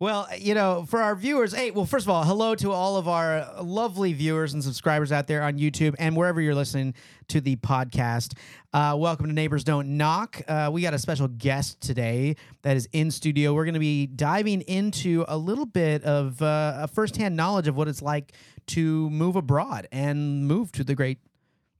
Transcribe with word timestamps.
Well, 0.00 0.28
you 0.38 0.54
know, 0.54 0.84
for 0.88 1.02
our 1.02 1.16
viewers, 1.16 1.52
hey, 1.52 1.72
well, 1.72 1.84
first 1.84 2.06
of 2.06 2.10
all, 2.10 2.22
hello 2.22 2.54
to 2.54 2.70
all 2.70 2.98
of 2.98 3.08
our 3.08 3.44
lovely 3.60 4.12
viewers 4.12 4.54
and 4.54 4.62
subscribers 4.62 5.10
out 5.10 5.26
there 5.26 5.42
on 5.42 5.58
YouTube 5.58 5.96
and 5.98 6.16
wherever 6.16 6.40
you're 6.40 6.54
listening 6.54 6.94
to 7.26 7.40
the 7.40 7.56
podcast. 7.56 8.38
Uh, 8.72 8.94
welcome 8.96 9.26
to 9.26 9.32
Neighbors 9.32 9.64
Don't 9.64 9.96
Knock. 9.96 10.40
Uh, 10.46 10.70
we 10.72 10.82
got 10.82 10.94
a 10.94 11.00
special 11.00 11.26
guest 11.26 11.80
today 11.80 12.36
that 12.62 12.76
is 12.76 12.88
in 12.92 13.10
studio. 13.10 13.52
We're 13.52 13.64
going 13.64 13.74
to 13.74 13.80
be 13.80 14.06
diving 14.06 14.60
into 14.60 15.24
a 15.26 15.36
little 15.36 15.66
bit 15.66 16.04
of 16.04 16.40
uh, 16.42 16.76
a 16.78 16.86
firsthand 16.86 17.34
knowledge 17.34 17.66
of 17.66 17.76
what 17.76 17.88
it's 17.88 18.00
like 18.00 18.34
to 18.68 19.10
move 19.10 19.34
abroad 19.34 19.88
and 19.90 20.46
move 20.46 20.70
to 20.72 20.84
the 20.84 20.94
great 20.94 21.18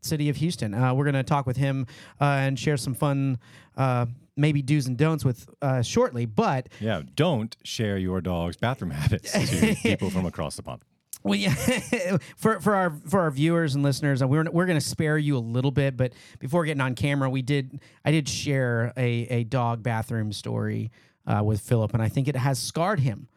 city 0.00 0.28
of 0.28 0.36
Houston. 0.36 0.74
Uh, 0.74 0.94
we're 0.94 1.04
going 1.04 1.14
to 1.14 1.22
talk 1.22 1.46
with 1.46 1.56
him 1.56 1.86
uh, 2.20 2.24
and 2.24 2.58
share 2.58 2.76
some 2.76 2.94
fun, 2.94 3.38
uh, 3.76 4.06
maybe 4.36 4.62
do's 4.62 4.86
and 4.86 4.96
don'ts 4.96 5.24
with 5.24 5.48
uh, 5.62 5.82
shortly. 5.82 6.26
But 6.26 6.68
Yeah, 6.80 7.02
don't 7.14 7.56
share 7.64 7.98
your 7.98 8.20
dog's 8.20 8.56
bathroom 8.56 8.90
habits 8.92 9.32
to 9.32 9.74
people 9.82 10.10
from 10.10 10.26
across 10.26 10.56
the 10.56 10.62
pond. 10.62 10.82
well, 11.22 11.34
yeah, 11.38 11.54
for 12.36 12.60
for 12.60 12.74
our 12.74 12.90
for 13.06 13.20
our 13.20 13.30
viewers 13.30 13.74
and 13.74 13.82
listeners, 13.82 14.22
we're 14.22 14.48
we're 14.50 14.66
going 14.66 14.78
to 14.78 14.84
spare 14.86 15.18
you 15.18 15.36
a 15.36 15.40
little 15.40 15.72
bit. 15.72 15.96
But 15.96 16.12
before 16.38 16.64
getting 16.64 16.80
on 16.80 16.94
camera, 16.94 17.28
we 17.28 17.42
did 17.42 17.80
I 18.04 18.12
did 18.12 18.28
share 18.28 18.92
a 18.96 19.08
a 19.28 19.44
dog 19.44 19.82
bathroom 19.82 20.32
story 20.32 20.90
uh, 21.26 21.42
with 21.44 21.60
Philip, 21.60 21.92
and 21.92 22.02
I 22.02 22.08
think 22.08 22.28
it 22.28 22.36
has 22.36 22.58
scarred 22.58 23.00
him 23.00 23.28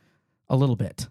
a 0.48 0.56
little 0.56 0.76
bit. 0.76 1.08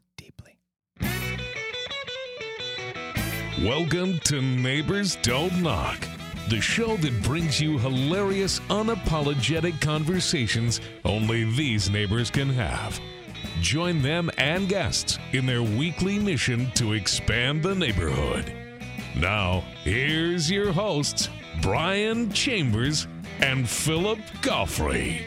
Welcome 3.65 4.21
to 4.21 4.41
Neighbors 4.41 5.17
Don't 5.17 5.61
Knock, 5.61 6.09
the 6.49 6.63
show 6.63 6.97
that 6.97 7.23
brings 7.23 7.61
you 7.61 7.79
hilarious, 7.79 8.59
unapologetic 8.71 9.79
conversations 9.83 10.81
only 11.05 11.45
these 11.45 11.91
neighbors 11.91 12.31
can 12.31 12.49
have. 12.49 12.99
Join 13.61 14.01
them 14.01 14.31
and 14.39 14.67
guests 14.67 15.19
in 15.33 15.45
their 15.45 15.63
weekly 15.63 16.19
mission 16.19 16.71
to 16.71 16.95
expand 16.95 17.63
the 17.63 17.75
neighborhood. 17.75 18.51
Now, 19.15 19.63
here's 19.85 20.51
your 20.51 20.73
hosts, 20.73 21.29
Brian 21.61 22.33
Chambers 22.33 23.09
and 23.41 23.69
Philip 23.69 24.21
Goffrey. 24.41 25.21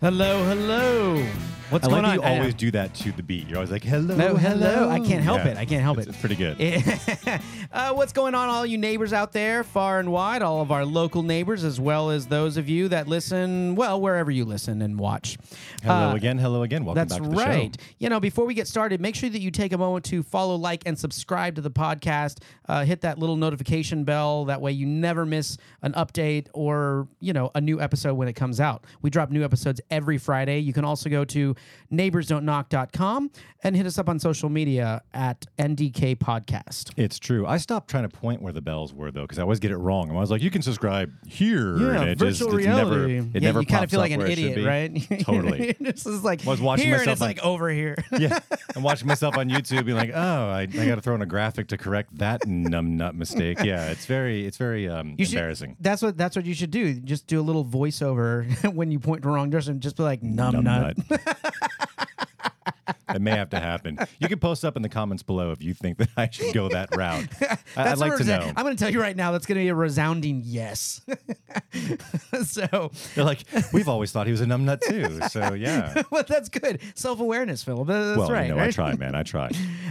Hello, 0.00 0.44
hello. 0.44 1.26
What's 1.70 1.86
I 1.86 1.90
going 1.90 2.02
like 2.04 2.12
on? 2.12 2.16
you 2.16 2.22
I- 2.22 2.38
always 2.38 2.54
do 2.54 2.70
that 2.70 2.94
to 2.94 3.12
the 3.12 3.22
beat. 3.22 3.46
You're 3.46 3.58
always 3.58 3.70
like, 3.70 3.82
hello, 3.84 4.16
No, 4.16 4.36
hello. 4.36 4.88
I 4.88 5.00
can't 5.00 5.22
help 5.22 5.44
Yeah, 5.44 5.50
it. 5.52 5.56
I 5.58 5.66
can't 5.66 5.82
help 5.82 5.98
it's, 5.98 6.06
it. 6.06 6.10
It's 6.10 6.18
pretty 6.18 6.34
good. 6.36 6.56
uh, 7.72 7.92
what's 7.92 8.14
going 8.14 8.34
on, 8.34 8.48
all 8.48 8.64
you 8.64 8.78
neighbors 8.78 9.12
out 9.12 9.32
there, 9.32 9.62
far 9.64 9.98
and 10.00 10.10
wide, 10.10 10.40
all 10.40 10.62
of 10.62 10.72
our 10.72 10.86
local 10.86 11.22
neighbors, 11.22 11.64
as 11.64 11.78
well 11.78 12.08
as 12.08 12.26
those 12.28 12.56
of 12.56 12.70
you 12.70 12.88
that 12.88 13.06
listen, 13.06 13.74
well, 13.74 14.00
wherever 14.00 14.30
you 14.30 14.46
listen 14.46 14.80
and 14.80 14.98
watch. 14.98 15.36
hello 15.82 16.10
Uh, 16.10 16.14
again, 16.14 16.38
hello 16.38 16.62
again. 16.62 16.86
Welcome 16.86 17.06
That's 17.06 17.14
back 17.18 17.22
to 17.22 17.28
the 17.28 17.36
right. 17.36 17.76
show. 17.78 17.86
You 17.98 18.08
know, 18.08 18.20
before 18.20 18.46
we 18.46 18.54
get 18.54 18.66
started, 18.66 19.00
make 19.02 19.14
sure 19.14 19.28
that 19.28 19.40
you 19.40 19.50
take 19.50 19.72
a 19.74 19.78
moment 19.78 20.06
to 20.06 20.22
follow, 20.22 20.56
like, 20.56 20.84
and 20.86 20.98
subscribe 20.98 21.54
to 21.56 21.60
the 21.60 21.70
podcast. 21.70 22.38
Uh, 22.66 22.84
hit 22.84 23.02
that 23.02 23.18
little 23.18 23.36
notification 23.36 24.04
bell. 24.04 24.46
That 24.46 24.62
way 24.62 24.72
you 24.72 24.86
never 24.86 25.26
miss 25.26 25.58
an 25.82 25.92
update 25.92 26.46
or, 26.54 27.08
you 27.20 27.34
know, 27.34 27.50
a 27.54 27.60
new 27.60 27.78
episode 27.78 28.14
when 28.14 28.28
it 28.28 28.34
comes 28.34 28.58
out. 28.58 28.84
We 29.02 29.10
drop 29.10 29.30
new 29.30 29.44
episodes 29.44 29.80
every 29.90 30.16
Friday. 30.16 30.60
You 30.60 30.72
can 30.72 30.84
also 30.86 31.10
go 31.10 31.26
to 31.26 31.54
neighborsdon'tknock.com 31.92 33.30
and 33.64 33.76
hit 33.76 33.86
us 33.86 33.98
up 33.98 34.08
on 34.08 34.18
social 34.18 34.48
media 34.48 35.02
at 35.12 35.46
NDK 35.58 36.16
Podcast. 36.16 36.92
It's 36.96 37.18
true. 37.18 37.46
I 37.46 37.56
stopped 37.56 37.90
trying 37.90 38.08
to 38.08 38.16
point 38.16 38.40
where 38.40 38.52
the 38.52 38.60
bells 38.60 38.94
were 38.94 39.10
though, 39.10 39.22
because 39.22 39.38
I 39.38 39.42
always 39.42 39.58
get 39.58 39.70
it 39.70 39.78
wrong. 39.78 40.10
I 40.10 40.14
was 40.14 40.30
like, 40.30 40.42
you 40.42 40.50
can 40.50 40.62
subscribe 40.62 41.12
here. 41.26 41.76
and 41.76 42.10
it 42.10 42.18
virtual 42.18 42.50
just, 42.50 42.56
reality. 42.56 42.90
Never, 42.90 43.08
it 43.08 43.24
yeah, 43.34 43.40
never 43.40 43.60
you 43.60 43.66
kind 43.66 43.84
of 43.84 43.90
feel 43.90 44.00
like 44.00 44.12
an 44.12 44.18
where 44.18 44.28
it 44.28 44.38
should 44.38 44.52
idiot, 44.58 44.66
right? 44.66 45.20
Totally. 45.24 45.76
this 45.80 46.06
is 46.06 46.22
like 46.22 46.46
I 46.46 46.50
was 46.50 46.60
watching 46.60 46.86
here, 46.86 46.94
and 46.94 47.00
myself 47.06 47.14
it's 47.14 47.22
on- 47.22 47.28
like 47.28 47.44
over 47.44 47.68
here. 47.70 47.96
yeah. 48.18 48.38
I'm 48.76 48.82
watching 48.82 49.08
myself 49.08 49.36
on 49.36 49.48
YouTube 49.48 49.84
being 49.84 49.96
like, 49.96 50.12
oh, 50.14 50.48
I, 50.48 50.60
I 50.60 50.66
got 50.66 50.96
to 50.96 51.00
throw 51.00 51.14
in 51.14 51.22
a 51.22 51.26
graphic 51.26 51.68
to 51.68 51.78
correct 51.78 52.16
that 52.18 52.46
numb 52.46 52.96
nut 52.96 53.14
mistake. 53.14 53.58
Yeah, 53.62 53.90
it's 53.90 54.06
very, 54.06 54.46
it's 54.46 54.56
very 54.56 54.88
um, 54.88 55.16
should- 55.18 55.30
embarrassing. 55.30 55.76
That's 55.80 56.02
what 56.02 56.16
that's 56.16 56.36
what 56.36 56.46
you 56.46 56.54
should 56.54 56.70
do. 56.70 56.94
Just 56.94 57.26
do 57.26 57.40
a 57.40 57.42
little 57.42 57.64
voiceover 57.64 58.72
when 58.74 58.90
you 58.90 58.98
point 58.98 59.22
the 59.22 59.28
wrong 59.28 59.50
direction. 59.50 59.80
Just 59.80 59.96
be 59.96 60.02
like 60.02 60.22
numb, 60.22 60.62
Numb 60.62 60.64
nut. 60.64 60.96
It 63.14 63.20
may 63.20 63.32
have 63.32 63.50
to 63.50 63.60
happen. 63.60 63.98
You 64.18 64.28
can 64.28 64.38
post 64.38 64.64
up 64.64 64.76
in 64.76 64.82
the 64.82 64.88
comments 64.88 65.22
below 65.22 65.52
if 65.52 65.62
you 65.62 65.74
think 65.74 65.98
that 65.98 66.08
I 66.16 66.28
should 66.30 66.54
go 66.54 66.68
that 66.68 66.94
route. 66.96 67.28
I, 67.76 67.90
I'd 67.90 67.98
like 67.98 68.16
to 68.16 68.24
know. 68.24 68.52
I'm 68.56 68.64
going 68.64 68.76
to 68.76 68.82
tell 68.82 68.92
you 68.92 69.00
right 69.00 69.16
now. 69.16 69.32
That's 69.32 69.46
going 69.46 69.58
to 69.58 69.64
be 69.64 69.68
a 69.68 69.74
resounding 69.74 70.42
yes. 70.44 71.00
so, 72.44 72.90
They're 73.14 73.24
like, 73.24 73.44
we've 73.72 73.88
always 73.88 74.12
thought 74.12 74.26
he 74.26 74.32
was 74.32 74.40
a 74.40 74.46
numbnut 74.46 74.80
too. 74.80 75.20
So 75.28 75.54
yeah. 75.54 76.02
well, 76.10 76.24
that's 76.26 76.48
good. 76.48 76.80
Self 76.94 77.20
awareness, 77.20 77.62
Philip. 77.62 77.88
That's 77.88 78.18
well, 78.18 78.30
right. 78.30 78.48
you 78.48 78.54
know, 78.54 78.62
I 78.62 78.70
try, 78.70 78.94
man. 78.94 79.14
I 79.14 79.22
try. 79.22 79.50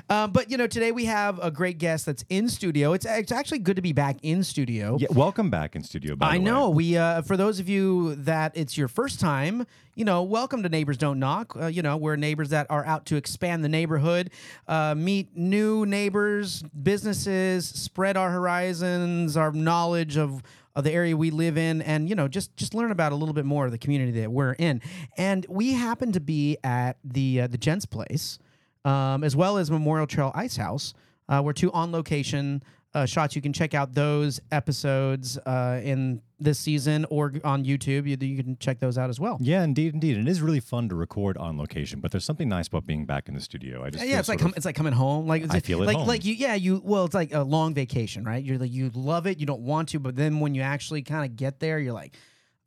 Um, 0.10 0.32
but 0.32 0.50
you 0.52 0.58
know, 0.58 0.68
today 0.68 0.92
we 0.92 1.06
have 1.06 1.40
a 1.44 1.52
great 1.52 1.78
guest 1.78 2.06
that's 2.06 2.24
in 2.30 2.50
studio. 2.50 2.94
It's 2.94 3.06
it's 3.06 3.32
actually 3.32 3.60
good 3.60 3.76
to 3.76 3.82
be 3.82 3.94
back 3.94 4.18
in 4.24 4.44
studio. 4.44 4.98
Yeah, 5.00 5.08
welcome 5.12 5.50
back 5.50 5.76
in 5.76 5.84
studio. 5.84 6.16
By 6.16 6.28
I 6.28 6.34
the 6.34 6.40
way. 6.40 6.46
know. 6.46 6.70
We 6.70 6.98
uh, 6.98 7.22
for 7.22 7.38
those 7.38 7.60
of 7.60 7.70
you 7.70 8.16
that 8.16 8.52
it's 8.56 8.78
your 8.78 8.88
first 8.88 9.20
time, 9.20 9.66
you 9.98 10.06
know, 10.06 10.22
welcome 10.22 10.62
to 10.62 10.70
Neighbors 10.70 10.98
Don't 10.98 11.18
Knock. 11.18 11.56
Uh, 11.60 11.66
you 11.66 11.82
know, 11.82 11.98
we're 11.98 12.16
neighbors 12.16 12.50
that 12.50 12.68
are 12.70 12.86
out 12.86 13.07
to 13.08 13.16
expand 13.16 13.64
the 13.64 13.70
neighborhood, 13.70 14.30
uh, 14.68 14.96
meet 14.96 15.36
new 15.36 15.86
neighbors, 15.86 16.64
businesses, 16.84 17.68
spread 17.68 18.16
our 18.16 18.32
horizons, 18.32 19.36
our 19.36 19.52
knowledge 19.52 20.18
of 20.18 20.44
of 20.76 20.84
the 20.84 20.92
area 20.92 21.18
we 21.18 21.32
live 21.32 21.58
in, 21.58 21.82
and 21.82 22.08
you 22.08 22.14
know, 22.14 22.28
just 22.28 22.56
just 22.56 22.76
learn 22.76 22.92
about 22.92 23.12
a 23.12 23.16
little 23.16 23.34
bit 23.34 23.46
more 23.46 23.66
of 23.66 23.72
the 23.72 23.80
community 23.80 24.12
that 24.22 24.32
we're 24.32 24.54
in. 24.54 24.80
And 25.18 25.44
we 25.50 25.74
happen 25.74 26.12
to 26.12 26.20
be 26.20 26.58
at 26.64 26.98
the 27.04 27.42
uh, 27.42 27.48
the 27.48 27.58
Gents 27.58 27.88
Place, 27.88 28.38
um, 28.86 29.24
as 29.24 29.36
well 29.36 29.58
as 29.58 29.72
Memorial 29.72 30.06
Trail 30.06 30.32
Ice 30.36 30.58
House. 30.58 30.94
Uh, 31.28 31.42
we're 31.44 31.54
two 31.54 31.72
on 31.72 31.92
location 31.92 32.64
uh, 32.98 33.06
shots. 33.06 33.36
You 33.36 33.42
can 33.42 33.54
check 33.54 33.74
out 33.74 33.94
those 33.94 34.40
episodes 34.52 35.38
uh, 35.46 35.80
in 35.84 36.22
this 36.40 36.60
season 36.60 37.06
or 37.10 37.34
on 37.44 37.64
YouTube. 37.66 38.08
You, 38.08 38.18
you 38.20 38.44
can 38.44 38.58
check 38.60 38.80
those 38.80 38.98
out 38.98 39.10
as 39.10 39.20
well. 39.20 39.38
Yeah, 39.42 39.64
indeed, 39.64 39.94
indeed. 39.94 40.18
It 40.18 40.28
is 40.28 40.42
really 40.42 40.60
fun 40.60 40.90
to 40.90 40.96
record 40.96 41.38
on 41.38 41.58
location, 41.58 42.00
but 42.00 42.12
there's 42.12 42.26
something 42.26 42.48
nice 42.50 42.68
about 42.68 42.86
being 42.86 43.06
back 43.06 43.28
in 43.28 43.34
the 43.34 43.42
studio. 43.42 43.84
I 43.84 43.90
just 43.90 44.06
Yeah, 44.06 44.20
it's 44.20 44.30
like 44.30 44.40
com- 44.40 44.54
it's 44.56 44.66
like 44.66 44.76
coming 44.76 44.94
home. 44.94 45.28
Like 45.28 45.46
I 45.50 45.60
feel 45.60 45.80
like 45.80 45.96
home. 45.98 46.08
like 46.08 46.26
you 46.26 46.34
yeah 46.34 46.54
you 46.56 46.82
well 46.84 47.06
it's 47.06 47.16
like 47.16 47.34
a 47.34 47.42
long 47.42 47.74
vacation 47.74 48.24
right. 48.24 48.44
You're 48.44 48.58
like 48.58 48.72
you 48.72 48.92
love 48.94 49.26
it. 49.28 49.40
You 49.40 49.46
don't 49.46 49.62
want 49.62 49.90
to, 49.90 50.00
but 50.00 50.16
then 50.16 50.40
when 50.40 50.54
you 50.56 50.62
actually 50.62 51.02
kind 51.02 51.26
of 51.30 51.36
get 51.36 51.60
there, 51.60 51.80
you're 51.80 51.94
like 51.94 52.16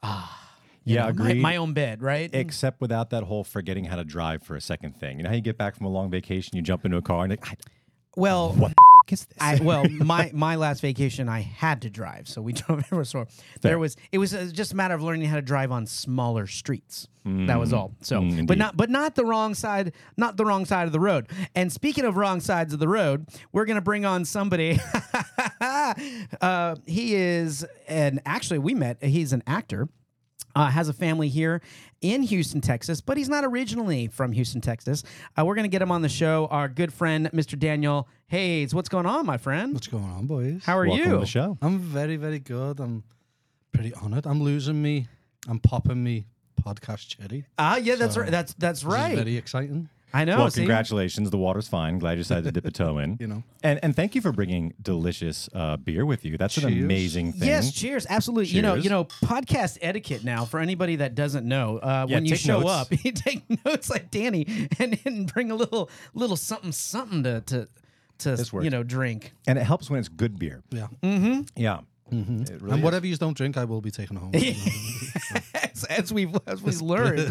ah 0.02 0.36
you 0.84 0.94
Yeah, 0.96 1.10
know, 1.10 1.24
my, 1.24 1.34
my 1.34 1.56
own 1.56 1.74
bed 1.74 2.02
right. 2.02 2.30
except 2.32 2.80
without 2.80 3.10
that 3.10 3.22
whole 3.24 3.44
forgetting 3.44 3.84
how 3.84 3.96
to 3.96 4.04
drive 4.04 4.42
for 4.42 4.56
a 4.56 4.60
second 4.60 4.96
thing. 4.98 5.18
You 5.18 5.24
know 5.24 5.28
how 5.30 5.36
you 5.36 5.42
get 5.42 5.58
back 5.58 5.76
from 5.76 5.86
a 5.86 5.90
long 5.90 6.10
vacation, 6.10 6.56
you 6.56 6.62
jump 6.62 6.84
into 6.84 6.96
a 6.96 7.02
car 7.02 7.24
and 7.24 7.30
like, 7.30 7.44
well, 8.16 8.52
what 8.54 8.72
the 9.10 9.14
f- 9.14 9.20
is 9.20 9.26
this? 9.26 9.60
I 9.60 9.64
well, 9.64 9.84
my 9.90 10.30
my 10.32 10.56
last 10.56 10.80
vacation, 10.80 11.28
I 11.28 11.40
had 11.40 11.82
to 11.82 11.90
drive, 11.90 12.28
so 12.28 12.40
we 12.42 12.52
drove 12.54 12.80
everywhere. 12.80 13.04
So 13.04 13.26
there 13.60 13.78
was 13.78 13.96
it 14.12 14.18
was 14.18 14.34
uh, 14.34 14.48
just 14.52 14.72
a 14.72 14.76
matter 14.76 14.94
of 14.94 15.02
learning 15.02 15.28
how 15.28 15.36
to 15.36 15.42
drive 15.42 15.70
on 15.72 15.86
smaller 15.86 16.46
streets. 16.46 17.08
That 17.22 17.60
was 17.60 17.74
all. 17.74 17.92
So, 18.00 18.22
Mm, 18.22 18.46
but 18.46 18.56
not 18.56 18.76
but 18.78 18.88
not 18.88 19.14
the 19.14 19.26
wrong 19.26 19.54
side, 19.54 19.92
not 20.16 20.38
the 20.38 20.44
wrong 20.46 20.64
side 20.64 20.86
of 20.86 20.92
the 20.92 20.98
road. 21.00 21.28
And 21.54 21.70
speaking 21.70 22.04
of 22.06 22.16
wrong 22.16 22.40
sides 22.40 22.72
of 22.72 22.80
the 22.80 22.88
road, 22.88 23.28
we're 23.52 23.66
gonna 23.66 23.82
bring 23.82 24.06
on 24.06 24.24
somebody. 24.24 24.80
uh, 25.60 26.76
he 26.86 27.14
is 27.14 27.64
and 27.86 28.20
actually 28.24 28.58
we 28.58 28.74
met. 28.74 29.02
He's 29.04 29.32
an 29.32 29.42
actor 29.46 29.88
uh, 30.54 30.66
has 30.70 30.88
a 30.88 30.92
family 30.92 31.28
here 31.28 31.60
in 32.00 32.22
Houston, 32.22 32.60
Texas, 32.60 33.00
but 33.00 33.16
he's 33.16 33.28
not 33.28 33.44
originally 33.44 34.06
from 34.08 34.32
Houston, 34.32 34.60
Texas. 34.60 35.02
Uh, 35.38 35.44
we're 35.44 35.54
going 35.54 35.64
to 35.64 35.68
get 35.70 35.82
him 35.82 35.92
on 35.92 36.02
the 36.02 36.08
show. 36.08 36.48
Our 36.50 36.68
good 36.68 36.92
friend, 36.92 37.30
Mr. 37.32 37.58
Daniel 37.58 38.08
Hayes. 38.28 38.74
What's 38.74 38.88
going 38.88 39.06
on, 39.06 39.26
my 39.26 39.36
friend? 39.36 39.74
What's 39.74 39.86
going 39.88 40.04
on, 40.04 40.26
boys? 40.26 40.62
How 40.64 40.78
are 40.78 40.86
Welcome 40.86 41.04
you? 41.06 41.12
to 41.12 41.18
the 41.18 41.26
show. 41.26 41.58
I'm 41.60 41.78
very, 41.78 42.16
very 42.16 42.38
good. 42.38 42.80
I'm 42.80 43.04
pretty 43.72 43.92
honored. 43.94 44.26
I'm 44.26 44.42
losing 44.42 44.80
me. 44.80 45.08
I'm 45.48 45.58
popping 45.58 46.02
me 46.02 46.26
podcast 46.62 47.08
cherry. 47.08 47.44
Ah, 47.58 47.76
yeah, 47.76 47.94
that's 47.94 48.16
right. 48.16 48.30
That's 48.30 48.52
that's 48.54 48.80
This 48.82 48.88
is 48.88 48.94
right. 48.98 49.16
very 49.16 49.36
exciting. 49.36 49.88
I 50.12 50.24
know. 50.24 50.38
well, 50.38 50.50
see? 50.50 50.60
congratulations. 50.62 51.30
The 51.30 51.38
water's 51.38 51.68
fine. 51.68 51.98
Glad 51.98 52.12
you 52.12 52.18
decided 52.24 52.44
to 52.44 52.52
dip 52.52 52.64
a 52.64 52.70
toe 52.70 52.98
in. 52.98 53.16
You 53.20 53.26
know. 53.28 53.42
And 53.62 53.78
and 53.82 53.94
thank 53.94 54.14
you 54.14 54.20
for 54.20 54.32
bringing 54.32 54.72
delicious 54.82 55.48
uh, 55.54 55.76
beer 55.76 56.04
with 56.06 56.24
you. 56.24 56.36
That's 56.38 56.56
an 56.56 56.68
Cheers. 56.68 56.84
amazing 56.84 57.32
thing. 57.34 57.48
Yes, 57.48 57.72
cheers. 57.72 58.06
Absolutely. 58.08 58.46
You 58.54 58.62
know, 58.62 58.74
Cheers. 58.74 58.84
you 58.84 58.90
know, 58.90 59.04
podcast 59.04 59.78
etiquette 59.82 60.24
now 60.24 60.44
for 60.44 60.58
anybody 60.60 60.96
that 60.96 61.14
doesn't 61.14 61.46
know. 61.46 61.78
Uh, 61.78 62.06
Yeah, 62.08 62.16
when 62.16 62.24
you 62.24 62.30
take 62.32 62.40
show 62.40 62.60
notes. 62.60 62.70
up, 62.92 63.04
you 63.04 63.12
take 63.12 63.42
notes 63.64 63.88
like 63.90 64.10
Danny 64.10 64.46
and, 64.78 64.98
and 65.04 65.32
bring 65.32 65.50
a 65.50 65.54
little 65.54 65.90
little 66.14 66.36
something 66.36 66.72
something 66.72 67.22
to 67.24 67.40
to 67.42 67.68
to 68.18 68.36
This 68.36 68.52
works. 68.52 68.64
you 68.64 68.70
know 68.70 68.82
drink. 68.82 69.32
And 69.46 69.58
it 69.58 69.62
helps 69.64 69.88
when 69.90 70.00
it's 70.00 70.08
good 70.08 70.38
beer. 70.38 70.62
Yeah. 70.70 70.88
Mm-hmm. 71.02 71.42
Yeah. 71.56 71.80
It 72.12 72.16
really 72.18 72.72
and 72.72 72.78
is. 72.78 72.82
whatever 72.82 73.06
you 73.06 73.16
don't 73.16 73.36
drink, 73.36 73.56
I 73.56 73.64
will 73.64 73.80
be 73.80 73.92
taking 73.92 74.16
home. 74.16 74.32
Ex- 75.90 75.98
as 76.04 76.12
we've 76.12 76.34
as 76.46 76.62
we've 76.62 76.80
learned. 76.80 77.28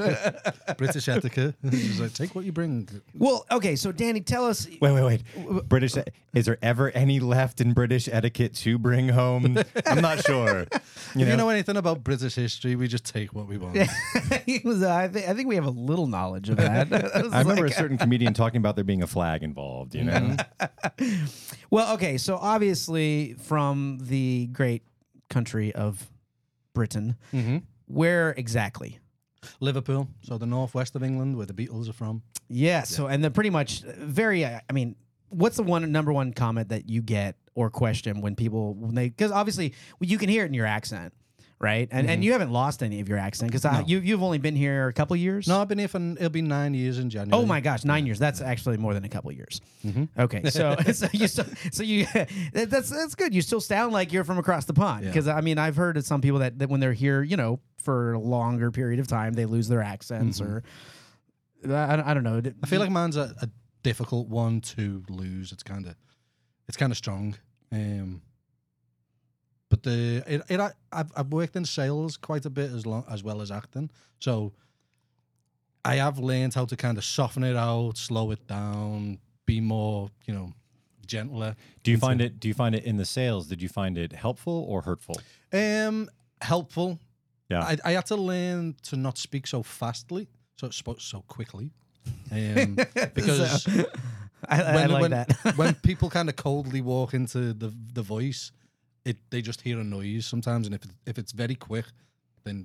British 0.77 1.07
etiquette. 1.07 1.55
It's 1.63 1.99
like, 1.99 2.13
take 2.13 2.35
what 2.35 2.45
you 2.45 2.51
bring. 2.51 2.87
well, 3.17 3.45
okay, 3.51 3.75
so 3.75 3.91
Danny, 3.91 4.21
tell 4.21 4.45
us. 4.45 4.67
Wait, 4.67 4.91
wait, 4.93 5.03
wait. 5.35 5.67
British. 5.69 5.95
Is 6.33 6.45
there 6.45 6.57
ever 6.61 6.91
any 6.91 7.19
left 7.19 7.59
in 7.59 7.73
British 7.73 8.07
etiquette 8.11 8.53
to 8.55 8.77
bring 8.77 9.09
home? 9.09 9.57
I'm 9.87 10.01
not 10.01 10.23
sure. 10.23 10.67
If 10.71 11.11
you 11.15 11.25
know 11.35 11.49
anything 11.49 11.75
about 11.77 12.03
British 12.03 12.35
history, 12.35 12.75
we 12.75 12.87
just 12.87 13.05
take 13.05 13.33
what 13.33 13.47
we 13.47 13.57
want. 13.57 13.75
Was, 14.63 14.83
uh, 14.83 14.93
I, 14.93 15.07
think, 15.07 15.27
I 15.27 15.33
think 15.33 15.47
we 15.47 15.55
have 15.55 15.65
a 15.65 15.71
little 15.71 16.05
knowledge 16.05 16.49
of 16.49 16.57
that. 16.57 16.93
I 16.93 17.19
I 17.35 17.39
remember 17.41 17.63
like- 17.63 17.71
a 17.71 17.75
certain 17.75 17.97
comedian 17.97 18.33
talking 18.35 18.57
about 18.59 18.75
there 18.75 18.83
being 18.83 19.01
a 19.01 19.07
flag 19.07 19.41
involved. 19.41 19.95
You 19.95 20.03
know, 20.03 20.35
Well, 21.71 21.93
okay, 21.95 22.17
so 22.17 22.37
obviously 22.37 23.33
from 23.39 23.97
the 24.01 24.47
great 24.51 24.83
country 25.29 25.73
of 25.73 26.09
Britain, 26.73 27.15
Mm-hmm. 27.33 27.57
Where 27.89 28.31
exactly? 28.31 28.99
Liverpool, 29.59 30.07
so 30.21 30.37
the 30.37 30.45
northwest 30.45 30.95
of 30.95 31.03
England, 31.03 31.37
where 31.37 31.45
the 31.45 31.53
Beatles 31.53 31.89
are 31.89 31.93
from. 31.93 32.21
Yeah. 32.49 32.83
So, 32.83 33.07
and 33.07 33.23
then 33.23 33.31
pretty 33.31 33.49
much 33.49 33.81
very. 33.81 34.43
uh, 34.43 34.59
I 34.69 34.73
mean, 34.73 34.95
what's 35.29 35.55
the 35.57 35.63
one 35.63 35.89
number 35.91 36.11
one 36.11 36.33
comment 36.33 36.69
that 36.69 36.89
you 36.89 37.01
get 37.01 37.35
or 37.55 37.69
question 37.69 38.21
when 38.21 38.35
people 38.35 38.73
when 38.73 38.95
they 38.95 39.09
because 39.09 39.31
obviously 39.31 39.73
well, 39.99 40.09
you 40.09 40.17
can 40.17 40.29
hear 40.29 40.43
it 40.43 40.47
in 40.47 40.53
your 40.53 40.65
accent, 40.65 41.13
right? 41.61 41.87
And 41.91 42.05
Mm-hmm. 42.05 42.13
and 42.13 42.23
you 42.23 42.31
haven't 42.31 42.51
lost 42.51 42.81
any 42.81 43.01
of 43.01 43.09
your 43.09 43.17
accent 43.17 43.51
because 43.51 43.65
you 43.87 43.99
you've 43.99 44.23
only 44.23 44.37
been 44.37 44.55
here 44.55 44.87
a 44.87 44.93
couple 44.93 45.15
years. 45.15 45.47
No, 45.47 45.61
I've 45.61 45.67
been 45.67 45.77
here 45.79 45.87
for 45.87 45.97
it'll 45.99 46.29
be 46.29 46.41
nine 46.41 46.73
years 46.73 46.99
in 46.99 47.09
January. 47.09 47.41
Oh 47.41 47.45
my 47.45 47.59
gosh, 47.59 47.83
nine 47.83 48.05
years. 48.05 48.17
That's 48.19 48.41
actually 48.41 48.77
more 48.77 48.93
than 48.93 49.03
a 49.05 49.09
couple 49.09 49.31
years. 49.31 49.59
Mm-hmm. 49.85 50.05
Okay, 50.21 50.49
so 50.49 50.75
so 50.93 51.07
you 51.11 51.27
still, 51.27 51.45
so 51.71 51.83
you 51.83 52.05
that- 52.53 52.69
that's 52.69 52.89
that's 52.89 53.15
good. 53.15 53.33
You 53.35 53.41
still 53.41 53.61
sound 53.61 53.93
like 53.93 54.13
you're 54.13 54.23
from 54.23 54.37
across 54.37 54.65
the 54.65 54.73
pond 54.73 55.03
Yeah. 55.03 55.09
because 55.11 55.27
I 55.27 55.41
mean 55.41 55.57
I've 55.57 55.75
heard 55.75 55.97
of 55.97 56.05
some 56.05 56.21
people 56.21 56.39
that, 56.39 56.59
that 56.59 56.69
when 56.69 56.79
they're 56.79 56.93
here, 56.93 57.21
you 57.23 57.35
know, 57.37 57.59
for 57.77 58.13
a 58.13 58.19
longer 58.19 58.71
period 58.71 58.99
of 58.99 59.07
time, 59.07 59.33
they 59.33 59.45
lose 59.45 59.67
their 59.67 59.81
accents 59.81 60.39
or 60.41 60.63
I, 61.67 62.01
I 62.11 62.13
don't 62.13 62.23
know. 62.23 62.41
Mm-hmm. 62.41 62.63
I 62.63 62.67
feel 62.67 62.79
like 62.79 62.89
mine's 62.89 63.17
a, 63.17 63.35
a 63.41 63.49
difficult 63.83 64.29
one 64.29 64.61
to 64.61 65.03
lose. 65.09 65.51
It's 65.51 65.63
kind 65.63 65.85
of, 65.87 65.95
it's 66.67 66.77
kind 66.77 66.91
of 66.91 66.97
strong. 66.97 67.35
Um, 67.71 68.21
but 69.69 69.83
the 69.83 70.23
it, 70.27 70.41
it 70.49 70.59
I- 70.59 70.73
I've 70.91 71.11
I've 71.15 71.27
worked 71.31 71.55
in 71.55 71.65
sales 71.65 72.17
quite 72.17 72.45
a 72.45 72.49
bit 72.49 72.71
as 72.71 72.85
long 72.85 73.05
as 73.09 73.23
well 73.23 73.41
as 73.41 73.51
acting, 73.51 73.89
so 74.19 74.53
I 75.85 75.95
have 75.95 76.19
learned 76.19 76.53
how 76.53 76.65
to 76.65 76.75
kind 76.75 76.97
of 76.97 77.03
soften 77.05 77.43
it 77.43 77.55
out, 77.55 77.97
slow 77.97 78.31
it 78.31 78.45
down, 78.47 79.19
be 79.45 79.61
more 79.61 80.09
you 80.25 80.33
know 80.33 80.53
gentler. 81.05 81.55
do 81.83 81.91
you 81.91 81.97
find 81.97 82.21
it? 82.21 82.39
Do 82.39 82.47
you 82.47 82.53
find 82.53 82.75
it 82.75 82.83
in 82.83 82.97
the 82.97 83.05
sales? 83.05 83.47
Did 83.47 83.61
you 83.61 83.69
find 83.69 83.97
it 83.97 84.13
helpful 84.13 84.65
or 84.67 84.81
hurtful? 84.81 85.15
Um, 85.53 86.09
helpful. 86.41 86.99
Yeah. 87.49 87.61
I, 87.63 87.77
I 87.83 87.91
had 87.93 88.05
to 88.07 88.15
learn 88.15 88.75
to 88.83 88.95
not 88.95 89.17
speak 89.17 89.47
so 89.47 89.63
fastly, 89.63 90.27
so 90.57 90.69
spoke 90.69 91.01
so 91.01 91.21
quickly, 91.27 91.71
um, 92.31 92.75
because 93.15 93.65
I, 94.47 94.61
I 94.61 94.75
when, 94.75 94.91
like 94.91 95.01
when, 95.01 95.11
that. 95.11 95.53
when 95.55 95.73
people 95.83 96.09
kind 96.11 96.29
of 96.29 96.35
coldly 96.35 96.81
walk 96.81 97.13
into 97.15 97.53
the 97.53 97.73
the 97.93 98.03
voice, 98.03 98.51
it 99.09 99.17
they 99.31 99.41
just 99.41 99.61
hear 99.61 99.77
a 99.79 99.83
noise 99.83 100.25
sometimes, 100.25 100.65
and 100.67 100.73
if 100.75 100.83
it, 100.85 100.91
if 101.05 101.17
it's 101.17 101.31
very 101.33 101.55
quick, 101.55 101.85
then 102.45 102.57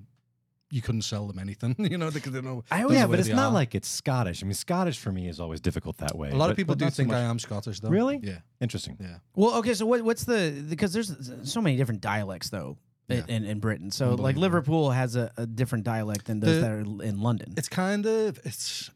you 0.70 0.82
couldn't 0.82 1.02
sell 1.02 1.26
them 1.28 1.38
anything, 1.38 1.74
you 1.92 1.98
know, 1.98 2.10
because 2.10 2.32
they 2.32 2.40
know. 2.40 2.64
I 2.70 2.78
they 2.78 2.82
always- 2.84 2.94
know 2.96 3.00
yeah, 3.02 3.06
but 3.06 3.18
it's 3.20 3.28
not 3.28 3.50
are. 3.50 3.60
like 3.60 3.74
it's 3.74 3.88
Scottish. 3.88 4.42
I 4.42 4.46
mean, 4.46 4.54
Scottish 4.54 4.98
for 4.98 5.12
me 5.12 5.28
is 5.28 5.38
always 5.38 5.60
difficult 5.60 5.98
that 5.98 6.16
way. 6.16 6.30
a 6.30 6.36
lot 6.36 6.46
but- 6.46 6.50
of 6.52 6.56
people 6.56 6.74
do 6.74 6.84
not 6.86 6.92
so 6.94 7.02
think 7.02 7.12
I 7.12 7.20
am 7.20 7.38
Scottish, 7.38 7.80
though. 7.80 7.90
Really? 7.90 8.18
Yeah, 8.22 8.38
Interesting. 8.60 8.96
yeah. 9.00 9.16
well, 9.36 9.54
okay, 9.58 9.74
so 9.74 9.86
what 9.86 10.02
what's 10.02 10.24
the 10.24 10.64
because 10.68 10.92
there's 10.92 11.10
so 11.44 11.60
many 11.60 11.76
different 11.76 12.00
dialects 12.00 12.50
though. 12.50 12.76
In, 13.10 13.16
Yeah. 13.18 13.36
in, 13.36 13.44
in 13.44 13.58
Britain, 13.60 13.90
so 13.90 14.14
like 14.14 14.36
Liverpool 14.36 14.90
has 14.90 15.14
a, 15.14 15.30
a 15.36 15.44
different 15.46 15.84
dialect 15.84 16.24
than 16.24 16.40
those 16.40 16.54
The- 16.56 16.60
that 16.62 16.70
are 16.70 16.80
in 17.10 17.20
London. 17.20 17.52
It's 17.58 17.68
kind 17.68 18.06
of 18.06 18.40
it's 18.44 18.90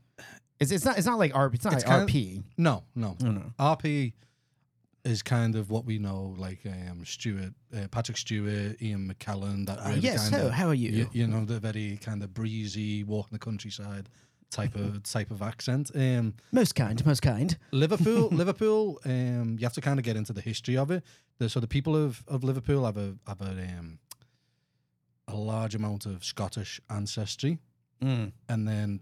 It's, 0.58 0.72
it's 0.72 0.84
not 0.86 0.96
it's 0.98 1.06
not 1.06 1.18
like 1.18 1.32
RP. 1.34 1.54
It's 1.56 1.64
not 1.66 1.74
It's 1.74 1.84
like 1.84 1.92
kind 1.92 2.02
of- 2.02 2.08
RP. 2.08 2.42
no, 2.56 2.84
no. 2.94 3.16
Oh, 3.22 3.24
no, 3.26 3.30
no. 3.32 3.52
RP 3.60 4.14
is 5.08 5.22
kind 5.22 5.54
of 5.56 5.70
what 5.70 5.84
we 5.84 5.98
know, 5.98 6.34
like 6.38 6.60
um, 6.66 7.04
Stewart, 7.04 7.52
uh, 7.76 7.88
Patrick 7.90 8.16
Stewart, 8.18 8.80
Ian 8.82 9.08
McKellen. 9.12 9.66
That 9.66 9.78
Uh, 9.80 9.88
really 9.88 10.00
yes. 10.00 10.28
kind 10.30 10.42
How, 10.42 10.48
of 10.48 10.52
how 10.54 10.68
are 10.68 10.74
you? 10.74 10.90
you, 10.90 11.08
you 11.12 11.26
know 11.26 11.44
the 11.44 11.58
very 11.60 11.98
kind 11.98 12.22
of 12.22 12.32
breezy 12.34 13.04
walk 13.04 13.26
in 13.30 13.34
the 13.34 13.38
countryside 13.38 14.08
type 14.50 14.74
of 14.74 15.02
type 15.14 15.30
of 15.30 15.40
accent. 15.42 15.90
Um, 15.94 16.34
Most 16.52 16.74
kind. 16.74 17.04
Most 17.06 17.22
kind. 17.22 17.56
Liverpool, 17.72 18.28
Liverpool. 18.32 19.00
Um, 19.04 19.56
you 19.58 19.64
have 19.64 19.74
to 19.74 19.80
kind 19.80 19.98
of 19.98 20.04
get 20.04 20.16
into 20.16 20.32
the 20.32 20.40
history 20.42 20.76
of 20.76 20.90
it. 20.90 21.02
The, 21.38 21.48
so 21.48 21.60
the 21.60 21.68
people 21.68 21.94
of, 21.96 22.22
of 22.28 22.42
Liverpool 22.44 22.84
have 22.84 22.96
a 22.96 23.14
have 23.26 23.40
a 23.40 23.50
um, 23.78 23.98
a 25.26 25.34
large 25.36 25.74
amount 25.74 26.06
of 26.06 26.24
Scottish 26.24 26.80
ancestry, 26.88 27.58
Mm. 28.02 28.32
and 28.48 28.66
then 28.68 29.00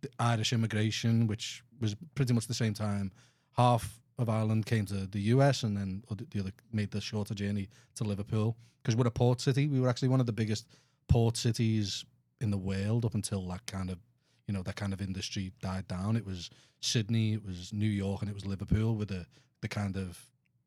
the 0.00 0.08
Irish 0.18 0.52
immigration, 0.52 1.26
which 1.26 1.62
was 1.80 1.96
pretty 2.14 2.32
much 2.32 2.46
the 2.46 2.54
same 2.54 2.74
time. 2.74 3.10
Half 3.56 4.00
of 4.18 4.28
Ireland 4.28 4.66
came 4.66 4.86
to 4.86 5.06
the 5.06 5.20
US, 5.34 5.62
and 5.62 5.76
then 5.76 6.02
the 6.30 6.40
other 6.40 6.52
made 6.72 6.90
the 6.90 7.00
shorter 7.00 7.34
journey 7.34 7.68
to 7.96 8.04
Liverpool 8.04 8.56
because 8.82 8.96
we're 8.96 9.06
a 9.06 9.10
port 9.10 9.40
city. 9.40 9.66
We 9.68 9.80
were 9.80 9.88
actually 9.88 10.08
one 10.08 10.20
of 10.20 10.26
the 10.26 10.32
biggest 10.32 10.66
port 11.08 11.36
cities 11.36 12.04
in 12.40 12.50
the 12.50 12.58
world 12.58 13.04
up 13.04 13.14
until 13.14 13.46
that 13.48 13.64
kind 13.66 13.90
of 13.90 13.98
you 14.46 14.54
know 14.54 14.62
that 14.62 14.76
kind 14.76 14.92
of 14.92 15.00
industry 15.00 15.52
died 15.62 15.88
down. 15.88 16.16
It 16.16 16.26
was 16.26 16.50
Sydney, 16.80 17.32
it 17.34 17.44
was 17.44 17.72
New 17.72 17.88
York, 17.88 18.20
and 18.22 18.30
it 18.30 18.34
was 18.34 18.44
Liverpool 18.46 18.94
with 18.94 19.08
the 19.08 19.26
the 19.62 19.68
kind 19.68 19.96
of 19.96 20.24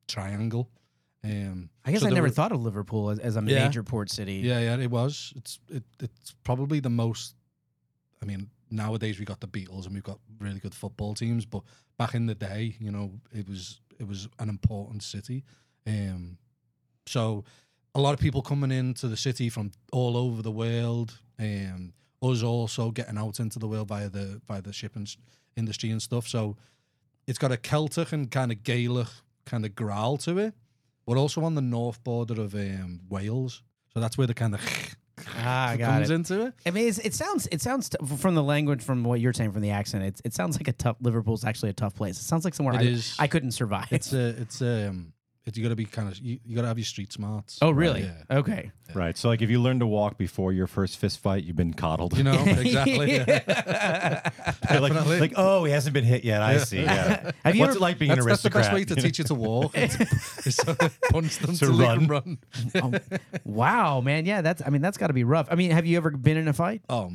triangle. 0.07 0.69
Um, 1.23 1.69
I 1.85 1.91
guess 1.91 2.01
so 2.01 2.07
I 2.07 2.11
never 2.11 2.27
were- 2.27 2.31
thought 2.31 2.51
of 2.51 2.61
Liverpool 2.61 3.09
as, 3.09 3.19
as 3.19 3.37
a 3.37 3.41
Yeah. 3.43 3.65
major 3.65 3.83
port 3.83 4.09
city. 4.09 4.35
Yeah, 4.35 4.59
yeah, 4.59 4.77
it 4.77 4.91
was. 4.91 5.33
It's 5.35 5.59
it, 5.69 5.83
it's 5.99 6.33
probably 6.43 6.79
the 6.79 6.89
most. 6.89 7.35
I 8.21 8.25
mean, 8.25 8.49
nowadays 8.69 9.19
we 9.19 9.25
got 9.25 9.39
the 9.39 9.47
Beatles 9.47 9.85
and 9.85 9.93
we've 9.93 10.03
got 10.03 10.19
really 10.39 10.59
good 10.59 10.73
football 10.73 11.13
teams, 11.13 11.45
but 11.45 11.63
back 11.97 12.13
in 12.13 12.25
the 12.25 12.35
day, 12.35 12.75
you 12.79 12.91
know, 12.91 13.11
it 13.33 13.47
was 13.47 13.79
it 13.99 14.07
was 14.07 14.27
an 14.39 14.49
important 14.49 15.03
city. 15.03 15.43
Um, 15.85 16.37
so 17.05 17.43
a 17.95 18.01
lot 18.01 18.13
of 18.13 18.19
people 18.19 18.41
coming 18.41 18.71
into 18.71 19.07
the 19.07 19.17
city 19.17 19.49
from 19.49 19.71
all 19.91 20.17
over 20.17 20.41
the 20.41 20.51
world. 20.51 21.19
Um, 21.39 21.93
us 22.21 22.41
also 22.41 22.91
getting 22.91 23.17
out 23.17 23.39
into 23.39 23.59
the 23.59 23.67
world 23.67 23.87
via 23.87 24.09
the 24.09 24.41
via 24.47 24.61
the 24.61 24.73
shipping 24.73 25.07
industry 25.55 25.91
and 25.91 26.01
stuff. 26.01 26.27
So 26.27 26.57
it's 27.27 27.37
got 27.37 27.51
a 27.51 27.57
Celtic 27.57 28.11
and 28.11 28.29
kind 28.29 28.51
of 28.51 28.63
Gaelic 28.63 29.07
kind 29.45 29.65
of 29.65 29.75
growl 29.75 30.17
to 30.17 30.37
it. 30.39 30.53
We're 31.05 31.17
also 31.17 31.41
on 31.43 31.55
the 31.55 31.61
north 31.61 32.03
border 32.03 32.41
of 32.41 32.53
um, 32.53 33.01
Wales, 33.09 33.63
so 33.93 33.99
that's 33.99 34.17
where 34.17 34.27
the 34.27 34.33
kind 34.33 34.53
of 34.53 34.61
Ah, 35.47 35.69
I 35.69 35.77
got 35.77 35.91
comes 35.93 36.09
it. 36.09 36.13
into 36.15 36.41
it. 36.47 36.53
I 36.65 36.71
mean, 36.71 36.87
it's, 36.87 36.99
it 36.99 37.13
sounds 37.13 37.47
it 37.51 37.61
sounds 37.61 37.89
t- 37.89 37.97
from 38.17 38.35
the 38.35 38.43
language, 38.43 38.83
from 38.83 39.03
what 39.03 39.19
you're 39.19 39.33
saying, 39.33 39.51
from 39.51 39.61
the 39.61 39.71
accent. 39.71 40.03
It, 40.03 40.21
it 40.25 40.33
sounds 40.33 40.57
like 40.57 40.67
a 40.67 40.73
tough. 40.73 40.97
Liverpool's 41.01 41.45
actually 41.45 41.69
a 41.69 41.73
tough 41.73 41.95
place. 41.95 42.19
It 42.19 42.23
sounds 42.23 42.45
like 42.45 42.53
somewhere 42.53 42.75
It 42.75 42.81
I, 42.81 42.85
is. 42.85 43.15
I 43.19 43.27
couldn't 43.27 43.51
survive. 43.51 43.87
It's 43.91 44.13
a, 44.13 44.29
it's 44.41 44.61
um, 44.61 44.67
it's 44.67 45.16
you 45.55 45.63
got 45.63 45.69
to 45.69 45.75
be 45.75 45.85
kind 45.85 46.09
of 46.09 46.17
you, 46.17 46.39
you 46.43 46.55
got 46.55 46.63
to 46.63 46.67
have 46.67 46.77
your 46.77 46.83
street 46.85 47.13
smarts. 47.13 47.59
oh, 47.61 47.69
really? 47.71 48.01
Yeah. 48.01 48.37
Okay. 48.39 48.71
Right. 48.93 49.15
So, 49.17 49.29
like, 49.29 49.41
if 49.41 49.49
you 49.49 49.61
learn 49.61 49.79
to 49.79 49.87
walk 49.87 50.17
before 50.17 50.51
your 50.51 50.65
first 50.67 50.97
fist 50.97 51.19
fight, 51.19 51.43
you've 51.43 51.55
been 51.55 51.73
coddled. 51.73 52.17
You 52.17 52.23
know 52.23 52.33
exactly. 52.45 53.15
yeah. 53.17 54.29
Like, 54.71 54.93
like, 55.05 55.33
oh, 55.35 55.63
he 55.63 55.71
hasn't 55.71 55.93
been 55.93 56.03
hit 56.03 56.23
yet. 56.23 56.41
I 56.41 56.57
see. 56.57 56.81
Yeah. 56.81 57.31
Have 57.45 57.55
you 57.55 57.61
What's 57.61 57.71
ever- 57.71 57.77
it 57.77 57.81
like 57.81 57.99
being 57.99 58.09
That's, 58.09 58.21
an 58.21 58.27
that's 58.27 58.41
the 58.41 58.47
aristocrat? 58.49 58.63
best 58.65 58.73
way 58.73 58.85
to 58.85 58.95
teach 58.95 59.19
you 59.19 59.25
to 59.25 59.35
walk. 59.35 59.77
is 59.77 60.55
to 60.57 60.91
punch 61.11 61.37
them 61.37 61.53
To 61.55 61.65
to 61.67 61.71
run. 61.71 61.99
can 61.99 62.07
run. 62.07 62.37
Oh, 62.81 62.93
wow, 63.45 64.01
man. 64.01 64.25
Yeah, 64.25 64.41
that's. 64.41 64.61
I 64.65 64.69
mean, 64.69 64.81
that's 64.81 64.97
got 64.97 65.07
to 65.07 65.13
be 65.13 65.23
rough. 65.23 65.47
I 65.51 65.55
mean, 65.55 65.71
have 65.71 65.85
you 65.85 65.97
ever 65.97 66.09
been 66.11 66.37
in 66.37 66.47
a 66.47 66.53
fight? 66.53 66.81
Oh, 66.89 67.11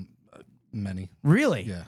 many. 0.72 1.10
Really? 1.22 1.62
Yeah. 1.62 1.82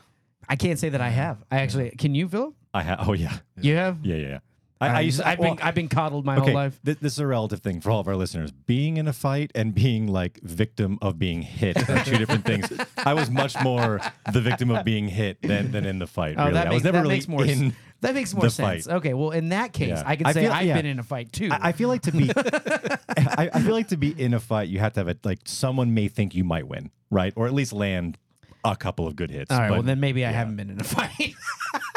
I 0.48 0.56
can't 0.56 0.78
say 0.78 0.90
that 0.90 1.00
I 1.00 1.08
have. 1.08 1.42
I 1.50 1.60
actually. 1.60 1.90
Can 1.90 2.14
you, 2.14 2.28
Phil? 2.28 2.54
I 2.74 2.82
ha- 2.82 3.04
oh 3.06 3.12
yeah, 3.12 3.38
You 3.60 3.76
have. 3.76 4.04
yeah, 4.04 4.16
yeah. 4.16 4.38
I, 4.84 4.96
I 4.96 4.98
um, 5.00 5.04
used 5.04 5.20
to, 5.20 5.28
I've 5.28 5.38
well, 5.38 5.54
been. 5.54 5.64
I've 5.64 5.74
been 5.74 5.88
coddled 5.88 6.24
my 6.24 6.36
okay, 6.36 6.46
whole 6.46 6.54
life. 6.54 6.78
thi- 6.84 6.96
this 7.00 7.14
is 7.14 7.18
a 7.18 7.26
relative 7.26 7.60
thing 7.60 7.80
for 7.80 7.90
all 7.90 8.00
of 8.00 8.08
our 8.08 8.16
listeners. 8.16 8.50
Being 8.52 8.96
in 8.96 9.08
a 9.08 9.12
fight 9.12 9.50
and 9.54 9.74
being 9.74 10.06
like 10.08 10.40
victim 10.42 10.98
of 11.02 11.18
being 11.18 11.42
hit 11.42 11.76
are 11.88 12.04
two 12.04 12.16
different 12.18 12.44
things. 12.44 12.70
I 12.98 13.14
was 13.14 13.30
much 13.30 13.60
more 13.62 14.00
the 14.32 14.40
victim 14.40 14.70
of 14.70 14.84
being 14.84 15.08
hit 15.08 15.40
than, 15.42 15.72
than 15.72 15.84
in 15.86 15.98
the 15.98 16.06
fight. 16.06 16.36
Oh, 16.38 16.42
really. 16.44 16.54
that 16.54 16.66
I 16.66 16.70
makes, 16.70 16.74
was 16.74 16.84
never 16.84 16.96
that 16.98 17.02
really 17.02 17.14
makes 17.14 17.28
more. 17.28 17.44
s- 17.44 17.72
that 18.00 18.14
makes 18.14 18.34
more 18.34 18.50
sense. 18.50 18.84
fight. 18.86 18.94
Okay, 18.96 19.14
well, 19.14 19.30
in 19.30 19.48
that 19.50 19.72
case, 19.72 19.88
Yeah. 19.88 20.02
I 20.04 20.16
can 20.16 20.26
I 20.26 20.32
say 20.32 20.42
feel- 20.42 20.52
I've 20.52 20.66
yeah. 20.66 20.74
been 20.76 20.86
in 20.86 20.98
a 20.98 21.02
fight 21.02 21.32
too. 21.32 21.48
I, 21.50 21.68
I 21.68 21.72
feel 21.72 21.88
like 21.88 22.02
to 22.02 22.12
be, 22.12 22.30
I, 22.36 23.48
I 23.54 23.60
feel 23.60 23.72
like 23.72 23.88
to 23.88 23.96
be 23.96 24.10
in 24.20 24.34
a 24.34 24.40
fight, 24.40 24.68
you 24.68 24.78
have 24.80 24.92
to 24.94 25.00
have 25.00 25.08
a 25.08 25.16
like 25.24 25.38
someone 25.46 25.94
may 25.94 26.08
think 26.08 26.34
you 26.34 26.44
might 26.44 26.68
win, 26.68 26.90
right, 27.10 27.32
or 27.36 27.46
at 27.46 27.54
least 27.54 27.72
land 27.72 28.18
a 28.64 28.76
couple 28.76 29.06
of 29.06 29.16
good 29.16 29.30
hits. 29.30 29.50
All 29.50 29.58
right, 29.58 29.70
well 29.70 29.82
then 29.82 30.00
maybe 30.00 30.24
I 30.26 30.32
haven't 30.32 30.56
been 30.56 30.68
in 30.70 30.80
a 30.80 30.84
fight. 30.84 31.34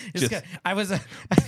Just 0.16 0.30
Just- 0.30 0.30
got- 0.30 0.44
I 0.64 0.74
was 0.74 0.90
a 0.90 1.00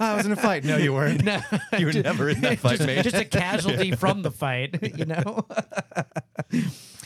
I 0.00 0.14
was 0.16 0.26
in 0.26 0.32
a 0.32 0.36
fight. 0.36 0.64
No, 0.64 0.76
you 0.76 0.92
weren't. 0.92 1.24
no, 1.24 1.40
You 1.78 1.86
were 1.86 1.92
never 1.92 2.28
in 2.30 2.40
that 2.42 2.58
fight, 2.58 2.76
just, 2.78 2.86
mate. 2.86 3.02
just 3.02 3.16
a 3.16 3.24
casualty 3.24 3.92
from 3.92 4.22
the 4.22 4.30
fight. 4.30 4.78
You 4.96 5.04
know, 5.06 5.46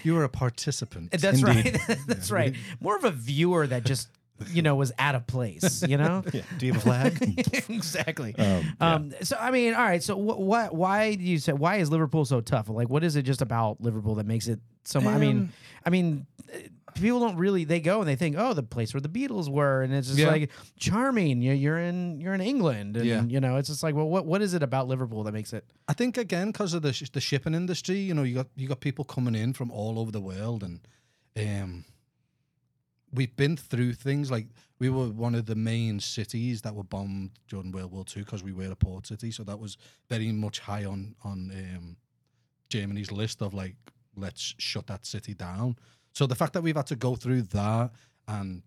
You 0.03 0.15
were 0.15 0.25
a 0.25 0.29
participant. 0.29 1.13
that's 1.13 1.41
Indeed. 1.43 1.81
right. 1.89 1.99
that's 2.07 2.31
right. 2.31 2.55
More 2.81 2.97
of 2.97 3.05
a 3.05 3.11
viewer 3.11 3.67
that 3.67 3.85
just 3.85 4.09
you 4.49 4.63
know 4.63 4.75
was 4.75 4.93
out 4.99 5.15
of 5.15 5.27
place. 5.27 5.83
You 5.87 5.97
know. 5.97 6.23
Yeah. 6.33 6.43
Do 6.59 6.67
you 6.67 6.73
have 6.75 6.83
a 6.83 6.85
flag? 6.85 7.45
exactly. 7.71 8.35
Um, 8.37 8.45
yeah. 8.81 8.95
Um, 8.95 9.13
so 9.23 9.37
I 9.41 9.51
mean, 9.51 9.75
all 9.75 9.83
right. 9.85 10.03
So 10.03 10.17
what? 10.17 10.71
Wh- 10.71 10.75
why 10.75 11.15
do 11.15 11.23
you 11.23 11.39
say? 11.39 11.53
Why 11.53 11.77
is 11.77 11.91
Liverpool 11.91 12.25
so 12.25 12.41
tough? 12.41 12.69
Like, 12.69 12.89
what 12.91 13.03
is 13.05 13.17
it 13.17 13.23
just 13.23 13.41
about 13.43 13.81
Liverpool 13.81 14.17
that 14.17 14.27
makes 14.27 14.47
it 14.49 14.61
so? 14.85 15.01
mu- 15.01 15.09
I 15.11 15.19
mean, 15.19 15.37
Um, 15.39 15.53
I 15.87 15.91
mean, 15.91 16.27
people 16.95 17.21
don't 17.21 17.37
really. 17.37 17.65
They 17.65 17.81
go 17.81 18.01
and 18.01 18.09
they 18.09 18.17
think, 18.17 18.37
oh, 18.39 18.55
the 18.55 18.63
place 18.63 18.95
where 18.95 19.01
the 19.01 19.09
Beatles 19.09 19.49
were, 19.49 19.83
and 19.83 19.93
it's 19.93 20.09
just 20.09 20.19
Yeah. 20.19 20.29
like 20.29 20.51
charming. 20.79 21.43
You- 21.43 21.53
You're 21.53 21.79
in 21.79 22.21
you're 22.21 22.35
in 22.35 22.41
England, 22.41 22.97
and 22.97 23.07
Yeah. 23.07 23.25
you 23.25 23.41
know, 23.41 23.57
it's 23.57 23.69
just 23.69 23.83
like, 23.83 23.95
well, 23.95 24.09
what 24.09 24.27
what 24.27 24.43
is 24.43 24.55
it 24.55 24.63
about 24.63 24.89
Liverpool 24.89 25.23
that 25.25 25.33
makes 25.33 25.53
it? 25.53 25.65
I 25.89 25.93
think 25.93 26.17
again 26.19 26.49
because 26.53 26.75
of 26.75 26.83
the 26.83 26.93
sh- 26.93 27.11
the 27.11 27.21
shipping 27.21 27.55
industry, 27.55 27.99
you 27.99 28.15
know, 28.15 28.23
you 28.23 28.35
got 28.37 28.49
you 28.57 28.69
got 28.69 28.81
people 28.81 29.05
coming 29.05 29.35
in 29.35 29.53
from 29.53 29.71
all 29.71 29.99
over 29.99 30.11
the 30.11 30.21
world, 30.21 30.63
and 30.63 30.81
um, 31.37 31.85
we've 33.13 33.35
been 33.37 33.57
through 33.57 33.95
things 33.95 34.31
like 34.31 34.47
we 34.79 34.89
were 34.91 35.09
one 35.09 35.35
of 35.35 35.47
the 35.47 35.55
main 35.55 36.01
cities 36.01 36.63
that 36.63 36.75
were 36.75 36.83
bombed 36.85 37.31
during 37.49 37.71
World 37.73 37.93
War 37.93 38.05
Two 38.05 38.21
because 38.21 38.43
we 38.43 38.53
were 38.53 38.71
a 38.71 38.77
port 38.77 39.07
city, 39.07 39.31
so 39.31 39.45
that 39.45 39.59
was 39.59 39.77
very 40.09 40.33
much 40.33 40.61
high 40.61 40.85
on 40.85 41.15
on 41.25 41.51
um, 41.55 41.97
Germany's 42.69 43.13
list 43.13 43.41
of 43.43 43.55
like 43.55 43.77
let's 44.17 44.55
shut 44.59 44.87
that 44.89 45.07
city 45.07 45.35
down. 45.35 45.77
So 46.15 46.27
the 46.27 46.35
fact 46.35 46.53
that 46.55 46.63
we've 46.63 46.77
had 46.77 46.87
to 46.87 46.97
go 46.97 47.17
through 47.17 47.43
that 47.43 47.91
and 48.29 48.63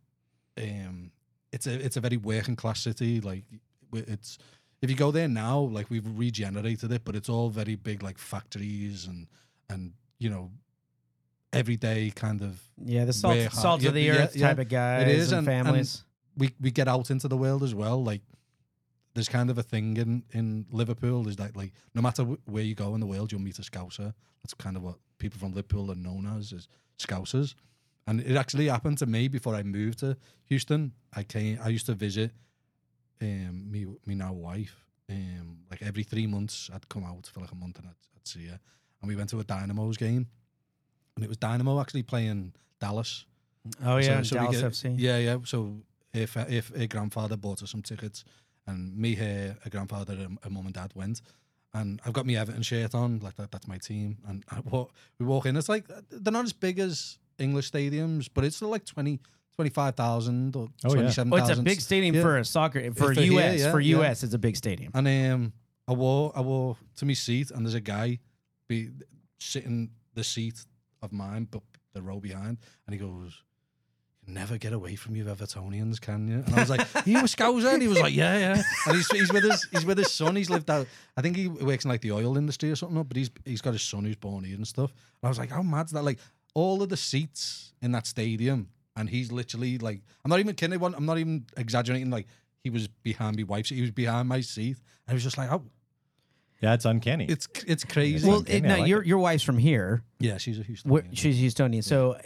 um, 0.58 1.12
it's 1.52 1.66
a 1.68 1.74
it's 1.86 1.98
a 1.98 2.02
very 2.02 2.18
working 2.18 2.56
class 2.56 2.80
city, 2.82 3.22
like 3.22 3.44
it's 3.94 4.38
if 4.82 4.90
you 4.90 4.96
go 4.96 5.12
there 5.12 5.28
now, 5.28 5.60
like 5.60 5.90
we've 5.90 6.06
regenerated 6.18 6.92
it, 6.92 7.04
but 7.06 7.16
it's 7.16 7.30
all 7.30 7.50
very 7.50 7.76
big, 7.76 8.04
like 8.04 8.18
factories 8.18 9.06
and 9.08 9.28
and 9.70 9.94
you 10.20 10.30
know, 10.30 10.52
everyday 11.54 12.12
kind 12.12 12.42
of. 12.42 12.62
Yeah, 12.84 13.06
the 13.06 13.14
salt 13.14 13.52
salt 13.54 13.86
of 13.86 13.94
the 13.94 14.02
yeah, 14.02 14.14
earth 14.14 14.36
yeah. 14.36 14.48
type 14.48 14.60
of 14.60 14.70
guys 14.70 15.04
It 15.04 15.08
is 15.10 15.32
and, 15.32 15.40
and- 15.40 15.48
and- 15.58 15.66
families. 15.66 16.04
We 16.38 16.54
we 16.62 16.70
get 16.70 16.88
out 16.88 17.10
into 17.10 17.28
the 17.28 17.38
world 17.38 17.64
as 17.64 17.74
well. 17.74 18.04
Like 18.04 18.22
there's 19.16 19.28
kind 19.30 19.50
of 19.50 19.58
a 19.58 19.64
thing 19.64 19.98
in 19.98 20.24
in 20.34 20.68
Liverpool 20.72 21.28
is 21.28 21.36
that 21.38 21.56
like 21.56 21.72
no 21.96 22.02
matter 22.02 22.24
wh- 22.24 22.48
where 22.48 22.62
you 22.64 22.76
go 22.76 22.94
in 22.94 23.00
the 23.00 23.08
world, 23.08 23.32
you'll 23.32 23.42
meet 23.42 23.58
a 23.58 23.64
Scouser. 23.64 24.14
That's 24.44 24.54
kind 24.54 24.76
of 24.78 24.84
what 24.84 24.98
people 25.18 25.40
from 25.40 25.54
Liverpool 25.54 25.90
are 25.92 25.96
known 25.96 26.28
as 26.38 26.52
is 26.52 26.68
Scousers. 27.00 27.56
And 28.08 28.22
it 28.22 28.36
actually 28.38 28.68
happened 28.68 28.98
to 29.00 29.06
me 29.06 29.28
before 29.28 29.54
I 29.56 29.64
moved 29.64 30.00
to 30.00 30.16
Houston. 30.46 30.94
I 31.14 31.24
came. 31.24 31.60
I 31.62 31.70
used 31.70 31.86
to 31.88 31.94
visit 31.94 32.32
um, 33.22 33.70
me 33.72 33.86
me 34.06 34.16
now 34.16 34.34
wife. 34.34 34.86
Um, 35.10 35.60
like 35.72 35.82
every 35.82 36.04
three 36.04 36.28
months, 36.28 36.70
I'd 36.74 36.88
come 36.90 37.04
out 37.04 37.28
for 37.28 37.40
like 37.42 37.52
a 37.52 37.56
month 37.56 37.80
and 37.80 37.88
I'd, 37.88 37.96
I'd 38.16 38.28
see 38.28 38.46
her. 38.48 38.60
And 39.02 39.10
we 39.10 39.16
went 39.16 39.30
to 39.30 39.40
a 39.40 39.44
Dynamo's 39.44 39.98
game, 39.98 40.28
and 41.16 41.24
it 41.24 41.28
was 41.28 41.38
Dynamo 41.38 41.80
actually 41.80 42.04
playing 42.04 42.54
Dallas. 42.80 43.26
oh 43.86 43.98
yeah, 43.98 44.22
so 44.22 44.38
we 44.40 44.42
Dallas 44.58 44.62
get- 44.62 44.72
FC. 44.72 44.96
Yeah, 44.98 45.18
yeah. 45.18 45.38
So 45.44 45.82
if 46.14 46.36
if 46.38 46.70
her 46.70 46.88
grandfather 46.88 47.36
bought 47.38 47.60
her 47.60 47.68
some 47.68 47.82
tickets, 47.82 48.24
and 48.66 48.96
me, 48.98 49.16
her, 49.16 49.58
her 49.64 49.70
grandfather, 49.70 50.14
and 50.14 50.40
her 50.44 50.50
mum 50.50 50.66
and 50.66 50.74
dad 50.74 50.92
went, 50.96 51.22
and 51.74 52.00
I've 52.06 52.14
got 52.14 52.26
my 52.26 52.34
Everton 52.34 52.62
shirt 52.64 52.96
on, 52.96 53.20
like 53.20 53.36
that. 53.36 53.52
That's 53.52 53.68
my 53.68 53.78
team. 53.78 54.18
And 54.28 54.44
I 54.50 54.60
walk, 54.62 54.92
we 55.20 55.26
walk 55.26 55.46
in. 55.46 55.56
It's 55.58 55.70
like 55.70 55.86
they're 56.10 56.32
not 56.34 56.46
as 56.46 56.54
big 56.54 56.80
as 56.80 57.18
English 57.40 57.72
stadiums, 57.72 58.28
but 58.34 58.44
it's 58.44 58.56
still 58.56 58.70
like 58.70 58.86
20, 58.86 59.20
25,000 59.56 60.56
or 60.56 60.64
Oh, 60.64 60.70
yeah. 60.86 60.90
twenty 60.94 61.12
seven 61.12 61.34
Oh, 61.34 61.38
thousand. 61.38 61.52
it's 61.52 61.60
a 61.60 61.64
big 61.64 61.82
stadium 61.82 62.16
Yeah. 62.16 62.22
for 62.22 62.38
a 62.38 62.46
soccer 62.46 62.92
for, 62.94 63.14
For 63.14 63.22
here, 63.22 63.34
US 63.40 63.60
yeah, 63.60 63.72
for 63.72 63.80
yeah. 63.80 64.00
US. 64.02 64.24
It's 64.24 64.34
a 64.34 64.38
big 64.40 64.56
stadium. 64.56 64.92
And 64.94 65.08
um, 65.08 65.54
I 65.88 65.94
wore 65.94 66.32
I 66.36 66.42
wore 66.42 66.78
to 66.98 67.06
my 67.06 67.14
seat, 67.14 67.52
and 67.52 67.66
there's 67.66 67.74
a 67.76 67.82
guy 67.82 68.20
be 68.68 68.90
sitting 69.40 69.92
the 70.14 70.24
seat 70.24 70.66
of 71.02 71.12
mine, 71.12 71.48
but 71.50 71.62
the 71.94 72.02
row 72.02 72.20
behind, 72.20 72.58
and 72.86 72.94
he 72.94 73.00
goes. 73.00 73.44
"You 74.28 74.34
Never 74.34 74.58
get 74.58 74.74
away 74.74 74.96
from 74.96 75.16
you 75.16 75.24
Evertonians, 75.26 76.00
can 76.02 76.28
you? 76.28 76.44
And 76.46 76.54
I 76.56 76.60
was 76.60 76.70
like, 76.70 76.82
"Are 76.96 77.04
"You 77.06 77.20
a 77.20 77.24
Scouser?" 77.24 77.74
And 77.74 77.82
he 77.82 77.88
was 77.88 78.00
like, 78.00 78.14
"Yeah, 78.14 78.38
yeah." 78.38 78.62
And 78.86 78.96
he's, 78.96 79.10
he's 79.12 79.32
with 79.32 79.44
his 79.44 79.68
he's 79.72 79.86
with 79.86 79.98
his 79.98 80.12
son. 80.12 80.36
He's 80.36 80.50
lived 80.50 80.70
out. 80.70 80.86
I 81.16 81.22
think 81.22 81.38
he 81.38 81.48
works 81.48 81.86
in 81.86 81.90
like 81.92 82.02
the 82.02 82.12
oil 82.12 82.38
industry 82.38 82.70
or 82.70 82.76
something. 82.76 83.02
But 83.04 83.18
he's 83.18 83.30
he's 83.46 83.62
got 83.62 83.74
his 83.74 83.82
son 83.84 84.04
who's 84.04 84.16
born 84.18 84.44
here 84.44 84.56
and 84.56 84.68
stuff. 84.68 84.92
And 84.92 85.28
I 85.28 85.30
was 85.30 85.40
like, 85.40 85.52
"How 85.52 85.62
mad's 85.62 85.92
that?" 85.94 86.04
Like 86.04 86.20
all 86.54 86.82
of 86.82 86.90
the 86.90 86.98
seats 86.98 87.74
in 87.82 87.92
that 87.94 88.06
stadium, 88.08 88.70
and 88.96 89.10
he's 89.10 89.32
literally 89.32 89.78
like, 89.78 90.02
I'm 90.26 90.30
not 90.30 90.40
even 90.40 90.56
kidding. 90.56 90.82
I'm 90.84 91.06
not 91.06 91.20
even 91.20 91.46
exaggerating. 91.56 92.10
Like 92.10 92.28
he 92.64 92.70
was 92.70 92.88
behind 92.88 93.38
my 93.38 93.44
wife's. 93.44 93.70
seat. 93.70 93.76
He 93.76 93.82
was 93.82 93.92
behind 93.92 94.28
my 94.28 94.42
seat. 94.42 94.78
And 95.06 95.12
I 95.12 95.14
was 95.14 95.24
just 95.24 95.38
like, 95.38 95.52
"Oh, 95.52 95.64
yeah, 96.62 96.74
it's 96.74 96.86
uncanny. 96.86 97.26
it's 97.26 97.48
it's 97.68 97.84
crazy." 97.84 98.28
Well, 98.28 98.40
okay, 98.40 98.58
it, 98.58 98.66
I 98.66 98.68
no, 98.68 98.78
like 98.80 98.88
your 98.88 99.02
it. 99.02 99.08
your 99.08 99.20
wife's 99.20 99.44
from 99.44 99.58
here. 99.58 100.04
yeah, 100.20 100.38
she's 100.38 100.60
a 100.60 100.64
Houston. 100.64 100.92
Wh- 100.92 101.06
she's 101.14 101.38
Houstonian, 101.40 101.84
so 101.84 102.18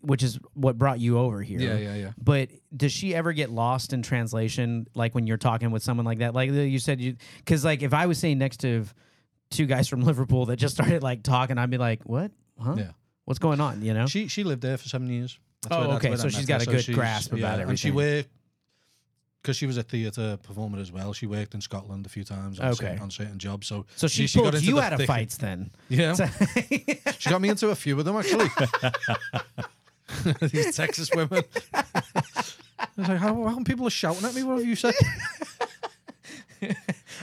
which 0.00 0.22
is 0.22 0.38
what 0.54 0.78
brought 0.78 1.00
you 1.00 1.18
over 1.18 1.42
here. 1.42 1.60
yeah, 1.60 1.76
yeah, 1.76 1.94
yeah. 1.94 2.10
But 2.22 2.50
does 2.76 2.92
she 2.92 3.14
ever 3.14 3.32
get 3.32 3.50
lost 3.50 3.92
in 3.92 4.02
translation, 4.02 4.86
like 4.94 5.14
when 5.14 5.26
you're 5.26 5.36
talking 5.36 5.70
with 5.70 5.82
someone 5.82 6.06
like 6.06 6.18
that? 6.18 6.34
Like 6.34 6.50
uh, 6.50 6.54
you 6.54 6.78
said, 6.78 7.00
you 7.00 7.16
because 7.38 7.64
like 7.64 7.82
if 7.82 7.92
I 7.92 8.06
was 8.06 8.18
sitting 8.18 8.38
next 8.38 8.58
to 8.60 8.84
two 9.50 9.66
guys 9.66 9.88
from 9.88 10.00
Liverpool 10.04 10.46
that 10.46 10.56
just 10.56 10.74
started 10.74 11.02
like 11.02 11.22
talking, 11.22 11.58
I'd 11.58 11.70
be 11.70 11.78
like, 11.78 12.02
"What? 12.04 12.30
Huh? 12.60 12.74
Yeah. 12.78 12.90
What's 13.24 13.38
going 13.40 13.60
on?" 13.60 13.82
You 13.82 13.94
know? 13.94 14.06
She 14.06 14.28
she 14.28 14.44
lived 14.44 14.62
there 14.62 14.76
for 14.78 14.88
seven 14.88 15.08
years. 15.10 15.38
That's 15.62 15.74
Oh, 15.74 15.88
where- 15.88 15.96
okay, 15.96 16.14
so 16.16 16.28
she's 16.28 16.46
got 16.46 16.62
her. 16.64 16.70
a 16.70 16.74
good 16.74 16.84
she's- 16.84 16.94
grasp 16.96 17.32
about 17.32 17.54
everything. 17.54 17.70
And 17.70 17.78
she 17.78 17.90
worked 17.90 18.28
because 19.42 19.56
she 19.56 19.66
was 19.66 19.76
a 19.76 19.82
theatre 19.82 20.36
performer 20.42 20.78
as 20.78 20.92
well. 20.92 21.12
She 21.12 21.26
worked 21.26 21.54
in 21.54 21.60
Scotland 21.60 22.06
a 22.06 22.08
few 22.08 22.22
times 22.24 22.60
on, 22.60 22.68
Okay. 22.68 22.86
certain, 22.86 22.98
on 23.00 23.10
certain 23.10 23.38
jobs. 23.38 23.66
So 23.66 23.86
so 23.96 24.06
she, 24.06 24.26
she 24.28 24.38
got 24.38 24.42
pulled 24.44 24.54
into 24.56 24.66
you 24.66 24.80
out 24.80 24.92
of 24.92 25.02
fights 25.06 25.36
then. 25.38 25.70
yeah, 25.88 26.14
she 27.18 27.30
got 27.30 27.40
me 27.40 27.48
into 27.48 27.70
a 27.70 27.74
few 27.74 27.98
of 27.98 28.04
them 28.04 28.16
actually. 28.16 28.48
These 30.40 30.76
Texas 30.76 31.10
women. 31.14 31.42
I 31.74 31.84
was 32.96 33.08
like, 33.08 33.18
how, 33.18 33.34
how 33.44 33.54
come 33.54 33.64
people 33.64 33.86
are 33.86 33.90
shouting 33.90 34.24
at 34.24 34.34
me? 34.34 34.42
What 34.42 34.58
have 34.58 34.66
you 34.66 34.76
said? 34.76 34.94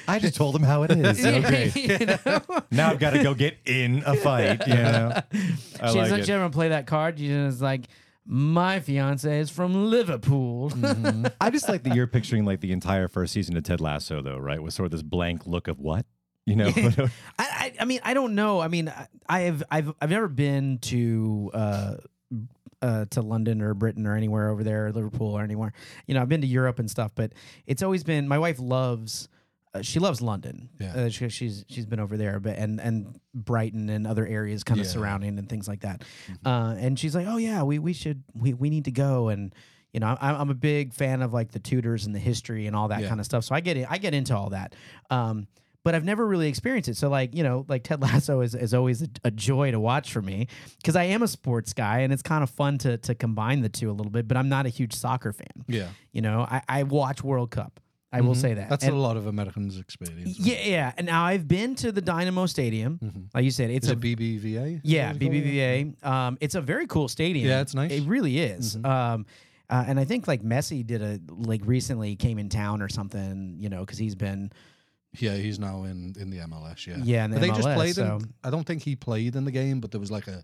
I 0.07 0.19
just 0.19 0.35
told 0.35 0.55
them 0.55 0.63
how 0.63 0.83
it 0.83 0.91
is. 0.91 1.25
Okay. 1.25 1.71
You 1.75 2.05
know? 2.05 2.41
now 2.71 2.89
I've 2.91 2.99
got 2.99 3.11
to 3.11 3.23
go 3.23 3.33
get 3.33 3.57
in 3.65 4.03
a 4.05 4.15
fight. 4.15 4.65
You 4.67 4.73
know, 4.75 5.11
I 5.15 5.87
She's 5.87 5.95
like 5.95 6.11
like, 6.11 6.19
it. 6.21 6.25
she 6.27 6.31
ever 6.31 6.49
play 6.49 6.69
that 6.69 6.87
card? 6.87 7.19
She's 7.19 7.29
just 7.29 7.61
like, 7.61 7.85
my 8.25 8.79
fiance 8.79 9.39
is 9.39 9.49
from 9.49 9.89
Liverpool. 9.89 10.69
Mm-hmm. 10.71 11.27
I 11.41 11.49
just 11.49 11.67
like 11.69 11.83
that 11.83 11.95
you're 11.95 12.07
picturing 12.07 12.45
like 12.45 12.61
the 12.61 12.71
entire 12.71 13.07
first 13.07 13.33
season 13.33 13.57
of 13.57 13.63
Ted 13.63 13.81
Lasso, 13.81 14.21
though, 14.21 14.37
right? 14.37 14.61
With 14.61 14.73
sort 14.73 14.85
of 14.85 14.91
this 14.91 15.03
blank 15.03 15.45
look 15.45 15.67
of 15.67 15.79
what, 15.79 16.05
you 16.45 16.55
know. 16.55 16.71
I, 16.75 17.07
I, 17.39 17.73
I 17.81 17.85
mean, 17.85 17.99
I 18.03 18.13
don't 18.13 18.35
know. 18.35 18.59
I 18.61 18.67
mean, 18.67 18.89
I- 18.89 19.07
I've, 19.27 19.63
I've, 19.69 19.93
I've 19.99 20.09
never 20.11 20.27
been 20.27 20.77
to, 20.83 21.51
uh, 21.53 21.95
uh, 22.81 23.05
to 23.11 23.21
London 23.21 23.61
or 23.61 23.73
Britain 23.73 24.05
or 24.05 24.15
anywhere 24.15 24.49
over 24.49 24.63
there, 24.63 24.87
or 24.87 24.91
Liverpool 24.91 25.33
or 25.37 25.41
anywhere. 25.43 25.73
You 26.07 26.13
know, 26.15 26.21
I've 26.21 26.29
been 26.29 26.41
to 26.41 26.47
Europe 26.47 26.79
and 26.79 26.89
stuff, 26.89 27.11
but 27.15 27.33
it's 27.65 27.81
always 27.83 28.03
been. 28.03 28.27
My 28.27 28.37
wife 28.39 28.59
loves. 28.59 29.29
Uh, 29.73 29.81
she 29.81 29.99
loves 29.99 30.21
London. 30.21 30.69
Yeah. 30.79 30.93
Uh, 30.95 31.09
she, 31.09 31.27
she's 31.29 31.65
she's 31.67 31.85
been 31.85 31.99
over 31.99 32.15
there, 32.17 32.39
but 32.39 32.57
and 32.57 32.79
and 32.79 33.19
Brighton 33.33 33.89
and 33.89 34.07
other 34.07 34.25
areas 34.25 34.63
kind 34.63 34.79
of 34.79 34.85
Yeah. 34.85 34.91
surrounding 34.93 35.37
and 35.37 35.49
things 35.49 35.67
like 35.67 35.81
that. 35.81 36.03
Uh, 36.45 36.75
and 36.77 36.97
she's 36.97 37.13
like, 37.15 37.27
oh 37.27 37.37
yeah, 37.37 37.63
we 37.63 37.79
we 37.79 37.91
should 37.93 38.23
we 38.33 38.53
we 38.53 38.69
need 38.69 38.85
to 38.85 38.91
go 38.91 39.29
and. 39.29 39.53
You 39.93 40.01
know, 40.01 40.17
I'm, 40.19 40.35
I'm 40.35 40.49
a 40.49 40.53
big 40.55 40.93
fan 40.93 41.21
of 41.21 41.31
like 41.31 41.51
the 41.53 41.59
Tudors 41.59 42.05
and 42.05 42.13
the 42.13 42.19
history 42.19 42.67
and 42.67 42.75
all 42.75 42.89
that 42.89 42.99
Yeah. 42.99 43.07
kind 43.07 43.21
of 43.21 43.25
stuff. 43.25 43.45
So 43.45 43.55
I 43.55 43.61
get. 43.61 43.89
I 43.89 43.97
get 43.97 44.13
into 44.13 44.35
all 44.35 44.49
that. 44.49 44.75
Um, 45.09 45.47
but 45.85 45.95
I've 45.95 46.03
never 46.03 46.25
really 46.27 46.49
experienced 46.49 46.89
it. 46.89 46.97
So 46.97 47.07
like, 47.09 47.33
you 47.33 47.43
know, 47.43 47.65
like 47.69 47.83
Ted 47.83 48.01
Lasso 48.05 48.41
is, 48.41 48.53
is 48.55 48.73
always 48.73 49.03
a, 49.03 49.07
a 49.23 49.31
joy 49.31 49.71
to 49.71 49.79
watch 49.79 50.11
for 50.11 50.21
me 50.21 50.47
because 50.77 50.95
I 50.97 51.03
am 51.05 51.23
a 51.23 51.27
sports 51.27 51.71
guy 51.73 51.99
and 51.99 52.11
it's 52.11 52.21
kind 52.23 52.43
of 52.43 52.49
fun 52.49 52.77
to 52.79 52.97
to 52.97 53.15
combine 53.15 53.61
the 53.61 53.69
two 53.69 53.89
a 53.89 53.93
little 53.93 54.11
bit. 54.11 54.27
But 54.27 54.35
I'm 54.35 54.49
not 54.49 54.65
a 54.65 54.69
huge 54.69 54.93
soccer 54.93 55.31
fan. 55.31 55.63
Yeah, 55.67 55.87
You 56.11 56.21
know, 56.21 56.41
I, 56.49 56.61
I 56.67 56.83
watch 56.83 57.23
World 57.23 57.51
Cup. 57.51 57.79
I 58.11 58.21
will 58.21 58.33
say 58.35 58.53
that. 58.53 58.61
Mm-hmm. 58.61 58.69
that's 58.69 58.85
And- 58.85 58.93
a 58.93 58.97
lot 58.97 59.17
of 59.17 59.27
Americans' 59.27 59.77
experience. 59.77 60.39
yeah, 60.39 60.61
yeah. 60.63 60.91
And 60.97 61.05
now 61.05 61.25
I've 61.25 61.47
been 61.49 61.75
to 61.75 61.91
the 61.91 61.99
Dynamo 62.01 62.45
Stadium. 62.45 62.97
Mhm. 63.03 63.25
Like 63.33 63.43
you 63.43 63.51
said, 63.51 63.69
it's 63.69 63.87
Is 63.87 63.91
a 63.91 63.93
it 63.95 63.99
BBVA? 63.99 64.79
yeah, 64.83 65.11
Is 65.11 65.17
that 65.19 65.25
what 65.25 65.33
it's 65.35 65.43
called? 65.43 66.03
BBVA. 66.03 66.05
Um, 66.05 66.37
it's 66.39 66.55
a 66.55 66.61
very 66.61 66.87
cool 66.87 67.07
stadium. 67.09 67.47
Yeah, 67.47 67.59
it's 67.61 67.75
nice. 67.75 67.91
It 67.91 68.03
really 68.07 68.39
is. 68.39 68.77
Um, 68.85 69.25
uh, 69.69 69.83
and 69.87 69.99
I 69.99 70.05
think 70.05 70.27
like 70.29 70.43
Messi 70.43 70.85
did 70.85 71.01
a 71.01 71.19
like 71.27 71.61
recently 71.65 72.15
came 72.15 72.39
in 72.39 72.47
town 72.49 72.81
or 72.81 72.87
something, 72.87 73.57
you 73.59 73.67
know, 73.69 73.81
because 73.81 73.97
he's 73.97 74.15
been 74.15 74.51
Yeah, 75.21 75.35
he's 75.35 75.59
now 75.59 75.83
in 75.83 76.15
in 76.19 76.29
the 76.29 76.37
MLS. 76.39 76.85
Yeah, 76.87 76.97
Yeah, 77.03 77.25
in 77.25 77.31
the 77.31 77.35
But 77.37 77.41
they 77.41 77.47
just 77.49 77.61
played. 77.75 77.95
so- 77.95 78.17
In, 78.17 78.33
I 78.43 78.49
don't 78.49 78.65
think 78.65 78.83
he 78.83 78.95
played 78.95 79.35
in 79.35 79.45
the 79.45 79.51
game, 79.51 79.79
but 79.79 79.91
there 79.91 79.99
was 80.01 80.11
like 80.11 80.27
a. 80.27 80.43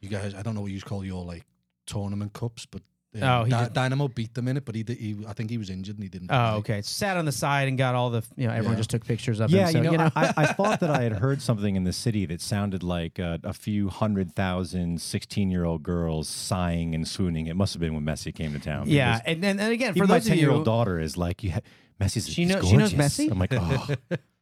You 0.00 0.08
guys, 0.10 0.34
I 0.34 0.42
don't 0.42 0.54
know 0.54 0.60
what 0.60 0.70
you 0.70 0.80
call 0.82 1.04
your 1.04 1.24
like 1.24 1.44
tournament 1.86 2.32
cups, 2.34 2.66
but 2.66 2.82
uh, 3.16 3.40
Oh, 3.40 3.44
he 3.44 3.50
Dy- 3.50 3.68
Dynamo 3.72 4.08
beat 4.08 4.34
them 4.34 4.48
in 4.48 4.56
it, 4.56 4.64
but 4.64 4.74
he, 4.74 4.82
did, 4.82 4.98
he 4.98 5.16
I 5.26 5.32
think 5.34 5.48
he 5.48 5.56
was 5.56 5.70
injured 5.70 5.96
and 5.96 6.02
he 6.02 6.08
didn't. 6.10 6.30
oh 6.30 6.34
play. 6.62 6.76
okay, 6.76 6.82
sat 6.82 7.16
on 7.16 7.24
the 7.24 7.32
side 7.32 7.68
and 7.68 7.78
got 7.78 7.94
all 7.94 8.10
the 8.10 8.22
you 8.36 8.46
know 8.46 8.52
everyone 8.52 8.72
Yeah. 8.72 8.78
just 8.78 8.90
took 8.90 9.04
pictures 9.06 9.38
of 9.40 9.50
Yeah, 9.50 9.68
him. 9.68 9.84
So, 9.84 9.92
you 9.92 9.96
know, 9.98 10.10
I, 10.16 10.34
I 10.36 10.46
thought 10.46 10.80
that 10.80 10.90
I 10.90 11.02
had 11.02 11.12
heard 11.24 11.40
something 11.40 11.76
in 11.76 11.84
the 11.84 11.92
city 11.92 12.26
that 12.26 12.40
sounded 12.40 12.82
like 12.82 13.18
uh, 13.20 13.38
a 13.44 13.52
few 13.54 13.88
hundred 13.88 14.34
thousand 14.34 15.00
16 15.00 15.50
year 15.50 15.64
old 15.64 15.82
girls 15.84 16.28
sighing 16.28 16.94
and 16.94 17.06
swooning. 17.08 17.46
It 17.46 17.54
must 17.56 17.72
have 17.72 17.80
been 17.80 17.94
when 17.94 18.04
Messi 18.04 18.34
came 18.34 18.52
to 18.52 18.58
town. 18.58 18.88
yeah, 18.88 19.18
because 19.18 19.32
and 19.32 19.42
then 19.44 19.60
and 19.60 19.72
again 19.72 19.92
for 19.92 19.98
Even 19.98 20.08
my 20.08 20.14
those 20.18 20.26
of 20.26 20.30
10 20.30 20.38
year 20.38 20.48
you, 20.48 20.54
old 20.56 20.64
daughter 20.64 20.98
is 20.98 21.16
like, 21.16 21.42
you 21.44 21.52
ha- 21.52 21.60
Messi's 22.00 22.28
She 22.28 22.44
he's 22.44 22.54
know- 22.54 22.60
she 22.62 22.76
knows 22.76 22.92
gorgeous." 22.92 23.18
Messi? 23.18 23.30
I'm 23.30 23.38
like, 23.38 23.52
oh. 23.54 23.86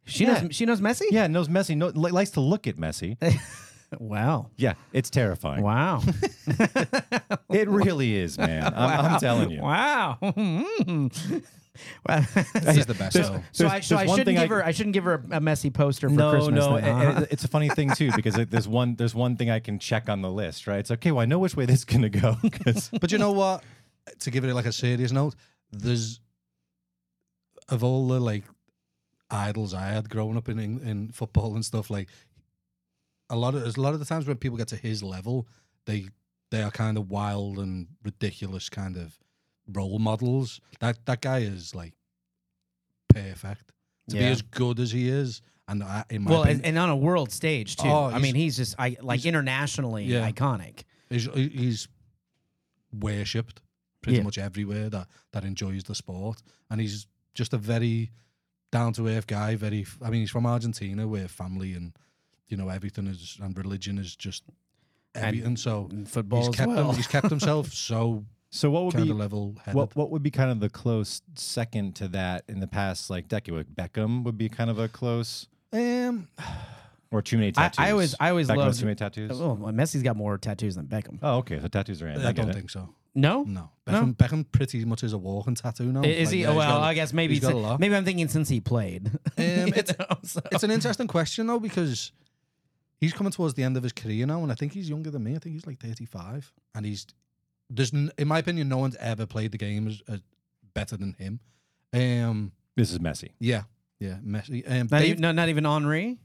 she 0.04 0.24
Yeah. 0.24 0.40
knows 0.42 0.54
she 0.54 0.66
knows 0.66 0.80
Messi. 0.80 1.02
yeah, 1.10 1.26
knows 1.26 1.48
Messi, 1.48 1.76
no, 1.76 1.88
li- 1.88 2.10
likes 2.10 2.30
to 2.32 2.40
look 2.40 2.66
at 2.66 2.76
Messi. 2.76 3.16
wow. 3.98 4.50
Yeah, 4.56 4.74
it's 4.92 5.10
terrifying. 5.10 5.62
Wow. 5.62 6.02
It 7.50 7.68
really 7.68 8.14
is, 8.16 8.38
man. 8.38 8.72
I'm, 8.74 9.12
I'm 9.14 9.20
telling 9.20 9.50
you. 9.50 9.60
Wow. 9.60 10.16
well, 10.22 10.32
He's 12.74 12.86
the 12.86 12.94
best. 12.98 13.14
though. 13.16 13.42
so 13.52 13.64
There's- 13.64 13.72
I, 13.72 13.80
so 13.80 13.94
there's 13.96 14.06
I 14.06 14.06
one 14.06 14.18
shouldn't 14.18 14.24
thing 14.26 14.38
I- 14.38 14.42
give 14.42 14.50
her. 14.50 14.64
I 14.64 14.70
shouldn't 14.72 14.94
give 14.94 15.04
her 15.04 15.14
a, 15.30 15.36
a 15.36 15.40
Messi 15.40 15.72
poster 15.72 16.08
for 16.08 16.14
no, 16.14 16.30
Christmas. 16.30 16.64
no, 16.64 16.80
then, 16.80 16.84
and- 16.84 17.18
huh? 17.18 17.26
it's 17.30 17.44
a 17.44 17.48
funny 17.48 17.68
thing 17.68 17.90
too 17.94 18.10
because 18.16 18.36
like, 18.38 18.48
there's 18.50 18.66
one 18.68 18.96
there's 18.96 19.14
one 19.14 19.36
thing 19.36 19.50
I 19.50 19.60
can 19.60 19.78
check 19.78 20.08
on 20.08 20.22
the 20.22 20.30
list, 20.30 20.66
right? 20.66 20.78
It's 20.78 20.90
okay. 20.92 21.10
Well, 21.12 21.20
I 21.20 21.26
know 21.26 21.38
which 21.38 21.54
way 21.56 21.66
this 21.66 21.80
is 21.80 21.84
gonna 21.84 22.08
go 22.08 22.36
'cause- 22.50 22.90
But 23.00 23.12
you 23.12 23.18
know 23.18 23.32
what? 23.32 23.62
To 24.20 24.30
give 24.30 24.44
it 24.44 24.54
like 24.54 24.66
a 24.66 24.72
serious 24.72 25.12
note, 25.12 25.34
there's 25.70 26.20
of 27.68 27.82
all 27.84 28.08
the 28.08 28.20
like 28.20 28.44
idols 29.30 29.72
I 29.74 29.88
had 29.88 30.10
growing 30.10 30.36
up 30.36 30.48
in 30.48 30.58
in, 30.58 30.80
in 30.80 31.08
football 31.12 31.54
and 31.54 31.64
stuff. 31.64 31.90
Like 31.90 32.08
a 33.30 33.36
lot 33.36 33.54
of 33.54 33.62
a 33.76 33.80
lot 33.80 33.94
of 33.94 34.00
the 34.00 34.06
times 34.06 34.26
when 34.26 34.36
people 34.36 34.58
get 34.58 34.68
to 34.68 34.76
his 34.76 35.02
level, 35.02 35.46
they 35.86 36.06
they 36.50 36.62
are 36.62 36.70
kind 36.70 36.96
of 36.98 37.10
wild 37.10 37.58
and 37.58 37.88
ridiculous 38.04 38.68
kind 38.68 38.96
of 38.96 39.18
role 39.72 39.98
models. 39.98 40.60
That 40.80 41.04
that 41.06 41.20
guy 41.20 41.38
is 41.38 41.74
like 41.74 41.94
perfect 43.08 43.72
to 44.08 44.16
be 44.16 44.24
as 44.24 44.42
good 44.42 44.78
as 44.78 44.92
he 44.92 45.08
is. 45.08 45.42
And 45.68 45.82
I, 45.82 46.04
in 46.10 46.22
my 46.22 46.30
well, 46.32 46.42
opinion, 46.42 46.64
and, 46.66 46.76
and 46.76 46.78
on 46.78 46.90
a 46.90 46.96
world 46.96 47.30
stage 47.32 47.76
too. 47.76 47.88
Oh, 47.88 48.06
I 48.12 48.18
mean, 48.18 48.34
he's 48.34 48.56
just 48.56 48.74
I 48.78 48.96
like 49.00 49.24
internationally 49.24 50.04
Yeah. 50.04 50.28
iconic. 50.30 50.82
He's, 51.08 51.26
he's 51.34 51.88
worshipped 52.92 53.62
pretty 54.02 54.18
Yeah. 54.18 54.24
much 54.24 54.38
everywhere 54.38 54.90
that, 54.90 55.06
that 55.32 55.44
enjoys 55.44 55.84
the 55.84 55.94
sport. 55.94 56.42
And 56.68 56.80
he's 56.80 57.06
just 57.34 57.52
a 57.52 57.58
very 57.58 58.10
down 58.70 58.92
to 58.94 59.08
earth 59.08 59.26
guy. 59.26 59.56
Very, 59.56 59.86
I 60.02 60.10
mean, 60.10 60.20
he's 60.20 60.30
from 60.30 60.46
Argentina 60.46 61.06
where 61.06 61.28
family 61.28 61.74
and, 61.74 61.92
you 62.48 62.56
know, 62.56 62.68
everything 62.68 63.06
is, 63.06 63.38
and 63.42 63.56
religion 63.56 63.98
is 63.98 64.16
just 64.16 64.44
everything. 65.14 65.56
so 65.56 65.88
Football 66.06 66.40
he's 66.40 66.48
as 66.48 66.54
kept, 66.56 66.68
well. 66.68 66.90
him, 66.90 66.96
he's 66.96 67.06
kept 67.06 67.28
himself 67.28 67.72
so 67.72 68.24
so 68.50 68.70
what 68.70 68.84
would 68.84 68.94
kind 68.94 69.06
be 69.06 69.12
level 69.12 69.56
what 69.72 69.96
what 69.96 70.10
would 70.10 70.22
be 70.22 70.30
kind 70.30 70.50
of 70.50 70.60
the 70.60 70.68
close 70.68 71.22
second 71.36 71.96
to 71.96 72.08
that 72.08 72.44
in 72.48 72.60
the 72.60 72.66
past 72.66 73.08
like 73.08 73.28
decade? 73.28 73.54
Like 73.54 73.74
Beckham 73.74 74.24
would 74.24 74.36
be 74.36 74.48
kind 74.48 74.68
of 74.68 74.78
a 74.78 74.88
close 74.88 75.48
um, 75.72 76.28
or 77.12 77.22
too 77.22 77.38
many 77.38 77.52
I- 77.56 77.70
I 77.78 77.90
always- 77.92 78.14
I 78.18 78.30
always 78.30 78.48
Beckham 78.48 78.56
has 78.56 78.58
loved- 78.66 78.78
too 78.80 78.84
many 78.86 78.94
tattoos. 78.96 79.40
Oh, 79.40 79.52
well, 79.54 79.72
Messi's 79.72 80.02
got 80.02 80.16
more 80.16 80.36
tattoos 80.38 80.74
than 80.74 80.86
Beckham. 80.86 81.18
Oh, 81.22 81.36
okay. 81.38 81.60
So 81.60 81.68
tattoos 81.68 82.02
are 82.02 82.08
in. 82.08 82.16
I, 82.20 82.30
I, 82.30 82.32
get 82.32 82.36
don't 82.36 82.48
it. 82.50 82.54
think 82.54 82.70
so. 82.70 82.88
No, 83.14 83.42
No. 83.44 83.70
No? 83.86 83.92
Beckham, 83.92 84.16
Beckham 84.16 84.46
pretty 84.50 84.84
much 84.86 85.04
is 85.04 85.12
a 85.12 85.18
walking 85.18 85.54
tattoo 85.54 85.92
now. 85.92 86.00
Is 86.02 86.28
Like, 86.28 86.34
he? 86.34 86.40
yeah, 86.42 86.48
he's 86.48 86.56
well, 86.56 86.68
got 86.78 86.80
a- 86.80 86.84
I 86.86 86.94
guess 86.94 87.12
maybe 87.12 87.34
he's 87.34 87.42
got 87.42 87.50
it's- 87.50 87.62
a 87.64 87.68
lot. 87.68 87.78
maybe 87.80 87.94
I'm 87.94 88.04
thinking 88.04 88.26
since 88.28 88.48
he 88.48 88.60
played. 88.60 89.08
Um, 89.08 89.12
You 89.36 89.44
it's- 89.76 89.94
know, 89.98 90.16
so- 90.24 90.40
It's 90.50 90.64
an 90.64 90.70
interesting 90.70 91.06
question 91.06 91.46
though 91.46 91.60
because 91.60 92.12
he's 92.98 93.12
coming 93.12 93.30
towards 93.32 93.52
the 93.54 93.62
end 93.64 93.76
of 93.76 93.82
his 93.82 93.92
career 93.92 94.24
now, 94.26 94.42
and 94.42 94.50
I 94.50 94.54
think 94.54 94.72
he's 94.72 94.88
younger 94.88 95.10
than 95.10 95.22
me. 95.24 95.34
I 95.36 95.38
think 95.38 95.54
he's 95.54 95.66
like 95.66 95.78
thirty-five, 95.78 96.50
and 96.74 96.86
he's 96.86 97.06
there's 97.68 97.92
n- 97.92 98.10
in 98.18 98.28
my 98.28 98.38
opinion, 98.38 98.68
no 98.68 98.78
one's 98.78 98.96
ever 98.96 99.26
played 99.26 99.52
the 99.52 99.58
game 99.58 99.88
as, 99.88 100.02
as 100.08 100.20
better 100.74 100.96
than 100.96 101.12
him. 101.18 101.40
Um, 101.92 102.52
This 102.76 102.90
is 102.92 102.98
Messi. 102.98 103.30
yeah, 103.38 103.64
yeah, 103.98 104.16
Messi. 104.24 104.62
Um, 104.66 104.88
not, 104.90 105.00
Dave- 105.00 105.08
even, 105.10 105.20
no, 105.20 105.32
not 105.32 105.48
even 105.50 105.64
Henry. 105.64 106.18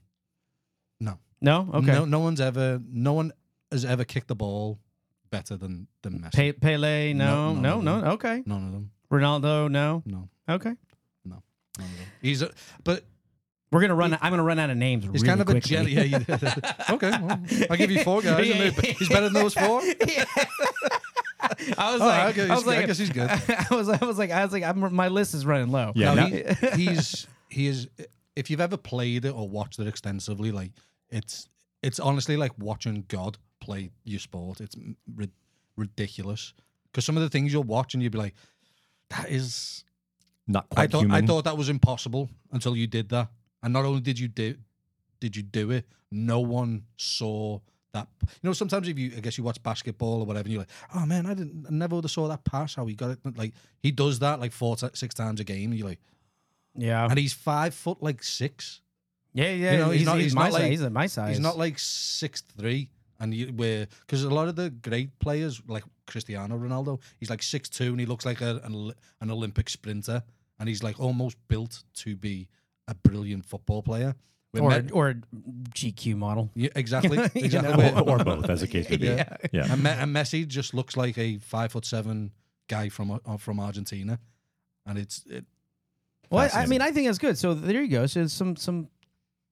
No. 1.42 1.64
No. 1.64 1.74
Okay. 1.80 1.92
no, 1.92 2.06
no 2.06 2.20
one's 2.20 2.42
ever, 2.42 2.82
no 2.90 3.14
one 3.14 3.32
has 3.72 3.86
ever 3.86 4.04
kicked 4.06 4.28
the 4.28 4.36
ball 4.36 4.80
better 5.30 5.58
than 5.58 5.88
than 6.04 6.20
Messi. 6.20 6.34
Pe- 6.34 6.52
Pele. 6.54 7.14
No. 7.14 7.54
No, 7.54 7.60
No. 7.62 7.82
no, 7.82 8.02
No. 8.02 8.12
Okay. 8.14 8.44
None 8.46 8.66
of 8.66 8.72
them. 8.72 8.92
Ronaldo. 9.12 9.70
No. 9.70 10.04
No, 10.06 10.30
Okay. 10.50 10.74
none 11.26 11.42
of 11.78 11.84
them. 11.84 11.90
He's, 12.22 12.42
a, 12.42 12.52
but 12.84 13.04
We're 13.72 13.82
gonna 13.82 13.96
run. 13.96 14.18
I'm 14.22 14.32
gonna 14.32 14.44
run 14.44 14.60
out 14.60 14.70
of 14.70 14.78
names. 14.78 15.04
he's 15.04 15.14
really 15.24 15.28
kind 15.28 15.42
of 15.42 15.50
a 15.50 15.60
jelly. 15.60 15.92
Yeah, 15.94 16.04
you, 16.04 16.18
okay, 16.90 17.12
well, 17.22 17.40
I'll 17.70 17.78
give 17.78 17.92
you 17.92 18.04
four 18.04 18.22
guys. 18.22 18.38
they- 18.76 18.94
He's 18.94 19.10
better 19.10 19.30
than 19.30 19.34
those 19.34 19.54
four. 19.54 19.82
Yeah. 20.08 20.26
I 21.78 21.94
was 21.94 22.02
Oh, 22.02 22.06
like, 22.08 22.38
okay, 22.38 22.50
I 22.50 22.56
was 22.56 22.64
good. 22.64 22.74
I 22.74 22.78
like, 22.78 22.88
guess 22.88 22.98
he's 22.98 23.10
good. 23.10 23.30
I 23.30 23.68
was, 23.72 23.90
I 23.90 24.04
was 24.06 24.18
like, 24.18 24.32
I 24.32 24.44
was 24.44 24.52
like, 24.52 24.64
I'm, 24.64 24.94
my 24.94 25.08
list 25.08 25.34
is 25.34 25.46
running 25.46 25.70
low. 25.72 25.92
Yeah. 25.96 26.14
No, 26.16 26.26
he, 26.26 26.44
he's 26.76 27.28
he 27.50 27.68
is. 27.68 27.88
If 28.36 28.50
you've 28.50 28.60
ever 28.62 28.76
played 28.78 29.24
it 29.26 29.30
or 29.32 29.48
watched 29.48 29.80
it 29.80 29.88
extensively, 29.88 30.52
like 30.52 30.72
it's 31.10 31.48
it's 31.84 32.00
honestly 32.00 32.38
like 32.38 32.52
watching 32.58 33.06
God 33.08 33.38
play 33.60 33.92
your 34.04 34.20
sport. 34.20 34.62
It's 34.62 34.76
ri- 35.16 35.32
ridiculous 35.76 36.54
because 36.92 37.06
some 37.06 37.18
of 37.18 37.24
the 37.24 37.30
things 37.30 37.54
you'll 37.54 37.64
watch 37.64 37.94
and 37.94 38.02
you'll 38.04 38.12
be 38.12 38.18
like, 38.18 38.36
that 39.10 39.30
is. 39.30 39.84
Not 40.50 40.70
quite 40.70 40.84
I 40.84 40.88
thought 40.88 41.00
human. 41.02 41.24
I 41.24 41.28
thought 41.28 41.44
that 41.44 41.58
was 41.58 41.68
impossible 41.68 42.30
until 42.54 42.76
you 42.78 42.88
did 42.88 43.10
that, 43.10 43.28
and 43.62 43.74
not 43.74 43.84
only 43.84 44.00
did 44.00 44.18
you 44.18 44.30
do 44.30 44.56
did 45.20 45.36
you 45.36 45.44
do 45.44 45.72
it, 45.72 45.86
no 46.10 46.40
one 46.40 46.84
saw 46.96 47.60
that. 47.92 48.08
You 48.22 48.28
know, 48.44 48.54
sometimes 48.54 48.88
if 48.88 48.98
you, 48.98 49.12
I 49.18 49.20
guess 49.20 49.38
you 49.38 49.44
watch 49.44 49.62
basketball 49.62 50.22
or 50.22 50.26
whatever, 50.26 50.46
and 50.46 50.54
you're 50.54 50.62
like, 50.62 50.70
oh 50.96 51.06
man, 51.06 51.26
I 51.26 51.34
didn't, 51.34 51.66
I 51.68 51.74
never 51.74 51.96
would 51.96 52.06
have 52.06 52.12
saw 52.12 52.30
that 52.30 52.46
pass. 52.46 52.76
How 52.76 52.86
he 52.86 52.96
got 52.96 53.10
it? 53.12 53.20
Like 53.38 53.54
he 53.84 53.92
does 53.92 54.20
that 54.20 54.40
like 54.40 54.54
four, 54.54 54.78
six 54.78 55.14
times 55.14 55.42
a 55.42 55.44
game. 55.44 55.72
And 55.72 55.80
you're 55.80 55.88
like, 55.90 56.00
Yeah. 56.76 57.06
and 57.10 57.18
he's 57.20 57.34
five 57.34 57.74
foot 57.74 58.02
like 58.02 58.24
six. 58.24 58.80
Yeah. 59.42 59.52
Yeah. 59.54 59.72
You 59.74 59.78
know, 59.78 59.90
he's 59.92 60.00
he's, 60.02 60.06
not- 60.08 60.16
he's 60.18 60.24
he's 60.26 60.36
my 60.36 60.44
not 60.44 60.52
size. 60.54 60.62
like- 60.62 60.72
he's 60.72 60.82
at 60.82 60.92
my 60.92 61.08
size. 61.08 61.30
He's 61.30 61.40
not 61.50 61.58
like 61.58 61.78
six 61.80 62.42
three, 62.60 62.90
and 63.20 63.34
you 63.34 63.48
where 63.48 63.88
because 64.02 64.24
a 64.24 64.30
lot 64.30 64.48
of 64.48 64.56
the 64.56 64.70
great 64.70 65.18
players 65.20 65.62
like 65.68 65.84
Cristiano 66.08 66.58
Ronaldo, 66.58 67.00
he's 67.20 67.30
like 67.30 67.44
six 67.44 67.70
two, 67.70 67.90
and 67.92 68.00
he 68.00 68.06
looks 68.06 68.26
like 68.26 68.42
a, 68.42 68.62
an 68.64 68.94
an 69.22 69.30
Olympic 69.32 69.70
sprinter, 69.70 70.24
and 70.60 70.68
he's 70.70 70.82
like 70.84 71.00
almost 71.00 71.38
built 71.48 71.84
to 72.04 72.16
be 72.16 72.48
a 72.88 72.96
brilliant 72.96 73.46
football 73.46 73.82
player. 73.84 74.16
Where 74.52 74.64
or 74.64 74.82
Me- 74.82 74.92
or 74.92 75.16
GQ 75.76 76.16
model. 76.16 76.50
yeah, 76.56 76.70
exactly, 76.76 77.18
You 77.36 77.46
exactly. 77.46 77.92
know? 77.92 78.00
or, 78.00 78.12
or 78.12 78.24
both, 78.24 78.50
as 78.50 78.62
the 78.62 78.68
case 78.68 78.90
may 78.90 78.96
be. 78.98 79.08
Yeah. 79.08 79.36
Yeah. 79.52 79.68
and, 79.74 79.84
Me- 79.84 79.90
and 79.90 80.16
Messi 80.16 80.48
just 80.48 80.74
looks 80.74 80.96
like 80.96 81.18
a 81.18 81.38
five 81.40 81.74
foot 81.74 81.86
seven 81.86 82.32
guy 82.70 82.88
from 82.90 83.12
uh, 83.12 83.38
from 83.38 83.60
Argentina, 83.60 84.20
and 84.86 84.98
it's 84.98 85.26
it, 85.30 85.44
Well, 86.32 86.50
I, 86.54 86.62
I 86.64 86.66
mean, 86.66 86.82
I 86.82 86.92
think 86.92 87.08
that's 87.08 87.18
good. 87.20 87.38
So 87.38 87.54
there 87.54 87.82
you 87.82 87.90
go. 87.90 88.06
So 88.08 88.26
some 88.28 88.56
some 88.56 88.88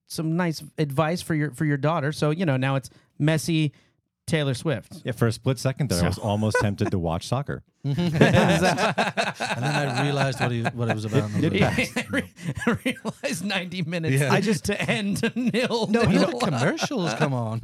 some 0.06 0.36
nice 0.36 0.62
advice 0.78 1.22
for 1.22 1.34
your 1.34 1.50
for 1.52 1.64
your 1.64 1.76
daughter. 1.76 2.12
So 2.12 2.30
you 2.30 2.46
know 2.46 2.56
now 2.56 2.76
it's 2.76 2.90
Messi, 3.20 3.72
Taylor 4.26 4.54
Swift. 4.54 5.02
Yeah, 5.04 5.12
for 5.12 5.26
a 5.26 5.32
split 5.32 5.58
second 5.58 5.88
there, 5.90 6.02
I 6.02 6.08
was 6.08 6.18
almost 6.18 6.56
tempted 6.60 6.90
to 6.90 6.98
watch 6.98 7.26
soccer. 7.26 7.62
Mm-hmm. 7.94 8.00
and 9.56 9.64
then 9.64 9.88
I 9.88 10.02
realized 10.02 10.40
what 10.40 10.50
he 10.50 10.62
what 10.62 10.88
it 10.88 10.94
was 10.94 11.04
about. 11.04 11.30
and 11.30 11.46
I 11.64 11.68
was 11.68 11.96
It 11.96 12.24
I 12.66 12.78
realized 12.84 13.44
ninety 13.44 13.82
minutes. 13.82 14.20
Yeah. 14.20 14.32
I 14.32 14.40
just 14.40 14.64
to 14.66 14.80
end 14.90 15.22
nil. 15.34 15.86
no, 15.88 16.02
nil. 16.02 16.30
the 16.30 16.38
commercials 16.46 17.14
come 17.14 17.32
on. 17.34 17.60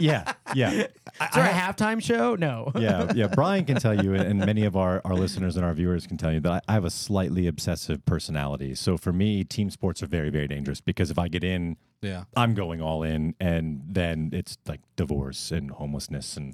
Yeah, 0.00 0.32
yeah. 0.54 0.70
Is 0.72 0.88
there 1.34 1.44
a 1.44 1.48
halftime 1.48 2.02
show? 2.02 2.34
No. 2.34 2.72
yeah, 2.78 3.12
yeah. 3.14 3.26
Brian 3.28 3.64
can 3.64 3.76
tell 3.76 4.02
you, 4.02 4.14
and 4.14 4.38
many 4.40 4.64
of 4.64 4.76
our, 4.76 5.00
our 5.04 5.14
listeners 5.14 5.56
and 5.56 5.64
our 5.64 5.74
viewers 5.74 6.06
can 6.06 6.16
tell 6.16 6.32
you 6.32 6.40
that 6.40 6.52
I, 6.52 6.60
I 6.68 6.72
have 6.74 6.84
a 6.84 6.90
slightly 6.90 7.46
obsessive 7.46 8.04
personality. 8.06 8.74
So 8.74 8.96
for 8.96 9.12
me, 9.12 9.44
team 9.44 9.70
sports 9.70 10.02
are 10.02 10.06
very, 10.06 10.30
very 10.30 10.48
dangerous 10.48 10.80
because 10.80 11.10
if 11.10 11.18
I 11.18 11.28
get 11.28 11.44
in, 11.44 11.76
Yeah. 12.00 12.24
I'm 12.36 12.54
going 12.54 12.80
all 12.80 13.02
in, 13.02 13.34
and 13.40 13.82
then 13.86 14.30
it's 14.32 14.58
like 14.66 14.80
divorce 14.96 15.50
and 15.52 15.70
homelessness 15.70 16.36
and 16.36 16.52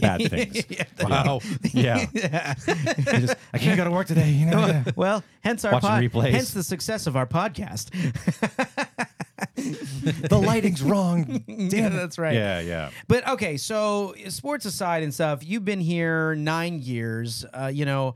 bad 0.00 0.28
things. 0.30 0.64
Wow. 1.02 1.40
Yeah, 1.72 1.99
Yeah. 2.12 2.54
I, 2.66 3.20
just, 3.20 3.36
I 3.52 3.58
can't 3.58 3.76
go 3.76 3.84
to 3.84 3.90
work 3.90 4.06
today. 4.06 4.30
You 4.30 4.46
know. 4.46 4.66
yeah. 4.66 4.84
Well, 4.96 5.24
hence 5.42 5.64
our 5.64 5.72
Watching 5.72 5.88
pod, 5.88 6.02
replays. 6.02 6.30
hence 6.30 6.52
the 6.52 6.62
success 6.62 7.06
of 7.06 7.16
our 7.16 7.26
podcast. 7.26 7.90
the 10.28 10.38
lighting's 10.38 10.82
wrong. 10.82 11.42
yeah, 11.46 11.88
that's 11.88 12.18
right. 12.18 12.34
Yeah, 12.34 12.60
yeah. 12.60 12.90
But 13.08 13.26
okay, 13.28 13.56
so 13.56 14.14
sports 14.28 14.64
aside 14.64 15.02
and 15.02 15.12
stuff, 15.12 15.46
you've 15.46 15.64
been 15.64 15.80
here 15.80 16.34
nine 16.34 16.80
years. 16.80 17.44
Uh, 17.52 17.70
you 17.72 17.84
know, 17.84 18.14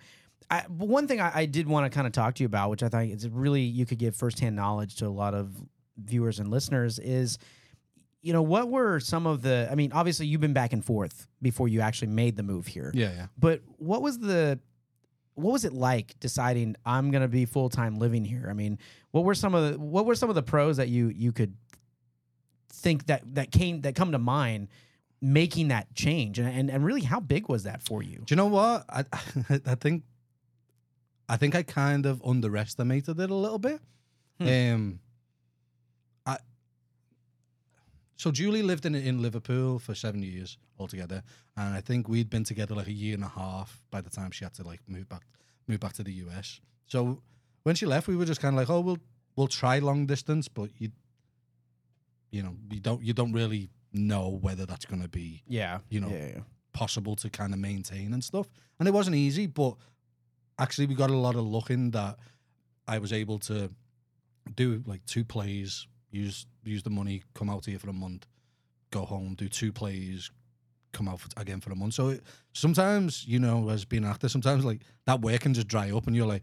I, 0.51 0.65
but 0.69 0.89
one 0.89 1.09
thing 1.09 1.21
I, 1.21 1.33
I 1.35 1.47
did 1.47 1.69
want 1.69 1.91
to 1.91 1.95
kind 1.95 2.07
of 2.07 2.13
talk 2.13 2.35
to 2.37 2.43
you 2.43 2.47
about, 2.47 2.71
which 2.71 2.83
I 2.83 2.89
think 2.89 3.15
is 3.15 3.29
really 3.29 3.63
you 3.63 3.87
could 3.87 3.99
give 3.99 4.17
firsthand 4.17 4.57
knowledge 4.57 4.97
to 4.97 5.07
a 5.07 5.09
lot 5.09 5.35
of 5.35 5.55
viewers 5.97 6.39
and 6.41 6.51
listeners, 6.51 6.99
is 6.99 7.39
you 8.25 8.33
know 8.33 8.43
what 8.43 8.71
were 8.71 9.01
some 9.01 9.27
of 9.27 9.43
the? 9.43 9.69
I 9.71 9.75
mean, 9.75 9.93
obviously 9.93 10.27
you've 10.27 10.41
been 10.41 10.55
back 10.55 10.73
and 10.73 10.83
forth 10.83 11.29
before 11.43 11.69
you 11.69 11.83
actually 11.83 12.09
made 12.09 12.37
the 12.37 12.43
move 12.43 12.67
here. 12.67 12.91
Yeah, 12.95 13.13
yeah. 13.13 13.27
But 13.39 13.61
what 13.77 14.01
was 14.01 14.19
the 14.19 14.59
what 15.35 15.53
was 15.53 15.65
it 15.67 15.75
like 15.75 16.19
deciding 16.21 16.77
I'm 16.87 17.11
going 17.11 17.23
to 17.23 17.29
be 17.29 17.45
full 17.45 17.69
time 17.69 17.99
living 17.99 18.25
here? 18.25 18.47
I 18.49 18.55
mean, 18.55 18.79
what 19.11 19.25
were 19.25 19.35
some 19.35 19.55
of 19.55 19.73
the 19.73 19.79
what 19.79 20.07
were 20.07 20.15
some 20.15 20.31
of 20.31 20.35
the 20.37 20.43
pros 20.43 20.79
that 20.79 20.89
you 20.89 21.09
you 21.09 21.33
could 21.33 21.55
think 22.73 23.07
that 23.07 23.23
that 23.35 23.53
came 23.53 23.83
that 23.83 23.95
come 23.95 24.13
to 24.13 24.19
mind 24.19 24.69
making 25.21 25.69
that 25.69 25.95
change 25.95 26.39
and 26.39 26.49
and, 26.49 26.71
and 26.71 26.83
really 26.85 27.03
how 27.03 27.21
big 27.21 27.51
was 27.51 27.65
that 27.65 27.83
for 27.83 28.03
you? 28.03 28.23
Do 28.25 28.33
you 28.33 28.37
know 28.37 28.47
what? 28.47 28.87
I 28.89 29.05
I 29.67 29.75
think 29.75 30.05
I 31.29 31.37
think 31.37 31.55
I 31.55 31.63
kind 31.63 32.07
of 32.07 32.23
underestimated 32.25 33.21
it 33.21 33.31
a 33.31 33.35
little 33.35 33.59
bit. 33.59 33.81
Um 34.41 35.01
I 36.25 36.39
so 38.17 38.31
Julie 38.31 38.63
lived 38.63 38.87
in 38.87 38.95
in 38.95 39.23
Liverpool 39.23 39.79
for 39.79 39.95
seven 39.95 40.23
years 40.23 40.59
altogether, 40.79 41.23
and 41.57 41.75
I 41.75 41.81
think 41.81 42.09
we'd 42.09 42.31
been 42.31 42.45
together 42.45 42.75
like 42.75 42.87
a 42.89 42.93
year 42.93 43.15
and 43.15 43.25
a 43.25 43.29
half 43.29 43.83
by 43.91 44.01
the 44.01 44.11
time 44.11 44.31
she 44.31 44.45
had 44.45 44.55
to 44.55 44.63
like 44.63 44.81
move 44.87 45.09
back 45.09 45.23
move 45.67 45.81
back 45.81 45.93
to 45.95 46.05
the 46.05 46.13
US. 46.25 46.61
So 46.87 47.23
when 47.63 47.75
she 47.75 47.87
left, 47.87 48.09
we 48.09 48.17
were 48.17 48.27
just 48.27 48.41
kind 48.41 48.55
of 48.55 48.59
like, 48.59 48.71
oh, 48.71 48.81
we'll 48.81 48.99
we'll 49.37 49.49
try 49.49 49.79
long 49.79 50.07
distance, 50.07 50.49
but 50.49 50.71
you 50.79 50.91
you 52.31 52.43
know 52.43 52.57
you 52.71 52.81
don't 52.81 53.03
you 53.03 53.13
don't 53.13 53.33
really 53.33 53.71
know 53.93 54.39
whether 54.43 54.67
that's 54.67 54.85
going 54.85 55.03
to 55.03 55.09
be 55.09 55.43
Yeah. 55.47 55.79
You 55.89 56.01
know, 56.01 56.09
Yeah, 56.09 56.27
yeah. 56.27 56.41
possible 56.73 57.15
to 57.17 57.31
kind 57.31 57.53
of 57.53 57.61
maintain 57.61 58.13
and 58.13 58.23
stuff. 58.23 58.49
And 58.79 58.89
it 58.89 58.93
wasn't 58.93 59.17
easy, 59.17 59.47
but 59.47 59.77
actually 60.59 60.87
we 60.87 60.95
got 60.95 61.11
a 61.11 61.17
lot 61.17 61.37
of 61.37 61.45
luck 61.45 61.71
in 61.71 61.93
that 61.93 62.19
I 62.89 62.99
was 62.99 63.13
able 63.13 63.39
to 63.41 63.71
do 64.57 64.83
like 64.87 65.05
two 65.07 65.25
plays, 65.25 65.87
use 66.15 66.47
use 66.65 66.83
the 66.83 66.91
money, 66.91 67.23
come 67.35 67.51
out 67.51 67.67
here 67.67 67.79
for 67.79 67.91
a 67.91 67.93
month, 68.05 68.27
go 68.91 69.05
home, 69.05 69.35
do 69.35 69.49
two 69.49 69.73
plays, 69.73 70.31
come 70.93 71.09
out 71.09 71.21
for, 71.21 71.29
again 71.37 71.61
for 71.61 71.73
a 71.73 71.77
month. 71.77 71.95
So 71.95 72.09
it, 72.11 72.23
sometimes, 72.53 73.27
you 73.27 73.39
know, 73.39 73.69
as 73.69 73.85
being 73.85 74.05
an 74.05 74.11
actor, 74.11 74.29
sometimes 74.29 74.65
like 74.65 74.81
that 75.07 75.21
work 75.21 75.41
can 75.41 75.53
just 75.55 75.69
dry 75.69 75.91
up, 75.91 76.07
and 76.07 76.17
you're 76.17 76.27
like. 76.27 76.43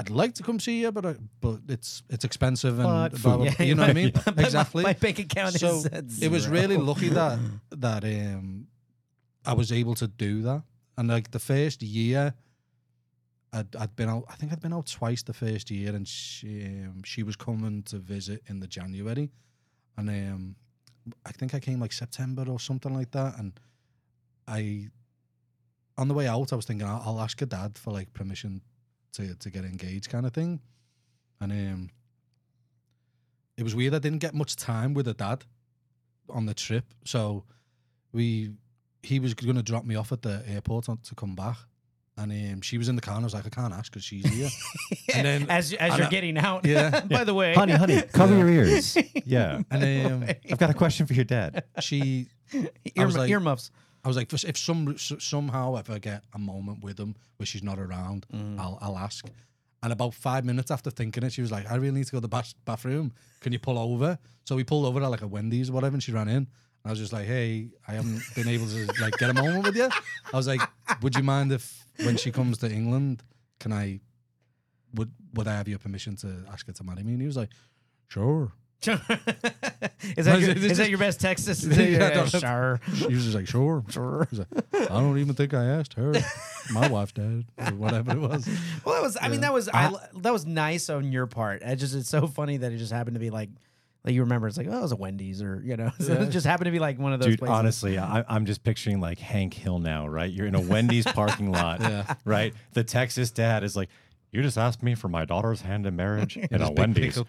I'd 0.00 0.10
like 0.10 0.34
to 0.34 0.44
come 0.44 0.60
see 0.60 0.82
you, 0.82 0.92
but 0.92 1.04
I, 1.04 1.16
but 1.40 1.58
it's 1.68 2.04
it's 2.08 2.24
expensive 2.24 2.78
and 2.78 2.86
blah, 2.86 3.08
blah, 3.08 3.36
blah. 3.38 3.66
you 3.66 3.74
know 3.74 3.82
what 3.82 3.90
I 3.90 3.94
mean? 3.94 4.12
My- 4.26 4.32
my- 4.36 4.42
exactly. 4.44 4.82
My, 4.84 4.92
bank 4.92 5.18
account 5.18 5.54
So 5.54 5.82
it 6.22 6.30
was 6.30 6.46
really 6.46 6.76
lucky 6.76 7.08
that 7.08 7.40
that 7.84 8.04
um 8.04 8.68
I 9.44 9.54
was 9.54 9.72
able 9.72 9.96
to 9.96 10.06
do 10.06 10.42
that. 10.42 10.62
And 10.96 11.08
like 11.08 11.32
the 11.32 11.40
first 11.40 11.82
year, 11.82 12.34
I'd 13.52 13.74
I'd 13.76 13.96
been 13.96 14.08
out. 14.08 14.24
I 14.28 14.34
think 14.34 14.52
I'd 14.52 14.60
been 14.60 14.74
out 14.74 14.86
twice 14.86 15.22
the 15.22 15.32
first 15.32 15.70
year, 15.70 15.94
and 15.94 16.06
she 16.06 16.62
um, 16.84 17.02
she 17.04 17.22
was 17.22 17.36
coming 17.36 17.82
to 17.84 17.98
visit 17.98 18.42
in 18.48 18.60
the 18.60 18.66
January, 18.66 19.30
and 19.96 20.08
um 20.08 20.56
I 21.24 21.32
think 21.32 21.54
I 21.54 21.60
came 21.60 21.80
like 21.80 21.92
September 21.92 22.44
or 22.48 22.60
something 22.60 22.94
like 22.94 23.10
that, 23.12 23.38
and 23.38 23.58
I 24.46 24.88
on 25.96 26.08
the 26.08 26.14
way 26.14 26.28
out 26.28 26.52
I 26.52 26.56
was 26.56 26.66
thinking 26.66 26.86
I'll, 26.86 27.02
I'll 27.04 27.20
ask 27.20 27.40
your 27.40 27.48
dad 27.48 27.78
for 27.78 27.92
like 27.92 28.12
permission 28.12 28.60
to 29.12 29.34
to 29.34 29.50
get 29.50 29.64
engaged 29.64 30.10
kind 30.10 30.26
of 30.26 30.32
thing, 30.32 30.60
and 31.40 31.52
um 31.52 31.90
it 33.56 33.64
was 33.64 33.74
weird. 33.74 33.94
I 33.94 33.98
didn't 33.98 34.20
get 34.20 34.34
much 34.34 34.54
time 34.56 34.94
with 34.94 35.06
her 35.06 35.14
dad 35.14 35.44
on 36.28 36.46
the 36.46 36.54
trip, 36.54 36.84
so 37.04 37.44
we 38.12 38.52
he 39.02 39.20
was 39.20 39.34
going 39.34 39.56
to 39.56 39.62
drop 39.62 39.84
me 39.84 39.94
off 39.94 40.12
at 40.12 40.22
the 40.22 40.42
airport 40.46 40.84
to 40.84 41.14
come 41.14 41.34
back, 41.34 41.56
and 42.18 42.30
um, 42.54 42.60
she 42.60 42.76
was 42.78 42.88
in 42.88 42.96
the 42.96 43.00
car. 43.02 43.14
and 43.14 43.24
I 43.24 43.26
was 43.26 43.34
like, 43.34 43.46
I 43.46 43.48
can't 43.48 43.72
ask 43.72 43.90
because 43.92 44.04
she's 44.04 44.26
here. 44.28 44.48
and 45.14 45.24
then 45.26 45.46
as 45.50 45.72
as 45.72 45.90
and 45.90 45.98
you're 45.98 46.06
I- 46.06 46.10
getting 46.10 46.36
out. 46.36 46.64
Yeah. 46.66 47.00
By 47.10 47.24
the 47.24 47.32
way, 47.34 47.54
honey, 47.54 47.72
honey, 47.72 48.02
cover 48.12 48.36
your 48.36 48.48
ears. 48.48 48.96
Yeah. 49.24 49.62
and 49.70 50.12
um, 50.12 50.28
I've 50.50 50.58
got 50.58 50.70
a 50.70 50.74
question 50.74 51.06
for 51.06 51.14
your 51.14 51.24
dad. 51.24 51.64
she 51.80 52.26
I 52.52 52.68
ear, 52.96 53.06
was 53.06 53.16
like- 53.16 53.30
earmuffs. 53.30 53.70
I 54.04 54.08
was 54.08 54.16
like, 54.16 54.32
if 54.32 54.56
some 54.56 54.88
s- 54.94 55.12
somehow 55.18 55.76
if 55.76 55.90
I 55.90 55.98
get 55.98 56.22
a 56.32 56.38
moment 56.38 56.82
with 56.84 56.98
him 56.98 57.16
where 57.36 57.46
she's 57.46 57.62
not 57.64 57.78
around, 57.78 58.26
I'll 58.58 58.78
I'll 58.80 58.96
ask. 58.98 59.26
And 59.82 59.92
about 59.92 60.12
five 60.14 60.44
minutes 60.44 60.70
after 60.72 60.90
thinking 60.90 61.22
it, 61.24 61.32
she 61.32 61.40
was 61.40 61.52
like, 61.52 61.70
I 61.70 61.76
really 61.76 61.92
need 61.98 62.06
to 62.06 62.12
go 62.12 62.18
to 62.18 62.22
the 62.22 62.28
bath- 62.28 62.54
bathroom. 62.64 63.12
Can 63.40 63.52
you 63.52 63.58
pull 63.60 63.78
over? 63.78 64.18
So 64.44 64.56
we 64.56 64.64
pulled 64.64 64.86
over 64.86 65.00
at 65.02 65.08
like 65.10 65.22
a 65.22 65.26
Wendy's 65.28 65.70
or 65.70 65.74
whatever, 65.74 65.94
and 65.94 66.02
she 66.02 66.10
ran 66.12 66.28
in. 66.28 66.48
I 66.84 66.90
was 66.90 66.98
just 66.98 67.12
like, 67.12 67.26
hey, 67.26 67.68
I 67.86 67.92
haven't 67.92 68.22
been 68.34 68.48
able 68.48 68.66
to 68.66 68.86
like 69.00 69.16
get 69.18 69.30
a 69.30 69.34
moment 69.34 69.64
with 69.64 69.76
you. 69.76 69.88
I 70.32 70.36
was 70.36 70.46
like, 70.46 70.60
would 71.02 71.16
you 71.16 71.22
mind 71.22 71.52
if 71.52 71.84
when 72.04 72.16
she 72.16 72.30
comes 72.30 72.58
to 72.58 72.70
England, 72.70 73.22
can 73.60 73.72
I 73.72 74.00
would 74.94 75.12
would 75.34 75.46
I 75.46 75.56
have 75.56 75.68
your 75.68 75.78
permission 75.78 76.16
to 76.16 76.44
ask 76.50 76.66
her 76.66 76.72
to 76.72 76.84
marry 76.84 77.02
me? 77.02 77.12
And 77.12 77.20
he 77.20 77.26
was 77.26 77.36
like, 77.36 77.50
sure. 78.08 78.52
is 78.82 78.94
that 78.96 80.38
Is 80.38 80.46
your, 80.46 80.56
is 80.56 80.78
that 80.78 80.88
your 80.88 80.98
best 80.98 81.20
Texas? 81.20 81.64
Yeah, 81.66 81.74
I 81.74 82.14
yeah, 82.14 82.26
sure. 82.26 82.80
He 82.94 83.14
was 83.14 83.24
just 83.24 83.34
like, 83.34 83.48
sure, 83.48 83.84
sure. 83.88 84.28
Like, 84.30 84.46
I 84.72 85.00
don't 85.00 85.18
even 85.18 85.34
think 85.34 85.52
I 85.52 85.64
asked 85.64 85.94
her. 85.94 86.14
My 86.70 86.88
wife 86.88 87.12
did, 87.12 87.46
or 87.58 87.74
whatever 87.74 88.12
it 88.12 88.20
was. 88.20 88.48
Well, 88.84 88.94
that 88.94 89.02
was. 89.02 89.16
I 89.20 89.28
mean, 89.28 89.40
that 89.40 89.52
was. 89.52 89.68
I, 89.68 89.92
that 90.18 90.32
was 90.32 90.46
nice 90.46 90.90
on 90.90 91.10
your 91.12 91.26
part. 91.26 91.62
I 91.66 91.74
just. 91.74 91.94
It's 91.94 92.08
so 92.08 92.26
funny 92.28 92.58
that 92.58 92.72
it 92.72 92.76
just 92.76 92.92
happened 92.92 93.14
to 93.14 93.20
be 93.20 93.30
like. 93.30 93.50
Like 94.04 94.14
you 94.14 94.22
remember, 94.22 94.46
it's 94.48 94.56
like 94.56 94.68
oh, 94.68 94.78
it 94.78 94.82
was 94.82 94.92
a 94.92 94.96
Wendy's, 94.96 95.42
or 95.42 95.60
you 95.64 95.76
know, 95.76 95.90
so 96.00 96.12
Yeah. 96.14 96.22
it 96.22 96.30
just 96.30 96.46
happened 96.46 96.66
to 96.66 96.70
be 96.72 96.78
like 96.78 96.98
one 96.98 97.12
of 97.12 97.20
those. 97.20 97.30
Dude, 97.30 97.38
places. 97.40 97.54
honestly, 97.56 97.98
I, 97.98 98.24
I'm 98.28 98.46
just 98.46 98.62
picturing 98.62 99.00
like 99.00 99.18
Hank 99.18 99.54
Hill 99.54 99.78
now, 99.80 100.06
right? 100.06 100.30
You're 100.32 100.46
in 100.46 100.54
a 100.54 100.60
Wendy's 100.60 101.04
parking 101.20 101.50
lot, 101.52 101.80
Yeah. 101.80 102.14
right? 102.24 102.54
The 102.72 102.84
Texas 102.84 103.30
dad 103.30 103.64
is 103.64 103.76
like, 103.76 103.88
"You 104.30 104.40
just 104.42 104.56
asked 104.56 104.82
me 104.82 104.94
for 104.94 105.08
my 105.08 105.24
daughter's 105.24 105.60
hand 105.62 105.84
in 105.84 105.96
marriage 105.96 106.36
in 106.50 106.62
a 106.62 106.70
Wendy's. 106.70 107.20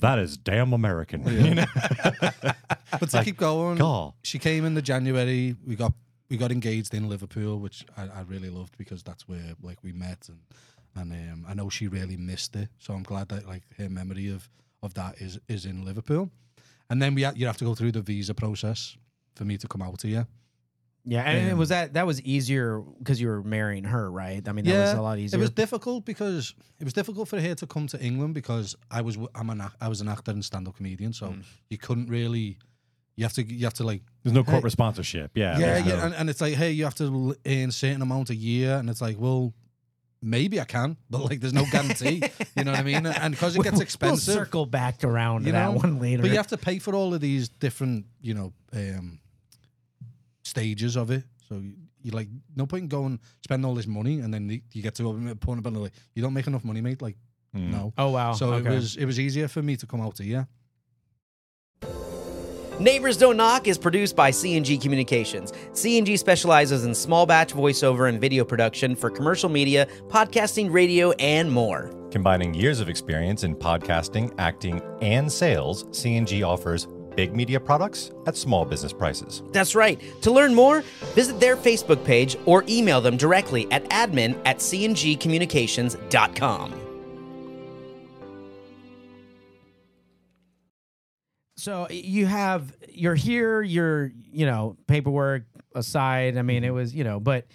That 0.00 0.18
is 0.18 0.36
damn 0.36 0.72
American." 0.72 1.22
You 1.26 1.54
know? 1.56 1.64
But 2.98 3.10
to 3.10 3.22
keep 3.24 3.36
going, 3.36 3.76
God. 3.78 4.14
she 4.22 4.38
came 4.38 4.64
in 4.64 4.74
the 4.74 4.82
January. 4.82 5.54
We 5.66 5.76
got 5.76 5.92
we 6.30 6.36
got 6.36 6.50
engaged 6.50 6.94
in 6.94 7.08
Liverpool, 7.08 7.58
which 7.60 7.84
I, 7.96 8.02
I 8.04 8.20
really 8.26 8.50
loved 8.50 8.76
because 8.78 9.02
that's 9.02 9.28
where 9.28 9.54
like 9.62 9.78
we 9.84 9.92
met, 9.92 10.28
and 10.28 10.38
and 11.12 11.12
um, 11.32 11.46
I 11.48 11.54
know 11.54 11.68
she 11.68 11.88
really 11.88 12.16
missed 12.16 12.56
it. 12.56 12.68
So 12.78 12.94
I'm 12.94 13.02
glad 13.02 13.28
that 13.28 13.46
like 13.46 13.62
her 13.78 13.88
memory 13.90 14.28
of 14.30 14.48
of 14.82 14.94
that 14.94 15.20
is 15.20 15.38
is 15.48 15.64
in 15.66 15.84
Liverpool. 15.84 16.30
And 16.88 17.02
then 17.02 17.14
we 17.14 17.22
ha- 17.24 17.32
you 17.34 17.46
have 17.46 17.56
to 17.58 17.64
go 17.64 17.74
through 17.74 17.92
the 17.92 18.02
visa 18.02 18.34
process 18.34 18.96
for 19.34 19.44
me 19.44 19.56
to 19.58 19.66
come 19.68 19.82
out 19.82 20.02
here. 20.02 20.26
yeah, 21.04 21.22
and 21.22 21.48
it 21.48 21.52
um, 21.52 21.58
was 21.58 21.68
that 21.68 21.94
that 21.94 22.06
was 22.06 22.20
easier 22.22 22.80
because 22.98 23.20
you 23.20 23.28
were 23.28 23.42
marrying 23.42 23.84
her, 23.84 24.10
right? 24.10 24.46
I 24.48 24.52
mean, 24.52 24.64
that 24.64 24.78
was 24.78 24.92
a 24.98 25.02
lot 25.02 25.18
easier. 25.18 25.38
It 25.38 25.40
was 25.40 25.50
difficult 25.50 26.04
because 26.04 26.54
it 26.80 26.84
was 26.84 26.92
difficult 26.92 27.28
for 27.28 27.40
her 27.40 27.54
to 27.54 27.66
come 27.66 27.86
to 27.88 27.98
England 28.00 28.34
because 28.34 28.74
I 28.90 29.00
was 29.02 29.14
w- 29.14 29.30
I'm 29.34 29.50
an 29.50 29.62
I 29.80 29.88
was 29.88 30.00
an 30.00 30.08
actor 30.08 30.32
and 30.32 30.44
stand 30.44 30.66
up 30.68 30.76
comedian, 30.76 31.12
so 31.12 31.26
Mm. 31.28 31.44
you 31.70 31.78
couldn't 31.78 32.08
really. 32.08 32.58
You 33.18 33.24
have 33.24 33.32
to 33.34 33.42
you 33.42 33.64
have 33.64 33.74
to 33.74 33.84
like 33.84 34.02
There's 34.22 34.34
no 34.34 34.42
Hey. 34.42 34.50
corporate 34.52 34.72
sponsorship. 34.72 35.30
Yeah. 35.34 35.58
yeah 35.58 35.78
yeah, 35.78 35.96
no- 35.96 36.02
and, 36.04 36.14
and 36.14 36.30
it's 36.30 36.40
like 36.40 36.54
hey 36.54 36.70
you 36.72 36.84
have 36.84 36.94
to 36.96 37.04
l- 37.04 37.34
earn 37.46 37.70
certain 37.72 38.02
amount 38.02 38.30
a 38.30 38.34
year, 38.34 38.76
and 38.78 38.90
it's 38.90 39.00
like 39.00 39.16
well 39.18 39.54
maybe 40.26 40.60
I 40.60 40.64
can, 40.64 40.96
but 41.08 41.20
like 41.28 41.40
there's 41.40 41.52
no 41.54 41.64
guarantee. 41.70 42.22
you 42.56 42.64
know 42.64 42.72
what 42.72 42.80
I 42.80 42.82
mean? 42.82 43.06
And 43.24 43.32
because 43.34 43.56
it 43.56 43.62
gets 43.62 43.80
expensive, 43.80 44.34
We'll 44.34 44.44
circle 44.44 44.66
back 44.66 45.04
around 45.04 45.40
to 45.42 45.46
you 45.46 45.52
that 45.52 45.72
one 45.72 45.98
later. 46.00 46.22
but 46.22 46.30
you 46.30 46.36
have 46.36 46.48
to 46.48 46.58
pay 46.58 46.78
for 46.80 46.94
all 46.94 47.14
of 47.14 47.20
these 47.20 47.48
different 47.48 48.06
you 48.20 48.34
know 48.34 48.52
um, 48.72 49.20
stages 50.42 50.96
of 50.96 51.10
it. 51.10 51.24
So 51.48 51.56
you, 51.56 51.74
you 52.02 52.10
like 52.12 52.28
no 52.54 52.66
point 52.66 52.82
in 52.84 52.88
going 52.88 53.20
spend 53.44 53.64
all 53.64 53.74
this 53.74 53.86
money 53.86 54.20
and 54.20 54.32
then 54.32 54.48
you- 54.48 54.62
you 54.72 54.82
get 54.82 54.94
to 54.96 55.08
a 55.30 55.34
point 55.34 55.58
about 55.60 55.72
like 55.74 55.92
you 56.14 56.22
don't 56.22 56.34
make 56.34 56.46
enough 56.46 56.64
money, 56.64 56.80
mate. 56.80 57.02
Like 57.02 57.16
Mm. 57.54 57.70
no. 57.70 57.92
oh 57.96 58.10
wow. 58.10 58.32
So 58.34 58.52
okay. 58.54 58.68
it 58.68 58.74
was 58.74 58.96
it 58.96 59.04
was 59.06 59.18
easier 59.18 59.48
for 59.48 59.62
me 59.62 59.76
to 59.76 59.86
come 59.86 60.00
out 60.02 60.18
here. 60.18 60.46
Neighbors 62.78 63.16
Don't 63.16 63.38
Knock 63.38 63.68
is 63.68 63.78
produced 63.78 64.14
by 64.14 64.30
C&G 64.30 64.76
Communications. 64.76 65.50
C&G 65.72 66.18
specializes 66.18 66.84
in 66.84 66.94
small 66.94 67.24
batch 67.24 67.54
voiceover 67.54 68.10
and 68.10 68.20
video 68.20 68.44
production 68.44 68.94
for 68.94 69.08
commercial 69.08 69.48
media, 69.48 69.88
podcasting, 70.08 70.70
radio, 70.70 71.12
and 71.12 71.50
more. 71.50 71.90
Combining 72.10 72.52
years 72.52 72.80
of 72.80 72.90
experience 72.90 73.44
in 73.44 73.56
podcasting, 73.56 74.30
acting, 74.36 74.82
and 75.00 75.32
sales, 75.32 75.86
C&G 75.92 76.42
offers 76.42 76.86
big 77.14 77.34
media 77.34 77.58
products 77.58 78.10
at 78.26 78.36
small 78.36 78.66
business 78.66 78.92
prices. 78.92 79.42
That's 79.52 79.74
right. 79.74 79.98
To 80.20 80.30
learn 80.30 80.54
more, 80.54 80.82
visit 81.14 81.40
their 81.40 81.56
Facebook 81.56 82.04
page 82.04 82.36
or 82.44 82.62
email 82.68 83.00
them 83.00 83.16
directly 83.16 83.72
at 83.72 83.88
admin 83.88 84.38
at 84.44 84.58
cngcommunications.com. 84.58 86.85
so 91.56 91.88
you 91.90 92.26
have 92.26 92.74
you're 92.88 93.14
here 93.14 93.62
you're 93.62 94.12
you 94.30 94.46
know 94.46 94.76
paperwork 94.86 95.44
aside 95.74 96.36
i 96.36 96.42
mean 96.42 96.62
Mm-hmm. 96.62 96.64
it 96.68 96.70
was 96.70 96.94
you 96.94 97.04
know 97.04 97.18
but 97.20 97.46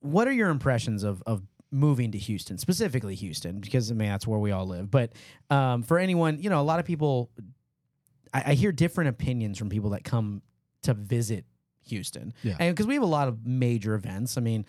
what 0.00 0.26
are 0.28 0.32
your 0.32 0.48
impressions 0.50 1.02
of 1.02 1.22
of 1.26 1.42
moving 1.72 2.12
to 2.12 2.18
houston 2.18 2.58
specifically 2.58 3.14
houston 3.14 3.60
because 3.60 3.90
i 3.90 3.94
mean 3.94 4.08
that's 4.08 4.26
where 4.26 4.38
we 4.38 4.50
all 4.50 4.66
live 4.66 4.90
but 4.90 5.12
um, 5.50 5.82
for 5.82 5.98
anyone 5.98 6.40
you 6.42 6.50
know 6.50 6.60
a 6.60 6.62
lot 6.62 6.80
of 6.80 6.84
people 6.86 7.30
I, 8.34 8.42
I 8.48 8.54
hear 8.54 8.72
different 8.72 9.10
opinions 9.10 9.58
from 9.58 9.68
people 9.68 9.90
that 9.90 10.02
come 10.04 10.42
to 10.82 10.94
visit 10.94 11.44
houston 11.84 12.32
Yeah. 12.42 12.56
and 12.58 12.74
because 12.74 12.86
we 12.86 12.94
have 12.94 13.02
a 13.02 13.06
lot 13.06 13.28
of 13.28 13.46
major 13.46 13.94
events 13.94 14.36
i 14.36 14.40
mean 14.40 14.64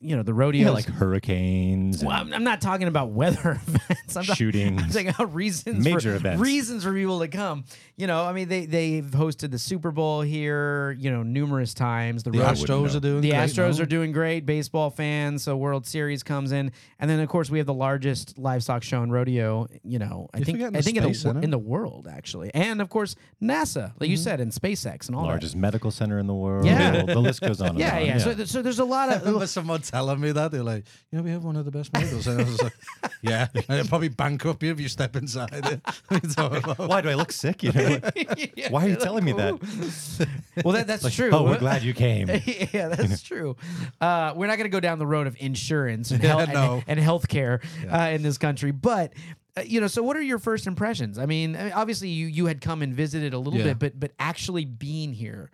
you 0.00 0.16
know 0.16 0.22
the 0.22 0.34
rodeo 0.34 0.66
Yeah, 0.66 0.70
like 0.70 0.86
hurricanes 0.86 2.02
well, 2.02 2.12
I'm, 2.16 2.32
I'm 2.32 2.44
not 2.44 2.60
talking 2.60 2.88
about 2.88 3.10
weather 3.10 3.60
events. 3.66 4.16
I'm, 4.16 4.26
not, 4.26 4.36
shootings. 4.36 4.82
I'm 4.82 4.90
talking 4.90 5.08
about 5.08 5.34
reasons, 5.34 5.84
Major 5.84 6.10
for, 6.12 6.16
events. 6.16 6.40
reasons 6.40 6.84
for 6.84 6.92
people 6.92 7.20
to 7.20 7.28
come. 7.28 7.64
You 7.96 8.06
know, 8.06 8.24
I 8.24 8.32
mean, 8.32 8.48
they 8.48 8.66
they've 8.66 9.04
hosted 9.04 9.50
the 9.50 9.58
Super 9.58 9.90
Bowl 9.90 10.22
here, 10.22 10.96
you 10.98 11.10
know, 11.10 11.22
numerous 11.22 11.74
times. 11.74 12.22
The, 12.22 12.30
The 12.30 12.38
Ro- 12.40 12.46
Astros 12.46 12.90
know. 12.90 12.96
are 12.96 13.00
doing 13.00 13.20
the 13.20 13.30
great 13.30 13.40
Astros 13.40 13.76
now. 13.76 13.82
are 13.82 13.86
doing 13.86 14.12
great. 14.12 14.46
Baseball 14.46 14.90
fans, 14.90 15.42
so 15.42 15.56
World 15.56 15.86
Series 15.86 16.22
comes 16.22 16.52
in, 16.52 16.72
and 16.98 17.10
then 17.10 17.20
of 17.20 17.28
course 17.28 17.50
we 17.50 17.58
have 17.58 17.66
the 17.66 17.74
largest 17.74 18.38
livestock 18.38 18.82
show 18.82 19.02
and 19.02 19.12
rodeo. 19.12 19.66
You 19.82 19.98
know, 19.98 20.28
I 20.32 20.38
You're 20.38 20.44
think 20.44 20.62
I 20.76 20.80
think 20.80 20.96
in 20.96 21.04
the, 21.04 21.14
Center. 21.14 21.40
in 21.40 21.50
the 21.50 21.58
world 21.58 22.08
actually, 22.10 22.50
and 22.54 22.80
of 22.80 22.88
course 22.88 23.16
NASA, 23.42 23.92
like 24.00 24.08
you 24.10 24.16
mm-hmm. 24.16 24.24
said, 24.24 24.40
and 24.40 24.52
SpaceX 24.52 25.06
and 25.06 25.16
all 25.16 25.24
largest 25.24 25.56
medical 25.56 25.90
center 25.90 26.18
in 26.18 26.26
the 26.26 26.34
world. 26.34 26.66
Yeah. 26.66 27.04
the 27.04 27.18
list 27.18 27.40
goes 27.40 27.60
on. 27.60 27.76
that. 27.76 27.84
Yeah, 27.84 27.96
on. 27.96 28.06
yeah. 28.06 28.18
So, 28.18 28.44
so 28.44 28.62
there's 28.62 28.78
a 28.78 28.84
lot 28.84 29.12
of 29.12 29.22
someone 29.82 30.06
telling 30.14 30.20
me 30.20 30.32
that 30.32 30.52
they're 30.52 30.62
like, 30.62 30.84
you 31.10 31.18
know, 31.18 31.24
we 31.24 31.30
have 31.30 31.44
one 31.44 31.56
of 31.56 31.64
the 31.64 31.70
best 31.70 31.92
models, 31.92 32.26
and 32.26 32.40
I 32.40 32.44
was 32.44 32.62
like, 32.62 32.72
yeah, 33.22 33.48
and 33.54 33.64
it'll 33.68 33.88
probably 33.88 34.08
bankrupt 34.08 34.62
you 34.62 34.70
if 34.70 34.80
you 34.80 34.88
step 34.88 35.16
inside 35.16 35.52
it. 35.66 35.80
What 36.08 36.24
are 36.24 36.26
you 36.28 36.34
talking 36.34 36.58
about? 36.70 36.88
Why 36.88 37.00
do 37.00 37.08
I 37.08 37.14
look 37.14 37.32
sick? 37.32 37.62
You 37.62 37.72
know, 37.72 37.98
why 38.70 38.86
are 38.86 38.88
you 38.88 38.96
telling 38.96 39.24
me 39.24 39.32
that? 39.32 40.26
well, 40.64 40.74
that, 40.74 40.86
that's 40.86 41.14
true. 41.14 41.30
Oh, 41.32 41.44
we're 41.44 41.58
glad 41.58 41.82
you 41.82 41.94
came. 41.94 42.28
yeah, 42.72 42.88
that's 42.88 43.22
true. 43.22 43.56
Uh, 44.00 44.32
we're 44.36 44.46
not 44.46 44.56
going 44.56 44.64
to 44.70 44.74
go 44.74 44.80
down 44.80 44.98
the 44.98 45.06
road 45.06 45.26
of 45.26 45.36
insurance 45.40 46.10
and, 46.10 46.22
Yeah, 46.22 46.28
health, 46.36 46.52
no. 46.52 46.82
and, 46.86 46.98
and 46.98 47.00
healthcare 47.00 47.62
uh, 47.92 48.10
in 48.14 48.22
this 48.22 48.38
country, 48.38 48.70
but 48.70 49.12
uh, 49.56 49.62
you 49.64 49.80
know, 49.80 49.86
so 49.86 50.02
what 50.02 50.16
are 50.16 50.22
your 50.22 50.38
first 50.38 50.66
impressions? 50.66 51.18
I 51.18 51.26
mean, 51.26 51.54
I 51.56 51.64
mean, 51.64 51.72
obviously 51.72 52.08
you 52.08 52.26
you 52.26 52.46
had 52.46 52.60
come 52.60 52.82
and 52.82 52.92
visited 52.94 53.34
a 53.34 53.38
little 53.38 53.58
Yeah. 53.60 53.66
bit, 53.74 53.78
but 53.78 54.00
but 54.00 54.10
actually 54.18 54.64
being 54.64 55.12
here, 55.12 55.50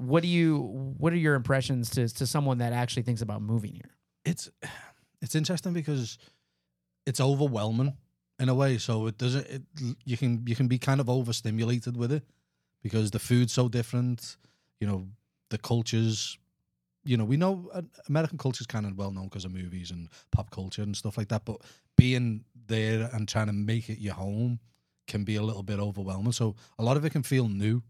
what 0.00 0.22
do 0.22 0.28
you 0.28 0.58
what 0.98 1.12
are 1.12 1.16
your 1.16 1.34
impressions 1.34 1.90
to 1.90 2.08
to 2.08 2.26
someone 2.26 2.58
that 2.58 2.72
actually 2.72 3.02
thinks 3.02 3.22
about 3.22 3.42
moving 3.42 3.74
here? 3.74 3.90
it's 4.24 4.50
it's 5.22 5.34
interesting 5.34 5.72
because 5.72 6.18
it's 7.06 7.20
overwhelming 7.20 7.96
in 8.38 8.48
a 8.48 8.54
way. 8.54 8.78
So 8.78 9.06
it 9.06 9.18
doesn't. 9.18 9.46
It, 9.46 9.62
you 10.04 10.16
can 10.16 10.44
you 10.46 10.56
can 10.56 10.68
be 10.68 10.78
kind 10.78 11.00
of 11.00 11.08
overstimulated 11.08 11.96
with 11.96 12.12
it 12.12 12.24
because 12.82 13.10
the 13.10 13.18
food's 13.18 13.52
so 13.52 13.68
different. 13.68 14.36
You 14.80 14.86
know, 14.86 15.08
the 15.50 15.58
cultures. 15.58 16.38
You 17.02 17.16
know, 17.16 17.24
we 17.24 17.38
know 17.38 17.70
uh, 17.72 17.80
American 18.10 18.36
culture 18.36 18.60
is 18.60 18.66
kind 18.66 18.84
of 18.84 18.96
well 18.96 19.10
known 19.10 19.24
because 19.24 19.46
of 19.46 19.52
movies 19.54 19.90
and 19.90 20.08
pop 20.32 20.50
culture 20.50 20.82
and 20.82 20.94
stuff 20.94 21.16
like 21.16 21.28
that. 21.28 21.46
But 21.46 21.62
being 21.96 22.44
there 22.66 23.08
and 23.14 23.26
trying 23.26 23.46
to 23.46 23.54
make 23.54 23.88
it 23.88 23.98
your 23.98 24.12
home 24.12 24.60
can 25.06 25.24
be 25.24 25.36
a 25.36 25.42
little 25.42 25.62
bit 25.62 25.80
overwhelming. 25.80 26.32
So 26.32 26.56
a 26.78 26.84
lot 26.84 26.98
of 26.98 27.04
it 27.06 27.10
can 27.10 27.22
feel 27.22 27.48
new 27.48 27.82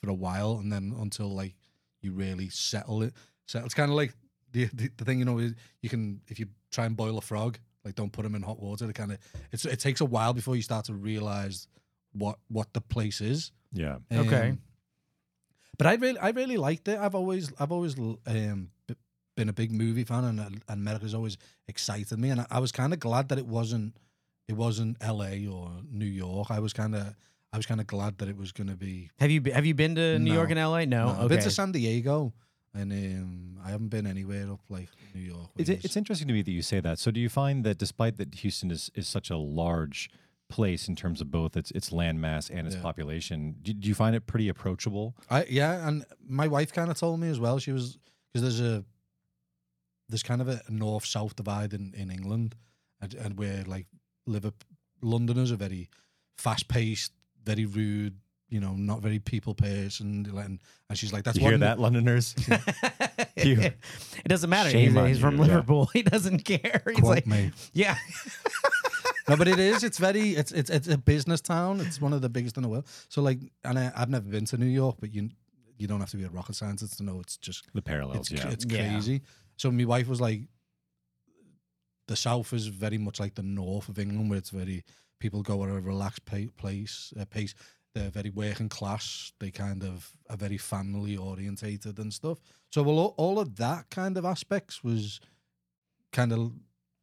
for 0.00 0.10
a 0.10 0.14
while, 0.14 0.58
and 0.58 0.72
then 0.72 0.94
until 0.98 1.28
like 1.28 1.54
you 2.00 2.12
really 2.12 2.48
settle 2.48 3.02
it. 3.02 3.14
So 3.46 3.62
it's 3.64 3.74
kind 3.74 3.90
of 3.90 3.96
like 3.96 4.14
the, 4.52 4.66
the 4.72 4.90
the 4.96 5.04
thing 5.04 5.18
you 5.18 5.24
know 5.24 5.38
is 5.38 5.54
you 5.82 5.88
can 5.88 6.20
if 6.28 6.38
you 6.38 6.46
try 6.70 6.86
and 6.86 6.96
boil 6.96 7.18
a 7.18 7.20
frog, 7.20 7.58
like 7.84 7.94
don't 7.94 8.12
put 8.12 8.22
them 8.22 8.34
in 8.34 8.42
hot 8.42 8.60
water. 8.60 8.88
It 8.88 8.94
kind 8.94 9.12
of 9.12 9.18
it's 9.52 9.64
it 9.64 9.80
takes 9.80 10.00
a 10.00 10.04
while 10.04 10.32
before 10.32 10.56
you 10.56 10.62
start 10.62 10.86
to 10.86 10.94
realize 10.94 11.68
what 12.12 12.38
what 12.48 12.72
the 12.72 12.80
place 12.80 13.20
is. 13.20 13.52
Yeah. 13.72 13.98
Okay. 14.12 14.50
Um, 14.50 14.60
but 15.78 15.86
I 15.86 15.94
really 15.94 16.18
I 16.18 16.30
really 16.30 16.56
liked 16.56 16.88
it. 16.88 16.98
I've 16.98 17.14
always 17.14 17.52
I've 17.58 17.72
always 17.72 17.98
um 17.98 18.70
been 19.36 19.48
a 19.48 19.52
big 19.52 19.70
movie 19.70 20.04
fan, 20.04 20.24
and 20.24 20.40
and 20.40 20.62
America's 20.68 21.14
always 21.14 21.36
excited 21.68 22.18
me. 22.18 22.30
And 22.30 22.40
I, 22.40 22.46
I 22.50 22.58
was 22.58 22.72
kind 22.72 22.92
of 22.92 22.98
glad 22.98 23.28
that 23.28 23.38
it 23.38 23.46
wasn't 23.46 23.96
it 24.48 24.54
wasn't 24.54 24.96
L.A. 25.00 25.46
or 25.46 25.70
New 25.90 26.06
York. 26.06 26.50
I 26.50 26.60
was 26.60 26.72
kind 26.72 26.94
of 26.94 27.14
I 27.56 27.58
was 27.58 27.64
kind 27.64 27.80
of 27.80 27.86
glad 27.86 28.18
that 28.18 28.28
it 28.28 28.36
was 28.36 28.52
going 28.52 28.66
to 28.68 28.76
be. 28.76 29.08
Have 29.18 29.30
you 29.30 29.40
be- 29.40 29.50
have 29.50 29.64
you 29.64 29.72
been 29.72 29.94
to 29.94 30.18
New 30.18 30.28
No. 30.32 30.34
York 30.34 30.50
and 30.50 30.58
L.A.? 30.58 30.84
No, 30.84 31.08
I've 31.08 31.18
okay. 31.20 31.28
been 31.36 31.42
to 31.44 31.50
San 31.50 31.72
Diego, 31.72 32.34
and 32.74 32.92
um, 32.92 33.58
I 33.64 33.70
haven't 33.70 33.88
been 33.88 34.06
anywhere 34.06 34.52
up 34.52 34.60
like 34.68 34.90
New 35.14 35.22
York. 35.22 35.48
It's, 35.56 35.70
which 35.70 35.82
it's 35.86 35.96
interesting 35.96 36.28
to 36.28 36.34
me 36.34 36.42
that 36.42 36.50
you 36.50 36.60
say 36.60 36.80
that. 36.80 36.98
So, 36.98 37.10
do 37.10 37.18
you 37.18 37.30
find 37.30 37.64
that 37.64 37.78
despite 37.78 38.18
that 38.18 38.34
Houston 38.34 38.70
is, 38.70 38.90
is 38.94 39.08
such 39.08 39.30
a 39.30 39.38
large 39.38 40.10
place 40.50 40.86
in 40.86 40.96
terms 40.96 41.22
of 41.22 41.30
both 41.30 41.56
its 41.56 41.70
its 41.70 41.92
land 41.92 42.20
mass 42.20 42.50
and 42.50 42.66
its 42.66 42.76
Yeah. 42.76 42.82
population, 42.82 43.56
do, 43.62 43.72
do 43.72 43.88
you 43.88 43.94
find 43.94 44.14
it 44.14 44.26
pretty 44.26 44.50
approachable? 44.50 45.16
I 45.30 45.46
yeah, 45.48 45.88
and 45.88 46.04
my 46.28 46.48
wife 46.48 46.74
kind 46.74 46.90
of 46.90 46.98
told 46.98 47.20
me 47.20 47.28
as 47.30 47.40
well. 47.40 47.58
She 47.58 47.72
was 47.72 47.96
because 48.34 48.42
there's 48.42 48.60
a 48.60 48.84
there's 50.10 50.22
kind 50.22 50.42
of 50.42 50.48
a 50.48 50.60
north 50.68 51.06
south 51.06 51.34
divide 51.36 51.72
in, 51.72 51.94
in 51.96 52.10
England, 52.10 52.54
and, 53.00 53.14
and 53.14 53.38
where 53.38 53.64
like 53.64 53.86
Liverpool, 54.26 54.68
Londoners 55.00 55.50
are 55.52 55.56
very 55.56 55.88
fast 56.36 56.68
paced, 56.68 57.12
very 57.46 57.64
rude. 57.64 58.14
You 58.48 58.60
know, 58.60 58.74
not 58.74 59.00
very 59.02 59.18
people 59.18 59.54
person. 59.54 60.24
And, 60.38 60.60
and 60.88 60.96
she's 60.98 61.12
like, 61.12 61.24
"That's 61.24 61.36
you 61.38 61.48
hear 61.48 61.58
that, 61.58 61.78
Londoners? 61.80 62.34
You- 63.36 63.60
it 63.60 64.28
doesn't 64.28 64.48
matter. 64.48 64.70
Shame 64.70 64.90
He's, 64.90 64.96
on 64.96 65.08
he's 65.08 65.18
from 65.18 65.36
you, 65.36 65.42
yeah. 65.44 65.48
Liverpool. 65.48 65.86
He 65.92 66.02
doesn't 66.02 66.44
care. 66.44 66.82
He's 66.86 67.00
Quote 67.00 67.14
like, 67.16 67.26
me. 67.26 67.50
yeah. 67.74 67.96
no, 69.28 69.36
but 69.36 69.46
it 69.48 69.58
is. 69.58 69.82
It's 69.84 69.98
very. 69.98 70.30
It's 70.30 70.52
it's 70.52 70.70
it's 70.70 70.88
a 70.88 70.96
business 70.96 71.40
town. 71.42 71.80
It's 71.80 72.00
one 72.00 72.12
of 72.14 72.22
the 72.22 72.28
biggest 72.30 72.56
in 72.56 72.62
the 72.62 72.68
world. 72.68 72.86
So 73.08 73.20
like, 73.20 73.40
and 73.64 73.78
I, 73.78 73.92
I've 73.96 74.08
never 74.08 74.28
been 74.28 74.44
to 74.46 74.56
New 74.56 74.66
York, 74.66 74.96
but 75.00 75.12
you 75.12 75.28
you 75.78 75.86
don't 75.86 76.00
have 76.00 76.10
to 76.10 76.16
be 76.16 76.24
a 76.24 76.30
rocket 76.30 76.54
scientist 76.54 76.96
to 76.98 77.02
know 77.02 77.20
it's 77.20 77.36
just 77.36 77.66
the 77.74 77.82
parallels, 77.82 78.30
it's 78.30 78.42
yeah. 78.44 78.50
it's 78.50 78.64
Yeah. 78.66 78.88
crazy. 78.90 79.22
So 79.56 79.70
my 79.70 79.84
wife 79.84 80.08
was 80.08 80.20
like, 80.20 80.42
the 82.08 82.16
south 82.16 82.52
is 82.52 82.68
very 82.68 82.98
much 82.98 83.18
like 83.20 83.34
the 83.34 83.42
north 83.42 83.88
of 83.88 83.98
England, 83.98 84.30
where 84.30 84.38
it's 84.38 84.50
very 84.50 84.84
people 85.18 85.42
go 85.42 85.62
at 85.64 85.70
a 85.70 85.80
relaxed 85.80 86.24
pa- 86.26 86.50
place 86.56 87.12
uh, 87.18 87.24
pace. 87.24 87.54
They're 87.94 88.10
very 88.10 88.30
working 88.30 88.68
class. 88.68 89.32
They 89.40 89.50
kind 89.50 89.82
of 89.82 90.10
are 90.28 90.36
very 90.36 90.58
family 90.58 91.16
orientated 91.16 91.98
and 91.98 92.12
stuff. 92.12 92.38
So 92.70 92.82
well, 92.82 92.98
all, 92.98 93.14
all 93.16 93.38
of 93.38 93.56
that 93.56 93.88
kind 93.90 94.18
of 94.18 94.24
aspects 94.26 94.84
was 94.84 95.18
kind 96.12 96.32
of 96.32 96.52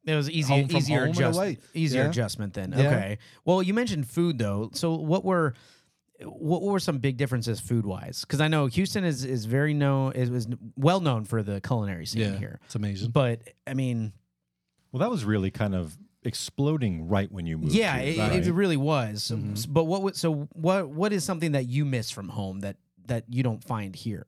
It 0.05 0.15
was 0.15 0.29
easier, 0.29 0.57
Home 0.57 0.67
from 0.67 0.77
easier 0.77 0.99
home 0.99 1.09
in 1.09 1.15
a 1.15 1.17
adjust, 1.17 1.39
way. 1.39 1.57
easier 1.73 2.03
Yeah. 2.03 2.09
adjustment 2.09 2.53
then. 2.53 2.73
Yeah. 2.73 2.79
Okay. 2.87 3.17
Well, 3.45 3.63
you 3.63 3.73
mentioned 3.73 4.07
food 4.07 4.37
though. 4.37 4.69
So 4.73 4.93
what 4.95 5.23
were 5.25 5.53
what 6.25 6.61
were 6.61 6.79
some 6.79 6.99
big 6.99 7.17
differences 7.17 7.59
food 7.59 7.85
wise? 7.85 8.21
Because 8.21 8.39
I 8.39 8.47
know 8.47 8.67
Houston 8.67 9.03
is 9.03 9.25
is 9.25 9.45
very 9.45 9.73
known 9.73 10.13
is 10.13 10.29
was 10.29 10.47
well 10.75 10.99
known 10.99 11.25
for 11.25 11.41
the 11.41 11.59
culinary 11.59 12.05
scene 12.05 12.21
yeah, 12.33 12.37
here. 12.37 12.59
it's 12.65 12.75
amazing. 12.75 13.09
But 13.11 13.41
I 13.65 13.73
mean, 13.73 14.13
Well, 14.91 14.99
that 14.99 15.09
was 15.09 15.25
really 15.25 15.49
kind 15.49 15.73
of 15.73 15.97
exploding 16.25 17.07
right 17.07 17.31
when 17.31 17.45
you 17.45 17.57
moved. 17.57 17.73
yeah, 17.73 17.97
here, 17.99 18.13
it, 18.13 18.17
right? 18.29 18.47
it 18.47 18.51
really 18.53 18.77
was. 18.77 19.23
So- 19.23 19.37
Mhm. 19.37 19.67
But 19.73 19.85
what 19.85 20.01
would 20.03 20.15
so 20.15 20.47
what 20.53 20.89
what 20.89 21.13
is 21.13 21.23
something 21.23 21.51
that 21.53 21.67
you 21.67 21.85
miss 21.85 22.11
from 22.11 22.29
home 22.29 22.59
that 22.61 22.77
that 23.07 23.25
you 23.29 23.43
don't 23.43 23.63
find 23.63 23.95
here? 23.95 24.25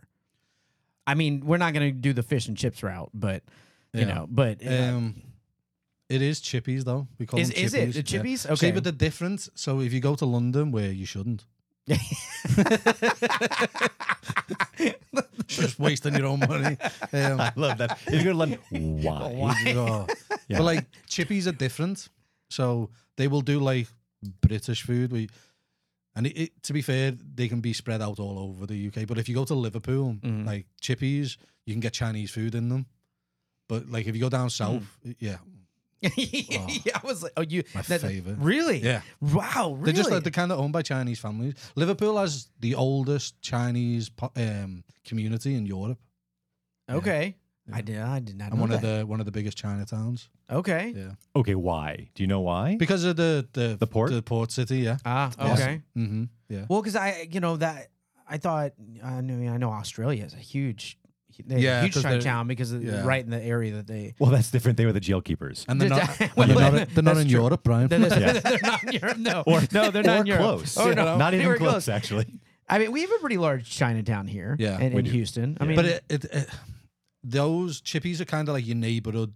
I 1.07 1.13
mean, 1.13 1.45
we're 1.45 1.57
not 1.57 1.73
going 1.73 1.87
to 1.93 1.97
do 1.97 2.13
the 2.13 2.23
fish 2.23 2.47
and 2.47 2.57
chips 2.57 2.81
route, 2.83 3.11
but 3.13 3.43
you 3.93 4.01
Yeah. 4.01 4.13
know, 4.13 4.27
but 4.29 4.65
uh, 4.65 4.69
Um, 4.95 5.21
it 6.09 6.21
is 6.21 6.41
chippies 6.41 6.83
though. 6.83 7.07
We 7.19 7.25
call 7.25 7.39
is 7.39 7.49
them 7.49 7.57
is 7.63 7.73
it 7.73 7.93
the 7.93 7.99
yeah. 7.99 8.01
chippies? 8.23 8.39
See, 8.39 8.49
Okay. 8.53 8.71
but 8.71 8.83
the 8.83 8.91
difference. 8.91 9.49
So 9.55 9.79
if 9.81 9.93
you 9.93 9.99
go 9.99 10.15
to 10.15 10.25
London, 10.25 10.71
where 10.71 10.91
you 10.91 11.05
shouldn't, 11.05 11.45
just 15.47 15.79
wasting 15.79 16.15
your 16.15 16.25
own 16.27 16.39
money. 16.39 16.77
Um, 17.13 17.39
I 17.39 17.51
love 17.55 17.77
that. 17.77 17.99
If 18.07 18.13
you 18.13 18.23
go 18.23 18.31
to 18.31 18.37
London, 18.37 18.59
why? 19.03 19.73
oh. 19.75 20.07
Yeah. 20.47 20.57
But 20.59 20.63
like 20.65 20.85
chippies 21.09 21.47
are 21.47 21.51
different, 21.51 22.07
so 22.51 22.91
they 23.17 23.27
will 23.27 23.41
do 23.41 23.59
like 23.59 23.87
British 24.41 24.83
food. 24.83 25.11
We 25.11 25.27
and 26.15 26.27
it, 26.27 26.37
it, 26.37 26.63
to 26.63 26.73
be 26.73 26.81
fair, 26.83 27.11
they 27.11 27.47
can 27.47 27.61
be 27.61 27.73
spread 27.73 27.99
out 28.01 28.19
all 28.19 28.37
over 28.37 28.67
the 28.67 28.87
UK. 28.87 29.07
But 29.07 29.17
if 29.17 29.27
you 29.27 29.33
go 29.35 29.43
to 29.45 29.55
Liverpool, 29.55 30.17
Mhm. 30.23 30.45
like 30.45 30.67
chippies, 30.81 31.37
you 31.65 31.73
can 31.73 31.79
get 31.81 31.93
Chinese 31.93 32.29
food 32.31 32.53
in 32.53 32.69
them. 32.69 32.85
But 33.67 33.89
like 33.89 34.05
if 34.05 34.13
you 34.15 34.21
go 34.21 34.29
down 34.29 34.51
south, 34.51 34.83
yeah, 35.19 35.37
yeah, 36.17 36.97
I 37.03 37.05
was 37.05 37.23
like, 37.23 37.33
oh, 37.37 37.41
you 37.41 37.63
my 37.73 37.81
that- 37.83 38.01
favorite. 38.01 38.37
Really? 38.39 38.79
Yeah. 38.79 39.01
Wow. 39.21 39.73
Really? 39.73 39.85
They're 39.85 39.93
just 39.93 40.11
like 40.11 40.23
they're 40.23 40.31
kind 40.31 40.51
of 40.51 40.59
owned 40.59 40.73
by 40.73 40.81
Chinese 40.81 41.19
families. 41.19 41.55
Liverpool 41.75 42.17
has 42.17 42.47
the 42.59 42.75
oldest 42.75 43.41
Chinese 43.41 44.09
po- 44.09 44.31
um, 44.35 44.83
community 45.05 45.55
in 45.55 45.65
Europe, 45.65 45.99
okay. 46.89 47.35
Yeah. 47.67 47.75
I 47.77 47.81
did. 47.81 47.97
I 47.99 48.19
did 48.19 48.37
not 48.37 48.49
and 48.49 48.55
know 48.55 48.61
one 48.61 48.69
that. 48.69 48.83
of 48.83 48.99
the 48.99 49.05
one 49.07 49.19
of 49.19 49.25
the 49.25 49.31
biggest 49.31 49.57
Chinatowns. 49.57 50.27
okay. 50.51 50.93
Yeah, 50.95 51.11
Okay, 51.35 51.55
why? 51.55 52.09
Do 52.13 52.21
you 52.21 52.27
know 52.27 52.41
why? 52.41 52.75
because 52.77 53.03
of 53.03 53.15
the 53.15 53.47
the 53.53 53.75
The 53.79 53.87
port? 53.87 54.11
the 54.11 54.21
port 54.21 54.51
city. 54.51 54.77
Yeah. 54.79 54.97
Ah. 55.03 55.31
Yes. 55.39 55.59
Okay. 55.61 55.81
Mm-hmm. 55.97 56.23
Yeah. 56.49 56.65
Well, 56.69 56.81
because 56.81 56.95
I, 56.95 57.27
you 57.31 57.39
know, 57.39 57.57
that 57.57 57.89
I 58.27 58.37
thought. 58.37 58.73
I 59.03 59.21
mean, 59.21 59.49
I 59.49 59.57
know 59.57 59.71
Australia 59.71 60.23
is 60.25 60.33
a 60.35 60.37
huge, 60.53 60.99
they 61.45 61.59
Yeah, 61.59 61.79
a 61.79 61.83
huge 61.83 61.93
'cause 61.93 62.03
they're- 62.03 62.11
Chinatown 62.13 62.47
because 62.47 62.71
of, 62.71 62.83
yeah. 62.83 63.03
right 63.05 63.23
in 63.23 63.29
the 63.31 63.41
area 63.41 63.73
that 63.75 63.87
they. 63.87 64.13
Well, 64.19 64.31
that's 64.31 64.51
different. 64.51 64.77
They 64.77 64.85
were 64.85 64.93
the 64.93 64.99
jail 64.99 65.21
keepers. 65.21 65.65
And 65.67 65.81
they're 65.81 65.89
not. 65.89 65.99
that- 66.19 66.37
and 66.37 66.49
they're 66.49 66.71
not, 66.71 66.89
they're 66.89 67.03
not 67.03 67.17
in 67.17 67.27
true. 67.29 67.41
Europe, 67.41 67.63
Brian. 67.63 67.87
They're, 67.87 67.99
they're- 67.99 68.19
Yeah. 68.19 68.31
they're 68.39 68.59
not 68.61 68.83
in 68.83 68.91
Europe. 68.93 69.17
No, 69.17 69.43
Or- 69.47 69.61
no, 69.71 69.91
they're 69.91 70.03
not 70.03 70.17
or 70.17 70.21
in 70.21 70.27
Europe. 70.27 70.41
close. 70.41 70.77
Oh, 70.77 70.87
Yeah, 70.89 70.93
no, 70.95 71.17
Not 71.25 71.33
even 71.33 71.47
were 71.47 71.57
close, 71.57 71.87
actually. 71.89 72.25
I 72.67 72.79
mean, 72.79 72.91
we 72.91 73.01
have 73.01 73.11
a 73.11 73.19
pretty 73.19 73.37
large 73.37 73.69
Chinatown 73.69 74.27
here. 74.27 74.55
Yeah, 74.59 74.79
in, 74.79 74.97
in 74.97 75.05
do. 75.05 75.11
Houston. 75.11 75.57
I 75.59 75.65
mean, 75.65 75.75
but 75.75 75.85
it, 75.85 76.03
it, 76.09 76.25
it 76.25 76.49
those 77.23 77.81
chippies 77.81 78.19
are 78.21 78.25
kind 78.25 78.47
of 78.47 78.53
like 78.53 78.65
your 78.65 78.75
neighborhood 78.75 79.33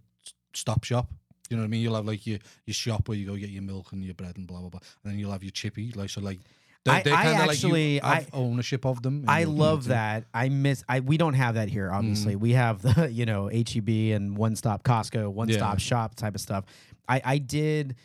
stop 0.54 0.84
shop. 0.84 1.08
You 1.48 1.56
know 1.56 1.62
what 1.62 1.66
I 1.66 1.70
mean? 1.70 1.80
You'll 1.82 1.96
have 1.96 2.06
like 2.06 2.26
your, 2.26 2.38
your 2.66 2.74
shop 2.74 3.08
where 3.08 3.16
you 3.18 3.26
go 3.26 3.34
get 3.36 3.50
your 3.50 3.62
milk 3.62 3.92
and 3.92 4.04
your 4.04 4.14
bread 4.14 4.36
and 4.36 4.46
blah 4.46 4.60
blah 4.60 4.68
blah, 4.68 4.80
and 5.02 5.12
then 5.12 5.18
you'll 5.18 5.32
have 5.32 5.42
your 5.42 5.50
chippy. 5.50 5.92
Like 5.96 6.10
so, 6.10 6.20
like 6.20 6.38
they're, 6.84 6.94
I- 6.94 7.02
they're 7.02 7.14
I 7.14 7.24
actually- 7.32 8.00
like 8.00 8.26
I- 8.34 8.36
ownership 8.36 8.86
of 8.86 9.02
them. 9.02 9.24
I 9.28 9.44
love 9.44 9.86
that. 9.86 10.24
I 10.32 10.48
miss. 10.48 10.82
I 10.88 11.00
we 11.00 11.16
don't 11.16 11.34
have 11.34 11.54
that 11.56 11.68
here. 11.68 11.90
Obviously, 11.92 12.34
mm. 12.36 12.40
we 12.40 12.52
have 12.52 12.80
the 12.82 13.08
you 13.12 13.26
know 13.26 13.48
HEB 13.48 13.88
and 14.14 14.36
one 14.36 14.56
stop 14.56 14.82
Costco, 14.82 15.30
one 15.32 15.52
stop 15.52 15.74
Yeah. 15.74 15.78
shop 15.78 16.14
type 16.14 16.34
of 16.34 16.40
stuff. 16.40 16.64
I 17.08 17.20
I 17.24 17.38
did. 17.38 17.96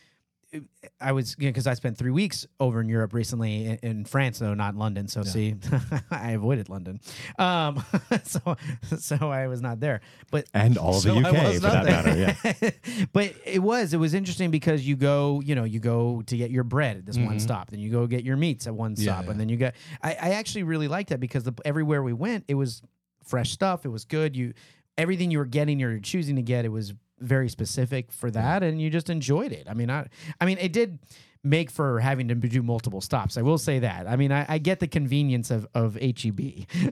I 1.02 1.12
was 1.12 1.36
because 1.36 1.68
I 1.68 1.74
spent 1.74 1.98
three 1.98 2.12
weeks 2.12 2.46
over 2.60 2.82
in 2.82 2.90
Europe 2.90 3.14
recently 3.14 3.66
in, 3.66 3.76
in 3.84 4.06
France 4.06 4.40
though, 4.40 4.54
not 4.54 4.76
London. 4.76 5.08
So 5.08 5.22
Yeah. 5.22 5.30
see, 5.32 5.56
I 6.12 6.32
avoided 6.32 6.70
London, 6.70 7.00
um, 7.40 7.84
so 8.24 8.56
so 8.98 9.16
I 9.32 9.48
was 9.48 9.62
not 9.62 9.80
there. 9.80 10.02
But 10.32 10.46
And 10.54 10.78
all 10.78 10.98
of 10.98 11.04
the 11.04 11.12
UK, 11.14 11.54
for 11.56 11.60
that 11.62 11.84
there. 11.84 12.04
matter. 12.04 12.18
Yeah. 12.18 13.06
but 13.14 13.34
it 13.46 13.60
was 13.62 13.94
it 13.94 13.98
was 13.98 14.14
interesting 14.14 14.52
because 14.52 14.88
you 14.88 14.96
go 14.96 15.42
you 15.44 15.56
know 15.56 15.64
you 15.64 15.80
go 15.80 16.22
to 16.28 16.38
get 16.38 16.52
your 16.52 16.64
bread 16.64 16.98
at 16.98 17.06
this 17.06 17.18
one 17.18 17.38
Mhm. 17.38 17.42
stop 17.42 17.70
then 17.72 17.80
you 17.80 17.90
go 17.92 18.08
get 18.08 18.24
your 18.24 18.38
meats 18.38 18.68
at 18.68 18.74
one 18.76 18.96
Yeah, 18.98 19.04
stop 19.14 19.26
yeah. 19.26 19.32
and 19.32 19.40
then 19.40 19.50
you 19.50 19.58
get 19.58 19.76
I, 20.04 20.12
I 20.12 20.30
actually 20.32 20.64
really 20.64 20.88
liked 20.88 21.10
that 21.10 21.20
because 21.20 21.44
the, 21.44 21.54
everywhere 21.66 22.02
we 22.04 22.14
went 22.14 22.46
it 22.48 22.56
was 22.56 22.82
fresh 23.24 23.52
stuff 23.52 23.86
it 23.86 23.90
was 23.90 24.06
good 24.06 24.36
you 24.38 24.54
everything 24.98 25.32
you 25.32 25.40
were 25.40 25.46
getting 25.46 25.80
you're 25.80 26.00
choosing 26.00 26.36
to 26.38 26.42
get 26.42 26.64
it 26.66 26.70
was 26.70 26.94
very 27.20 27.50
specific 27.50 28.12
for 28.12 28.30
that 28.32 28.64
and 28.64 28.82
you 28.82 28.90
just 28.90 29.10
enjoyed 29.10 29.52
it 29.52 29.68
i 29.70 29.74
mean 29.74 29.90
i 29.90 30.06
i 30.42 30.46
mean 30.46 30.58
it 30.60 30.74
did 30.74 31.00
make 31.44 31.70
for 31.70 32.00
having 32.00 32.28
to 32.28 32.36
do 32.36 32.62
multiple 32.62 33.02
stops 33.02 33.38
i 33.38 33.42
will 33.42 33.58
say 33.58 33.80
that 33.80 34.08
i 34.08 34.16
mean 34.16 34.32
i, 34.32 34.46
I 34.50 34.58
get 34.58 34.80
the 34.80 34.88
convenience 34.88 35.50
of 35.52 35.68
of 35.74 35.96
heb 35.96 36.30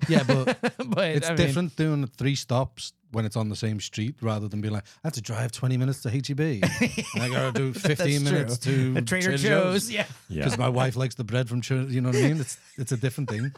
Yeah, 0.08 0.24
but 0.24 0.58
but 0.88 1.08
it's 1.08 1.28
I 1.28 1.32
mean, 1.32 1.38
different 1.38 1.76
doing 1.76 2.08
three 2.08 2.36
stops 2.36 2.94
when 3.14 3.26
it's 3.26 3.36
on 3.36 3.50
the 3.50 3.56
same 3.56 3.80
street 3.80 4.16
rather 4.22 4.48
than 4.48 4.60
being 4.60 4.74
like, 4.74 4.86
I 5.04 5.08
have 5.08 5.14
to 5.14 5.22
drive 5.22 5.52
20 5.52 5.78
minutes 5.78 6.02
to 6.02 6.10
HEB. 6.10 6.40
and 6.40 6.64
I 7.22 7.30
got 7.30 7.54
to 7.54 7.72
do 7.72 7.74
15 7.74 8.24
minutes 8.24 8.58
to 8.60 8.96
A 8.98 9.02
Trader 9.02 9.04
Trader 9.04 9.38
Joe's. 9.38 9.92
Yeah. 9.92 10.06
Yeah. 10.30 10.44
because 10.44 10.58
my 10.58 10.68
wife 10.70 10.96
likes 10.96 11.14
the 11.16 11.24
bread 11.24 11.48
from 11.48 11.62
Trader. 11.62 11.92
You 11.92 12.02
know 12.02 12.10
what 12.10 12.18
I 12.18 12.22
mean? 12.24 12.40
It's 12.40 12.58
it's 12.76 12.92
a 12.92 12.98
different 12.98 13.30
thing. 13.30 13.54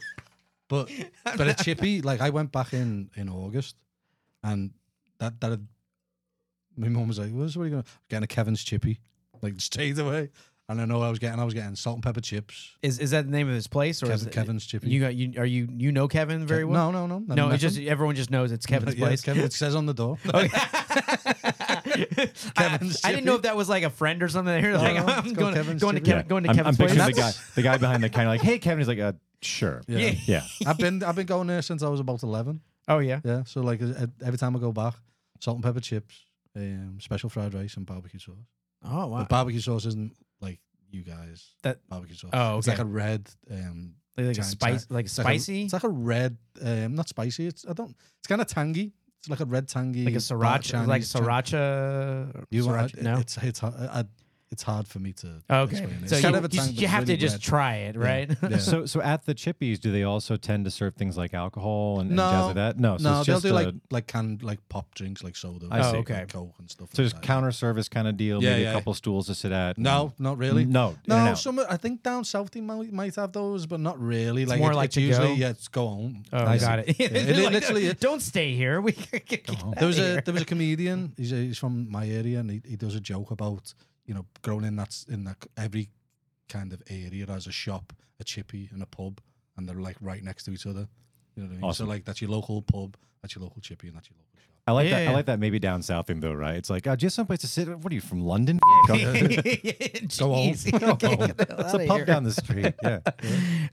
But 0.68 0.90
but 1.38 1.48
a 1.48 1.54
chippy, 1.54 2.02
like 2.02 2.22
I 2.22 2.30
went 2.32 2.52
back 2.52 2.74
in 2.74 3.10
in 3.16 3.30
August, 3.30 3.76
and 4.44 4.72
that 5.20 5.40
that 5.40 5.52
had, 5.52 5.68
my 6.78 6.90
mum 6.90 7.08
was 7.08 7.20
like, 7.20 7.32
"What's 7.32 7.56
what 7.56 7.64
are 7.64 7.66
you 7.66 7.72
going? 7.72 7.86
Getting 8.10 8.24
a 8.24 8.28
Kevin's 8.28 8.64
chippy, 8.64 9.00
like 9.42 9.60
straight 9.60 9.98
away." 9.98 10.30
And 10.68 10.82
I 10.82 10.86
know 10.86 11.00
I 11.04 11.12
was 11.12 11.20
getting 11.20 11.40
I 11.40 11.44
was 11.44 11.54
getting 11.54 11.76
salt 11.76 11.98
and 11.98 12.04
pepper 12.04 12.22
chips. 12.22 12.72
Is 12.82 12.98
is 12.98 13.12
that 13.12 13.26
the 13.26 13.32
name 13.32 13.48
of 13.48 13.54
this 13.54 13.68
place 13.68 14.02
or 14.02 14.08
is 14.08 14.24
Kevin, 14.24 14.28
it, 14.28 14.32
Kevin's 14.34 14.66
chippy. 14.66 14.90
You 14.90 15.00
got 15.00 15.14
you 15.14 15.34
are 15.40 15.46
you 15.46 15.68
you 15.72 15.92
know 15.92 16.08
Kevin 16.08 16.48
very 16.48 16.66
well? 16.66 16.92
No, 16.92 17.06
no, 17.06 17.20
no. 17.20 17.36
never 17.36 17.50
No, 17.50 17.54
it's 17.54 17.62
just 17.62 17.78
him. 17.78 17.88
everyone 17.88 18.16
just 18.16 18.32
knows 18.32 18.52
it's 18.52 18.66
Kevin's 18.66 18.96
Yeah, 18.96 19.06
place. 19.06 19.22
Kevin, 19.22 19.44
it 19.44 19.54
says 19.54 19.76
on 19.76 19.86
the 19.86 19.94
door. 19.94 20.18
Kevin's 22.56 23.04
I, 23.04 23.10
I 23.10 23.12
didn't 23.12 23.26
know 23.26 23.36
if 23.36 23.44
that 23.44 23.56
was 23.56 23.70
like 23.70 23.84
a 23.84 23.90
friend 23.92 24.22
or 24.24 24.28
something. 24.28 24.60
They're 24.62 24.78
like, 24.78 24.96
no, 24.96 25.06
I'm 25.06 25.20
it's 25.20 25.34
going, 25.34 25.36
called 25.36 25.54
Kevin's 25.56 25.82
going 25.82 25.96
to 25.96 26.02
Chippy. 26.02 26.12
Kevin, 26.12 26.28
going 26.28 26.44
to 26.44 26.50
I'm, 26.50 26.56
Kevin's 26.56 26.80
I'm 26.80 26.86
place. 26.88 26.98
picturing 26.98 27.16
the 27.16 27.22
guy, 27.22 27.32
the 27.56 27.62
guy 27.62 27.78
behind 27.78 28.04
the 28.04 28.10
counter, 28.10 28.30
like, 28.30 28.42
"Hey, 28.42 28.60
Kevin." 28.60 28.80
He's 28.80 28.88
like, 28.88 29.00
uh, 29.00 29.14
"Sure." 29.42 29.82
Yeah. 29.88 30.14
Yeah. 30.26 30.44
I've 30.66 30.78
been 30.78 31.04
I've 31.04 31.16
been 31.16 31.26
going 31.28 31.48
there 31.48 31.62
since 31.62 31.84
I 31.84 31.90
was 31.90 32.00
about 32.00 32.24
eleven. 32.24 32.62
Oh 32.88 33.00
yeah. 33.00 33.20
Yeah, 33.24 33.44
so 33.46 33.62
like 33.62 33.82
uh, 33.82 34.08
every 34.24 34.38
time 34.38 34.56
I 34.56 34.60
go 34.60 34.72
back, 34.72 34.94
salt 35.40 35.58
and 35.58 35.64
pepper 35.64 35.80
chips, 35.80 36.25
um, 36.56 36.98
special 37.02 37.30
fried 37.30 37.54
rice, 37.54 37.76
and 37.78 37.86
barbecue 37.86 38.20
sauce. 38.20 38.36
Oh 38.84 39.08
wow. 39.08 39.20
But 39.20 39.30
barbecue 39.30 39.60
sauce 39.62 39.86
isn't 39.86 40.14
like 40.42 40.60
you 40.90 41.04
guys. 41.04 41.54
That- 41.64 41.80
barbecue 41.90 42.16
sauce. 42.16 42.32
Oh, 42.34 42.58
It's 42.58 42.68
like 42.68 42.80
a 42.80 42.86
red. 42.86 43.30
Um, 43.52 43.96
like, 44.18 44.28
like 44.28 44.38
a 44.38 44.44
spice, 44.44 44.86
like 44.90 45.06
it's 45.06 45.18
like 45.18 45.26
a- 45.28 45.30
spicy, 45.40 45.64
it's 45.64 45.74
like 45.74 45.84
a 45.84 45.90
red. 45.90 46.38
Um, 46.62 46.96
not 46.96 47.10
spicy. 47.10 47.48
It's 47.48 47.66
I 47.68 47.74
don't. 47.74 47.96
It's 48.20 48.28
kind 48.28 48.40
of 48.42 48.48
tangy. 48.48 48.94
It's 49.20 49.30
like 49.30 49.40
a 49.42 49.46
red 49.46 49.68
tangy. 49.68 50.06
like 50.06 50.14
a 50.14 50.18
sriracha, 50.18 50.86
like 50.88 51.02
sriracha. 51.02 52.46
You 52.52 52.64
sriracha, 52.64 53.02
no. 53.02 53.18
It's 53.20 53.38
it's. 53.38 53.64
I, 53.64 53.68
I- 54.02 54.06
it's 54.56 54.64
hard 54.64 54.88
for 54.88 55.00
me 55.00 55.12
to. 55.22 55.28
Okay, 55.50 55.72
explain 55.78 56.00
it. 56.04 56.10
so 56.10 56.16
It's 56.16 56.24
you, 56.24 56.36
of 56.36 56.46
a 56.46 56.50
you, 56.56 56.62
you 56.82 56.88
have 56.88 57.04
really 57.04 57.16
to 57.18 57.22
just 57.22 57.36
red. 57.36 57.42
try 57.42 57.74
it, 57.88 57.96
right? 57.98 58.30
Yeah. 58.42 58.58
So, 58.58 58.86
so 58.86 59.02
at 59.02 59.26
the 59.26 59.36
Chippies, 59.36 59.80
do 59.80 59.92
they 59.92 60.04
also 60.04 60.38
tend 60.38 60.64
to 60.66 60.72
serve 60.72 60.96
things 60.96 61.18
like 61.18 61.34
alcohol 61.34 62.00
and, 62.00 62.10
and 62.10 62.16
No. 62.18 62.32
jazz 62.32 62.46
like 62.48 62.56
that? 62.56 62.80
No, 62.80 62.98
so 62.98 63.04
no, 63.04 63.18
it's 63.20 63.28
they'll 63.28 63.40
do 63.42 63.52
like 63.52 63.68
a- 63.68 63.76
like 63.92 64.08
canned 64.08 64.44
like 64.44 64.60
pop 64.70 64.96
drinks 64.96 65.24
like 65.24 65.36
soda. 65.36 65.68
I 65.70 65.80
Oh, 65.80 65.92
see. 65.92 65.98
okay. 65.98 66.26
Coke 66.30 66.54
and 66.60 66.70
stuff. 66.72 66.90
so 66.94 67.02
like 67.04 67.06
just 67.12 67.16
that. 67.22 67.28
counter 67.28 67.52
service 67.52 67.90
kind 67.90 68.08
of 68.08 68.16
deal. 68.18 68.42
Yeah, 68.42 68.52
maybe 68.52 68.64
yeah. 68.64 68.72
a 68.72 68.74
couple 68.74 68.94
stools 68.94 69.28
to 69.28 69.36
sit 69.36 69.52
at. 69.52 69.78
No, 69.78 70.14
not 70.18 70.38
really. 70.38 70.66
No, 70.66 70.96
No, 71.08 71.34
some 71.36 71.60
I 71.70 71.78
think 71.78 72.02
down 72.02 72.24
south 72.24 72.52
they 72.52 72.62
might, 72.62 72.92
might 72.92 73.16
have 73.16 73.32
those, 73.34 73.66
but 73.66 73.80
not 73.80 74.00
really. 74.00 74.46
like 74.46 74.60
more 74.60 74.72
it- 74.72 74.76
like 74.76 74.88
it's 74.88 74.96
to 74.96 75.02
usually 75.02 75.28
go? 75.28 75.34
yeah, 75.34 75.50
it's 75.50 75.68
go 75.68 75.88
home. 75.88 76.24
Oh, 76.34 76.46
I 76.46 76.58
got 76.58 76.80
it. 76.80 76.96
It 77.00 77.36
literally 77.54 77.94
don't 77.94 78.22
stay 78.22 78.56
here. 78.56 78.80
We 78.82 78.92
get 79.28 79.48
There 79.78 79.88
was 79.88 80.00
a 80.00 80.22
there 80.22 80.34
was 80.34 80.44
a 80.44 80.46
comedian. 80.46 81.14
He's 81.18 81.32
he's 81.32 81.58
from 81.58 81.90
my 81.92 82.08
area, 82.08 82.40
and 82.40 82.50
he, 82.52 82.62
he 82.66 82.76
does 82.78 82.96
a 82.96 83.00
joke 83.02 83.32
about 83.32 83.74
you 84.06 84.14
know 84.14 84.26
growing 84.42 84.66
in 84.66 84.76
that 84.78 84.96
in 85.10 85.24
that 85.26 85.38
every 85.58 85.90
kind 86.50 86.74
of 86.74 86.82
area 86.90 87.26
has 87.28 87.48
a 87.48 87.52
shop, 87.52 87.94
a 88.20 88.24
chippy, 88.24 88.70
and 88.72 88.82
a 88.84 88.86
pub, 88.86 89.20
and 89.58 89.68
they're 89.68 89.76
like 89.82 89.98
right 90.02 90.24
next 90.24 90.44
to 90.46 90.52
each 90.52 90.66
other. 90.66 90.88
You 91.36 91.44
know 91.44 91.50
what 91.50 91.52
I 91.52 91.56
mean? 91.56 91.64
Awesome. 91.64 91.86
So 91.86 91.90
like 91.90 92.06
that's 92.06 92.22
your 92.22 92.30
local 92.32 92.62
pub, 92.62 92.96
that's 93.22 93.36
your 93.36 93.44
local 93.44 93.62
chippy, 93.62 93.88
and 93.88 93.96
that's 93.96 94.10
your 94.10 94.16
local 94.18 94.40
shop. 94.40 94.52
I 94.68 94.72
like 94.72 94.86
Yeah, 94.90 94.96
that. 94.98 95.04
yeah. 95.04 95.12
I 95.12 95.14
like 95.14 95.26
that. 95.28 95.40
Maybe 95.40 95.60
down 95.60 95.82
south 95.84 96.08
thing 96.08 96.20
though, 96.22 96.34
right? 96.34 96.56
It's 96.56 96.70
like, 96.72 96.88
oh, 96.88 96.96
do 96.96 97.04
you 97.04 97.08
have 97.08 97.14
someplace 97.14 97.40
to 97.42 97.48
sit? 97.48 97.68
What 97.68 97.92
are 97.92 97.96
you 97.96 98.02
from 98.02 98.22
London? 98.22 98.60
Go- 98.88 98.96
Go 98.98 99.04
home. 99.04 99.28
Go 100.18 100.34
home. 100.34 100.54
get 100.54 101.38
the 101.38 101.46
hell 101.50 101.60
It's 101.66 101.74
a 101.74 101.88
pub 101.88 101.98
here. 101.98 102.06
down 102.06 102.24
the 102.24 102.32
street. 102.32 102.74
Yeah. 102.82 103.00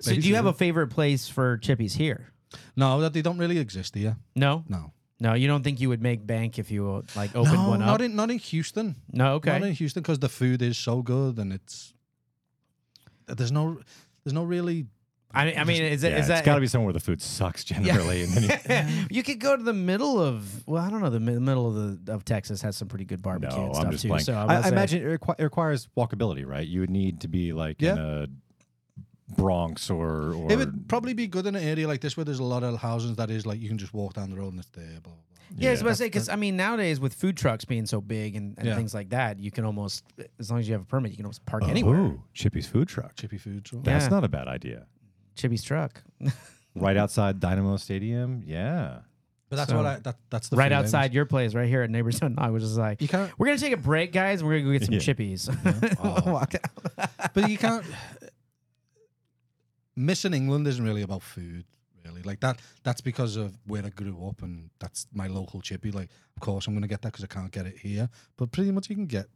So, 0.00 0.12
do 0.14 0.20
you 0.20 0.34
have 0.34 0.46
a 0.46 0.52
favorite 0.52 0.88
place 0.88 1.28
for 1.28 1.56
chippies 1.58 1.94
here? 1.96 2.32
No, 2.76 3.00
that 3.00 3.12
they 3.14 3.22
don't 3.22 3.38
really 3.38 3.58
exist 3.58 3.94
here. 3.94 4.16
No, 4.36 4.64
No, 4.68 4.92
no. 5.22 5.34
You 5.34 5.48
don't 5.48 5.62
think 5.62 5.80
you 5.80 5.88
would 5.88 6.02
make 6.02 6.26
bank 6.26 6.58
if 6.58 6.70
you 6.70 6.90
uh, 6.90 7.02
like 7.16 7.34
opened 7.34 7.54
no, 7.54 7.68
one 7.68 7.82
up? 7.82 7.86
not 7.86 8.02
in 8.02 8.16
not 8.16 8.30
in 8.30 8.38
Houston. 8.38 8.96
no, 9.12 9.34
okay. 9.34 9.58
Not 9.58 9.62
in 9.62 9.74
Houston 9.74 10.02
because 10.02 10.18
the 10.18 10.28
food 10.28 10.60
is 10.62 10.76
so 10.76 11.02
good 11.02 11.38
and 11.38 11.52
it's 11.52 11.94
there's 13.26 13.52
no 13.52 13.78
there's 14.24 14.34
no 14.34 14.44
really 14.44 14.86
I 15.34 15.46
mean, 15.46 15.58
I 15.58 15.64
mean, 15.64 15.82
is, 15.82 16.04
it, 16.04 16.12
yeah 16.12 16.18
is 16.18 16.28
that 16.28 16.38
it's 16.38 16.44
got 16.44 16.56
to 16.56 16.60
be 16.60 16.66
somewhere 16.66 16.86
where 16.86 16.92
the 16.92 17.00
food 17.00 17.22
sucks 17.22 17.64
generally. 17.64 18.24
And 18.24 18.32
then 18.32 18.88
you, 18.88 19.06
you 19.10 19.22
could 19.22 19.40
go 19.40 19.56
to 19.56 19.62
the 19.62 19.72
middle 19.72 20.20
of 20.20 20.66
well, 20.66 20.82
I 20.82 20.90
don't 20.90 21.00
know. 21.00 21.10
The 21.10 21.20
middle 21.20 21.68
of 21.68 22.04
the 22.04 22.12
of 22.12 22.24
Texas 22.24 22.60
has 22.62 22.76
some 22.76 22.88
pretty 22.88 23.06
good 23.06 23.22
barbecue 23.22 23.56
no, 23.56 23.66
and 23.66 23.74
stuff 23.74 23.86
I'm 23.86 23.92
just 23.92 24.02
too. 24.02 24.08
playing. 24.08 24.24
So 24.24 24.34
I'm 24.34 24.50
I, 24.50 24.60
I 24.60 24.68
imagine 24.68 25.02
it, 25.02 25.20
requi- 25.20 25.36
it 25.38 25.44
requires 25.44 25.88
walkability, 25.96 26.46
right? 26.46 26.66
You 26.66 26.80
would 26.80 26.90
need 26.90 27.22
to 27.22 27.28
be 27.28 27.52
like 27.52 27.82
in 27.82 27.96
a 27.96 28.26
Bronx 29.36 29.90
or 29.90 30.32
or 30.34 30.50
it 30.52 30.56
would 30.56 30.88
probably 30.88 31.14
be 31.14 31.26
good 31.26 31.46
in 31.46 31.54
an 31.56 31.62
area 31.62 31.86
like 31.88 32.00
this 32.00 32.16
where 32.16 32.24
there's 32.24 32.38
a 32.40 32.44
lot 32.44 32.62
of 32.62 32.78
houses 32.78 33.16
that 33.16 33.30
is 33.30 33.46
like 33.46 33.60
you 33.60 33.68
can 33.68 33.78
just 33.78 33.94
walk 33.94 34.14
down 34.14 34.30
the 34.30 34.36
road 34.36 34.50
and 34.52 34.58
it's 34.60 34.68
there. 34.70 34.84
Blah, 35.02 35.12
blah, 35.12 35.12
blah. 35.12 35.58
Yeah, 35.58 35.68
I 35.68 35.72
was 35.72 35.80
about 35.82 35.90
to 35.90 35.96
say 35.96 36.06
because 36.06 36.28
I 36.28 36.36
mean 36.36 36.56
nowadays 36.56 36.98
with 37.00 37.12
food 37.14 37.36
trucks 37.36 37.64
being 37.64 37.84
so 37.86 38.00
big 38.00 38.36
and, 38.36 38.56
and 38.58 38.66
Yeah. 38.68 38.74
things 38.76 38.94
like 38.94 39.10
that, 39.10 39.38
you 39.38 39.50
can 39.50 39.64
almost 39.64 40.04
as 40.38 40.50
long 40.50 40.60
as 40.60 40.66
you 40.68 40.72
have 40.74 40.82
a 40.82 40.86
permit, 40.86 41.10
you 41.10 41.16
can 41.16 41.26
almost 41.26 41.44
park 41.46 41.62
Oh, 41.66 41.70
anywhere. 41.70 42.14
Chippy's 42.34 42.66
food 42.66 42.88
truck. 42.88 43.14
Chippy 43.16 43.38
food. 43.38 43.64
truck. 43.64 43.84
That's 43.84 44.04
Yeah. 44.06 44.10
not 44.10 44.24
a 44.24 44.28
bad 44.28 44.48
idea. 44.48 44.86
Chippy's 45.34 45.62
truck, 45.62 46.02
Right 46.74 46.96
outside 46.96 47.38
Dynamo 47.40 47.76
Stadium. 47.76 48.42
Yeah. 48.46 49.00
But 49.50 49.56
that's 49.56 49.70
So- 49.70 49.76
what 49.76 49.84
I 49.84 49.98
that, 49.98 50.16
that's 50.30 50.48
the 50.48 50.56
right 50.56 50.70
feeling. 50.70 50.84
outside 50.84 51.12
your 51.12 51.26
place, 51.26 51.52
right 51.54 51.68
here 51.68 51.82
at 51.82 51.90
Neighbors 51.90 52.18
Don't 52.18 52.34
Knock, 52.36 52.52
which 52.52 52.62
like 52.62 53.02
You 53.02 53.08
can't, 53.08 53.30
we're 53.38 53.46
gonna 53.48 53.58
take 53.58 53.74
a 53.74 53.76
break, 53.76 54.10
guys. 54.12 54.40
and 54.40 54.48
We're 54.48 54.60
gonna 54.60 54.72
go 54.72 54.78
get 54.78 54.86
some 54.86 54.94
Yeah. 54.94 55.00
chippies. 55.00 55.96
Oh. 56.02 56.42
But 57.34 57.50
you 57.50 57.58
can't. 57.58 57.84
Missing 59.96 60.34
England 60.34 60.66
isn't 60.66 60.84
really 60.84 61.02
about 61.02 61.22
food, 61.22 61.64
really. 62.04 62.22
Like 62.22 62.40
that. 62.40 62.60
That's 62.82 63.00
because 63.00 63.36
of 63.36 63.54
where 63.66 63.84
I 63.84 63.90
grew 63.90 64.26
up, 64.26 64.42
and 64.42 64.70
that's 64.78 65.06
my 65.12 65.26
local 65.26 65.60
chippy. 65.60 65.90
Like, 65.90 66.08
of 66.36 66.40
course, 66.40 66.66
I'm 66.66 66.74
gonna 66.74 66.86
get 66.88 67.02
that 67.02 67.12
because 67.12 67.24
I 67.24 67.28
can't 67.28 67.50
get 67.50 67.66
it 67.66 67.78
here. 67.78 68.08
But 68.36 68.52
pretty 68.52 68.70
much, 68.72 68.88
you 68.88 68.96
can 68.96 69.06
get 69.06 69.26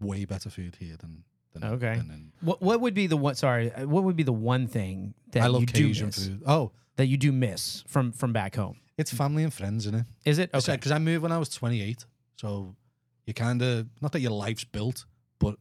way 0.00 0.24
better 0.24 0.50
food 0.50 0.76
here 0.80 0.96
than. 0.98 1.24
than 1.52 1.64
Okay. 1.64 1.96
Than 1.96 2.10
in, 2.10 2.32
What 2.40 2.60
what 2.62 2.80
would 2.80 2.94
be 2.94 3.06
the 3.06 3.16
one? 3.16 3.34
Sorry, 3.36 3.72
uh, 3.72 3.86
what 3.86 4.04
would 4.04 4.16
be 4.16 4.22
the 4.24 4.32
one 4.32 4.66
thing 4.66 5.14
that 5.32 5.42
I 5.42 5.46
love 5.46 5.60
you 5.62 5.66
do 5.66 5.88
miss, 6.06 6.26
food. 6.26 6.42
Oh, 6.46 6.72
that 6.96 7.06
you 7.06 7.16
do 7.16 7.30
miss 7.32 7.84
from 7.86 8.12
from 8.12 8.32
back 8.32 8.56
home? 8.56 8.78
it's 8.98 9.12
family 9.14 9.42
and 9.44 9.54
friends, 9.54 9.86
isn't 9.86 10.00
it? 10.00 10.06
Is 10.26 10.38
it 10.38 10.50
Okay. 10.50 10.58
okay? 10.58 10.76
Because 10.76 10.92
I 10.92 10.98
moved 10.98 11.22
when 11.22 11.32
I 11.32 11.38
was 11.38 11.48
28. 11.48 12.04
So 12.36 12.76
you 13.26 13.32
kind 13.32 13.62
of, 13.62 13.86
not 14.02 14.12
that 14.12 14.20
your 14.20 14.32
life's 14.32 14.64
built, 14.64 15.06
but, 15.38 15.56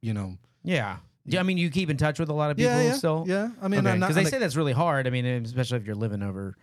you 0.00 0.14
know. 0.14 0.38
Yeah. 0.64 0.96
Yeah, 1.26 1.40
I 1.40 1.42
mean, 1.42 1.58
you 1.58 1.70
keep 1.70 1.90
in 1.90 1.96
touch 1.96 2.18
with 2.18 2.28
a 2.28 2.32
lot 2.32 2.50
of 2.50 2.56
people 2.56 2.72
yeah, 2.72 2.82
yeah. 2.82 2.92
still. 2.94 3.24
Yeah. 3.26 3.50
I 3.60 3.68
mean, 3.68 3.82
because 3.82 4.14
that- 4.14 4.24
they 4.24 4.30
say 4.30 4.38
that's 4.38 4.56
really 4.56 4.72
hard. 4.72 5.06
I 5.06 5.10
mean, 5.10 5.26
especially 5.26 5.78
if 5.78 5.86
you're 5.86 5.96
living 5.96 6.22
over 6.22 6.56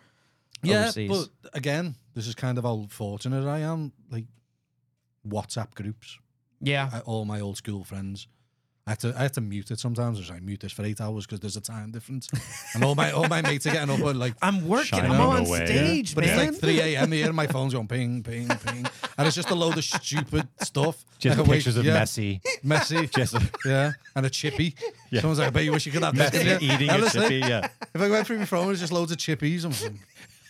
yeah, 0.64 0.84
overseas. 0.84 1.10
but 1.10 1.54
again, 1.54 1.96
this 2.14 2.28
is 2.28 2.36
kind 2.36 2.58
of 2.58 2.64
how 2.64 2.88
fortunate 2.90 3.48
I 3.48 3.60
am. 3.60 3.92
Like 4.10 4.26
WhatsApp 5.28 5.74
groups, 5.76 6.18
yeah, 6.62 6.90
I, 6.92 7.00
all 7.02 7.26
my 7.26 7.40
old 7.40 7.58
school 7.58 7.84
friends. 7.84 8.28
I 8.86 8.92
had 8.92 9.00
to 9.00 9.14
I 9.18 9.22
had 9.24 9.34
to 9.36 9.42
mute 9.42 9.72
it 9.72 9.80
sometimes. 9.80 10.18
I 10.18 10.22
was 10.22 10.30
like 10.30 10.42
mute 10.44 10.60
this 10.60 10.74
for 10.74 10.84
eight 10.84 11.00
hours 11.00 11.26
because 11.26 11.40
there's 11.40 11.56
a 11.56 11.62
time 11.62 11.92
difference, 11.92 12.28
and 12.76 12.84
all 12.84 12.96
my 12.96 13.12
all 13.12 13.30
my 13.30 13.42
mates 13.42 13.66
are 13.66 13.72
getting 13.72 13.90
up 13.90 14.06
at 14.06 14.16
like. 14.18 14.36
I'm 14.42 14.68
working. 14.68 15.00
I'm 15.00 15.12
on 15.22 15.46
away. 15.46 15.66
stage, 15.66 16.14
But 16.14 16.26
man. 16.26 16.38
it's 16.50 16.62
like 16.62 16.76
3 16.76 16.82
a.m. 16.96 17.12
here, 17.14 17.28
and 17.28 17.36
my 17.36 17.48
phone's 17.48 17.74
going 17.74 17.88
ping, 17.88 18.24
ping, 18.24 18.50
ping, 18.50 18.86
and 19.18 19.26
it's 19.28 19.38
just 19.38 19.50
a 19.52 19.56
load 19.56 19.78
of 19.78 19.86
stupid 19.86 20.46
stuff. 20.62 21.06
Just 21.18 21.38
Like 21.38 21.48
a 21.48 21.50
pictures 21.50 21.78
of 21.78 21.86
yeah, 21.86 22.02
Messi. 22.02 22.42
messy, 22.62 23.08
Just 23.16 23.36
yeah, 23.66 23.94
and 24.18 24.26
a 24.26 24.30
chippy. 24.30 24.76
Yeah. 25.12 25.22
Someone's 25.22 25.40
like, 25.40 25.48
I 25.48 25.52
bet 25.52 25.64
you 25.64 25.72
wish 25.72 25.86
you 25.86 25.94
could 25.94 26.04
have 26.04 26.18
this. 26.18 26.32
Messi 26.32 26.46
Yeah. 26.62 26.76
eating 26.76 26.90
a 26.90 26.94
Honestly, 26.96 27.22
chippy. 27.22 27.36
Yeah. 27.50 27.70
If 27.96 28.02
I 28.02 28.10
went 28.10 28.28
through 28.28 28.40
my 28.40 28.46
phone, 28.46 28.70
it's 28.72 28.82
just 28.82 28.92
loads 28.92 29.14
of 29.14 29.18
chippies. 29.18 29.64
I'm 29.64 29.72
like, 29.72 30.02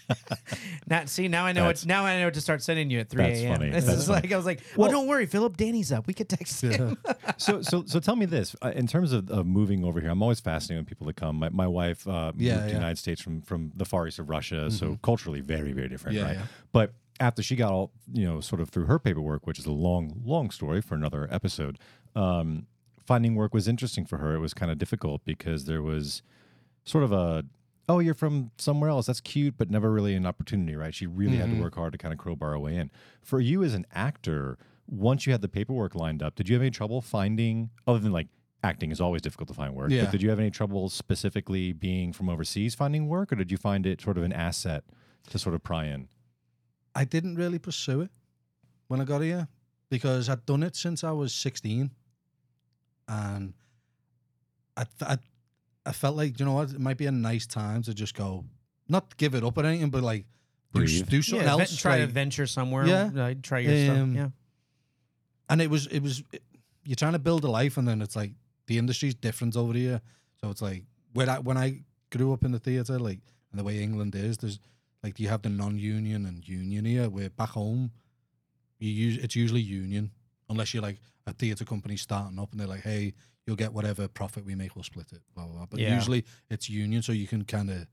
Now, 0.87 1.05
see, 1.05 1.27
now 1.29 1.45
I 1.45 1.53
know 1.53 1.69
it's. 1.69 1.85
Now 1.85 2.05
I 2.05 2.19
know 2.19 2.25
what 2.25 2.33
to 2.33 2.41
start 2.41 2.61
sending 2.61 2.89
you 2.89 2.99
at 2.99 3.09
3 3.09 3.23
That's 3.23 3.39
a.m. 3.39 3.57
funny. 3.57 3.69
This 3.71 3.85
That's 3.85 3.99
is 3.99 4.07
funny. 4.07 4.21
like 4.21 4.31
I 4.33 4.37
was 4.37 4.45
like, 4.45 4.59
well, 4.75 4.91
don't 4.91 5.07
worry, 5.07 5.25
Philip. 5.25 5.55
Danny's 5.55 5.91
up. 5.91 6.07
We 6.07 6.13
could 6.13 6.27
text 6.29 6.61
him. 6.61 6.97
so 7.37 7.61
so 7.61 7.83
so 7.85 7.99
tell 7.99 8.15
me 8.15 8.25
this 8.25 8.55
uh, 8.61 8.71
in 8.75 8.85
terms 8.87 9.13
of, 9.13 9.29
of 9.31 9.45
moving 9.45 9.83
over 9.85 9.99
here 10.01 10.09
i'm 10.09 10.21
always 10.21 10.39
fascinated 10.39 10.79
when 10.81 10.85
people 10.85 11.07
that 11.07 11.15
come 11.15 11.37
my, 11.37 11.49
my 11.49 11.67
wife 11.67 12.07
uh, 12.07 12.31
moved 12.33 12.41
Yeah, 12.41 12.55
to 12.55 12.59
the 12.59 12.65
yeah. 12.65 12.67
Mm-hmm. 12.67 12.75
united 12.75 12.97
states 12.97 13.21
from 13.21 13.41
from 13.41 13.71
the 13.75 13.85
far 13.85 14.07
east 14.07 14.19
of 14.19 14.29
russia 14.29 14.69
so 14.69 14.97
culturally 15.01 15.39
very 15.41 15.71
very 15.71 15.87
different 15.89 16.17
Yeah, 16.17 16.23
right 16.25 16.37
but 16.71 16.93
after 17.19 17.41
she 17.41 17.55
got 17.55 17.71
all 17.71 17.91
you 18.11 18.25
know 18.25 18.39
sort 18.41 18.61
of 18.61 18.69
through 18.69 18.85
her 18.85 18.99
paperwork 18.99 19.47
which 19.47 19.57
is 19.57 19.65
a 19.65 19.71
long 19.71 20.21
long 20.25 20.51
story 20.51 20.81
for 20.81 20.95
another 20.95 21.27
episode 21.31 21.79
um, 22.15 22.67
finding 23.05 23.35
work 23.35 23.53
was 23.53 23.67
interesting 23.67 24.05
for 24.05 24.17
her 24.17 24.35
it 24.35 24.39
was 24.39 24.53
kind 24.53 24.71
of 24.71 24.77
difficult 24.77 25.23
because 25.25 25.65
there 25.65 25.81
was 25.81 26.21
sort 26.83 27.03
of 27.03 27.11
a 27.11 27.45
oh 27.89 27.99
you're 27.99 28.13
from 28.13 28.51
somewhere 28.57 28.89
else 28.89 29.05
that's 29.07 29.19
cute 29.21 29.55
but 29.57 29.69
never 29.69 29.91
really 29.91 30.15
an 30.15 30.25
opportunity 30.25 30.75
right 30.75 30.95
she 30.95 31.05
really 31.05 31.37
had 31.37 31.45
to 31.47 31.51
Mm-hmm. 31.53 31.61
work 31.63 31.75
hard 31.75 31.91
to 31.91 31.97
kind 31.97 32.13
of 32.13 32.17
crowbar 32.19 32.51
her 32.51 32.59
way 32.59 32.75
in 32.75 32.89
for 33.21 33.39
you 33.39 33.63
as 33.63 33.73
an 33.73 33.85
actor 33.93 34.57
once 34.87 35.25
you 35.25 35.31
had 35.31 35.41
the 35.41 35.47
paperwork 35.49 35.95
lined 35.95 36.21
up 36.23 36.35
did 36.35 36.47
you 36.49 36.55
have 36.55 36.61
any 36.61 36.71
trouble 36.71 37.01
finding 37.01 37.69
other 37.87 37.99
than 37.99 38.11
like 38.11 38.27
acting 38.63 38.91
is 38.91 39.01
always 39.01 39.21
difficult 39.21 39.47
to 39.49 39.53
find 39.53 39.75
work 39.75 39.91
Yeah. 39.91 40.03
but 40.03 40.11
did 40.11 40.21
you 40.21 40.29
have 40.29 40.39
any 40.39 40.49
trouble 40.51 40.89
specifically 40.89 41.73
being 41.73 42.13
from 42.13 42.29
overseas 42.29 42.73
finding 42.75 43.07
work 43.07 43.31
or 43.31 43.35
did 43.35 43.51
you 43.51 43.57
find 43.57 43.85
it 43.85 43.99
sort 44.01 44.17
of 44.17 44.23
an 44.23 44.31
asset 44.33 44.83
to 45.29 45.37
sort 45.39 45.53
of 45.55 45.63
pry 45.63 45.85
in 45.85 46.07
I 46.95 47.05
didn't 47.05 47.35
really 47.35 47.59
pursue 47.59 48.01
it 48.01 48.11
when 48.87 49.01
I 49.01 49.03
got 49.05 49.21
here 49.21 49.47
because 49.89 50.29
I'd 50.29 50.45
done 50.45 50.61
it 50.63 50.75
since 50.75 51.03
I 51.03 51.11
was 51.11 51.33
16. 51.33 51.89
And 53.07 53.53
I, 54.77 54.85
I, 55.01 55.17
I 55.85 55.91
felt 55.91 56.15
like, 56.15 56.39
you 56.39 56.45
know 56.45 56.53
what, 56.53 56.69
it 56.71 56.79
might 56.79 56.97
be 56.97 57.05
a 57.07 57.11
nice 57.11 57.45
time 57.45 57.81
to 57.83 57.93
just 57.93 58.13
go, 58.15 58.45
not 58.87 59.17
give 59.17 59.35
it 59.35 59.43
up 59.43 59.57
or 59.57 59.65
anything, 59.65 59.89
but 59.89 60.01
like 60.03 60.25
do, 60.73 60.79
breathe. 60.79 61.07
do 61.09 61.21
something 61.21 61.45
yeah, 61.47 61.55
ve- 61.55 61.61
else. 61.61 61.75
try 61.77 61.97
to 61.97 62.05
like- 62.05 62.13
venture 62.13 62.47
somewhere. 62.47 62.85
Yeah. 62.87 63.09
uh, 63.15 63.33
try 63.41 63.59
your 63.59 63.85
stuff. 63.85 63.97
Um, 63.97 64.15
Yeah. 64.15 64.29
and 65.49 65.61
it 65.61 65.69
was 65.69 65.87
it 65.87 65.99
was 66.01 66.23
you're 66.85 66.95
trying 66.95 67.13
to 67.13 67.19
build 67.19 67.43
a 67.43 67.49
life 67.49 67.77
and 67.77 67.87
then 67.87 68.01
it's 68.01 68.15
like 68.15 68.31
the 68.67 68.77
industry's 68.77 69.13
different 69.15 69.55
over 69.55 69.73
here 69.73 70.01
so 70.41 70.49
it's 70.49 70.61
like 70.61 70.83
when 71.13 71.29
i 71.29 71.39
when 71.39 71.57
i 71.57 71.79
grew 72.11 72.33
up 72.33 72.43
in 72.43 72.51
the 72.51 72.59
theater 72.59 72.97
like 72.99 73.19
and 73.51 73.59
the 73.59 73.63
way 73.63 73.81
england 73.81 74.15
is 74.15 74.37
there's 74.37 74.59
like 75.03 75.19
you 75.19 75.27
have 75.29 75.41
the 75.41 75.49
non-union 75.49 76.25
and 76.25 76.47
union 76.47 76.85
here 76.85 77.09
where 77.09 77.29
back 77.29 77.49
home 77.49 77.91
you 78.79 78.89
use 78.89 79.17
it's 79.17 79.35
usually 79.35 79.61
union 79.61 80.11
unless 80.49 80.73
you're 80.73 80.83
like 80.83 80.99
a 81.27 81.33
theater 81.33 81.65
company 81.65 81.95
starting 81.97 82.39
up 82.39 82.51
and 82.51 82.59
they're 82.59 82.67
like 82.75 82.81
hey 82.83 83.13
you'll 83.45 83.55
get 83.55 83.73
whatever 83.73 84.07
profit 84.07 84.45
we 84.45 84.55
make 84.55 84.75
we'll 84.75 84.83
split 84.83 85.07
it 85.11 85.21
blah 85.35 85.45
blah, 85.45 85.55
blah. 85.55 85.65
but 85.69 85.79
Yeah. 85.79 85.95
usually 85.95 86.25
it's 86.49 86.69
union 86.69 87.01
so 87.01 87.11
you 87.11 87.27
can 87.27 87.43
kind 87.43 87.69
of 87.69 87.87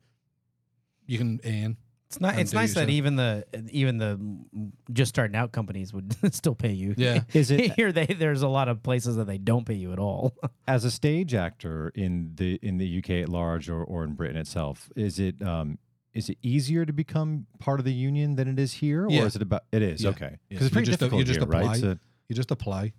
you 1.07 1.19
can 1.19 1.41
earn 1.45 1.77
It's 2.09 2.21
not. 2.21 2.33
and 2.33 2.41
It's 2.43 2.51
do 2.53 2.57
nice 2.57 2.75
that 2.75 2.83
yourself. 2.83 2.91
even 2.91 3.17
the 3.17 3.45
even 3.71 3.99
the 3.99 4.17
mm, 4.19 4.73
just 4.93 5.09
starting 5.11 5.37
out 5.37 5.53
companies 5.53 5.93
would 5.93 6.15
still 6.35 6.55
pay 6.55 6.73
you. 6.73 6.95
Yeah. 6.97 7.23
Is 7.33 7.51
it 7.51 7.73
Here, 7.75 7.93
they 7.93 8.07
there's 8.07 8.43
a 8.43 8.49
lot 8.49 8.69
of 8.69 8.83
places 8.83 9.17
that 9.17 9.27
they 9.27 9.39
don't 9.39 9.65
pay 9.67 9.75
you 9.75 9.93
at 9.93 9.99
all. 9.99 10.35
as 10.69 10.85
a 10.85 10.91
stage 10.91 11.35
actor 11.35 11.91
in 11.95 12.33
the 12.37 12.59
in 12.63 12.79
the 12.79 12.99
UK 12.99 13.11
at 13.23 13.29
large 13.29 13.69
or, 13.69 13.83
or 13.85 14.05
in 14.05 14.15
Britain 14.15 14.37
itself? 14.37 14.91
Is 14.97 15.19
it 15.19 15.41
um 15.43 15.79
is 16.13 16.29
it 16.29 16.39
easier 16.43 16.85
to 16.85 16.93
become 16.93 17.47
part 17.61 17.79
of 17.79 17.85
the 17.85 17.93
union 17.93 18.35
than 18.35 18.49
it 18.49 18.59
is 18.59 18.73
here, 18.75 19.07
or 19.07 19.11
Yeah. 19.11 19.25
is 19.27 19.37
it 19.37 19.43
about? 19.43 19.63
It 19.73 19.83
is 19.83 20.03
Yeah. 20.03 20.11
okay 20.11 20.31
Yeah. 20.31 20.37
because 20.49 20.67
it's 20.67 20.71
You 20.71 20.75
pretty 20.75 20.87
just- 20.91 21.01
you 21.03 21.07
difficult 21.09 21.27
just 21.27 21.39
here, 21.41 21.49
right? 21.49 21.77
So- 21.81 21.99
you 22.29 22.35
just 22.37 22.51
apply 22.53 22.93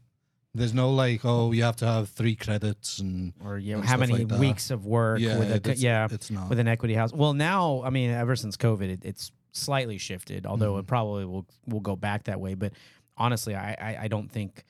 there's 0.53 0.73
no 0.73 0.91
like 0.91 1.21
oh 1.23 1.51
you 1.53 1.63
have 1.63 1.77
to 1.77 1.85
have 1.85 2.09
three 2.09 2.35
credits 2.35 2.99
and 2.99 3.33
or 3.43 3.57
you 3.57 3.73
know 3.73 3.79
And 3.79 3.87
how 3.87 3.97
many 3.97 4.25
like 4.25 4.39
weeks 4.39 4.69
of 4.71 4.85
work 4.85 5.19
yeah 5.19 5.37
with 5.39 5.51
a 5.51 5.71
it's, 5.71 5.81
yeah 5.81 6.07
it's 6.11 6.29
not 6.29 6.49
with 6.49 6.59
an 6.59 6.67
equity 6.67 6.93
house. 6.93 7.13
Well, 7.13 7.33
now 7.33 7.81
I 7.83 7.89
mean, 7.89 8.11
ever 8.11 8.35
since 8.35 8.57
COVID, 8.57 8.89
it, 8.89 8.99
it's 9.05 9.31
slightly 9.53 9.97
shifted. 9.97 10.45
Although 10.45 10.71
Mm-hmm. 10.73 10.79
it 10.81 10.87
probably 10.87 11.25
will 11.25 11.45
will 11.67 11.79
go 11.79 11.95
back 11.95 12.23
that 12.25 12.39
way. 12.39 12.53
But 12.55 12.73
honestly, 13.17 13.55
I 13.55 13.71
I, 13.79 13.97
I 14.03 14.07
don't 14.07 14.29
think. 14.31 14.63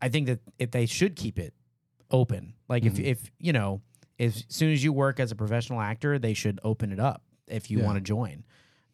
I 0.00 0.08
think 0.08 0.26
that 0.26 0.40
if 0.58 0.72
they 0.72 0.86
should 0.86 1.14
keep 1.14 1.38
it 1.38 1.54
open, 2.10 2.54
like 2.68 2.82
Mhm. 2.82 2.86
if 2.88 2.98
if 2.98 3.30
you 3.38 3.52
know, 3.52 3.80
as 4.18 4.44
soon 4.48 4.72
as 4.72 4.82
you 4.82 4.92
work 4.92 5.20
as 5.20 5.30
a 5.30 5.36
professional 5.36 5.80
actor, 5.80 6.18
they 6.18 6.34
should 6.34 6.58
open 6.64 6.90
it 6.92 6.98
up 6.98 7.22
if 7.46 7.70
you 7.70 7.78
Yeah. 7.78 7.84
want 7.84 7.96
to 7.98 8.00
join. 8.00 8.42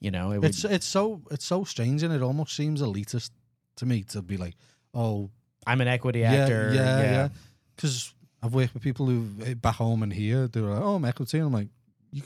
You 0.00 0.10
know, 0.10 0.32
it 0.32 0.38
would, 0.38 0.50
it's 0.50 0.64
it's 0.64 0.86
so 0.86 1.22
it's 1.30 1.46
so 1.46 1.64
strange 1.64 2.02
and 2.02 2.12
it 2.12 2.22
almost 2.22 2.54
seems 2.54 2.82
elitist 2.82 3.30
to 3.76 3.86
me 3.86 4.02
to 4.04 4.20
be 4.22 4.36
like 4.36 4.54
oh 4.92 5.30
I'm 5.68 5.80
an 5.80 5.88
equity 5.88 6.24
actor. 6.24 6.72
yeah 6.74 7.00
yeah 7.02 7.28
because 7.76 8.14
I've 8.42 8.54
worked 8.54 8.74
with 8.74 8.82
people 8.82 9.06
who 9.06 9.26
eh, 9.44 9.54
back 9.54 9.74
home 9.76 10.02
and 10.02 10.12
here 10.12 10.48
they're 10.48 10.62
like 10.62 10.82
oh 10.82 10.94
I'm 10.96 11.04
equity 11.04 11.38
and 11.38 11.46
I'm 11.48 11.52
like 11.52 11.68
you 12.12 12.22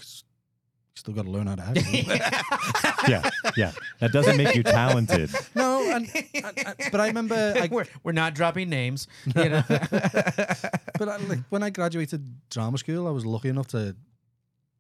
still 0.95 1.14
got 1.14 1.24
to 1.24 1.30
learn 1.30 1.47
how 1.47 1.57
to 1.57 1.62
act 1.62 1.78
yeah, 3.09 3.28
yeah. 3.57 3.72
That 4.01 4.12
doesn't 4.12 4.36
make 4.36 4.55
you 4.55 4.62
talented. 4.62 5.30
no 5.55 5.82
and, 5.90 6.09
and- 6.34 6.59
and- 6.66 6.76
but 6.93 7.01
I 7.01 7.07
remember 7.09 7.34
I, 7.57 7.68
we're, 7.70 7.86
we're 8.05 8.12
not 8.12 8.34
dropping 8.34 8.68
names. 8.68 9.09
You 9.34 9.49
know, 9.49 9.62
but 9.68 11.09
I, 11.09 11.16
like 11.28 11.40
when 11.51 11.62
I 11.62 11.70
graduated 11.70 12.22
drama 12.51 12.78
school, 12.78 13.09
I 13.09 13.11
was 13.11 13.24
lucky 13.26 13.49
enough 13.49 13.68
to 13.68 13.97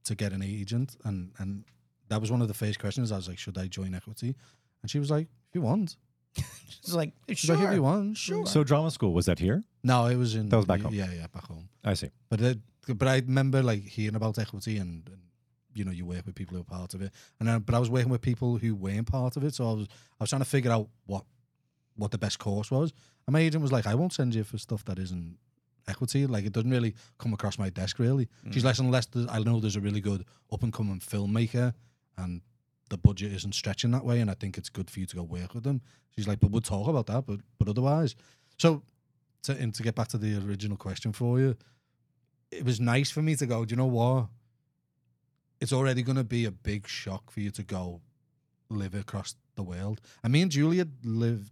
to 0.04 0.14
get 0.14 0.32
an 0.32 0.42
agent, 0.42 0.96
and 1.04 1.32
and 1.38 1.64
that 2.08 2.20
was 2.20 2.30
one 2.30 2.42
of 2.42 2.48
the 2.48 2.54
first 2.54 2.78
questions. 2.78 3.10
I 3.10 3.16
was 3.16 3.28
like, 3.28 3.38
should 3.38 3.56
I 3.58 3.66
join 3.66 3.94
equity? 3.94 4.34
And 4.82 4.90
she 4.90 4.98
was 4.98 5.10
like, 5.10 5.26
if 5.48 5.54
you 5.54 5.62
want. 5.62 5.96
it's 6.36 6.94
like 6.94 7.12
She's 7.28 7.38
sure. 7.38 7.56
like, 7.56 7.68
if 7.68 7.74
you 7.74 7.82
want, 7.82 8.16
sure. 8.16 8.46
So 8.46 8.64
drama 8.64 8.90
school 8.90 9.12
was 9.12 9.26
that 9.26 9.38
here? 9.38 9.64
no, 9.82 10.06
it 10.06 10.16
was 10.16 10.34
in 10.34 10.48
That 10.48 10.56
was 10.56 10.66
back 10.66 10.80
home. 10.80 10.94
Yeah, 10.94 11.08
yeah, 11.12 11.26
back 11.32 11.46
home. 11.46 11.68
I 11.84 11.94
see. 11.94 12.10
But 12.28 12.40
it, 12.40 12.58
but 12.88 13.08
I 13.08 13.16
remember 13.16 13.62
like 13.62 13.82
hearing 13.84 14.14
about 14.14 14.38
equity 14.38 14.78
and, 14.78 15.06
and 15.08 15.18
you 15.74 15.84
know 15.84 15.92
you 15.92 16.04
work 16.04 16.26
with 16.26 16.34
people 16.34 16.56
who 16.56 16.60
are 16.62 16.78
part 16.78 16.94
of 16.94 17.02
it, 17.02 17.12
and 17.40 17.48
then, 17.48 17.60
but 17.60 17.74
I 17.74 17.78
was 17.78 17.90
working 17.90 18.10
with 18.10 18.20
people 18.20 18.58
who 18.58 18.74
weren't 18.74 19.10
part 19.10 19.36
of 19.36 19.44
it, 19.44 19.54
so 19.54 19.70
I 19.70 19.72
was 19.72 19.88
I 20.20 20.24
was 20.24 20.30
trying 20.30 20.42
to 20.42 20.48
figure 20.48 20.70
out 20.70 20.88
what 21.06 21.24
what 21.96 22.10
the 22.10 22.18
best 22.18 22.38
course 22.38 22.70
was. 22.70 22.92
And 23.26 23.34
my 23.34 23.40
agent 23.40 23.62
was 23.62 23.72
like, 23.72 23.86
I 23.86 23.94
won't 23.94 24.12
send 24.12 24.34
you 24.34 24.44
for 24.44 24.58
stuff 24.58 24.84
that 24.86 24.98
isn't 24.98 25.36
equity. 25.88 26.26
Like 26.26 26.44
it 26.44 26.52
doesn't 26.52 26.70
really 26.70 26.94
come 27.18 27.32
across 27.32 27.58
my 27.58 27.70
desk 27.70 27.98
really. 27.98 28.28
She's 28.50 28.62
mm. 28.62 28.66
less 28.66 28.78
unless 28.78 29.06
there's, 29.06 29.26
I 29.28 29.38
know 29.40 29.60
there's 29.60 29.76
a 29.76 29.80
really 29.80 30.00
good 30.00 30.24
up 30.52 30.62
and 30.62 30.72
coming 30.72 31.00
filmmaker, 31.00 31.74
and 32.16 32.40
the 32.92 32.98
budget 32.98 33.32
isn't 33.32 33.54
stretching 33.54 33.90
that 33.92 34.04
way, 34.04 34.20
and 34.20 34.30
I 34.30 34.34
think 34.34 34.58
it's 34.58 34.68
good 34.68 34.90
for 34.90 35.00
you 35.00 35.06
to 35.06 35.16
go 35.16 35.22
work 35.22 35.54
with 35.54 35.64
them. 35.64 35.80
She's 36.14 36.28
like, 36.28 36.40
but 36.40 36.50
we'll 36.50 36.60
talk 36.60 36.86
about 36.88 37.06
that, 37.06 37.24
but 37.26 37.40
but 37.58 37.66
otherwise, 37.68 38.14
so 38.58 38.82
to 39.44 39.52
and 39.62 39.74
to 39.74 39.82
get 39.82 39.94
back 39.94 40.08
to 40.08 40.18
the 40.18 40.36
original 40.46 40.76
question 40.76 41.10
for 41.12 41.40
you, 41.40 41.56
it 42.50 42.64
was 42.66 42.78
nice 42.80 43.10
for 43.10 43.22
me 43.22 43.34
to 43.36 43.46
go. 43.46 43.64
Do 43.64 43.72
you 43.72 43.76
know 43.78 43.86
what? 43.86 44.26
It's 45.62 45.72
already 45.72 46.02
going 46.02 46.16
to 46.18 46.24
be 46.38 46.44
a 46.44 46.50
big 46.50 46.86
shock 46.86 47.30
for 47.30 47.40
you 47.40 47.50
to 47.52 47.62
go 47.62 48.02
live 48.68 48.94
across 48.94 49.36
the 49.54 49.62
world. 49.62 50.00
And 50.22 50.32
me 50.32 50.42
and 50.42 50.50
Julia 50.50 50.86
lived 51.04 51.50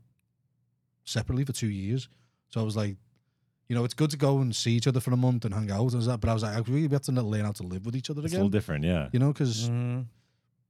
separately 1.04 1.44
for 1.44 1.52
two 1.52 1.70
years, 1.70 2.08
so 2.50 2.60
I 2.60 2.64
was 2.64 2.76
like, 2.76 2.96
you 3.68 3.74
know, 3.76 3.84
it's 3.84 3.94
good 3.94 4.10
to 4.10 4.16
go 4.18 4.40
and 4.40 4.54
see 4.54 4.72
each 4.72 4.86
other 4.86 5.00
for 5.00 5.12
a 5.12 5.16
month 5.16 5.44
and 5.46 5.54
hang 5.54 5.70
out 5.70 5.92
and 5.94 6.02
that. 6.02 6.20
But 6.20 6.28
I 6.28 6.34
was 6.34 6.42
like, 6.42 6.56
I 6.56 6.60
really 6.70 6.88
have 6.88 7.02
to 7.02 7.12
learn 7.12 7.44
how 7.46 7.52
to 7.52 7.62
live 7.62 7.86
with 7.86 7.96
each 7.96 8.10
other 8.10 8.20
again. 8.20 8.26
It's 8.26 8.34
a 8.34 8.38
little 8.38 8.50
different, 8.50 8.84
yeah. 8.84 9.08
You 9.12 9.20
know, 9.20 9.32
because 9.32 9.70
Mhm. 9.70 10.06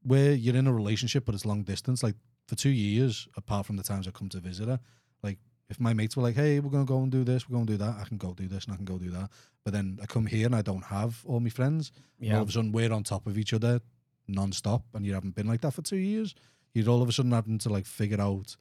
Where 0.03 0.33
you're 0.33 0.57
in 0.57 0.67
a 0.67 0.73
relationship 0.73 1.25
but 1.25 1.35
it's 1.35 1.45
long 1.45 1.63
distance, 1.63 2.03
like 2.03 2.17
for 2.47 2.57
two 2.57 2.71
years, 2.71 3.29
apart 3.37 3.67
from 3.67 3.77
the 3.77 3.83
times 3.83 4.09
I 4.09 4.11
come 4.11 4.29
to 4.31 4.41
visit 4.41 4.69
her, 4.69 4.81
like 5.23 5.39
if 5.69 5.79
my 5.79 5.93
mates 5.93 6.17
were 6.17 6.23
like, 6.23 6.35
Hey, 6.35 6.61
we're 6.61 6.71
gonna 6.71 6.85
go 6.85 7.03
and 7.03 7.13
do 7.13 7.25
this, 7.25 7.49
we're 7.49 7.55
gonna 7.55 7.67
do 7.67 7.77
that, 7.77 7.97
I 8.01 8.05
can 8.05 8.17
go 8.17 8.35
do 8.35 8.49
this 8.49 8.65
and 8.65 8.75
I 8.75 8.77
can 8.77 8.85
go 8.85 8.99
do 8.99 9.11
that. 9.11 9.31
But 9.65 9.73
then 9.73 9.99
I 10.03 10.07
come 10.07 10.27
here 10.27 10.47
and 10.47 10.57
I 10.57 10.63
don't 10.63 10.85
have 10.85 11.23
all 11.27 11.41
my 11.41 11.51
friends. 11.51 11.93
Yeah. 12.19 12.37
All 12.37 12.43
of 12.43 12.49
a 12.49 12.53
sudden 12.53 12.73
we're 12.73 12.93
on 12.93 13.05
top 13.05 13.27
of 13.27 13.39
each 13.39 13.53
other 13.53 13.81
non-stop 14.27 14.85
and 14.95 15.05
you 15.05 15.15
haven't 15.15 15.35
been 15.35 15.49
like 15.49 15.61
that 15.63 15.73
for 15.73 15.83
two 15.83 15.97
years. 15.97 16.35
You're 16.73 16.89
all 16.89 17.03
of 17.03 17.09
a 17.09 17.13
sudden 17.13 17.33
having 17.33 17.59
to 17.59 17.69
like 17.69 17.87
figure 17.87 18.21
out 18.21 18.57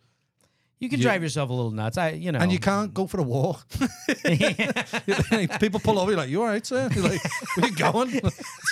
You 0.80 0.88
can 0.88 1.00
You- 1.00 1.04
drive 1.04 1.22
yourself 1.22 1.50
a 1.50 1.54
little 1.54 1.72
nuts. 1.72 1.98
I, 1.98 2.12
you 2.12 2.32
know, 2.32 2.40
and 2.40 2.52
you 2.52 2.60
can't 2.60 2.94
go 2.94 3.06
for 3.06 3.20
a 3.20 3.24
walk. 3.24 3.68
People 5.60 5.82
pull 5.82 6.00
over, 6.00 6.12
you're 6.12 6.18
like, 6.18 6.30
you 6.30 6.42
all 6.42 6.48
right, 6.48 6.66
sir? 6.66 6.90
You're 6.94 7.04
like, 7.04 7.22
where 7.56 7.68
you 7.68 7.76
going? 7.76 8.10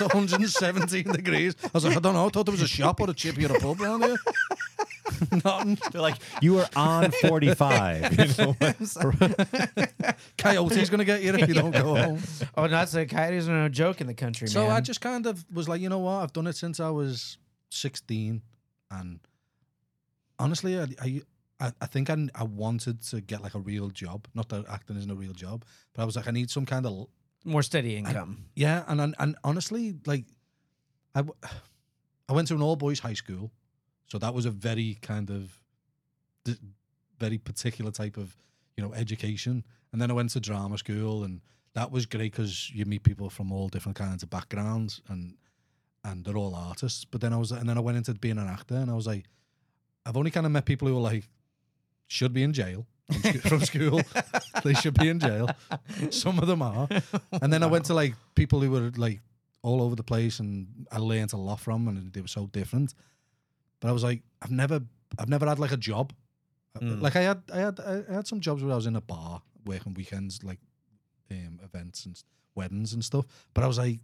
117 0.00 1.12
degrees. 1.12 1.54
I 1.64 1.70
was 1.74 1.84
like, 1.84 1.96
I 1.96 2.00
don't 2.00 2.14
know. 2.14 2.26
I 2.26 2.28
thought 2.30 2.46
there 2.46 2.52
was 2.52 2.62
a 2.62 2.68
shop 2.68 3.00
or 3.00 3.10
a 3.10 3.14
chippy 3.14 3.44
or 3.44 3.54
a 3.54 3.60
pub 3.60 3.80
around 3.80 4.04
here. 4.04 4.16
Nothing. 5.44 5.78
They're 5.90 6.00
like, 6.00 6.16
you 6.40 6.58
are 6.60 6.68
on 6.76 7.10
45. 7.10 8.16
you 8.18 8.44
know? 8.44 8.54
Coyote's 10.38 10.88
going 10.88 10.98
to 10.98 11.04
get 11.04 11.22
you 11.22 11.34
if 11.34 11.48
you 11.48 11.54
don't 11.54 11.72
go 11.72 11.96
home. 11.96 12.20
Oh, 12.56 12.68
that's 12.68 12.94
a 12.94 13.06
coyotes 13.06 13.48
are 13.48 13.52
no 13.52 13.68
joke 13.68 14.00
in 14.00 14.06
the 14.06 14.14
country, 14.14 14.46
man. 14.46 14.52
So 14.52 14.62
man. 14.62 14.70
I 14.72 14.80
just 14.80 15.00
kind 15.00 15.26
of 15.26 15.44
was 15.52 15.68
like, 15.68 15.80
you 15.80 15.88
know 15.88 15.98
what? 15.98 16.22
I've 16.22 16.32
done 16.32 16.46
it 16.46 16.56
since 16.56 16.78
I 16.80 16.90
was 16.90 17.38
16. 17.70 18.40
And 18.92 19.20
honestly, 20.38 20.78
I, 20.78 20.86
I, 21.02 21.22
I- 21.60 21.72
I 21.80 21.86
think 21.86 22.08
I, 22.10 22.16
I 22.34 22.44
wanted 22.44 23.02
to 23.10 23.20
get 23.20 23.42
like 23.42 23.54
a 23.54 23.58
real 23.60 23.88
job. 23.90 24.28
Not 24.34 24.48
that 24.50 24.64
acting 24.68 24.96
isn't 24.96 25.10
a 25.10 25.14
real 25.16 25.32
job, 25.32 25.64
but 25.92 26.02
I 26.02 26.04
was 26.04 26.14
like, 26.16 26.28
I 26.28 26.30
need 26.30 26.50
some 26.50 26.66
kind 26.66 26.86
of 26.86 27.08
more 27.44 27.62
steady 27.62 27.96
income. 27.96 28.44
Yeah, 28.54 28.84
and 28.88 29.00
and, 29.00 29.14
and 29.18 29.36
honestly, 29.44 29.94
like, 30.06 30.24
I 31.14 31.24
I 32.28 32.32
went 32.32 32.48
to 32.48 32.54
an 32.54 32.62
all 32.62 32.76
boys 32.76 33.00
high 33.00 33.14
school, 33.14 33.50
so 34.06 34.18
that 34.18 34.34
was 34.34 34.44
a 34.46 34.50
very 34.50 34.98
kind 35.00 35.30
of, 35.30 35.58
very 37.18 37.38
particular 37.38 37.90
type 37.90 38.16
of, 38.16 38.36
you 38.76 38.82
know, 38.84 38.92
education. 38.94 39.64
And 39.92 40.00
then 40.00 40.10
I 40.10 40.14
went 40.14 40.30
to 40.30 40.40
drama 40.40 40.78
school, 40.78 41.24
and 41.24 41.40
that 41.74 41.90
was 41.90 42.06
great 42.06 42.32
because 42.32 42.70
you 42.70 42.84
meet 42.84 43.02
people 43.02 43.30
from 43.30 43.50
all 43.52 43.68
different 43.68 43.96
kinds 43.96 44.22
of 44.22 44.30
backgrounds, 44.30 45.00
and 45.08 45.36
and 46.04 46.24
they're 46.24 46.36
all 46.36 46.54
artists. 46.54 47.04
But 47.04 47.20
then 47.20 47.32
I 47.32 47.36
was, 47.36 47.50
and 47.50 47.68
then 47.68 47.76
I 47.76 47.80
went 47.80 47.96
into 47.98 48.14
being 48.14 48.38
an 48.38 48.46
actor, 48.48 48.76
and 48.76 48.90
I 48.90 48.94
was 48.94 49.06
like, 49.06 49.24
I've 50.06 50.16
only 50.16 50.30
kind 50.30 50.46
of 50.46 50.52
met 50.52 50.64
people 50.64 50.86
who 50.88 50.96
are 50.96 51.00
like, 51.12 51.28
should 52.08 52.32
be 52.32 52.42
in 52.42 52.52
jail. 52.52 52.86
From, 53.42 53.60
school, 53.60 54.02
they 54.64 54.74
should 54.74 54.92
be 54.92 55.08
in 55.08 55.18
jail. 55.18 55.48
Some 56.10 56.38
of 56.38 56.46
them 56.46 56.60
are, 56.60 56.86
and 57.40 57.50
then 57.50 57.62
I 57.62 57.66
went 57.66 57.86
to 57.86 57.94
like 57.94 58.14
people 58.34 58.60
who 58.60 58.70
were 58.70 58.92
like 58.98 59.20
all 59.62 59.80
over 59.80 59.96
the 59.96 60.02
place, 60.02 60.40
and 60.40 60.86
I 60.92 60.98
learned 60.98 61.32
a 61.32 61.38
lot 61.38 61.58
from, 61.58 61.86
them 61.86 61.96
and 61.96 62.12
they 62.12 62.20
were 62.20 62.28
so 62.28 62.48
different. 62.48 62.92
But 63.80 63.88
I 63.88 63.92
was 63.92 64.04
like, 64.04 64.22
I've 64.42 64.50
never, 64.50 64.82
I've 65.18 65.30
never 65.30 65.46
had 65.46 65.58
like 65.58 65.72
a 65.72 65.78
job. 65.78 66.12
Mm. 66.78 67.00
Like 67.00 67.16
I 67.16 67.22
had, 67.22 67.42
I 67.50 67.58
had, 67.60 67.80
I 67.80 68.12
had 68.12 68.26
some 68.26 68.40
jobs 68.40 68.62
where 68.62 68.72
I 68.72 68.76
was 68.76 68.86
in 68.86 68.96
a 68.96 69.00
bar 69.00 69.40
working 69.64 69.94
weekends, 69.94 70.44
like 70.44 70.58
um, 71.30 71.60
events 71.62 72.04
and 72.04 72.22
weddings 72.54 72.92
and 72.92 73.04
stuff. 73.04 73.24
But 73.54 73.64
I 73.64 73.66
was 73.66 73.78
like, 73.78 74.00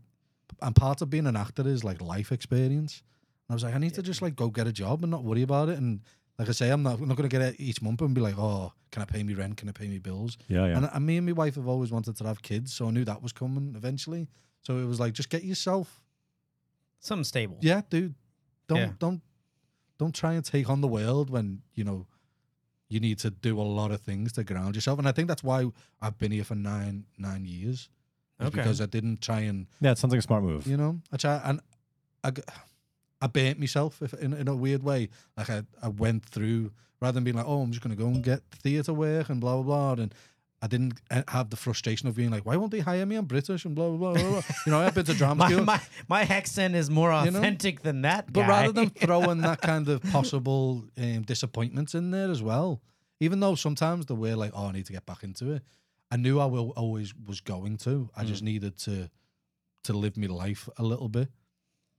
and 0.62 0.74
part 0.74 1.02
of 1.02 1.11
being 1.11 1.26
an 1.26 1.36
actor 1.36 1.66
is 1.66 1.84
like 1.84 2.00
life 2.00 2.32
experience. 2.32 3.02
And 3.48 3.52
I 3.52 3.55
was 3.55 3.64
like, 3.64 3.74
I 3.74 3.78
need 3.78 3.94
to 3.94 4.02
just 4.02 4.22
like 4.22 4.36
go 4.36 4.48
get 4.48 4.66
a 4.66 4.72
job 4.72 5.02
and 5.02 5.11
not 5.11 5.24
worry 5.24 5.42
about 5.42 5.68
it. 5.68 5.78
And 5.78 6.00
like 6.39 6.49
I 6.49 6.53
say, 6.53 6.70
I'm 6.70 6.82
not, 6.82 6.99
I'm 7.01 7.09
not 7.09 7.16
going 7.16 7.28
to 7.28 7.35
get 7.39 7.43
it 7.43 7.61
each 7.61 7.80
month 7.82 8.01
and 8.01 8.14
be 8.14 8.20
like, 8.20 8.37
oh, 8.39 8.72
can 8.91 9.03
I 9.03 9.05
pay 9.05 9.22
me 9.22 9.35
rent? 9.35 9.57
Can 9.57 9.68
I 9.68 9.72
pay 9.72 9.87
me 9.89 9.99
bills? 9.99 10.37
Yeah, 10.49 10.66
yeah. 10.66 10.76
And, 10.78 10.91
and 10.93 11.07
me 11.07 11.16
and 11.16 11.26
my 11.26 11.32
wife 11.32 11.55
have 11.57 11.68
always 11.68 11.91
wanted 11.93 12.16
to 12.16 12.24
have 12.26 12.43
kids, 12.43 12.72
so 12.74 12.89
I 12.89 12.91
knew 12.91 13.05
that 13.05 13.22
was 13.22 13.32
coming 13.32 13.74
eventually. 13.76 14.28
So 14.62 14.78
it 14.78 14.87
was 14.87 14.99
like, 14.99 15.12
just 15.12 15.30
get 15.30 15.45
yourself, 15.45 16.01
Something 17.01 17.24
stable. 17.24 17.59
yeah, 17.61 17.82
dude. 17.91 18.14
Don't 18.66 18.78
Yeah. 18.78 18.91
don't 18.99 19.20
don't 19.99 20.14
try 20.14 20.32
and 20.35 20.45
take 20.45 20.68
on 20.70 20.80
the 20.80 20.89
world 20.89 21.28
when 21.30 21.61
you 21.74 21.85
know 21.85 22.07
you 22.89 22.99
need 22.99 23.18
to 23.18 23.30
do 23.30 23.61
a 23.61 23.62
lot 23.62 23.91
of 23.91 24.01
things 24.01 24.32
to 24.32 24.43
ground 24.45 24.74
yourself. 24.74 24.99
And 24.99 25.07
I 25.07 25.12
think 25.12 25.28
that's 25.28 25.45
why 25.45 25.66
I've 26.01 26.18
been 26.18 26.32
here 26.32 26.45
for 26.45 26.55
nine 26.55 27.05
nine 27.18 27.45
years, 27.45 27.91
Okay. 28.41 28.51
because 28.57 28.80
I 28.80 28.87
didn't 28.87 29.20
try 29.20 29.41
and 29.41 29.66
yeah, 29.80 29.91
it 29.93 29.99
sounds 29.99 30.12
like 30.12 30.18
a 30.20 30.22
smart 30.22 30.43
move. 30.45 30.66
you 30.66 30.76
know 30.78 31.01
I 31.12 31.16
try 31.18 31.41
and 31.45 31.61
I, 32.24 32.30
g- 32.30 32.43
I 33.24 33.26
burnt 33.26 33.58
myself 33.58 34.02
if, 34.02 34.12
in, 34.14 34.32
in 34.34 34.48
a 34.48 34.54
weird 34.54 34.82
way. 34.82 35.08
Like 35.36 35.48
I, 35.48 35.62
I 35.82 35.88
went 35.88 36.24
through 36.26 36.72
rather 37.00 37.14
than 37.14 37.24
being 37.24 37.36
like, 37.36 37.46
oh, 37.48 37.62
I'm 37.62 37.70
just 37.72 37.82
going 37.82 37.96
to 37.96 38.02
go 38.02 38.08
and 38.08 38.22
get 38.22 38.40
theatre 38.50 38.92
work 38.92 39.28
and 39.30 39.40
blah 39.40 39.54
blah 39.60 39.94
blah, 39.94 40.02
and 40.02 40.14
I 40.62 40.66
didn't 40.66 40.94
uh, 41.10 41.22
have 41.28 41.50
the 41.50 41.56
frustration 41.56 42.08
of 42.08 42.14
being 42.16 42.30
like, 42.30 42.44
why 42.46 42.56
won't 42.56 42.70
they 42.70 42.80
hire 42.80 43.04
me? 43.06 43.16
I'm 43.16 43.26
British 43.26 43.64
and 43.66 43.74
blah 43.74 43.88
blah 43.90 44.12
blah. 44.12 44.22
blah, 44.30 44.42
you 44.66 44.72
know, 44.72 44.78
I've 44.80 44.94
been 44.94 45.04
to 45.06 45.14
drama 45.14 45.40
My, 45.44 45.50
school. 45.50 45.64
my 45.64 45.80
my 46.08 46.22
accent 46.22 46.74
is 46.74 46.88
more 46.90 47.10
You 47.24 47.30
know? 47.30 47.38
authentic 47.38 47.82
than 47.82 48.02
that. 48.02 48.32
But 48.32 48.42
guy. 48.42 48.48
rather 48.48 48.72
than 48.72 48.90
throwing 49.06 49.40
that 49.42 49.60
kind 49.62 49.88
of 49.88 50.02
possible 50.04 50.84
um, 50.98 51.22
disappointments 51.22 51.94
in 51.94 52.10
there 52.10 52.30
as 52.30 52.42
well, 52.42 52.80
even 53.20 53.40
though 53.40 53.54
sometimes 53.56 54.06
they 54.06 54.14
were 54.14 54.36
like, 54.36 54.52
"Oh, 54.54 54.66
I 54.68 54.72
need 54.72 54.86
to 54.86 54.92
get 54.92 55.06
back 55.06 55.22
into 55.22 55.52
it," 55.52 55.62
I 56.10 56.16
knew 56.16 56.40
I 56.40 56.46
will 56.46 56.70
always 56.76 57.14
was 57.14 57.40
going 57.40 57.76
to. 57.78 58.08
I 58.16 58.24
just 58.24 58.42
needed 58.42 58.78
to 58.86 59.10
to 59.84 59.92
live 59.92 60.16
my 60.16 60.28
life 60.28 60.68
a 60.78 60.82
little 60.82 61.08
bit, 61.10 61.28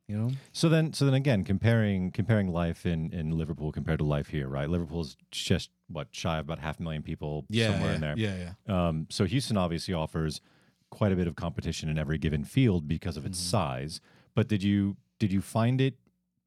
you 0.08 0.18
know. 0.18 0.30
So 0.52 0.70
then, 0.70 0.94
so 0.94 1.06
then 1.06 1.14
again, 1.14 1.44
comparing 1.44 2.12
comparing 2.12 2.48
life 2.52 2.86
in 2.86 3.12
in 3.14 3.38
Liverpool 3.38 3.72
compared 3.72 4.00
to 4.00 4.06
life 4.06 4.28
here, 4.28 4.48
right? 4.48 4.70
Liverpool's 4.70 5.18
just 5.32 5.70
what 5.88 6.08
shy 6.12 6.38
of 6.40 6.46
about 6.46 6.60
half 6.60 6.80
a 6.80 6.84
million 6.84 7.04
people 7.04 7.46
somewhere 7.52 7.90
yeah, 7.90 7.96
in 7.96 8.02
there. 8.02 8.14
Yeah, 8.18 8.54
yeah. 8.68 8.88
Um, 8.88 9.08
so 9.10 9.26
Houston 9.26 9.58
obviously 9.58 9.94
offers 9.94 10.42
quite 10.90 11.12
a 11.12 11.16
bit 11.16 11.28
of 11.28 11.36
competition 11.36 11.90
in 11.90 11.98
every 11.98 12.18
given 12.18 12.44
field 12.44 12.88
because 12.88 13.18
of 13.18 13.26
its 13.26 13.40
Mm-hmm. 13.40 13.50
size. 13.50 14.02
But 14.36 14.48
did 14.48 14.64
you 14.64 14.98
did 15.20 15.32
you 15.32 15.42
find 15.42 15.82
it 15.82 15.96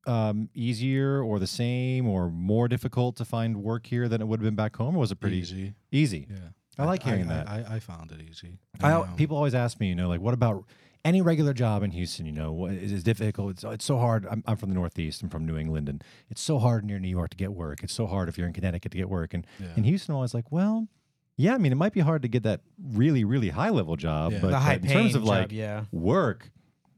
um, 0.07 0.49
easier 0.55 1.23
or 1.23 1.39
the 1.39 1.47
same 1.47 2.09
or 2.09 2.31
more 2.31 2.69
difficult 2.69 3.17
to 3.17 3.25
find 3.25 3.63
work 3.63 3.87
here 3.87 4.09
than 4.09 4.21
it 4.23 4.27
would 4.29 4.41
have 4.41 4.45
been 4.45 4.55
back 4.57 4.77
home, 4.77 4.97
or 4.97 5.01
was 5.01 5.13
it 5.13 5.21
pretty 5.21 5.39
easy. 5.39 5.75
easy? 5.93 6.27
Yeah, 6.31 6.37
I 6.79 6.85
like 6.85 7.03
hearing 7.03 7.31
I, 7.31 7.35
that. 7.35 7.49
I, 7.49 7.75
I 7.75 7.79
found 7.81 8.13
it 8.13 8.21
easy. 8.23 8.59
I, 8.83 8.93
Um, 8.93 9.17
people 9.17 9.37
always 9.37 9.55
ask 9.55 9.79
me, 9.81 9.89
you 9.89 9.95
know, 9.95 10.09
like, 10.09 10.21
what 10.21 10.33
about 10.33 10.65
any 11.05 11.23
regular 11.23 11.53
job 11.55 11.83
in 11.83 11.91
Houston? 11.93 12.27
You 12.27 12.33
know, 12.33 12.53
what 12.53 12.73
is, 12.73 12.93
is 12.93 13.03
difficult? 13.03 13.51
It's, 13.53 13.65
it's 13.65 13.85
so 13.85 13.99
hard. 13.99 14.27
I'm, 14.31 14.43
I'm 14.47 14.57
from 14.57 14.69
the 14.71 14.75
Northeast. 14.75 15.23
I'm 15.23 15.29
from 15.29 15.47
New 15.47 15.57
England, 15.57 15.89
and 15.89 16.03
it's 16.31 16.41
so 16.41 16.59
hard 16.59 16.85
near 16.85 16.99
New 16.99 17.09
York 17.09 17.31
to 17.31 17.37
get 17.37 17.53
work. 17.53 17.83
It's 17.83 17.93
so 17.95 18.07
hard 18.07 18.29
if 18.29 18.37
you're 18.39 18.47
in 18.47 18.53
Connecticut 18.53 18.93
to 18.93 18.99
get 18.99 19.09
work. 19.09 19.35
And 19.35 19.47
Yeah. 19.61 19.69
in 19.77 19.85
Houston, 19.85 20.15
I 20.15 20.19
was 20.19 20.35
like, 20.35 20.51
well, 20.53 20.89
yeah. 21.37 21.55
I 21.55 21.59
mean, 21.59 21.73
it 21.73 21.77
might 21.77 21.93
be 21.93 22.01
hard 22.01 22.23
to 22.23 22.29
get 22.29 22.43
that 22.45 22.61
really, 22.93 23.25
really 23.25 23.49
high 23.51 23.71
level 23.71 23.97
job, 23.97 24.33
Yeah. 24.33 24.39
but, 24.41 24.49
the 24.49 24.59
but 24.81 24.85
in 24.85 24.93
terms 24.93 25.15
of 25.15 25.23
job, 25.23 25.29
like 25.29 25.53
yeah, 25.53 25.85
work, 25.93 26.51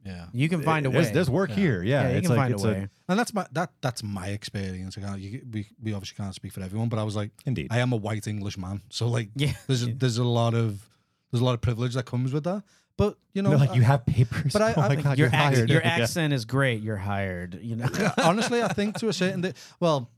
yeah. 0.05 0.27
you 0.33 0.49
can 0.49 0.63
find 0.63 0.87
a 0.87 0.91
there's, 0.91 1.09
way. 1.09 1.13
there's 1.13 1.29
work 1.31 1.51
Yeah. 1.51 1.57
here. 1.57 1.83
Yeah, 1.83 2.03
yeah, 2.03 2.09
you 2.13 2.17
it's 2.19 2.27
can 2.27 2.37
like 2.37 2.43
find 2.45 2.53
a 2.53 2.57
it's 2.57 2.65
way. 2.65 2.89
And 3.09 3.19
that's 3.19 3.35
my 3.35 3.47
that 3.53 3.71
that's 3.83 4.03
my 4.03 4.29
experience. 4.29 4.97
I 4.97 5.03
can't, 5.03 5.21
you, 5.21 5.43
we 5.53 5.69
we 5.83 5.93
obviously 5.93 6.17
can't 6.17 6.35
speak 6.35 6.53
for 6.53 6.63
everyone, 6.63 6.89
but 6.89 6.99
I 6.99 7.03
was 7.03 7.17
like, 7.17 7.33
indeed. 7.45 7.69
I 7.71 7.81
am 7.81 7.93
a 7.93 7.97
white 7.97 8.27
English 8.27 8.57
man, 8.57 8.81
so 8.89 9.07
like, 9.09 9.29
Yeah. 9.37 9.53
there's 9.67 9.83
a, 9.83 9.87
there's 9.93 10.17
a 10.19 10.25
lot 10.25 10.55
of 10.55 10.89
there's 11.31 11.43
a 11.43 11.45
lot 11.45 11.55
of 11.55 11.61
privilege 11.61 11.95
that 11.95 12.07
comes 12.07 12.33
with 12.33 12.45
that. 12.45 12.63
But 13.01 13.17
you 13.33 13.41
know, 13.43 13.53
No, 13.53 13.57
like 13.57 13.71
I- 13.71 13.75
you 13.77 13.83
have 13.83 14.05
papers. 14.05 14.53
but 14.53 14.61
I- 14.63 14.75
oh 14.77 14.83
I- 14.83 14.89
my 14.95 14.97
god, 14.97 15.19
your 15.19 15.29
you're 15.29 15.41
ac- 15.41 15.55
hired. 15.57 15.71
your 15.71 15.81
Yeah. 15.85 15.97
accent 16.03 16.33
is 16.35 16.45
great. 16.45 16.83
You're 16.83 16.99
hired. 17.13 17.59
You 17.63 17.77
know. 17.77 17.89
Yeah, 17.99 18.13
honestly, 18.31 18.63
I 18.63 18.69
think 18.69 18.99
to 18.99 19.09
a 19.09 19.13
certain 19.13 19.41
de- 19.41 19.55
well, 19.81 20.11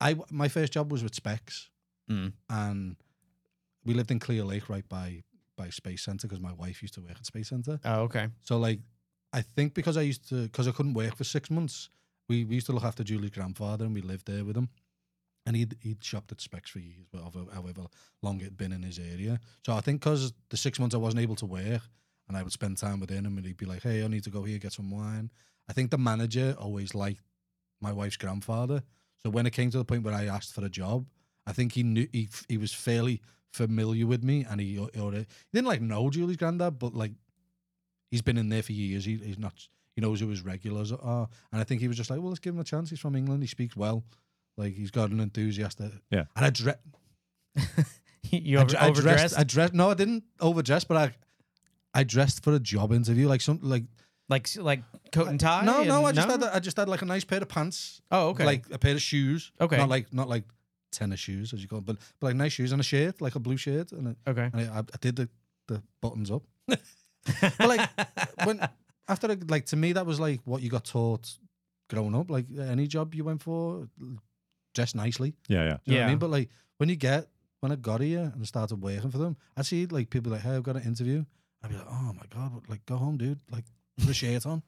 I 0.00 0.16
my 0.30 0.48
first 0.48 0.72
job 0.72 0.90
was 0.90 1.02
with 1.02 1.14
Specs, 1.14 1.68
Mm. 2.10 2.32
and 2.48 2.96
we 3.84 3.92
lived 3.94 4.10
in 4.10 4.18
Clear 4.18 4.44
Lake, 4.44 4.68
right 4.68 4.88
by 4.88 5.22
by 5.56 5.68
Space 5.70 6.02
Center, 6.02 6.26
because 6.26 6.40
my 6.40 6.52
wife 6.54 6.82
used 6.82 6.94
to 6.94 7.00
work 7.02 7.12
at 7.20 7.26
Space 7.26 7.48
Center. 7.50 7.78
Oh, 7.84 8.00
okay. 8.08 8.28
So 8.42 8.56
like, 8.58 8.80
I 9.32 9.42
think 9.42 9.74
because 9.74 9.96
I 9.98 10.02
used 10.02 10.28
to 10.30 10.44
because 10.44 10.66
I 10.66 10.72
couldn't 10.72 10.94
work 10.94 11.14
for 11.16 11.24
six 11.24 11.50
months, 11.50 11.90
we, 12.28 12.44
we 12.46 12.54
used 12.54 12.66
to 12.66 12.72
look 12.72 12.84
after 12.84 13.04
Julie's 13.04 13.30
grandfather, 13.30 13.84
and 13.84 13.94
we 13.94 14.00
lived 14.00 14.26
there 14.26 14.44
with 14.46 14.56
him. 14.56 14.68
And 15.46 15.54
he'd 15.56 15.76
he'd 15.82 16.02
shopped 16.02 16.32
at 16.32 16.40
Specs 16.40 16.70
for 16.70 16.78
years, 16.78 17.06
whatever, 17.10 17.44
however 17.52 17.82
long 18.22 18.40
it'd 18.40 18.56
been 18.56 18.72
in 18.72 18.82
his 18.82 18.98
area. 18.98 19.38
So 19.66 19.74
I 19.74 19.82
think 19.82 20.00
because 20.00 20.32
the 20.48 20.56
six 20.56 20.78
months 20.80 20.94
I 20.94 20.98
wasn't 20.98 21.20
able 21.22 21.36
to 21.36 21.46
work, 21.46 21.82
and 22.28 22.36
I 22.36 22.42
would 22.42 22.52
spend 22.52 22.78
time 22.78 23.00
with 23.00 23.10
him, 23.10 23.26
and 23.26 23.44
he'd 23.44 23.56
be 23.56 23.66
like, 23.66 23.82
"Hey, 23.82 24.04
I 24.04 24.08
need 24.08 24.24
to 24.24 24.30
go 24.30 24.44
here 24.44 24.58
get 24.58 24.72
some 24.72 24.90
wine." 24.90 25.30
I 25.68 25.72
think 25.72 25.90
the 25.90 25.98
manager 25.98 26.54
always 26.58 26.94
liked 26.94 27.20
my 27.80 27.92
wife's 27.92 28.16
grandfather. 28.16 28.82
So 29.22 29.30
when 29.30 29.46
it 29.46 29.52
came 29.52 29.70
to 29.70 29.78
the 29.78 29.84
point 29.84 30.02
where 30.04 30.14
I 30.14 30.26
asked 30.26 30.52
for 30.54 30.64
a 30.64 30.68
job, 30.68 31.06
I 31.46 31.52
think 31.52 31.72
he 31.72 31.82
knew 31.82 32.06
he 32.12 32.28
he 32.48 32.56
was 32.58 32.72
fairly 32.72 33.20
familiar 33.52 34.06
with 34.06 34.22
me, 34.24 34.44
and 34.48 34.60
he, 34.60 34.74
he 34.74 35.10
he 35.10 35.26
didn't 35.52 35.66
like 35.66 35.80
know 35.80 36.10
Julie's 36.10 36.36
granddad, 36.36 36.78
but 36.78 36.94
like 36.94 37.12
he's 38.10 38.22
been 38.22 38.36
in 38.38 38.48
there 38.48 38.62
for 38.62 38.72
years. 38.72 39.04
He, 39.04 39.16
he's 39.16 39.38
not 39.38 39.54
he 39.94 40.02
knows 40.02 40.20
who 40.20 40.28
his 40.28 40.42
regulars 40.42 40.92
are, 40.92 41.28
and 41.52 41.60
I 41.60 41.64
think 41.64 41.80
he 41.80 41.88
was 41.88 41.96
just 41.96 42.10
like, 42.10 42.20
well, 42.20 42.28
let's 42.28 42.40
give 42.40 42.54
him 42.54 42.60
a 42.60 42.64
chance. 42.64 42.90
He's 42.90 43.00
from 43.00 43.16
England. 43.16 43.42
He 43.42 43.46
speaks 43.46 43.76
well. 43.76 44.04
Like 44.56 44.74
he's 44.74 44.90
got 44.90 45.10
an 45.10 45.20
enthusiast. 45.20 45.80
Yeah. 46.10 46.24
And 46.36 46.44
I 46.44 46.50
dre- 46.50 46.74
you 48.30 48.58
I, 48.58 48.62
over, 48.62 48.76
I 48.76 48.88
overdressed. 48.88 49.18
dressed. 49.18 49.38
I 49.38 49.44
dressed. 49.44 49.74
No, 49.74 49.90
I 49.90 49.94
didn't 49.94 50.24
overdress, 50.40 50.84
but 50.84 50.96
I 50.96 51.12
I 51.94 52.04
dressed 52.04 52.42
for 52.44 52.52
a 52.54 52.58
job 52.58 52.92
interview, 52.92 53.28
like 53.28 53.40
some 53.40 53.60
like 53.62 53.84
like 54.28 54.48
like 54.56 54.82
coat 55.12 55.28
and 55.28 55.38
tie. 55.40 55.64
no, 55.64 55.84
no. 55.84 56.04
I 56.04 56.08
and- 56.08 56.16
just 56.16 56.28
had 56.28 56.42
I 56.42 56.58
just 56.58 56.76
had 56.76 56.88
like 56.88 57.02
a 57.02 57.06
nice 57.06 57.24
pair 57.24 57.40
of 57.40 57.48
pants, 57.48 58.00
Oh, 58.10 58.28
okay. 58.30 58.44
like 58.44 58.64
a 58.70 58.78
pair 58.78 58.94
of 58.94 59.02
shoes. 59.02 59.52
Okay. 59.60 59.76
not 59.76 59.88
like 59.88 60.12
not 60.12 60.28
like 60.28 60.44
tennis 60.92 61.20
shoes 61.20 61.52
as 61.52 61.60
you 61.62 61.68
call, 61.68 61.78
it, 61.80 61.86
but 61.86 61.96
but 62.20 62.26
like 62.28 62.36
nice 62.36 62.52
shoes 62.52 62.72
and 62.72 62.80
a 62.80 62.84
shirt, 62.84 63.20
like 63.20 63.34
a 63.34 63.40
blue 63.40 63.56
shirt, 63.56 63.92
and, 63.92 64.08
a, 64.08 64.30
okay. 64.30 64.50
and 64.52 64.70
I, 64.70 64.78
I 64.80 64.96
did 65.00 65.16
the 65.16 65.28
the 65.68 65.82
buttons 66.00 66.30
up. 66.30 66.42
but 66.66 67.68
like 67.68 67.88
when 68.44 68.60
after 69.08 69.26
a, 69.30 69.36
like 69.48 69.66
to 69.66 69.76
me 69.76 69.92
that 69.92 70.06
was 70.06 70.18
like 70.20 70.40
what 70.44 70.62
you 70.62 70.70
got 70.70 70.84
taught 70.84 71.38
growing 71.90 72.14
up. 72.14 72.30
Like 72.30 72.46
any 72.58 72.86
job 72.86 73.14
you 73.14 73.24
went 73.24 73.42
for, 73.42 73.88
dress 74.74 74.94
nicely. 74.94 75.34
Yeah, 75.48 75.64
yeah. 75.64 75.64
Do 75.64 75.66
you 75.66 75.70
know 75.70 75.76
what 75.76 75.86
I 75.86 75.94
Yeah. 75.94 76.08
mean? 76.08 76.18
But 76.18 76.30
like 76.30 76.48
when 76.78 76.88
you 76.88 76.96
get 76.96 77.28
when 77.60 77.72
I 77.72 77.76
got 77.76 78.00
here 78.00 78.32
and 78.34 78.46
started 78.46 78.76
working 78.82 79.10
for 79.10 79.18
them, 79.18 79.36
I 79.56 79.62
see 79.62 79.86
like 79.86 80.10
people 80.10 80.32
like, 80.32 80.42
hey, 80.42 80.56
I've 80.56 80.62
got 80.62 80.76
an 80.76 80.82
interview. 80.82 81.24
I'd 81.64 81.70
be 81.70 81.76
like, 81.76 81.86
oh 81.90 82.12
my 82.12 82.26
god, 82.28 82.54
what- 82.54 82.68
like 82.68 82.84
go 82.86 82.96
home, 82.96 83.16
dude. 83.16 83.40
Like 83.50 83.64
put 83.98 84.10
a 84.10 84.14
shirt 84.14 84.44
on. 84.46 84.62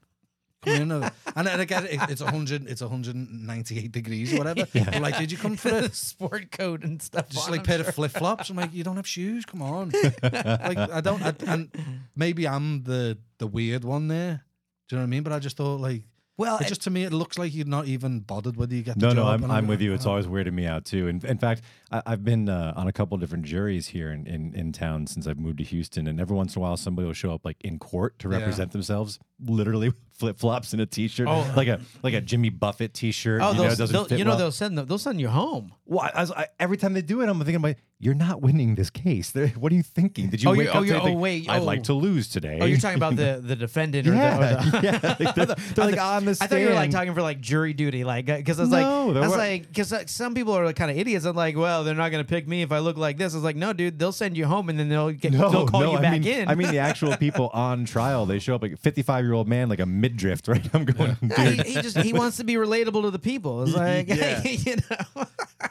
Come 0.63 0.75
in, 0.75 0.91
and 1.37 1.47
then 1.47 1.61
again, 1.61 1.85
it, 1.85 2.01
it's 2.09 2.23
hundred, 2.23 2.67
it's 2.67 2.81
hundred 2.81 3.15
and 3.15 3.47
ninety-eight 3.47 3.93
degrees 3.93 4.33
or 4.33 4.39
whatever. 4.39 4.67
But 4.73 5.03
like, 5.03 5.19
did 5.19 5.31
you 5.31 5.37
come 5.37 5.57
for 5.57 5.69
a 5.75 5.93
sport 5.93 6.51
coat 6.51 6.83
and 6.83 7.01
stuff. 7.01 7.29
just 7.29 7.47
on, 7.47 7.51
like 7.53 7.61
I'm 7.61 7.67
pair 7.67 7.79
sure. 7.79 7.89
of 7.89 7.95
flip 7.95 8.13
flops? 8.13 8.49
I'm 8.49 8.57
like, 8.57 8.73
you 8.73 8.83
don't 8.83 8.97
have 8.97 9.07
shoes. 9.07 9.45
Come 9.45 9.61
on. 9.61 9.91
like 10.23 10.79
I 10.79 11.01
don't, 11.03 11.23
I, 11.23 11.35
and 11.47 11.71
maybe 12.17 12.49
I'm 12.49 12.85
the 12.85 13.19
the 13.39 13.47
weird 13.47 13.85
one 13.85 14.09
there. 14.09 14.45
Do 14.89 14.97
you 14.97 14.99
know 14.99 15.03
what 15.03 15.09
I 15.09 15.11
mean? 15.11 15.23
But 15.23 15.35
I 15.35 15.39
just 15.39 15.59
thought 15.59 15.81
like, 15.81 16.05
Well, 16.39 16.59
it 16.59 16.66
just 16.66 16.82
to 16.82 16.91
me, 16.91 17.05
it 17.05 17.12
looks 17.12 17.39
like 17.39 17.55
you're 17.55 17.64
not 17.66 17.87
even 17.87 18.20
bothered 18.20 18.57
whether 18.57 18.74
you 18.74 18.82
get 18.82 18.99
the 18.99 19.07
No, 19.07 19.14
job. 19.14 19.16
no, 19.16 19.26
I'm, 19.32 19.43
and 19.45 19.53
I'm 19.53 19.66
with 19.66 19.80
you. 19.80 19.95
It's 19.95 20.05
oh. 20.05 20.11
always 20.11 20.26
weirded 20.26 20.53
me 20.53 20.66
out 20.66 20.84
too. 20.84 21.09
In, 21.09 21.24
in 21.24 21.39
fact, 21.39 21.62
I, 21.91 22.03
I've 22.05 22.24
been 22.24 22.49
uh, 22.49 22.74
on 22.76 22.89
a 22.89 22.93
couple 22.93 23.16
different 23.16 23.45
juries 23.47 23.89
here 23.89 24.12
in, 24.12 24.26
in, 24.26 24.55
in 24.55 24.72
town 24.72 25.07
since 25.07 25.26
I've 25.26 25.39
moved 25.39 25.59
to 25.59 25.64
Houston, 25.64 26.07
and 26.07 26.20
every 26.20 26.37
once 26.37 26.55
in 26.55 26.61
a 26.61 26.62
while, 26.62 26.76
somebody 26.76 27.07
will 27.07 27.14
show 27.14 27.32
up 27.32 27.45
like 27.45 27.57
in 27.62 27.78
court 27.78 28.18
to 28.18 28.28
Yeah. 28.30 28.39
represent 28.39 28.72
themselves, 28.72 29.18
literally 29.41 29.93
flip 30.19 30.39
flops 30.39 30.73
and 30.73 30.81
a 30.83 30.87
t-shirt, 30.87 31.29
Oh. 31.29 31.51
like 31.57 31.69
a 31.69 31.81
like 32.03 32.14
a 32.14 32.21
Jimmy 32.21 32.49
Buffett 32.51 32.95
t-shirt. 32.95 33.41
oh, 33.43 33.53
you 33.53 33.59
know, 33.59 33.75
they'll, 33.75 34.09
you 34.19 34.25
know 34.25 34.31
well. 34.31 34.39
they'll 34.39 34.53
send 34.53 34.77
them, 34.79 34.87
they'll 34.87 34.99
send 34.99 35.21
you 35.21 35.29
home. 35.29 35.73
Well, 35.89 36.11
I, 36.12 36.23
I, 36.37 36.47
every 36.59 36.77
time 36.77 36.95
they 36.95 37.03
do 37.03 37.21
it, 37.21 37.29
I'm 37.29 37.39
thinking, 37.45 37.62
like, 37.62 37.79
you're 38.01 38.12
not 38.14 38.43
winning 38.43 38.75
this 38.75 38.91
case. 38.91 39.31
They're- 39.31 39.49
what 39.51 39.71
are 39.71 39.77
you 39.77 39.85
thinking? 39.85 40.29
Did 40.31 40.43
you 40.43 40.51
Oh, 40.51 40.55
wake 40.55 40.69
up 40.69 40.77
oh, 40.77 40.85
today 40.85 40.99
oh, 40.99 41.05
think, 41.05 41.21
wait, 41.21 41.49
I'd 41.49 41.62
oh. 41.62 41.64
like 41.64 41.85
to 41.85 41.93
lose 41.95 42.29
today? 42.29 42.59
Oh, 42.61 42.64
you're 42.67 42.79
talking 42.79 42.97
about 42.97 43.14
the 43.17 43.41
the 43.45 43.55
defendant 43.55 44.09
or 44.09 44.14
yeah, 44.14 44.37
the, 44.37 44.69
or 44.69 44.71
the 44.81 44.81
yeah. 44.83 45.14
Like, 45.25 45.35
they're, 45.37 45.47
they're 45.47 45.85
like 45.93 45.99
on 46.01 46.25
the 46.25 46.37
I 46.41 46.47
thought 46.49 46.59
you 46.61 46.69
were 46.69 46.75
like 46.75 46.91
talking 46.91 47.14
for 47.14 47.23
like 47.23 47.41
jury 47.41 47.73
duty, 47.73 48.03
like 48.05 48.29
uh, 48.29 48.37
because 48.39 48.59
I 48.59 48.62
was 48.62 48.71
No, 48.71 49.07
like, 49.07 49.17
I 49.17 49.21
was 49.21 49.31
were- 49.31 49.37
like, 49.39 49.69
because 49.69 49.93
uh, 49.93 50.07
some 50.07 50.35
people 50.35 50.55
are 50.55 50.64
like, 50.64 50.77
kind 50.77 50.91
of 50.91 50.99
idiots. 50.99 51.25
I'm 51.25 51.37
like, 51.37 51.57
well, 51.57 51.85
they're 51.85 51.95
not 51.95 52.11
gonna 52.11 52.25
pick 52.25 52.49
me 52.49 52.62
if 52.62 52.73
I 52.73 52.81
look 52.81 52.97
like 52.99 53.17
this. 53.17 53.33
I 53.33 53.37
was 53.37 53.45
like, 53.45 53.57
no, 53.57 53.73
dude, 53.73 53.99
they'll 53.99 54.12
send 54.12 54.37
you 54.37 54.47
home 54.47 54.69
and 54.69 54.79
then 54.79 54.89
they'll 54.89 55.12
get, 55.12 55.33
No, 55.33 55.51
they'll 55.51 55.67
call 55.69 55.81
no, 55.83 55.93
you 55.93 55.99
I 55.99 56.03
back 56.03 56.12
mean, 56.23 56.25
in. 56.27 56.49
I 56.49 56.55
mean 56.57 56.69
the 56.69 56.79
actual 56.79 57.17
people 57.17 57.49
on 57.55 57.85
trial. 57.85 58.27
They 58.27 58.41
show 58.41 58.57
up 58.57 58.62
like 58.62 58.73
a 58.73 58.77
55 58.77 59.25
year 59.25 59.33
old 59.35 59.47
man, 59.49 59.69
like 59.69 59.81
a 59.81 59.87
midriff, 60.11 60.41
right? 60.49 60.69
I'm 60.75 60.85
going, 60.85 61.17
Yeah, 61.23 61.45
dude. 61.51 61.67
he, 61.67 61.73
he 61.75 61.83
just 61.83 61.97
he 61.99 62.13
wants 62.13 62.37
to 62.39 62.45
be 62.45 62.55
relatable 62.55 63.03
to 63.03 63.11
the 63.11 63.19
people. 63.19 63.63
It's 63.65 63.75
like, 63.85 64.09
Yeah. 64.23 64.43
you 64.45 64.77
know, 64.91 65.25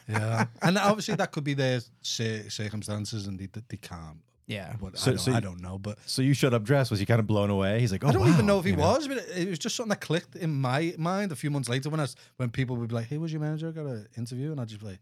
Yeah, 0.08 0.46
and 0.62 0.78
obviously 0.78 1.16
that 1.16 1.32
could 1.32 1.44
be 1.44 1.54
their 1.54 1.80
circumstances, 2.02 3.28
and 3.28 3.40
they, 3.40 3.48
they 3.70 3.78
can't. 3.78 4.20
yeah. 4.48 4.74
What, 4.80 4.98
So- 4.98 5.12
I, 5.12 5.14
don't, 5.14 5.20
so 5.20 5.34
I 5.34 5.40
don't 5.40 5.62
know, 5.62 5.78
but 5.78 5.98
So 6.06 6.22
you 6.22 6.34
showed 6.34 6.54
up 6.54 6.64
dressed. 6.64 6.92
Was 6.92 7.00
he 7.00 7.06
kind 7.06 7.20
of 7.20 7.28
blown 7.28 7.50
away? 7.50 7.80
He's 7.80 7.92
like, 7.92 8.04
oh, 8.04 8.10
I 8.10 8.12
don't 8.12 8.22
wow, 8.24 8.34
even 8.34 8.46
know 8.46 8.60
if 8.60 8.66
he 8.66 8.72
you 8.72 8.78
was. 8.78 9.08
But 9.08 9.18
it 9.36 9.50
was 9.50 9.60
just 9.60 9.76
something 9.76 9.90
that 9.90 10.02
clicked 10.02 10.36
in 10.36 10.54
my 10.54 10.94
mind 10.98 11.32
a 11.32 11.36
few 11.36 11.50
months 11.50 11.70
later 11.70 11.90
when 11.90 12.00
I 12.00 12.08
when 12.38 12.50
people 12.50 12.76
would 12.78 12.90
be 12.90 12.96
like, 12.96 13.08
"Hey, 13.08 13.18
was 13.18 13.32
your 13.32 13.42
manager? 13.42 13.70
I 13.70 13.72
got 13.72 13.86
an 13.86 14.08
interview," 14.18 14.52
and 14.52 14.60
I'd 14.62 14.68
just 14.68 14.82
be 14.82 14.88
like, 14.88 15.00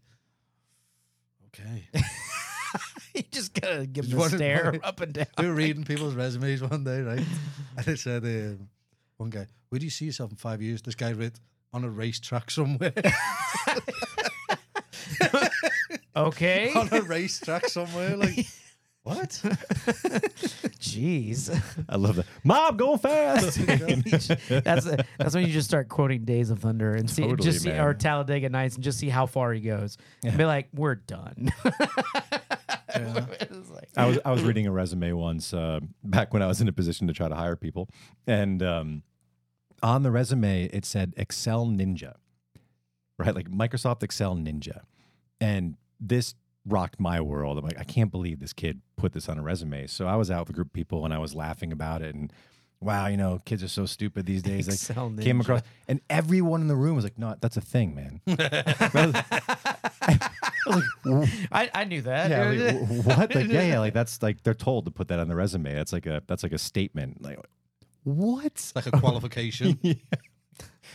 "Okay." 1.48 1.84
He 3.12 3.22
just 3.30 3.54
gotta 3.54 3.86
give 3.86 4.06
Just 4.06 4.10
the 4.10 4.18
wanted- 4.18 4.36
stare 4.38 4.80
up 4.82 5.00
and 5.00 5.12
down. 5.12 5.26
we 5.38 5.46
were 5.46 5.54
reading 5.54 5.84
people's 5.84 6.14
resumes 6.14 6.60
one 6.62 6.82
day, 6.82 7.00
right? 7.00 7.22
And 7.76 7.86
it 7.88 8.00
said, 8.00 8.24
um, 8.24 8.68
"One 9.18 9.30
guy, 9.30 9.46
where 9.68 9.78
do 9.78 9.84
you 9.84 9.90
see 9.90 10.04
yourself 10.06 10.30
in 10.30 10.36
five 10.36 10.60
years?" 10.62 10.82
This 10.82 10.94
guy 10.94 11.12
wrote 11.12 11.38
on 11.72 11.84
a 11.84 11.90
racetrack 11.90 12.50
somewhere. 12.50 12.92
Okay. 16.16 16.72
on 16.76 16.88
a 16.92 17.02
racetrack 17.02 17.66
somewhere, 17.68 18.16
like 18.16 18.46
what? 19.02 19.30
Jeez. 20.80 21.50
I 21.88 21.96
love 21.96 22.16
that. 22.16 22.26
Mob, 22.44 22.78
go 22.78 22.96
fast. 22.96 23.58
that's 24.64 24.86
that's 25.18 25.34
when 25.34 25.44
you 25.46 25.52
just 25.52 25.68
start 25.68 25.88
quoting 25.88 26.24
Days 26.24 26.50
of 26.50 26.60
Thunder 26.60 26.94
and 26.94 27.10
see 27.10 27.22
Totally, 27.22 27.44
just 27.50 27.62
see 27.64 27.70
man. 27.70 27.80
or 27.80 27.94
Talladega 27.94 28.48
Nights 28.48 28.76
and 28.76 28.84
just 28.84 28.98
see 28.98 29.08
how 29.08 29.26
far 29.26 29.52
he 29.52 29.60
goes. 29.60 29.98
And 30.24 30.38
be 30.38 30.44
like, 30.44 30.68
we're 30.72 30.94
done. 30.94 31.52
Like- 33.74 33.88
I 33.96 34.06
was 34.06 34.18
I 34.24 34.30
was 34.30 34.42
reading 34.42 34.66
a 34.66 34.72
resume 34.72 35.12
once 35.12 35.52
uh, 35.54 35.80
back 36.02 36.32
when 36.32 36.42
I 36.42 36.46
was 36.46 36.60
in 36.60 36.68
a 36.68 36.72
position 36.72 37.06
to 37.08 37.12
try 37.12 37.28
to 37.28 37.34
hire 37.34 37.56
people, 37.56 37.88
and 38.26 38.62
um, 38.62 39.02
on 39.82 40.02
the 40.02 40.10
resume 40.10 40.64
it 40.64 40.84
said 40.84 41.12
Excel 41.16 41.66
Ninja, 41.66 42.14
right? 43.18 43.34
Like 43.34 43.50
Microsoft 43.50 44.02
Excel 44.02 44.34
Ninja, 44.36 44.82
and 45.40 45.76
this 46.00 46.34
rocked 46.66 46.98
my 46.98 47.20
world. 47.20 47.58
I'm 47.58 47.64
like, 47.64 47.78
I 47.78 47.84
can't 47.84 48.10
believe 48.10 48.40
this 48.40 48.52
kid 48.52 48.80
put 48.96 49.12
this 49.12 49.28
on 49.28 49.38
a 49.38 49.42
resume. 49.42 49.86
So 49.86 50.06
I 50.06 50.16
was 50.16 50.30
out 50.30 50.40
with 50.40 50.50
a 50.50 50.52
group 50.54 50.68
of 50.68 50.72
people 50.72 51.04
and 51.04 51.12
I 51.12 51.18
was 51.18 51.34
laughing 51.34 51.72
about 51.72 52.02
it 52.02 52.14
and. 52.14 52.32
Wow, 52.80 53.06
you 53.06 53.16
know, 53.16 53.40
kids 53.44 53.62
are 53.62 53.68
so 53.68 53.86
stupid 53.86 54.26
these 54.26 54.42
days. 54.42 54.68
Like, 54.68 54.74
Excel 54.74 55.10
came 55.18 55.40
across, 55.40 55.62
and 55.88 56.00
everyone 56.10 56.60
in 56.60 56.68
the 56.68 56.76
room 56.76 56.96
was 56.96 57.04
like, 57.04 57.18
"No, 57.18 57.34
that's 57.40 57.56
a 57.56 57.62
thing, 57.62 57.94
man." 57.94 58.20
I, 61.52 61.70
I 61.74 61.84
knew 61.84 62.02
that. 62.02 62.30
Yeah, 62.30 62.50
like, 62.50 63.06
what? 63.06 63.34
Like, 63.34 63.48
yeah, 63.48 63.62
yeah, 63.62 63.78
like 63.78 63.94
that's 63.94 64.22
like 64.22 64.42
they're 64.42 64.54
told 64.54 64.84
to 64.84 64.90
put 64.90 65.08
that 65.08 65.18
on 65.18 65.28
the 65.28 65.34
resume. 65.34 65.74
That's 65.74 65.92
like 65.92 66.06
a 66.06 66.22
that's 66.26 66.42
like 66.42 66.52
a 66.52 66.58
statement. 66.58 67.22
Like, 67.22 67.38
what? 68.02 68.72
Like 68.74 68.86
a 68.86 68.92
qualification. 68.92 69.78
Yeah. 69.82 69.94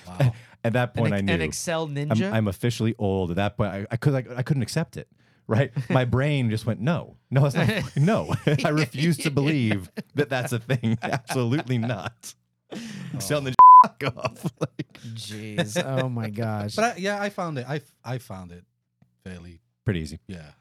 Wow. 0.07 0.33
At 0.63 0.73
that 0.73 0.91
an, 0.95 1.01
point, 1.01 1.13
I 1.13 1.17
ex- 1.17 1.25
knew 1.25 1.33
an 1.33 1.41
Excel 1.41 1.83
I'm, 1.83 1.95
ninja. 1.95 2.31
I'm 2.31 2.47
officially 2.47 2.95
old. 2.97 3.31
At 3.31 3.35
that 3.35 3.57
point, 3.57 3.71
I, 3.71 3.85
I 3.91 3.97
could 3.97 4.13
like, 4.13 4.29
I 4.29 4.41
couldn't 4.41 4.63
accept 4.63 4.95
it. 4.97 5.07
Right, 5.49 5.71
my 5.89 6.05
brain 6.05 6.51
just 6.51 6.67
went 6.67 6.79
no, 6.79 7.17
no, 7.31 7.47
it's 7.47 7.55
not. 7.55 7.67
No, 7.97 8.35
I 8.63 8.69
refuse 8.69 9.17
to 9.17 9.31
believe 9.31 9.89
that 10.13 10.29
that's 10.29 10.51
a 10.53 10.59
thing. 10.59 10.99
Absolutely 11.01 11.79
not. 11.79 12.35
Oh. 12.71 12.77
Excel 13.15 13.41
the 13.41 13.55
fuck 13.81 14.03
off. 14.15 14.45
Like, 14.59 14.99
Jeez. 15.15 15.83
Oh 15.83 16.07
my 16.07 16.29
gosh. 16.29 16.75
But 16.75 16.85
I, 16.85 16.95
yeah, 16.97 17.19
I 17.19 17.29
found 17.29 17.57
it. 17.57 17.65
I 17.67 17.81
I 18.05 18.19
found 18.19 18.51
it 18.51 18.63
fairly. 19.23 19.59
pretty 19.85 20.01
easy. 20.01 20.19
Yeah. 20.27 20.51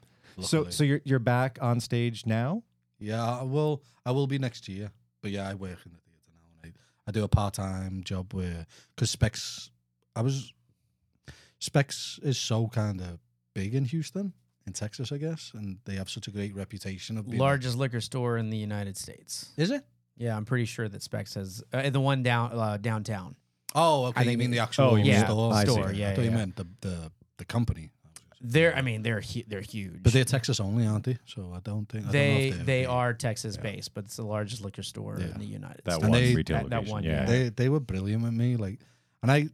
So, 0.41 0.57
luckily. 0.57 0.71
so 0.71 0.83
you're 0.83 1.01
you're 1.03 1.19
back 1.19 1.59
on 1.61 1.79
stage 1.79 2.25
now. 2.25 2.63
yeah, 2.97 3.23
I 3.23 3.43
will. 3.43 3.83
I 4.07 4.11
will 4.11 4.25
be 4.25 4.39
next 4.39 4.67
year. 4.67 4.91
But 5.21 5.29
yeah, 5.29 5.47
I 5.47 5.53
work 5.53 5.77
in 5.85 5.91
the 5.91 5.99
theatre 5.99 6.31
now, 6.33 6.63
and 6.63 6.73
I, 6.73 6.77
I 7.07 7.11
do 7.11 7.23
a 7.23 7.27
part 7.27 7.53
time 7.53 8.01
job 8.03 8.33
where 8.33 8.65
because 8.95 9.11
Specs, 9.11 9.69
I 10.15 10.23
was 10.23 10.51
Specs 11.59 12.19
is 12.23 12.39
so 12.39 12.67
kind 12.69 13.01
of 13.01 13.19
big 13.53 13.75
in 13.75 13.85
Houston, 13.85 14.33
in 14.67 14.73
Texas, 14.73 15.11
I 15.11 15.17
guess, 15.17 15.51
and 15.55 15.77
they 15.85 15.95
have 15.95 16.09
such 16.09 16.27
a 16.27 16.31
great 16.31 16.55
reputation 16.55 17.17
of 17.17 17.25
being 17.25 17.39
like- 17.39 17.45
Largest 17.47 17.77
liquor 17.77 18.01
store 18.01 18.37
in 18.37 18.49
the 18.49 18.57
United 18.57 18.97
States. 18.97 19.51
Is 19.57 19.71
it? 19.71 19.83
Yeah, 20.17 20.35
I'm 20.35 20.45
pretty 20.45 20.65
sure 20.65 20.87
that 20.89 21.01
Specs 21.01 21.33
has 21.35 21.63
uh, 21.73 21.89
the 21.89 21.99
one 22.01 22.23
down 22.23 22.51
uh, 22.53 22.77
downtown. 22.77 23.35
Oh, 23.75 24.05
okay. 24.07 24.19
I 24.19 24.23
you 24.23 24.29
think 24.31 24.39
mean 24.39 24.51
the 24.51 24.59
actual 24.59 24.85
Oh, 24.85 24.95
you 24.95 25.11
mean- 25.13 25.25
store? 25.25 25.53
I 25.53 25.63
see. 25.63 25.71
store, 25.71 25.91
yeah, 25.93 26.09
I 26.11 26.15
thought 26.15 26.25
you 26.25 26.31
yeah. 26.31 26.35
meant 26.37 26.55
the 26.55 26.67
the 26.81 27.11
the 27.37 27.45
company. 27.45 27.89
They're, 28.41 28.73
I 28.73 28.81
mean, 28.81 29.01
they're 29.03 29.19
hu- 29.19 29.43
they're 29.47 29.59
huge. 29.59 30.01
But 30.01 30.13
they're 30.13 30.23
Texas 30.23 30.61
only, 30.61 30.87
aren't 30.87 31.03
they? 31.03 31.17
So 31.25 31.51
I 31.53 31.59
don't 31.59 31.85
think 31.89 32.05
I 32.07 32.11
don't 32.11 32.13
know 32.13 32.19
they 32.37 32.47
if 32.47 32.55
they're 32.55 32.63
they 32.65 32.85
are 32.85 33.13
Texas 33.13 33.57
based, 33.57 33.93
but 33.93 34.05
it's 34.05 34.15
the 34.15 34.23
largest 34.23 34.61
liquor 34.63 34.81
store 34.83 35.17
Yeah. 35.19 35.25
in 35.27 35.39
the 35.39 35.45
United 35.45 35.81
That 35.83 35.91
States. 35.95 36.03
And 36.03 36.11
one 36.11 36.21
they- 36.21 36.35
retail 36.35 36.57
that- 36.59 36.69
that 36.69 36.85
one, 36.85 37.03
yeah. 37.03 37.21
yeah. 37.21 37.25
they 37.25 37.49
they 37.49 37.69
were 37.69 37.81
brilliant 37.81 38.23
with 38.23 38.31
me 38.33 38.55
like 38.55 38.79
and 39.21 39.29
i 39.31 39.47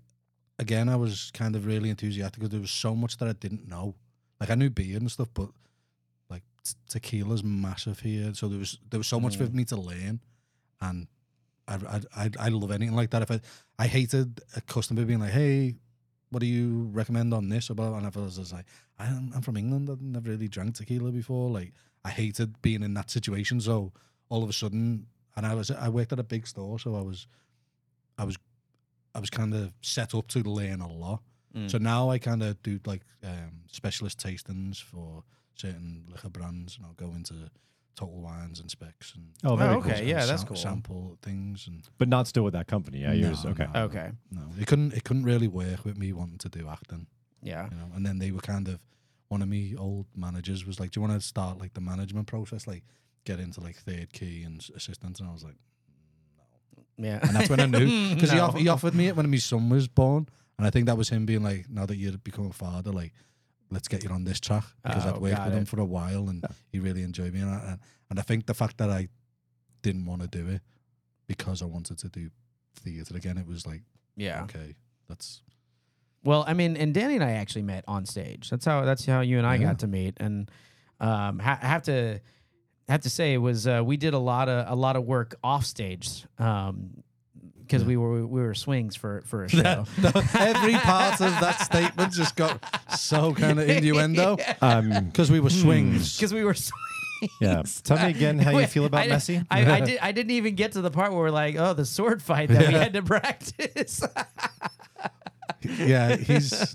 again 0.60 0.88
i 0.88 0.96
was 0.96 1.32
kind 1.34 1.56
of 1.56 1.66
really 1.66 1.90
enthusiastic 1.90 2.36
because 2.40 2.52
there 2.52 2.60
was 2.62 2.70
so 2.72 2.94
much 2.96 3.18
that 3.18 3.28
i 3.28 3.34
didn't 3.34 3.68
know 3.68 3.96
like 4.40 4.50
i 4.50 4.56
knew 4.56 4.70
beer 4.70 4.98
and 4.98 5.12
stuff 5.12 5.30
but 5.34 5.50
like 6.30 6.44
t- 6.64 6.74
tequila's 6.90 7.44
massive 7.44 8.00
here 8.00 8.34
so 8.34 8.48
there 8.48 8.60
was 8.60 8.80
there 8.90 9.00
was 9.00 9.08
so 9.08 9.20
much 9.20 9.38
for 9.38 9.46
mm. 9.46 9.54
me 9.54 9.66
to 9.66 9.76
learn 9.76 10.20
and 10.82 11.08
I, 11.68 12.02
I 12.16 12.30
I 12.40 12.50
love 12.50 12.72
anything 12.72 12.96
like 12.96 13.10
that. 13.12 13.22
If 13.22 13.32
I 13.32 13.40
I 13.80 13.88
hated 13.88 14.42
a 14.56 14.62
customer 14.62 15.06
being 15.06 15.20
like, 15.20 15.32
"Hey, 15.32 15.76
what 16.30 16.40
do 16.40 16.46
you 16.46 16.90
recommend 16.94 17.34
on 17.34 17.50
this?" 17.50 17.70
Or 17.70 17.76
blah, 17.76 17.96
and 17.98 18.06
I 18.06 18.20
was 18.20 18.38
just 18.38 18.54
like, 18.54 18.66
"I'm 19.00 19.32
I'm 19.36 19.42
from 19.42 19.58
England. 19.58 19.90
I've 19.90 20.02
never 20.02 20.30
really 20.30 20.48
drank 20.48 20.76
tequila 20.76 21.12
before." 21.12 21.50
Like 21.50 21.74
I 22.04 22.10
hated 22.10 22.62
being 22.62 22.84
in 22.84 22.94
that 22.94 23.10
situation. 23.10 23.60
So 23.60 23.94
all 24.30 24.44
of 24.44 24.50
a 24.50 24.54
sudden, 24.54 25.08
and 25.36 25.46
I 25.46 25.56
was 25.56 25.72
I 25.72 25.90
worked 25.90 26.14
at 26.14 26.20
a 26.20 26.24
big 26.24 26.46
store, 26.46 26.78
so 26.80 26.96
I 26.96 27.02
was 27.02 27.28
I 28.18 28.26
was 28.26 28.38
I 29.16 29.20
was 29.20 29.30
kind 29.30 29.54
of 29.54 29.74
set 29.82 30.14
up 30.14 30.28
to 30.30 30.40
learn 30.42 30.82
a 30.82 30.92
lot. 30.92 31.22
Mm. 31.56 31.72
So 31.72 31.78
now 31.78 32.10
I 32.10 32.18
kind 32.20 32.44
of 32.44 32.62
do 32.64 32.80
like 32.86 33.02
um, 33.24 33.62
specialist 33.72 34.20
tastings 34.20 34.82
for 34.82 35.24
certain 35.56 36.04
liquor 36.10 36.30
brands, 36.30 36.76
and 36.78 36.86
I'll 36.86 36.94
go 36.94 37.14
into 37.16 37.50
total 37.96 38.20
wines 38.22 38.60
and 38.60 38.70
specs 38.70 39.14
and 39.16 39.30
Oh, 39.46 39.56
very 39.56 39.70
Oh, 39.76 39.82
cool. 39.82 39.90
okay. 39.92 40.00
and 40.02 40.10
yeah, 40.10 40.26
that's 40.26 40.42
sam- 40.42 40.48
cool. 40.50 40.58
Sample 40.58 41.18
things 41.22 41.66
and 41.68 41.82
But 41.98 42.10
not 42.10 42.28
still 42.28 42.44
with 42.44 42.54
that 42.54 42.68
company. 42.68 43.00
Yeah, 43.00 43.14
yours. 43.14 43.46
No, 43.46 43.52
Okay. 43.52 43.68
no. 43.74 43.84
Okay. 43.84 44.12
no, 44.32 44.42
it 44.60 44.68
couldn't 44.68 44.94
it 44.94 45.04
couldn't 45.06 45.24
really 45.24 45.48
work 45.48 45.86
with 45.86 45.98
me 45.98 46.12
wanting 46.12 46.38
to 46.40 46.50
do 46.50 46.68
acting, 46.68 47.08
Yeah. 47.42 47.70
you 47.72 47.78
know. 47.78 47.90
And 47.96 48.06
then 48.06 48.20
they 48.20 48.32
were 48.32 48.42
kind 48.42 48.68
of 48.68 48.80
one 49.30 49.42
of 49.42 49.48
me 49.48 49.76
old 49.78 50.08
managers 50.16 50.66
was 50.66 50.78
like, 50.80 50.92
"Do 50.92 51.00
you 51.00 51.08
want 51.08 51.20
to 51.22 51.26
start 51.26 51.58
like 51.58 51.74
the 51.74 51.82
management 51.82 52.28
process, 52.28 52.68
like 52.68 52.84
get 53.24 53.40
into 53.40 53.62
like 53.62 53.78
third 53.78 54.12
key 54.12 54.44
and 54.44 54.60
s- 54.62 54.70
assistant?" 54.76 55.20
And 55.22 55.30
I 55.30 55.32
was 55.32 55.44
like, 55.46 55.56
"No." 56.98 57.08
Yeah. 57.08 57.20
and 57.24 57.36
that's 57.36 57.50
when 57.50 57.60
I 57.62 57.66
knew 57.66 58.10
because 58.16 58.32
he, 58.32 58.40
off- 58.40 58.58
he 58.58 58.68
offered 58.68 58.94
me 58.94 59.08
it 59.08 59.16
when 59.16 59.30
my 59.32 59.38
son 59.38 59.70
was 59.70 59.88
born, 59.88 60.28
and 60.58 60.66
I 60.68 60.70
think 60.70 60.86
that 60.88 60.98
was 60.98 61.10
him 61.10 61.26
being 61.26 61.44
like, 61.44 61.70
"Now 61.70 61.86
that 61.86 61.98
you're 61.98 62.18
becoming 62.18 62.50
a 62.52 62.54
father, 62.54 62.92
like." 62.92 63.14
Let's 63.72 63.88
get 63.88 64.04
you 64.04 64.12
on 64.12 64.26
this 64.26 64.40
track 64.40 64.64
because 64.84 65.06
Oh, 65.08 65.16
I'd 65.16 65.22
worked 65.22 65.44
with 65.44 65.54
him 65.56 65.66
for 65.66 65.80
a 65.80 65.86
while 65.86 66.30
and 66.30 66.46
he 66.72 66.78
really 66.80 67.02
enjoyed 67.02 67.34
me 67.34 67.40
and 67.42 67.50
I, 67.50 67.78
and- 68.12 68.20
I 68.20 68.22
think 68.22 68.46
the 68.46 68.54
fact 68.54 68.78
that 68.78 68.92
I 68.92 69.10
didn't 69.82 70.06
want 70.06 70.22
to 70.22 70.28
do 70.28 70.48
it 70.48 70.62
because 71.26 71.64
I 71.64 71.66
wanted 71.66 71.98
to 71.98 72.08
do 72.10 72.30
theatre 72.76 73.18
again, 73.18 73.40
it 73.40 73.48
was 73.48 73.66
like 73.66 73.82
Yeah. 74.16 74.44
okay, 74.44 74.76
that's 75.10 75.42
Well, 76.24 76.46
I 76.48 76.54
mean, 76.54 76.78
and 76.78 76.94
Danny 76.94 77.16
and 77.16 77.24
I 77.24 77.32
actually 77.32 77.64
met 77.64 77.84
on 77.88 78.06
stage. 78.06 78.52
That's 78.52 78.66
how 78.66 78.86
that's 78.86 79.04
how 79.08 79.22
you 79.22 79.40
and 79.40 79.48
I 79.48 79.56
Yeah. 79.56 79.64
got 79.64 79.80
to 79.80 79.88
meet. 79.88 80.14
And 80.18 80.50
um, 81.00 81.40
ha- 81.40 81.60
have 81.60 81.82
to 81.84 82.22
have 82.88 83.02
to 83.02 83.10
say 83.10 83.34
it 83.34 83.40
was 83.40 83.66
uh, 83.66 83.82
we 83.84 83.98
did 83.98 84.14
a 84.14 84.20
lot 84.20 84.48
of 84.48 84.72
a 84.72 84.76
lot 84.76 84.96
of 84.96 85.06
work 85.06 85.34
off 85.44 85.66
stage 85.66 86.24
because 87.68 87.84
we 87.84 87.98
were 87.98 88.26
we 88.26 88.42
were 88.42 88.54
swings 88.54 88.96
for 88.96 89.22
for 89.26 89.44
a 89.46 89.50
show. 89.62 89.86
every 90.38 90.74
part 90.76 91.14
of 91.22 91.32
that 91.42 91.60
statement 91.62 92.14
just 92.14 92.36
got 92.36 92.64
so 92.98 93.34
kind 93.34 93.60
of 93.60 93.70
innuendo 93.70 94.38
Um, 94.62 95.06
because 95.06 95.32
we 95.32 95.40
were 95.40 95.50
swings. 95.50 96.16
Because 96.18 96.34
we 96.34 96.44
were. 96.44 96.54
Swings. 96.54 97.32
yeah. 97.42 97.64
Tell 97.84 97.98
me 97.98 98.10
again 98.12 98.40
how 98.40 98.58
you 98.58 98.68
feel 98.76 98.86
about 98.86 99.04
I, 99.04 99.08
Messi. 99.10 99.46
I, 99.50 99.72
I, 99.78 99.80
did, 99.82 100.00
I 100.00 100.12
didn't 100.12 100.32
even 100.32 100.56
get 100.56 100.74
to 100.74 100.82
the 100.82 100.92
part 100.92 101.12
where 101.12 101.22
we're 101.22 101.30
like, 101.32 101.56
oh, 101.58 101.74
the 101.74 101.86
sword 101.86 102.22
fight 102.22 102.50
that 102.50 102.68
we 102.68 102.74
had 102.74 102.94
to 102.94 103.02
practice. 103.02 104.04
yeah, 105.62 106.16
he's 106.18 106.74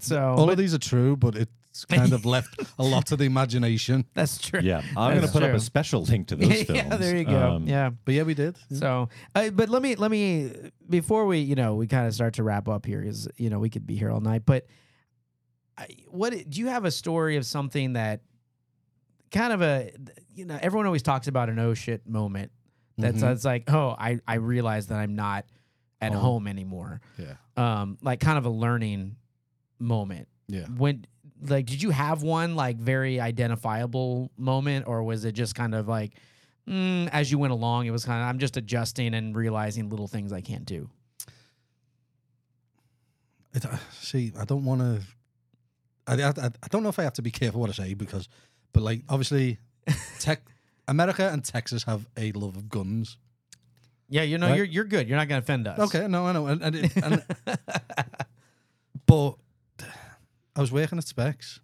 so 0.00 0.20
all 0.36 0.46
but 0.46 0.52
of 0.52 0.58
these 0.58 0.74
are 0.74 0.78
true, 0.78 1.16
but 1.16 1.36
it's 1.82 1.84
kind 2.00 2.12
of 2.12 2.24
left 2.26 2.60
a 2.78 2.82
lot 2.82 3.06
to 3.06 3.16
the 3.16 3.24
imagination. 3.24 4.04
that's 4.14 4.38
true. 4.38 4.60
Yeah, 4.60 4.78
I'm 4.96 5.10
going 5.10 5.14
to 5.16 5.20
That's 5.22 5.32
put 5.32 5.42
up 5.42 5.54
a 5.54 5.60
special 5.60 6.02
link 6.02 6.28
to 6.28 6.36
those 6.36 6.62
films. 6.64 6.70
yeah, 6.70 6.96
there 6.96 7.16
you 7.16 7.24
go. 7.24 7.52
Um, 7.56 7.66
yeah. 7.68 7.90
But 8.04 8.14
yeah, 8.14 8.22
we 8.24 8.34
did. 8.34 8.56
So, 8.72 9.08
uh, 9.34 9.50
but 9.50 9.68
let 9.68 9.82
me 9.82 9.94
let 9.94 10.10
me 10.10 10.52
before 10.88 11.26
we 11.26 11.38
you 11.38 11.54
know 11.54 11.74
we 11.74 11.86
kind 11.86 12.06
of 12.06 12.14
start 12.14 12.34
to 12.34 12.42
wrap 12.42 12.68
up 12.68 12.84
here 12.86 13.00
because 13.00 13.28
you 13.36 13.50
know 13.50 13.58
we 13.58 13.70
could 13.70 13.86
be 13.86 13.96
here 13.96 14.10
all 14.10 14.20
night. 14.20 14.42
But 14.44 14.66
I, 15.76 15.86
what 16.08 16.32
do 16.32 16.58
you 16.60 16.66
have 16.66 16.84
a 16.84 16.90
story 16.90 17.36
of 17.36 17.46
something 17.46 17.92
that 17.92 18.20
kind 19.30 19.52
of 19.52 19.62
a 19.62 19.92
you 20.34 20.44
know 20.44 20.58
everyone 20.60 20.86
always 20.86 21.02
talks 21.02 21.28
about 21.28 21.48
an 21.48 21.58
oh 21.58 21.74
shit 21.74 22.06
moment. 22.08 22.50
That's 22.96 23.22
Mhm. 23.22 23.32
it's 23.32 23.44
like 23.44 23.72
oh 23.72 23.94
I 23.98 24.18
I 24.26 24.34
realize 24.34 24.88
that 24.88 24.98
I'm 24.98 25.14
not 25.14 25.44
at 26.00 26.12
Home. 26.12 26.20
home 26.22 26.46
anymore. 26.48 27.00
Yeah, 27.16 27.34
Um, 27.56 27.98
like 28.02 28.20
kind 28.20 28.38
of 28.38 28.46
a 28.46 28.50
learning 28.50 29.16
moment. 29.80 30.28
yeah. 30.48 30.66
When 30.66 31.04
like 31.46 31.66
did 31.66 31.82
you 31.82 31.90
have 31.90 32.22
one 32.22 32.56
like 32.56 32.76
very 32.78 33.20
identifiable 33.20 34.30
moment 34.36 34.86
or 34.86 35.02
was 35.02 35.24
it 35.24 35.32
just 35.32 35.54
kind 35.54 35.74
of 35.74 35.86
like 35.88 36.12
mm, 36.68 37.08
as 37.12 37.30
you 37.30 37.38
went 37.38 37.52
along 37.52 37.86
it 37.86 37.90
was 37.90 38.04
kind 38.04 38.20
of 38.22 38.28
i'm 38.28 38.38
just 38.38 38.56
adjusting 38.56 39.14
and 39.14 39.36
realizing 39.36 39.88
little 39.88 40.08
things 40.08 40.32
i 40.32 40.40
can't 40.40 40.64
do 40.64 40.88
It, 43.54 43.64
uh, 43.64 43.76
see, 43.92 44.32
I 44.38 44.44
don't 44.44 44.64
want 44.64 44.80
to. 44.82 45.00
I, 46.06 46.14
I 46.22 46.46
I 46.62 46.68
don't 46.70 46.82
know 46.82 46.90
if 46.90 46.98
I 46.98 47.02
have 47.04 47.14
to 47.14 47.22
be 47.22 47.30
careful 47.30 47.60
what 47.60 47.70
I 47.70 47.72
say 47.72 47.94
because, 47.94 48.28
but 48.72 48.82
like 48.82 49.02
obviously, 49.08 49.58
tech 50.20 50.42
America 50.86 51.28
and 51.32 51.42
Texas 51.44 51.84
have 51.84 52.06
a 52.16 52.32
love 52.32 52.56
of 52.56 52.68
guns. 52.68 53.16
yeah 54.10 54.22
you 54.22 54.36
know 54.38 54.48
Right. 54.48 54.56
you're 54.56 54.66
you're 54.66 54.84
good 54.88 55.08
you're 55.08 55.18
not 55.18 55.28
gonna 55.28 55.40
offend 55.40 55.66
us 55.66 55.78
Okay, 55.78 56.06
no, 56.08 56.26
I 56.26 56.32
know, 56.32 56.46
and, 56.46 56.62
and, 56.62 56.74
it, 56.76 56.92
and 56.96 57.22
but 59.06 59.34
I 60.58 60.60
was 60.60 60.72
working 60.72 60.98
at 60.98 61.06
Specs, 61.06 61.60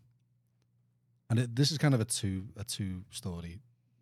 and 1.28 1.40
it, 1.40 1.57
this 1.57 1.72
is 1.72 1.78
kind 1.78 1.95
of 1.95 2.01
a 2.01 2.05
two 2.05 2.47
a 2.57 2.62
two 2.62 3.03
story 3.11 3.59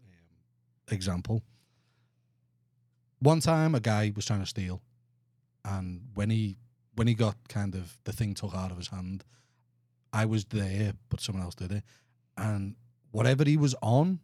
um, 0.06 0.94
example. 0.94 1.42
One 3.18 3.40
time, 3.40 3.74
a 3.74 3.80
guy 3.80 4.12
was 4.14 4.26
trying 4.26 4.40
to 4.40 4.46
steal, 4.46 4.82
and 5.64 6.08
when 6.12 6.28
he 6.28 6.58
when 6.94 7.06
he 7.06 7.14
got 7.14 7.36
kind 7.48 7.74
of 7.74 7.96
the 8.04 8.12
thing 8.12 8.34
took 8.34 8.54
out 8.54 8.70
of 8.70 8.76
his 8.76 8.88
hand, 8.88 9.24
I 10.12 10.26
was 10.26 10.44
there, 10.44 10.92
but 11.08 11.22
someone 11.22 11.42
else 11.42 11.54
did 11.54 11.72
it, 11.72 11.84
and 12.36 12.74
whatever 13.12 13.44
he 13.44 13.56
was 13.56 13.74
on, 13.80 14.20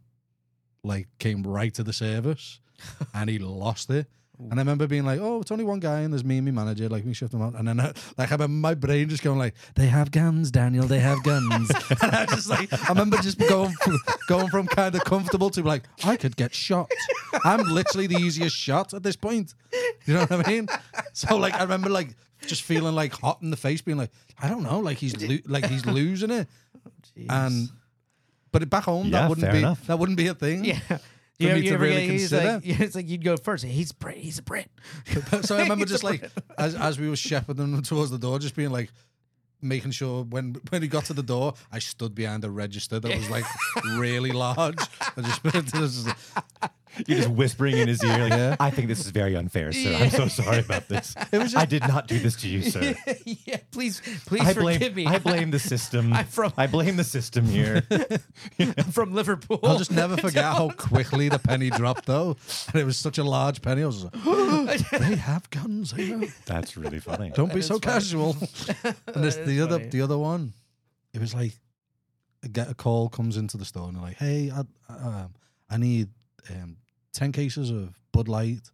like 0.83 1.07
came 1.17 1.41
right 1.41 1.73
to 1.73 1.83
the 1.83 1.93
service, 1.93 2.59
and 3.15 3.27
he 3.27 3.39
lost 3.39 3.89
it 3.89 4.05
And 4.39 4.53
I 4.53 4.57
remember 4.61 4.87
being 4.87 5.05
like, 5.05 5.19
"Oh, 5.19 5.41
it's 5.41 5.51
only 5.51 5.65
one 5.65 5.81
guy, 5.81 5.99
and 5.99 6.13
there's 6.13 6.23
me 6.23 6.37
and 6.37 6.45
my 6.45 6.63
manager. 6.63 6.87
Like, 6.87 7.03
we 7.03 7.13
shift 7.13 7.33
them 7.33 7.41
out." 7.41 7.55
And 7.55 7.67
then, 7.67 7.77
uh, 7.79 7.91
like, 8.17 8.29
I 8.31 8.35
remember 8.35 8.53
my 8.55 8.73
brain 8.73 9.09
just 9.09 9.21
going 9.21 9.37
like, 9.37 9.53
"They 9.75 9.87
have 9.87 10.11
guns, 10.11 10.49
Daniel. 10.49 10.85
They 10.87 10.99
have 10.99 11.21
guns." 11.23 11.69
and 12.01 12.11
I 12.15 12.25
just 12.25 12.49
like, 12.49 12.71
I 12.71 12.87
remember 12.89 13.17
just 13.17 13.37
going 13.37 13.73
from, 13.83 13.99
going 14.29 14.47
from 14.47 14.67
kind 14.67 14.95
of 14.95 15.03
comfortable 15.03 15.49
to 15.51 15.61
like, 15.63 15.83
I 16.05 16.15
could 16.15 16.37
get 16.37 16.55
shot. 16.55 16.89
I'm 17.43 17.67
literally 17.67 18.07
the 18.07 18.15
easiest 18.15 18.55
shot 18.55 18.93
at 18.93 19.03
this 19.03 19.17
point. 19.17 19.53
You 20.05 20.13
know 20.13 20.21
what 20.21 20.47
I 20.47 20.49
mean? 20.49 20.67
So 21.11 21.35
like, 21.35 21.53
I 21.55 21.63
remember 21.63 21.89
like 21.89 22.15
just 22.47 22.61
feeling 22.63 22.95
like 22.95 23.11
hot 23.13 23.41
in 23.41 23.51
the 23.51 23.57
face, 23.57 23.81
being 23.81 23.97
like, 23.97 24.11
I 24.41 24.47
don't 24.47 24.63
know, 24.63 24.79
like 24.79 24.97
he's 24.97 25.21
lo- 25.21 25.37
like 25.47 25.65
he's 25.65 25.85
losing 25.85 26.31
it, 26.31 26.47
and 27.27 27.69
but 28.51 28.69
back 28.69 28.85
home 28.85 29.07
Yeah, 29.07 29.21
that 29.21 29.29
wouldn't 29.29 29.43
fair 29.45 29.51
be 29.53 29.59
enough. 29.59 29.85
that 29.87 29.99
wouldn't 29.99 30.17
be 30.17 30.27
a 30.27 30.33
thing. 30.33 30.63
Yeah. 30.63 30.79
For 31.39 31.43
You, 31.47 31.53
me 31.53 31.59
you 31.61 31.69
to 31.71 31.77
really 31.77 32.07
get, 32.07 32.19
consider. 32.19 32.51
like, 32.53 32.61
it's 32.65 32.95
like 32.95 33.07
you'd 33.09 33.23
go 33.23 33.37
first. 33.37 33.63
He's 33.63 33.91
Brit. 33.93 34.17
He's 34.17 34.39
a 34.39 34.43
Brit. 34.43 34.69
so 35.41 35.55
I 35.57 35.61
remember 35.61 35.85
just 35.85 36.03
like 36.03 36.29
as 36.57 36.75
as 36.75 36.99
we 36.99 37.07
were 37.09 37.15
shepherding 37.15 37.73
him 37.73 37.81
towards 37.81 38.11
the 38.11 38.17
door, 38.17 38.39
just 38.39 38.55
being 38.55 38.71
like 38.71 38.91
making 39.61 39.91
sure 39.91 40.23
when 40.23 40.55
when 40.69 40.81
he 40.81 40.87
got 40.87 41.05
to 41.05 41.13
the 41.13 41.23
door, 41.23 41.53
I 41.71 41.79
stood 41.79 42.13
behind 42.15 42.43
a 42.43 42.49
register 42.49 42.99
that 42.99 43.15
was 43.15 43.29
like 43.29 43.45
really 43.97 44.31
large. 44.31 44.79
I 45.17 45.21
just, 45.21 45.73
just 45.73 46.07
You're 47.07 47.17
just 47.17 47.29
whispering 47.29 47.77
in 47.77 47.87
his 47.87 48.03
ear, 48.03 48.27
like, 48.29 48.57
I 48.59 48.69
think 48.71 48.87
this 48.87 48.99
is 48.99 49.07
very 49.11 49.35
unfair, 49.35 49.71
sir. 49.71 49.95
I'm 49.95 50.09
so 50.09 50.27
sorry 50.27 50.59
about 50.59 50.87
this. 50.87 51.15
It 51.31 51.37
was. 51.37 51.53
I 51.53 51.65
did 51.65 51.87
not 51.87 52.07
do 52.07 52.17
this 52.17 52.35
to 52.37 52.47
you, 52.47 52.63
sir. 52.63 52.95
yeah, 53.25 53.57
please, 53.71 54.01
please 54.25 54.41
I 54.41 54.53
blame, 54.53 54.79
forgive 54.79 54.95
me. 54.95 55.05
I 55.05 55.19
blame 55.19 55.51
the 55.51 55.59
system. 55.59 56.11
I'm 56.19 56.25
from- 56.25 56.53
I 56.57 56.65
blame 56.65 56.97
the 56.97 57.03
system 57.03 57.45
here. 57.45 57.83
I'm 58.59 58.91
from 58.91 59.13
Liverpool. 59.13 59.59
I'll 59.63 59.77
just 59.77 59.91
never 59.91 60.17
forget 60.17 60.43
how 60.43 60.69
quickly 60.71 61.29
the 61.29 61.39
penny 61.39 61.69
dropped 61.69 62.05
though. 62.05 62.35
And 62.73 62.81
it 62.81 62.85
was 62.85 62.97
such 62.97 63.17
a 63.19 63.23
large 63.23 63.61
penny. 63.61 63.83
I 63.83 63.85
was 63.85 64.05
like, 64.05 64.89
they 64.91 65.15
have 65.15 65.49
guns 65.51 65.91
here. 65.91 66.21
That's 66.45 66.75
really 66.75 66.99
funny. 66.99 67.31
Don't 67.35 67.53
be 67.53 67.61
so 67.61 67.77
funny. 67.79 67.93
casual. 67.93 68.35
and 68.83 69.23
this, 69.23 69.35
the 69.35 69.51
is 69.51 69.61
other 69.61 69.77
the 69.79 70.01
other 70.01 70.17
one, 70.17 70.53
it 71.13 71.21
was 71.21 71.33
like 71.35 71.53
I 72.43 72.47
get 72.47 72.69
a 72.71 72.73
call 72.73 73.09
comes 73.09 73.37
into 73.37 73.57
the 73.57 73.65
store 73.65 73.87
and 73.87 73.95
they're 73.97 74.03
like, 74.03 74.17
"Hey, 74.17 74.51
I, 74.51 74.59
um, 74.93 75.33
I 75.69 75.77
need 75.77 76.09
um, 76.49 76.77
ten 77.13 77.31
cases 77.31 77.69
of 77.69 77.97
Bud 78.11 78.27
Light, 78.27 78.69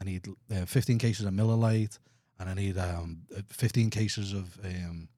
I 0.00 0.04
need 0.04 0.26
uh, 0.50 0.64
fifteen 0.66 0.98
cases 0.98 1.26
of 1.26 1.32
Miller 1.32 1.54
Lite, 1.56 1.98
and 2.38 2.48
I 2.48 2.54
need 2.54 2.78
um, 2.78 3.22
uh, 3.36 3.40
fifteen 3.48 3.90
cases 3.90 4.32
of 4.32 4.58
um, 4.64 5.08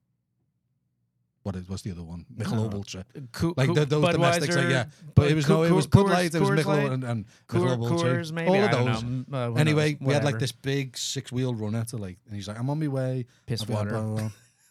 what 1.43 1.55
is 1.55 1.69
what's 1.69 1.83
the 1.83 1.91
other 1.91 2.03
one? 2.03 2.25
Michelob 2.35 2.73
Ultra. 2.73 3.05
Coo- 3.31 3.53
Like 3.55 3.71
the, 3.73 3.85
those 3.85 4.11
domestics, 4.13 4.55
like, 4.55 4.69
yeah. 4.69 4.85
But 5.13 5.29
it 5.31 5.35
was 5.35 5.47
no, 5.47 5.61
it 5.63 5.71
was 5.71 5.85
Bud 5.85 6.07
Light, 6.07 6.33
it 6.33 6.39
was 6.39 6.49
Coors 6.49 6.63
Michelob 6.63 6.91
and, 6.91 7.03
and 7.03 7.25
Coor- 7.47 7.61
Michelob 7.67 7.91
Ultra. 7.91 8.09
Coors, 8.15 8.31
maybe. 8.31 8.49
All 8.49 8.63
of 8.63 8.71
those. 8.71 9.03
Uh, 9.31 9.53
Anyway, 9.53 9.97
we 10.01 10.13
had 10.13 10.23
like 10.23 10.39
this 10.39 10.51
big 10.51 10.97
six 10.97 11.31
wheel 11.31 11.53
runner 11.53 11.83
to 11.85 11.97
like, 11.97 12.17
and 12.25 12.35
he's 12.35 12.47
like, 12.47 12.59
"I'm 12.59 12.69
on 12.69 12.79
my 12.79 12.87
way." 12.87 13.25
Piss 13.45 13.63
Blah, 13.63 13.75
water. 13.77 13.89
blah, 13.91 14.01
blah, 14.01 14.15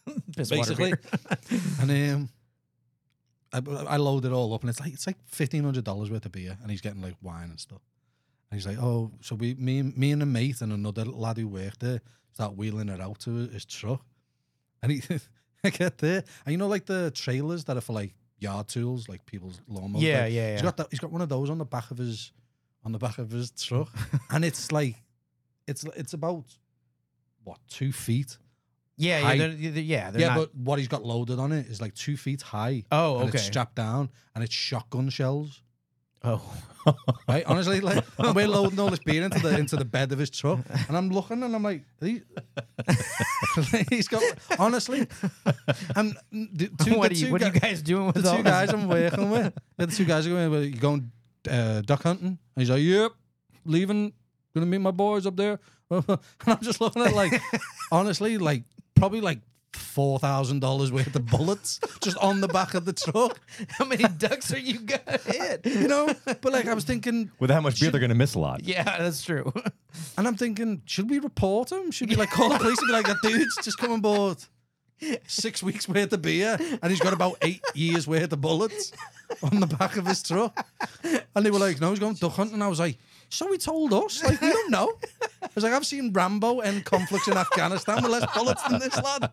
blah. 0.07 0.15
Piss 0.37 0.51
water 0.51 0.75
basically. 0.75 0.95
beer. 1.51 1.61
And 1.81 1.91
um, 2.15 2.29
I, 3.55 3.85
I 3.95 3.97
load 3.97 4.25
it 4.25 4.33
all 4.33 4.53
up, 4.55 4.63
and 4.63 4.71
it's 4.71 4.81
like 4.81 4.93
it's 4.93 5.07
like 5.07 5.17
fifteen 5.27 5.65
hundred 5.65 5.85
dollars 5.85 6.11
worth 6.11 6.27
of 6.27 6.33
beer, 6.33 6.57
and 6.63 6.71
he's 6.71 6.81
getting 6.81 7.03
like 7.03 7.15
wine 7.23 7.51
and 7.51 7.61
stuff. 7.61 7.81
And 8.51 8.59
he's 8.61 8.67
like, 8.67 8.79
"Oh, 8.83 9.11
so 9.21 9.35
we, 9.37 9.55
me, 9.55 9.79
and- 9.79 9.97
me 9.97 10.13
and 10.13 10.23
a 10.23 10.27
mate 10.27 10.61
and 10.61 10.73
another 10.73 11.05
lad 11.05 11.39
who 11.39 11.49
worked 11.49 11.81
there 11.81 12.01
start 12.33 12.57
wheeling 12.57 12.89
it 12.89 13.01
out 13.01 13.21
to 13.21 13.49
his 13.49 13.65
truck." 13.65 14.05
And 14.83 14.93
he, 14.93 15.03
I 15.65 15.71
get 15.71 15.99
there, 15.99 16.25
and 16.45 16.53
you 16.53 16.59
know, 16.59 16.69
like 16.69 16.87
the 16.87 17.11
trailers 17.13 17.65
that 17.65 17.77
are 17.77 17.81
for 17.81 17.93
like 17.95 18.15
yard 18.39 18.69
tools, 18.69 19.09
like 19.09 19.25
people's 19.27 19.61
lawnmowers. 19.71 20.03
Yeah, 20.03 20.23
like, 20.25 20.33
yeah, 20.33 20.51
He's 20.53 20.59
yeah. 20.61 20.63
got 20.63 20.77
that. 20.79 20.87
He's 20.91 21.01
got 21.01 21.11
one 21.13 21.23
of 21.23 21.29
those 21.29 21.49
on 21.51 21.59
the 21.59 21.65
back 21.65 21.91
of 21.91 21.99
his, 21.99 22.33
on 22.85 22.93
the 22.93 22.99
back 22.99 23.19
of 23.19 23.31
his 23.31 23.51
truck, 23.53 23.89
and 24.31 24.45
it's 24.45 24.73
like, 24.73 24.97
it's 25.67 25.85
it's 25.97 26.13
about 26.13 26.45
what 27.45 27.59
two 27.69 27.93
feet 27.93 28.37
Yeah, 28.97 29.21
yeah, 29.33 29.37
they're, 29.37 29.49
they're- 29.49 29.83
yeah. 29.83 30.11
They're 30.11 30.21
yeah, 30.21 30.29
not, 30.29 30.37
but 30.37 30.55
what 30.55 30.79
he's 30.79 30.89
got 30.89 31.05
loaded 31.05 31.39
on 31.39 31.53
it 31.53 31.67
is 31.67 31.81
like 31.81 31.95
two 31.95 32.17
feet 32.17 32.43
high. 32.43 32.85
Oh, 32.93 33.19
and 33.21 33.29
okay. 33.29 33.39
It's 33.39 33.47
strapped 33.47 33.75
down, 33.75 34.11
and 34.35 34.45
it's 34.45 34.55
shotgun 34.55 35.09
shells. 35.11 35.63
oh, 36.23 36.41
Right, 37.29 37.45
honestly, 37.47 37.81
like 37.81 38.05
and 38.19 38.35
we're 38.37 38.47
loading 38.47 38.79
all 38.79 38.89
this 38.91 38.99
beer 39.01 39.23
into 39.25 39.39
the 39.41 39.59
into 39.59 39.77
the 39.77 39.85
bed 39.85 40.13
of 40.13 40.19
his 40.19 40.31
truck, 40.31 40.61
and 40.89 40.97
I'm 40.97 41.09
looking, 41.11 41.43
and 41.43 41.55
I'm 41.55 41.63
like, 41.63 41.83
are 42.03 42.07
you- 42.09 42.23
he's 43.91 44.09
got 44.09 44.23
honestly, 44.59 45.07
and 45.97 46.17
the 46.31 46.71
two, 46.85 46.97
what, 46.99 47.11
the 47.11 47.17
are 47.17 47.19
you, 47.19 47.27
two 47.27 47.33
what 47.33 47.43
are 47.43 47.47
you 47.47 47.53
guys 47.61 47.83
doing 47.83 48.07
with 48.07 48.23
the 48.23 48.31
all 48.31 48.37
two 48.37 48.43
guys 48.43 48.71
I'm 48.71 48.89
working 48.89 49.31
with, 49.31 49.55
the 49.77 49.87
two 49.87 50.05
guys 50.05 50.27
are 50.27 50.31
going, 50.31 50.51
well, 50.51 50.63
you 50.63 50.77
going 50.77 51.11
uh, 51.51 51.81
duck 51.83 52.03
hunting? 52.03 52.27
And 52.29 52.39
he's 52.57 52.71
like, 52.71 52.83
yep, 52.83 53.13
leaving, 53.65 54.13
gonna 54.55 54.67
meet 54.67 54.79
my 54.79 54.91
boys 54.91 55.27
up 55.27 55.37
there. 55.37 55.59
and 55.91 56.19
I'm 56.47 56.61
just 56.63 56.81
looking 56.81 57.03
at 57.03 57.13
like, 57.15 57.41
honestly, 57.93 58.39
like 58.39 58.65
probably 59.05 59.21
like 59.21 59.41
four 59.75 60.19
thousand 60.19 60.61
dollars 60.61 60.91
worth 60.91 61.15
of 61.15 61.27
bullets 61.27 61.79
just 62.01 62.17
on 62.19 62.41
the 62.41 62.49
back 62.49 62.73
of 62.73 62.87
the 62.87 62.93
truck, 62.95 63.39
How 63.69 63.85
many 63.85 64.05
ducks 64.17 64.51
are 64.55 64.59
you 64.59 64.79
gonna 64.79 65.19
hit? 65.27 65.67
you 65.67 65.89
know. 65.89 66.09
But 66.25 66.53
like, 66.55 66.67
I 66.67 66.73
was 66.73 66.85
thinking, 66.85 67.31
With 67.39 67.51
how 67.51 67.61
much 67.61 67.79
beer, 67.79 67.91
they're 67.91 68.01
going 68.01 68.09
to 68.09 68.15
miss 68.15 68.35
a 68.35 68.39
lot. 68.39 68.65
Yeah, 68.65 68.83
that's 68.83 69.23
true. 69.23 69.53
and 70.17 70.27
I'm 70.27 70.37
thinking, 70.37 70.81
should 70.87 71.11
we 71.11 71.19
report 71.19 71.71
him? 71.71 71.91
Should 71.91 72.09
we 72.09 72.17
like 72.17 72.31
call 72.31 72.49
the 72.49 72.59
police 72.59 72.79
and 72.79 72.87
be 72.89 72.93
like, 72.95 73.07
that 73.07 73.19
dude's 73.23 73.59
just 73.63 73.77
come 73.77 73.93
on 73.93 74.01
board? 74.01 74.39
Six 75.27 75.63
weeks 75.63 75.87
worth 75.87 76.15
of 76.15 76.23
beer, 76.23 76.57
and 76.81 76.91
he's 76.91 77.01
got 77.01 77.13
about 77.13 77.37
eight 77.43 77.61
years 77.75 78.09
worth 78.09 78.33
of 78.33 78.41
bullets 78.41 78.91
on 79.43 79.61
the 79.61 79.67
back 79.67 79.99
of 79.99 80.07
his 80.07 80.23
truck. 80.23 80.67
And 81.37 81.45
they 81.45 81.51
were 81.51 81.59
like, 81.59 81.79
"No, 81.79 81.91
he's 81.91 81.99
going 81.99 82.15
duck 82.15 82.33
hunting." 82.33 82.63
I 82.63 82.69
was 82.69 82.81
like, 82.81 82.97
"So 83.29 83.51
he 83.53 83.59
told 83.59 83.93
us? 83.93 84.23
Like, 84.23 84.41
we 84.41 84.49
don't 84.49 84.71
know." 84.71 84.93
I 85.43 85.49
was 85.55 85.65
like, 85.65 85.73
"I've 85.73 85.87
seen 85.87 86.13
Rambo 86.13 86.61
end 86.61 86.85
conflicts 86.85 87.29
in 87.29 87.37
Afghanistan 87.37 88.03
with 88.03 88.11
less 88.11 88.27
bullets 88.35 88.63
than 88.69 88.81
this 88.81 88.97
lad. 89.03 89.31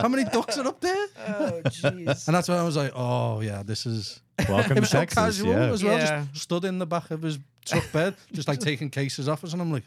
How 0.00 0.08
many 0.08 0.24
ducks 0.24 0.58
are 0.58 0.66
up 0.66 0.80
there?" 0.80 1.06
oh, 1.28 1.60
jeez. 1.66 2.26
And 2.26 2.34
that's 2.34 2.48
when 2.48 2.58
I 2.58 2.64
was 2.64 2.76
like, 2.76 2.92
"Oh 2.94 3.40
yeah, 3.40 3.62
this 3.62 3.86
is." 3.86 4.20
Welcome 4.48 4.72
It 4.72 4.74
to 4.74 4.80
was 4.80 4.90
so 4.90 4.98
Texas. 4.98 5.14
casual 5.16 5.52
yeah. 5.52 5.72
as 5.72 5.84
well. 5.84 5.96
Yeah. 5.98 6.24
Just 6.32 6.42
stood 6.44 6.64
in 6.64 6.78
the 6.80 6.86
back 6.86 7.10
of 7.12 7.22
his 7.22 7.38
truck 7.64 7.84
bed, 7.92 8.16
just 8.32 8.48
like 8.48 8.58
taking 8.58 8.90
cases 8.90 9.28
off 9.28 9.44
us, 9.44 9.52
and 9.52 9.62
I'm 9.62 9.70
like, 9.72 9.84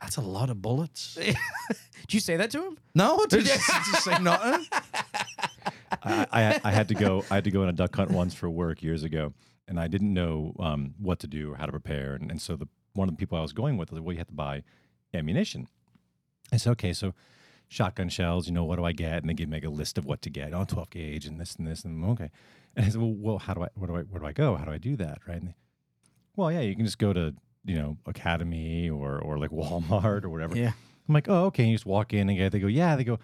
"That's 0.00 0.16
a 0.18 0.20
lot 0.20 0.50
of 0.50 0.62
bullets." 0.62 1.14
Did 2.06 2.14
you 2.14 2.20
say 2.20 2.36
that 2.36 2.52
to 2.52 2.62
him? 2.64 2.78
No, 2.94 3.26
just, 3.30 3.46
just 3.46 4.04
say 4.04 4.18
nothing. 4.18 4.64
I, 6.02 6.26
I, 6.32 6.60
I 6.62 6.70
had 6.70 6.86
to 6.88 6.94
go. 6.94 7.24
I 7.30 7.34
had 7.34 7.44
to 7.44 7.50
go 7.50 7.62
on 7.62 7.68
a 7.68 7.72
duck 7.72 7.96
hunt 7.96 8.12
once 8.12 8.34
for 8.34 8.48
work 8.48 8.82
years 8.82 9.02
ago, 9.02 9.32
and 9.68 9.80
I 9.80 9.88
didn't 9.88 10.14
know 10.14 10.54
um, 10.58 10.94
what 10.98 11.18
to 11.20 11.26
do 11.26 11.52
or 11.52 11.56
how 11.56 11.66
to 11.66 11.72
prepare. 11.72 12.14
And, 12.14 12.30
and 12.30 12.40
so 12.40 12.56
the 12.56 12.68
one 12.94 13.08
of 13.08 13.14
the 13.14 13.18
people 13.18 13.36
I 13.36 13.42
was 13.42 13.52
going 13.52 13.76
with 13.76 13.90
was 13.90 13.98
like, 13.98 14.06
"Well, 14.06 14.12
you 14.12 14.18
have 14.18 14.28
to 14.28 14.32
buy 14.32 14.62
ammunition." 15.12 15.68
I 16.52 16.56
said, 16.56 16.70
"Okay, 16.72 16.92
so 16.92 17.14
shotgun 17.68 18.08
shells. 18.08 18.46
You 18.46 18.54
know, 18.54 18.64
what 18.64 18.76
do 18.76 18.84
I 18.84 18.92
get?" 18.92 19.18
And 19.18 19.28
they 19.28 19.34
give 19.34 19.48
me 19.48 19.56
like 19.56 19.64
a 19.64 19.68
list 19.68 19.98
of 19.98 20.04
what 20.04 20.22
to 20.22 20.30
get. 20.30 20.54
Oh, 20.54 20.64
12 20.64 20.90
gauge 20.90 21.26
and 21.26 21.40
this 21.40 21.56
and 21.56 21.66
this 21.66 21.84
and 21.84 22.04
okay. 22.04 22.30
And 22.74 22.86
I 22.86 22.88
said, 22.88 23.00
"Well, 23.00 23.14
well 23.14 23.38
how 23.38 23.54
do 23.54 23.62
I? 23.62 23.68
Where 23.74 23.88
do 23.88 23.96
I? 23.96 24.02
Where 24.02 24.20
do 24.20 24.26
I 24.26 24.32
go? 24.32 24.56
How 24.56 24.64
do 24.64 24.72
I 24.72 24.78
do 24.78 24.96
that?" 24.96 25.18
Right? 25.26 25.38
And 25.38 25.48
they, 25.48 25.56
well, 26.36 26.52
yeah, 26.52 26.60
you 26.60 26.74
can 26.74 26.84
just 26.84 26.98
go 26.98 27.12
to 27.12 27.34
you 27.64 27.76
know 27.76 27.96
Academy 28.06 28.88
or 28.88 29.18
or 29.18 29.38
like 29.38 29.50
Walmart 29.52 30.24
or 30.24 30.30
whatever. 30.30 30.56
Yeah. 30.56 30.72
I'm 31.08 31.14
like, 31.14 31.28
oh, 31.28 31.44
okay. 31.46 31.62
And 31.62 31.70
you 31.70 31.76
just 31.76 31.86
walk 31.86 32.12
in 32.12 32.28
and 32.28 32.52
they 32.52 32.58
go, 32.58 32.66
yeah. 32.66 32.96
They 32.96 33.04
go, 33.04 33.18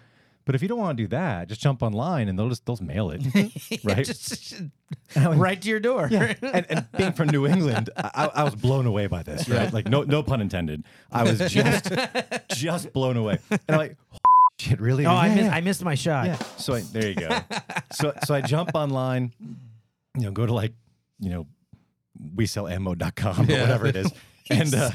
but 0.45 0.55
if 0.55 0.61
you 0.61 0.67
don't 0.67 0.79
want 0.79 0.97
to 0.97 1.03
do 1.03 1.07
that, 1.09 1.47
just 1.47 1.61
jump 1.61 1.81
online 1.81 2.27
and 2.27 2.37
they'll 2.37 2.49
just 2.49 2.65
they'll 2.65 2.75
just 2.75 2.87
mail 2.87 3.11
it, 3.11 3.21
right? 3.83 4.05
Just, 4.05 4.53
I 5.15 5.27
went, 5.29 5.39
right 5.41 5.61
to 5.61 5.69
your 5.69 5.79
door. 5.79 6.07
yeah. 6.11 6.33
And, 6.41 6.65
and 6.69 6.87
being 6.97 7.13
from 7.13 7.29
New 7.29 7.47
England, 7.47 7.89
I, 7.95 8.29
I 8.33 8.43
was 8.43 8.55
blown 8.55 8.85
away 8.85 9.07
by 9.07 9.23
this, 9.23 9.47
right? 9.49 9.71
Like 9.71 9.87
no 9.87 10.03
no 10.03 10.21
pun 10.23 10.41
intended. 10.41 10.83
I 11.11 11.23
was 11.23 11.39
just 11.51 11.91
just 12.49 12.93
blown 12.93 13.17
away. 13.17 13.39
And 13.49 13.61
I'm 13.69 13.77
like, 13.77 13.97
shit, 14.59 14.79
really? 14.81 15.05
Oh, 15.05 15.11
I, 15.11 15.27
Yeah, 15.27 15.35
missed, 15.35 15.45
yeah. 15.47 15.55
I 15.55 15.61
missed 15.61 15.83
my 15.83 15.95
shot. 15.95 16.25
Yeah. 16.27 16.35
So 16.57 16.73
I, 16.73 16.81
there 16.81 17.07
you 17.07 17.15
go. 17.15 17.39
so 17.93 18.13
so 18.25 18.33
I 18.35 18.41
jump 18.41 18.71
online, 18.73 19.31
you 20.17 20.23
know, 20.23 20.31
go 20.31 20.45
to 20.45 20.53
like, 20.53 20.73
you 21.19 21.29
know, 21.29 21.47
we 22.35 22.45
sell 22.45 22.67
ammo.com 22.67 23.49
or 23.49 23.59
whatever 23.59 23.87
it 23.87 23.95
is. 23.95 24.11
And 24.49 24.73
uh, 24.73 24.91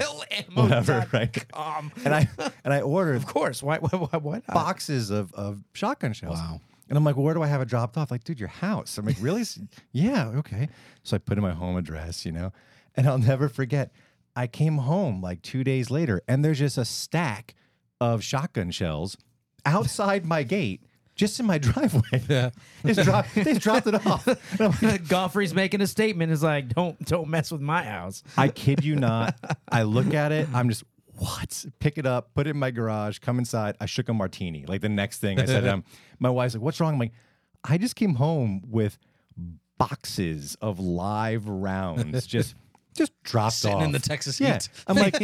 whatever, 0.55 1.07
right? 1.13 1.49
com. 1.49 1.91
And 2.05 2.15
I 2.15 2.29
and 2.65 2.75
I 2.75 2.81
ordered 2.83 3.17
Of 3.17 3.27
course. 3.27 3.63
Why? 3.63 3.79
Why? 3.79 3.89
Why, 3.99 4.19
why 4.19 4.35
not? 4.35 4.55
boxes 4.55 5.11
of, 5.11 5.33
of 5.35 5.63
shotgun 5.73 6.13
shells. 6.13 6.39
Wow. 6.39 6.61
And 6.89 6.97
I'm 6.97 7.05
like, 7.05 7.17
well, 7.17 7.25
where 7.25 7.35
do 7.35 7.43
I 7.43 7.47
have 7.47 7.61
it 7.61 7.69
dropped 7.69 7.97
off? 7.99 8.11
Like, 8.11 8.25
dude, 8.25 8.41
your 8.41 8.49
house. 8.49 8.97
I'm 8.99 9.05
like, 9.05 9.17
really? 9.21 9.45
Yeah, 9.93 10.29
okay. 10.37 10.69
So 11.03 11.17
I 11.17 11.19
put 11.19 11.37
in 11.37 11.43
my 11.43 11.53
home 11.53 11.77
address, 11.77 12.25
you 12.25 12.33
know, 12.33 12.53
and 12.97 13.07
I'll 13.07 13.19
never 13.19 13.49
forget. 13.49 13.93
I 14.35 14.47
came 14.47 14.79
home 14.79 15.21
like 15.21 15.43
two 15.43 15.65
days 15.65 15.91
later, 15.91 16.23
and 16.29 16.45
there's 16.45 16.61
just 16.61 16.79
a 16.79 16.85
stack 16.85 17.55
of 18.01 18.23
shotgun 18.23 18.71
shells 18.71 19.17
outside 19.67 20.25
my 20.25 20.43
gate, 20.45 20.83
just 21.19 21.39
in 21.39 21.45
my 21.45 21.59
driveway. 21.69 22.23
Yeah. 22.29 22.51
They 22.83 22.95
just 22.95 23.07
dropped, 23.07 23.35
they 23.35 23.45
just 23.45 23.61
dropped 23.61 23.87
it 23.87 23.95
off. 24.07 24.25
Goffrey's 25.07 25.53
making 25.53 25.83
a 25.83 25.87
statement. 25.87 26.33
Is 26.33 26.43
like, 26.43 26.71
don't 26.71 26.99
don't 27.05 27.29
mess 27.29 27.53
with 27.53 27.61
my 27.61 27.83
house. 27.83 28.23
I 28.39 28.49
kid 28.49 28.83
you 28.83 28.97
not. 28.97 29.35
I 29.69 29.83
look 29.83 30.15
at 30.15 30.33
it. 30.33 30.49
I'm 30.55 30.71
just 30.71 30.85
what? 31.19 31.65
Pick 31.81 31.99
it 31.99 32.07
up, 32.07 32.33
put 32.35 32.47
it 32.47 32.51
in 32.51 32.59
my 32.59 32.71
garage, 32.71 33.19
come 33.19 33.39
inside. 33.39 33.77
I 33.81 33.87
shook 33.87 34.09
a 34.09 34.15
martini. 34.15 34.65
Like 34.67 34.81
the 34.81 34.89
next 34.89 35.19
thing 35.19 35.39
I 35.41 35.45
said, 35.45 35.67
um, 35.67 35.85
my 36.21 36.31
wife's 36.31 36.55
like, 36.55 36.63
"What's 36.63 36.79
wrong?" 36.81 36.95
I'm 36.95 36.99
like, 37.01 37.13
"I 37.65 37.77
just 37.77 37.97
came 37.97 38.15
home 38.15 38.63
with 38.71 38.97
boxes 39.79 40.57
of 40.61 40.79
live 40.81 41.49
rounds, 41.49 42.27
just 42.27 42.55
just 42.97 43.13
dropped 43.23 43.55
Sitting 43.55 43.77
off 43.77 43.83
in 43.85 43.93
the 43.93 43.99
Texas 44.01 44.41
Yeah, 44.41 44.55
heat. 44.55 44.69
I'm 44.89 44.97
like, 44.97 45.17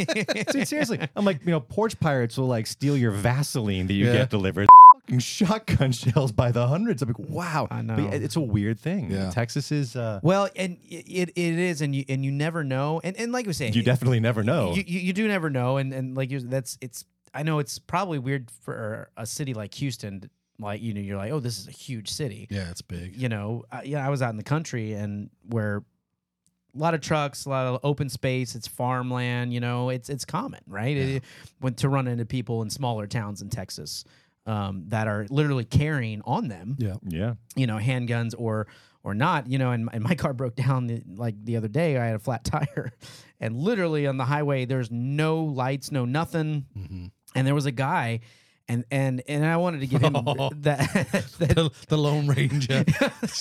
see, 0.51 0.63
seriously, 0.65 0.99
I'm 1.15 1.25
like, 1.25 1.41
you 1.45 1.51
know, 1.51 1.59
porch 1.59 1.99
pirates 1.99 2.37
will 2.37 2.47
like 2.47 2.67
steal 2.67 2.95
your 2.95 3.11
Vaseline 3.11 3.87
that 3.87 3.93
you 3.93 4.05
Yeah. 4.07 4.13
get 4.13 4.29
delivered. 4.29 4.67
Fucking 5.05 5.19
shotgun 5.19 5.91
shells 5.91 6.31
by 6.31 6.51
the 6.51 6.65
hundreds. 6.67 7.01
I'm 7.03 7.09
like, 7.09 7.19
wow. 7.29 7.67
I 7.69 7.83
But 7.83 7.97
know. 7.97 8.09
it's 8.11 8.35
a 8.35 8.41
weird 8.41 8.79
thing. 8.79 9.11
Yeah. 9.11 9.29
Texas 9.29 9.71
is. 9.71 9.95
uh 9.95 10.19
Well, 10.23 10.49
and 10.55 10.77
it, 10.89 11.29
it 11.35 11.59
is, 11.59 11.81
and 11.81 11.95
you 11.95 12.05
and 12.09 12.25
you 12.25 12.31
never 12.31 12.63
know, 12.63 13.01
and, 13.03 13.15
and 13.17 13.31
like 13.31 13.45
we 13.45 13.53
say, 13.53 13.69
You 13.69 13.83
definitely 13.83 14.19
never 14.19 14.43
know. 14.43 14.73
You, 14.73 14.83
you, 14.85 14.99
you 15.01 15.13
do 15.13 15.27
never 15.27 15.49
know, 15.51 15.77
and 15.77 15.93
and 15.93 16.15
like 16.17 16.31
you, 16.31 16.39
that's 16.39 16.77
it's. 16.81 17.05
I 17.35 17.43
know 17.43 17.59
it's 17.59 17.77
probably 17.77 18.17
weird 18.17 18.49
for 18.49 19.09
a 19.17 19.25
city 19.25 19.53
like 19.53 19.73
Houston. 19.75 20.27
Like 20.57 20.81
you 20.81 20.93
know, 20.93 21.01
you're 21.01 21.17
like, 21.17 21.31
oh, 21.31 21.39
this 21.39 21.59
is 21.59 21.67
a 21.67 21.71
huge 21.71 22.09
city. 22.09 22.47
Yeah, 22.49 22.71
it's 22.71 22.81
big. 22.81 23.15
You 23.15 23.29
know, 23.29 23.63
uh, 23.71 23.81
yeah, 23.83 24.05
I 24.05 24.09
was 24.09 24.21
out 24.23 24.29
in 24.31 24.37
the 24.37 24.43
country 24.43 24.93
and 24.93 25.29
where 25.49 25.83
a 26.73 26.77
lot 26.77 26.93
of 26.93 27.01
trucks, 27.01 27.45
a 27.45 27.49
lot 27.49 27.67
of 27.67 27.79
open 27.83 28.09
space. 28.09 28.55
It's 28.55 28.67
farmland. 28.67 29.53
You 29.53 29.59
know, 29.59 29.89
it's 29.89 30.09
it's 30.09 30.25
common, 30.25 30.61
right? 30.65 30.95
It, 30.97 31.23
when 31.59 31.73
to 31.75 31.89
run 31.89 32.07
into 32.07 32.25
people 32.25 32.61
in 32.63 32.69
smaller 32.69 33.05
towns 33.05 33.41
in 33.41 33.49
Texas 33.49 34.03
um, 34.45 34.83
that 34.89 35.07
are 35.07 35.25
literally 35.29 35.65
carrying 35.65 36.21
on 36.25 36.47
them 36.47 36.75
Yeah. 36.79 36.95
yeah. 37.07 37.33
you 37.55 37.67
know 37.67 37.77
handguns 37.77 38.33
or 38.37 38.67
or 39.03 39.13
not 39.13 39.47
you 39.47 39.57
know 39.57 39.71
and, 39.71 39.89
and 39.93 40.03
my 40.03 40.15
car 40.15 40.33
broke 40.41 40.55
down 40.55 40.87
the, 40.87 41.01
like 41.15 41.35
the 41.43 41.57
other 41.57 41.67
day 41.67 41.97
i 41.97 42.05
had 42.05 42.15
a 42.15 42.19
flat 42.19 42.43
tire 42.43 42.91
and 43.39 43.55
literally 43.55 44.05
on 44.07 44.17
the 44.17 44.25
highway 44.25 44.65
there's 44.65 44.89
no 44.91 45.43
lights 45.43 45.91
no 45.91 46.05
nothing 46.05 46.65
Mm-hmm. 46.77 47.05
and 47.35 47.47
there 47.47 47.55
was 47.55 47.65
a 47.65 47.71
guy 47.71 48.19
and 48.67 48.83
and 48.89 49.21
and 49.27 49.45
i 49.45 49.57
wanted 49.57 49.81
to 49.81 49.87
give 49.87 50.01
him 50.01 50.13
th- 50.25 50.51
that, 50.61 50.79
that 51.39 51.55
The, 51.55 51.71
the 51.87 51.97
Lone 51.97 52.25
Ranger 52.27 52.83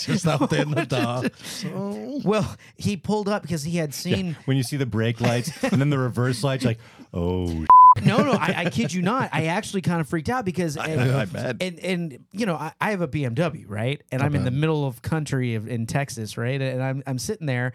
just 0.02 0.26
out 0.26 0.50
there 0.50 0.62
in 0.62 0.70
the 0.70 0.84
dark. 0.86 1.32
So, 1.44 2.20
well 2.24 2.56
he 2.76 2.96
pulled 2.98 3.28
up 3.28 3.40
because 3.42 3.62
he 3.64 3.78
had 3.78 3.94
seen 3.94 4.36
When 4.44 4.56
you 4.58 4.62
see 4.62 4.76
the 4.76 4.84
brake 4.86 5.20
lights 5.22 5.50
and 5.64 5.80
then 5.80 5.88
the 5.90 5.98
reverse 5.98 6.44
lights, 6.44 6.64
like, 6.66 6.78
oh, 7.14 7.64
no 8.02 8.18
no 8.18 8.32
I, 8.32 8.54
I 8.56 8.70
kid 8.70 8.92
you 8.92 9.02
not. 9.02 9.30
I 9.32 9.46
actually 9.46 9.82
kind 9.82 10.00
of 10.00 10.08
freaked 10.08 10.28
out 10.28 10.44
because 10.44 10.76
and, 10.78 11.00
I 11.00 11.24
bet. 11.26 11.56
and 11.60 11.78
and 11.78 12.24
you 12.32 12.46
know 12.46 12.54
I, 12.54 12.72
I 12.80 12.90
have 12.90 13.00
a 13.00 13.08
bmw 13.08 13.64
right? 13.68 14.02
And 14.10 14.22
i'm 14.22 14.34
in 14.34 14.44
the 14.44 14.50
middle 14.50 14.86
of 14.86 15.02
country 15.02 15.54
of, 15.54 15.68
in 15.68 15.86
texas 15.86 16.36
right? 16.36 16.60
And 16.60 16.82
i'm 16.82 17.02
i'm 17.06 17.18
sitting 17.18 17.46
there 17.46 17.72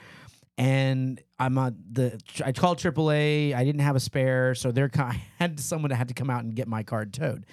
and 0.57 1.21
i'm 1.39 1.57
on 1.57 1.77
the 1.91 2.19
i 2.45 2.51
called 2.51 2.79
aaa 2.79 3.53
i 3.55 3.63
didn't 3.63 3.81
have 3.81 3.95
a 3.95 3.99
spare 3.99 4.53
so 4.55 4.71
they're 4.71 4.91
I 4.97 5.21
had 5.39 5.59
someone 5.59 5.89
that 5.89 5.95
had 5.95 6.09
to 6.09 6.13
come 6.13 6.29
out 6.29 6.43
and 6.43 6.53
get 6.53 6.67
my 6.67 6.83
car 6.83 7.05
towed. 7.05 7.45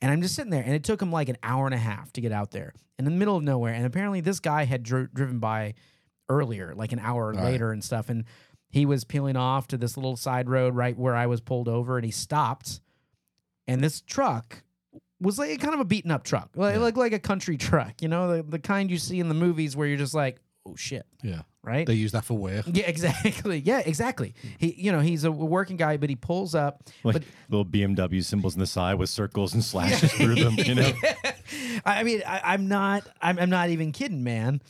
And 0.00 0.10
i'm 0.10 0.22
just 0.22 0.34
sitting 0.34 0.50
there 0.50 0.62
and 0.62 0.74
it 0.74 0.84
took 0.84 1.00
him 1.00 1.10
like 1.12 1.28
an 1.28 1.38
hour 1.42 1.66
and 1.66 1.74
a 1.74 1.78
half 1.78 2.12
to 2.14 2.20
get 2.20 2.32
out 2.32 2.50
there 2.50 2.74
in 2.98 3.04
the 3.04 3.10
middle 3.10 3.36
of 3.36 3.42
nowhere. 3.42 3.74
And 3.74 3.84
apparently 3.84 4.20
this 4.20 4.38
guy 4.38 4.64
had 4.64 4.82
dri- 4.82 5.08
driven 5.12 5.38
by 5.38 5.74
earlier 6.28 6.72
like 6.74 6.92
an 6.92 6.98
hour 6.98 7.32
right. 7.32 7.44
later 7.44 7.72
and 7.72 7.82
stuff. 7.82 8.08
And 8.08 8.24
he 8.72 8.84
was 8.84 9.04
peeling 9.04 9.36
off 9.36 9.68
to 9.68 9.76
this 9.78 9.96
little 9.96 10.16
side 10.16 10.48
road 10.50 10.74
right 10.74 10.98
where 10.98 11.14
i 11.14 11.26
was 11.26 11.40
pulled 11.40 11.68
over 11.68 11.96
and 11.96 12.04
he 12.04 12.10
stopped 12.10 12.80
and 13.68 13.80
this 13.80 14.00
truck 14.00 14.64
was 15.20 15.38
like 15.38 15.60
kind 15.60 15.72
of 15.72 15.78
a 15.78 15.84
beaten 15.84 16.10
up 16.10 16.24
truck, 16.24 16.50
like 16.56 16.74
Yeah. 16.74 16.80
like, 16.80 16.96
like 16.96 17.12
a 17.12 17.18
country 17.20 17.56
truck, 17.68 18.02
you 18.02 18.08
know, 18.08 18.36
the, 18.38 18.42
the 18.42 18.58
kind 18.58 18.90
you 18.90 18.98
see 18.98 19.20
in 19.20 19.28
the 19.28 19.36
movies 19.36 19.76
where 19.76 19.86
you're 19.86 19.96
just 19.96 20.14
like, 20.14 20.40
oh 20.66 20.74
shit, 20.74 21.06
yeah. 21.22 21.42
right? 21.62 21.86
They 21.86 21.94
use 21.94 22.10
that 22.10 22.24
for 22.24 22.34
work. 22.36 22.64
yeah, 22.66 22.84
exactly. 22.88 23.60
Yeah, 23.60 23.78
exactly. 23.86 24.34
He, 24.58 24.74
you 24.76 24.90
know, 24.90 24.98
he's 24.98 25.22
a 25.22 25.30
working 25.30 25.76
guy, 25.76 25.96
but 25.96 26.10
he 26.10 26.16
pulls 26.16 26.56
up. 26.56 26.82
like 27.04 27.12
but 27.14 27.22
little 27.48 27.64
BMW 27.64 28.24
symbols 28.24 28.54
in 28.54 28.60
the 28.60 28.66
side 28.66 28.94
with 28.94 29.10
circles 29.10 29.54
and 29.54 29.62
slashes 29.62 30.12
through 30.12 30.34
them. 30.34 30.54
You 30.58 30.74
know, 30.74 30.92
I 31.84 32.02
mean, 32.02 32.22
I, 32.26 32.40
I'm 32.54 32.66
not, 32.66 33.06
I'm, 33.20 33.38
I'm 33.38 33.50
not 33.50 33.70
even 33.70 33.92
kidding, 33.92 34.24
man. 34.24 34.60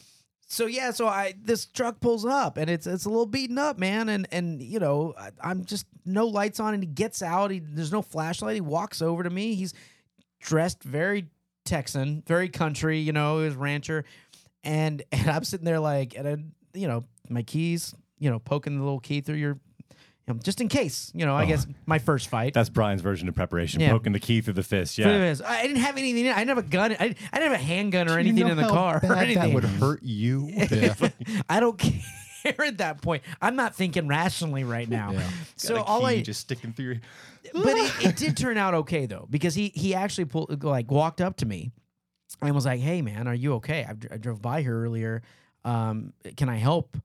So 0.53 0.66
yeah, 0.66 0.90
so 0.90 1.07
I 1.07 1.32
this 1.42 1.64
truck 1.64 1.98
pulls 2.00 2.26
up 2.26 2.59
and 2.59 2.68
it's 2.68 2.86
it's 2.86 3.07
a 3.07 3.09
little 3.09 3.24
beaten 3.24 3.57
up, 3.57 3.78
man, 3.78 4.11
and 4.11 4.28
and 4.30 4.62
you 4.62 4.80
know 4.80 5.14
I, 5.18 5.30
I'm 5.40 5.64
just 5.64 5.86
no 6.05 6.26
lights 6.26 6.61
on, 6.61 6.74
and 6.74 6.82
he 6.82 6.86
gets 6.86 7.22
out. 7.22 7.50
He 7.50 7.59
there's 7.59 7.90
no 7.90 8.03
flashlight. 8.03 8.57
He 8.57 8.61
walks 8.61 9.00
over 9.00 9.22
to 9.22 9.30
me. 9.30 9.55
He's 9.55 9.72
dressed 10.40 10.82
very 10.82 11.30
Texan, 11.64 12.22
very 12.26 12.50
country, 12.50 12.98
you 12.98 13.14
know, 13.14 13.38
his 13.38 13.55
rancher, 13.55 14.05
and 14.62 15.03
and 15.12 15.30
I'm 15.30 15.42
sitting 15.44 15.64
there 15.64 15.80
like, 15.80 16.18
and 16.18 16.28
I, 16.28 16.36
you 16.78 16.86
know, 16.86 17.03
my 17.30 17.42
keys, 17.42 17.94
you 18.18 18.28
know, 18.28 18.38
poking 18.38 18.76
the 18.76 18.84
little 18.84 19.00
key 19.00 19.22
through 19.22 19.36
your, 19.36 19.59
you 20.27 20.35
know, 20.35 20.41
just 20.43 20.61
in 20.61 20.68
case, 20.68 21.11
you 21.14 21.27
know, 21.27 21.35
I 21.35 21.47
guess 21.47 21.66
my 21.87 21.99
first 21.99 22.29
fight. 22.29 22.55
that's 22.55 22.68
Brian's 22.68 23.01
version 23.03 23.29
of 23.29 23.35
preparation, 23.35 23.81
Yeah. 23.81 23.91
poking 23.91 24.12
the 24.12 24.20
key 24.20 24.41
through 24.41 24.55
the 24.55 24.62
fist. 24.62 24.97
Wait 24.99 25.07
a 25.07 25.09
Yeah. 25.09 25.35
I 25.47 25.62
didn't 25.62 25.79
have 25.83 25.97
anything. 25.97 26.27
in 26.27 26.31
it. 26.31 26.37
I 26.37 26.41
didn't 26.41 26.57
have 26.57 26.59
a 26.59 26.62
gun. 26.68 26.93
I, 26.93 27.14
I 27.33 27.39
didn't 27.39 27.53
have 27.53 27.53
a 27.53 27.57
handgun 27.59 28.09
or 28.09 28.11
Do 28.11 28.14
you 28.14 28.31
anything 28.31 28.47
know 28.47 28.51
in 28.53 28.57
the 28.57 28.62
how 28.64 28.68
car 28.70 28.97
or 29.03 29.09
bad 29.09 29.25
anything. 29.25 29.49
That 29.49 29.55
would 29.55 29.64
hurt 29.64 30.03
you. 30.03 30.49
I 31.49 31.59
don't 31.61 31.77
care 32.43 32.64
at 32.64 32.79
that 32.79 33.03
point. 33.03 33.23
I'm 33.41 33.57
not 33.57 33.75
thinking 33.75 34.07
rationally 34.07 34.62
right 34.64 34.89
now. 34.89 35.12
Yeah. 35.12 35.29
So 35.57 35.75
Got 35.75 35.81
a 35.81 35.85
all 35.85 36.01
key 36.01 36.07
I, 36.07 36.23
just 36.23 36.41
sticking 36.41 36.73
through. 36.73 36.85
Your... 36.85 36.95
but 37.55 37.77
it, 37.77 38.07
it 38.07 38.16
did 38.16 38.37
turn 38.37 38.57
out 38.59 38.75
okay 38.75 39.07
though 39.07 39.27
because 39.29 39.55
he 39.57 39.73
he 39.75 39.95
actually 39.95 40.27
pulled 40.27 40.62
like 40.62 40.91
walked 40.91 41.20
up 41.20 41.37
to 41.39 41.47
me 41.47 41.73
and 42.41 42.55
was 42.55 42.64
like, 42.64 42.81
"Hey 42.81 43.03
man, 43.03 43.27
are 43.27 43.35
you 43.35 43.55
okay? 43.55 43.85
I, 43.89 43.93
dr- 43.95 44.12
I 44.12 44.16
drove 44.18 44.41
by 44.41 44.62
here 44.62 44.81
earlier. 44.81 45.23
Um, 45.64 46.12
can 46.37 46.49
I 46.49 46.57
help?" 46.57 46.97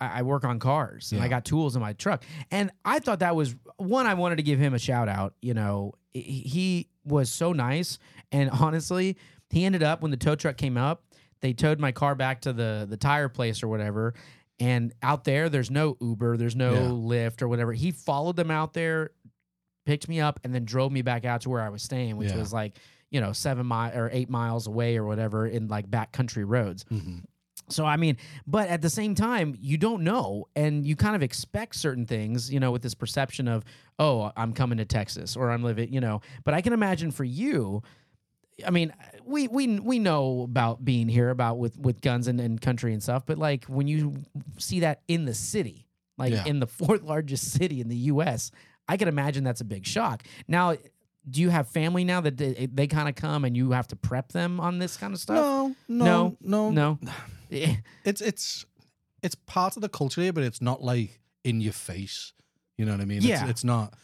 I 0.00 0.20
I 0.20 0.22
work 0.22 0.44
on 0.44 0.58
cars 0.58 1.12
and 1.12 1.20
I 1.22 1.28
got 1.28 1.44
tools 1.44 1.74
in 1.76 1.82
my 1.82 1.92
truck. 1.92 2.22
And 2.50 2.70
I 2.84 2.98
thought 2.98 3.18
that 3.20 3.34
was 3.36 3.54
one, 3.76 4.06
I 4.06 4.14
wanted 4.14 4.36
to 4.36 4.42
give 4.42 4.58
him 4.58 4.74
a 4.74 4.78
shout 4.78 5.08
out. 5.08 5.34
You 5.42 5.54
know, 5.54 5.94
he- 6.12 6.88
was 7.04 7.30
so 7.30 7.54
nice. 7.54 7.98
And 8.32 8.50
honestly, 8.50 9.16
he 9.48 9.64
ended 9.64 9.82
up 9.82 10.02
when 10.02 10.10
the 10.10 10.16
tow 10.18 10.34
truck 10.34 10.58
came 10.58 10.76
up, 10.76 11.04
they 11.40 11.54
towed 11.54 11.78
my 11.80 11.90
car 11.90 12.14
back 12.14 12.42
to 12.42 12.52
the, 12.52 12.86
the 12.86 12.98
tire 12.98 13.30
place 13.30 13.62
or 13.62 13.68
whatever. 13.68 14.12
And 14.60 14.92
out 15.02 15.24
there, 15.24 15.48
there's 15.48 15.70
no 15.70 15.96
Uber, 16.02 16.36
there's 16.36 16.54
no 16.56 16.74
Yeah. 16.74 16.80
Lyft 17.28 17.40
or 17.40 17.48
whatever. 17.48 17.72
He 17.72 17.92
followed 17.92 18.36
them 18.36 18.50
out 18.50 18.74
there, 18.74 19.12
picked 19.86 20.06
me 20.06 20.20
up, 20.20 20.38
and 20.44 20.54
then 20.54 20.66
drove 20.66 20.92
me 20.92 21.00
back 21.00 21.24
out 21.24 21.40
to 21.42 21.48
where 21.48 21.62
I 21.62 21.70
was 21.70 21.82
staying, 21.82 22.18
which 22.18 22.28
Yeah. 22.30 22.36
was 22.36 22.52
like, 22.52 22.76
you 23.10 23.22
know, 23.22 23.32
seven 23.32 23.64
mile 23.64 23.96
or 23.96 24.10
eight 24.12 24.28
miles 24.28 24.66
away 24.66 24.98
or 24.98 25.04
whatever 25.06 25.46
in 25.46 25.68
like 25.68 25.90
back 25.90 26.12
country 26.12 26.44
roads. 26.44 26.84
Mhm. 26.92 27.24
So 27.70 27.84
I 27.84 27.96
mean, 27.96 28.16
but 28.46 28.68
at 28.68 28.82
the 28.82 28.90
same 28.90 29.14
time, 29.14 29.56
you 29.60 29.76
don't 29.78 30.02
know, 30.02 30.48
and 30.56 30.86
you 30.86 30.96
kind 30.96 31.14
of 31.16 31.22
expect 31.22 31.76
certain 31.76 32.06
things, 32.06 32.50
you 32.52 32.60
know, 32.60 32.70
with 32.70 32.82
this 32.82 32.94
perception 32.94 33.48
of, 33.48 33.64
oh, 33.98 34.32
I'm 34.36 34.52
coming 34.52 34.78
to 34.78 34.84
Texas 34.84 35.36
or 35.36 35.50
I'm 35.50 35.62
living, 35.62 35.92
you 35.92 36.00
know. 36.00 36.20
But 36.44 36.54
I 36.54 36.60
can 36.62 36.72
imagine 36.72 37.10
for 37.10 37.24
you, 37.24 37.82
I 38.66 38.70
mean, 38.70 38.92
we 39.24 39.48
we 39.48 39.78
we 39.78 39.98
know 39.98 40.42
about 40.42 40.84
being 40.84 41.08
here, 41.08 41.30
about 41.30 41.58
with 41.58 41.78
with 41.78 42.00
guns 42.00 42.26
and, 42.26 42.40
and 42.40 42.60
country 42.60 42.92
and 42.92 43.02
stuff, 43.02 43.24
but 43.26 43.38
like 43.38 43.64
when 43.66 43.86
you 43.86 44.14
see 44.58 44.80
that 44.80 45.02
in 45.08 45.26
the 45.26 45.34
city, 45.34 45.86
like 46.16 46.32
Yeah. 46.32 46.44
in 46.46 46.58
the 46.60 46.66
fourth 46.78 47.02
largest 47.02 47.52
city 47.52 47.80
in 47.80 47.88
the 47.88 47.96
U.S., 48.12 48.50
I 48.88 48.96
can 48.96 49.06
imagine 49.08 49.44
that's 49.44 49.60
a 49.60 49.64
big 49.66 49.86
shock. 49.86 50.22
Now. 50.46 50.76
Do 51.30 51.42
you 51.42 51.50
have 51.50 51.68
family 51.68 52.04
now 52.04 52.22
that 52.22 52.38
they, 52.38 52.68
they 52.72 52.86
kind 52.86 53.06
of 53.06 53.14
come 53.14 53.44
and 53.44 53.54
you 53.54 53.72
have 53.72 53.86
to 53.88 53.96
prep 53.96 54.32
them 54.32 54.60
on 54.60 54.78
this 54.78 54.96
kind 54.96 55.12
of 55.12 55.20
stuff? 55.20 55.36
No, 55.36 55.74
no, 55.86 56.36
no, 56.40 56.70
no. 56.70 56.98
Eh, 57.06 57.10
It's 57.50 58.20
it's 58.20 58.64
it's 59.22 59.34
part 59.34 59.76
of 59.76 59.82
the 59.82 59.88
culture 59.88 60.20
here, 60.20 60.32
but 60.32 60.44
it's 60.44 60.60
not 60.62 60.82
like 60.82 61.20
in 61.44 61.60
your 61.60 61.72
face. 61.72 62.32
You 62.76 62.84
know 62.84 62.92
what 62.92 63.00
I 63.00 63.04
mean? 63.06 63.22
Yeah. 63.22 63.42
It's, 63.42 63.50
it's 63.50 63.64
not. 63.64 63.94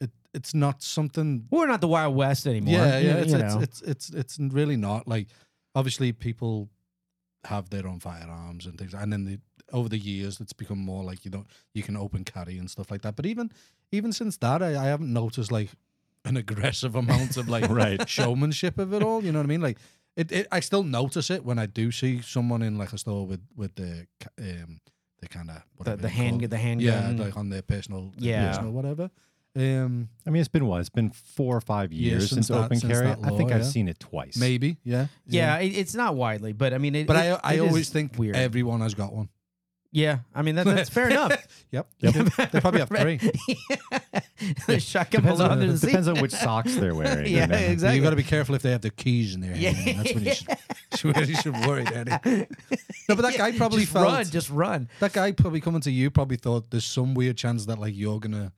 It 0.00 0.10
it's 0.34 0.54
not 0.54 0.82
something. 0.82 1.46
We're 1.50 1.66
not 1.68 1.80
the 1.80 1.88
Wild 1.88 2.16
West 2.16 2.46
anymore. 2.46 2.74
Yeah, 2.74 2.98
you- 2.98 3.08
yeah. 3.08 3.14
It's 3.16 3.32
you 3.32 3.38
it's, 3.38 3.54
know. 3.54 3.60
it's 3.60 3.82
it's 3.82 4.10
it's 4.10 4.38
really 4.40 4.76
not 4.76 5.06
like. 5.08 5.28
Obviously, 5.74 6.10
people 6.12 6.70
have 7.44 7.68
their 7.70 7.86
own 7.86 8.00
firearms 8.00 8.64
and 8.66 8.78
things, 8.78 8.94
and 8.94 9.12
then 9.12 9.24
the, 9.24 9.38
over 9.72 9.88
the 9.90 9.98
years, 9.98 10.40
it's 10.40 10.54
become 10.54 10.78
more 10.78 11.04
like 11.04 11.24
you 11.24 11.30
don't 11.30 11.46
you 11.74 11.82
can 11.82 11.96
open 11.98 12.24
carry 12.24 12.56
and 12.58 12.70
stuff 12.70 12.90
like 12.90 13.02
that. 13.02 13.14
But 13.14 13.26
even 13.26 13.52
even 13.92 14.12
since 14.12 14.36
that, 14.38 14.62
I, 14.62 14.68
I 14.70 14.86
haven't 14.86 15.12
noticed 15.12 15.52
like 15.52 15.70
an 16.24 16.36
aggressive 16.44 16.94
amount 16.96 17.36
of 17.36 17.48
like 17.48 17.68
Right. 17.70 18.08
showmanship 18.08 18.78
of 18.78 18.92
it 18.94 19.02
all. 19.02 19.22
You 19.22 19.32
know 19.32 19.38
what 19.38 19.44
I 19.44 19.48
mean? 19.48 19.60
Like 19.60 19.78
it, 20.16 20.32
it, 20.32 20.46
I 20.50 20.60
still 20.60 20.82
notice 20.82 21.30
it 21.30 21.44
when 21.44 21.58
I 21.58 21.66
do 21.66 21.90
see 21.92 22.20
someone 22.22 22.62
in 22.62 22.78
like 22.78 22.92
a 22.92 22.98
store 22.98 23.26
with 23.26 23.40
with 23.56 23.74
the 23.76 24.06
um 24.38 24.80
the 25.20 25.28
kind 25.28 25.50
of 25.50 25.62
the, 25.84 25.96
the 25.96 26.08
hand 26.08 26.40
the 26.42 26.56
handgun. 26.58 27.16
yeah 27.18 27.24
like 27.24 27.36
on 27.36 27.48
their 27.50 27.62
personal 27.62 28.12
Yeah. 28.18 28.48
personal 28.48 28.72
whatever. 28.72 29.10
Um, 29.58 30.10
I 30.26 30.30
mean, 30.30 30.40
it's 30.40 30.48
been 30.50 30.66
what? 30.66 30.80
It's 30.80 30.90
been 30.90 31.08
four 31.08 31.56
or 31.56 31.62
five 31.62 31.90
Yeah, 31.90 32.10
years 32.10 32.28
since 32.28 32.48
since, 32.48 32.48
that- 32.48 32.64
open 32.66 32.78
since 32.78 32.92
carry. 32.92 33.06
that 33.06 33.20
I 33.24 33.30
think 33.30 33.48
law, 33.50 33.56
I've 33.56 33.64
seen 33.64 33.88
it 33.88 33.98
twice. 33.98 34.36
maybe, 34.36 34.76
yeah, 34.84 35.06
yeah, 35.26 35.56
it, 35.60 35.68
it's 35.68 35.94
not 35.94 36.14
widely, 36.14 36.52
but 36.52 36.74
I 36.74 36.78
mean, 36.78 36.94
it, 36.94 37.06
But 37.06 37.16
it- 37.16 37.40
I 37.42 37.52
I 37.52 37.52
it 37.54 37.60
is 37.62 37.68
always 37.68 37.88
think 37.88 38.18
weird. 38.18 38.36
everyone 38.36 38.82
has 38.82 38.92
got 38.92 39.14
one. 39.14 39.30
Yeah, 39.96 40.18
I 40.34 40.42
mean 40.42 40.56
that, 40.56 40.66
that's 40.66 40.90
fair 40.90 41.08
enough. 41.08 41.32
Yep. 41.72 41.88
they 42.00 42.60
probably 42.60 42.80
have 42.80 42.88
three. 42.88 43.16
the 44.66 44.78
shotgun 44.78 45.22
Depends 45.22 45.40
pulled 45.40 45.40
on, 45.40 45.50
under 45.50 45.72
the 45.72 45.78
seat. 45.78 45.86
depends 45.88 46.08
on 46.08 46.20
which 46.20 46.32
socks 46.32 46.74
they're 46.76 46.94
wearing. 46.94 47.26
yeah, 47.32 47.46
know? 47.46 47.56
exactly. 47.56 47.96
You 47.96 48.02
got 48.02 48.10
to 48.10 48.16
be 48.16 48.22
careful 48.22 48.54
if 48.54 48.62
they 48.62 48.70
have 48.70 48.82
their 48.82 48.92
keys 48.92 49.34
in 49.34 49.40
their 49.40 49.54
hand. 49.54 49.76
Yeah. 49.84 49.92
That's 49.94 50.14
when 50.14 50.24
you 50.24 50.34
should, 50.34 50.58
should 50.94 51.16
really 51.16 51.34
should 51.34 51.66
worry, 51.66 51.84
Daddy. 51.84 52.46
No, 53.08 53.16
but 53.16 53.22
that 53.22 53.36
guy 53.36 53.52
probably 53.56 53.80
just 53.80 53.92
felt 53.92 54.06
run, 54.06 54.24
just 54.26 54.50
run. 54.50 54.88
that 55.00 55.12
guy 55.12 55.32
probably 55.32 55.60
coming 55.60 55.80
to 55.82 55.90
you 55.90 56.10
probably 56.10 56.36
thought 56.36 56.70
there's 56.70 56.84
some 56.84 57.14
weird 57.14 57.36
chance 57.36 57.66
that 57.66 57.78
like 57.78 57.96
you're 57.96 58.20
gonna 58.20 58.52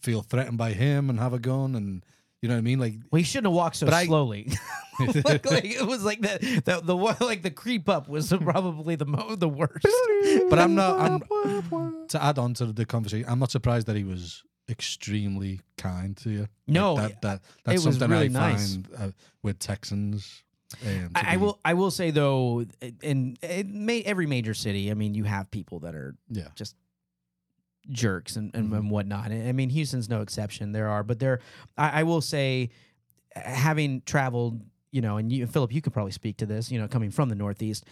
feel 0.00 0.22
threatened 0.22 0.58
by 0.58 0.72
him 0.72 1.10
and 1.10 1.18
have 1.18 1.32
a 1.32 1.38
gun 1.38 1.74
and 1.74 2.04
You 2.42 2.48
know 2.48 2.54
what 2.54 2.58
I 2.58 2.62
mean? 2.62 2.78
Like, 2.78 2.94
Well, 3.10 3.18
he 3.18 3.24
shouldn't 3.24 3.46
have 3.46 3.54
walked 3.54 3.76
so 3.76 3.86
But 3.86 3.94
I- 3.94 4.06
slowly. 4.06 4.52
like, 5.24 5.44
like, 5.50 5.64
it 5.64 5.86
was 5.86 6.04
like 6.04 6.20
the 6.22 6.62
the 6.64 6.80
the 6.82 6.96
one 6.96 7.16
like 7.20 7.42
the 7.42 7.50
creep 7.50 7.88
up 7.88 8.08
was 8.08 8.28
probably 8.40 8.94
the 8.96 9.04
mo- 9.06 9.36
the 9.36 9.48
worst. 9.48 9.86
but 10.50 10.58
I'm 10.58 10.74
not. 10.74 10.98
I'm, 11.00 12.06
to 12.08 12.22
add 12.22 12.38
on 12.38 12.54
to 12.54 12.66
the 12.66 12.84
conversation, 12.86 13.26
I'm 13.28 13.38
not 13.38 13.50
surprised 13.50 13.86
that 13.88 13.96
he 13.96 14.04
was 14.04 14.42
extremely 14.68 15.60
kind 15.76 16.16
to 16.18 16.30
you. 16.30 16.40
Like, 16.40 16.48
No, 16.66 16.96
that, 16.96 17.22
that 17.22 17.42
that's 17.64 17.82
it 17.82 17.86
was 17.86 17.96
something 17.98 18.10
really 18.10 18.26
I 18.26 18.52
nice. 18.52 18.74
find 18.74 18.88
uh, 18.98 19.10
with 19.42 19.58
Texans. 19.58 20.42
Um, 20.84 21.10
to 21.14 21.26
I, 21.28 21.32
I 21.32 21.36
be- 21.36 21.42
will 21.42 21.60
I 21.64 21.74
will 21.74 21.90
say 21.90 22.10
though, 22.10 22.64
in, 23.02 23.36
in 23.42 23.86
ma- 23.86 24.00
every 24.04 24.26
major 24.26 24.54
city, 24.54 24.90
I 24.90 24.94
mean, 24.94 25.14
you 25.14 25.24
have 25.24 25.50
people 25.50 25.80
that 25.80 25.94
are 25.94 26.14
Yeah. 26.30 26.48
just 26.54 26.74
jerks 27.90 28.36
and, 28.36 28.54
and, 28.54 28.70
Mhm. 28.70 28.76
and 28.78 28.90
whatnot. 28.90 29.30
I 29.30 29.52
mean, 29.52 29.70
Houston's 29.70 30.08
no 30.08 30.20
exception. 30.22 30.72
There 30.72 30.88
are, 30.88 31.02
but 31.02 31.18
there, 31.18 31.40
I, 31.78 32.00
I 32.00 32.02
will 32.02 32.20
say, 32.20 32.70
having 33.34 34.02
traveled, 34.06 34.60
you 34.92 35.00
know, 35.02 35.16
and 35.18 35.30
you, 35.30 35.46
Philip, 35.46 35.72
you 35.72 35.82
could 35.82 35.92
probably 35.92 36.12
speak 36.12 36.36
to 36.38 36.46
this, 36.46 36.70
you 36.70 36.80
know, 36.80 36.88
coming 36.88 37.10
from 37.10 37.28
the 37.28 37.34
Northeast, 37.34 37.84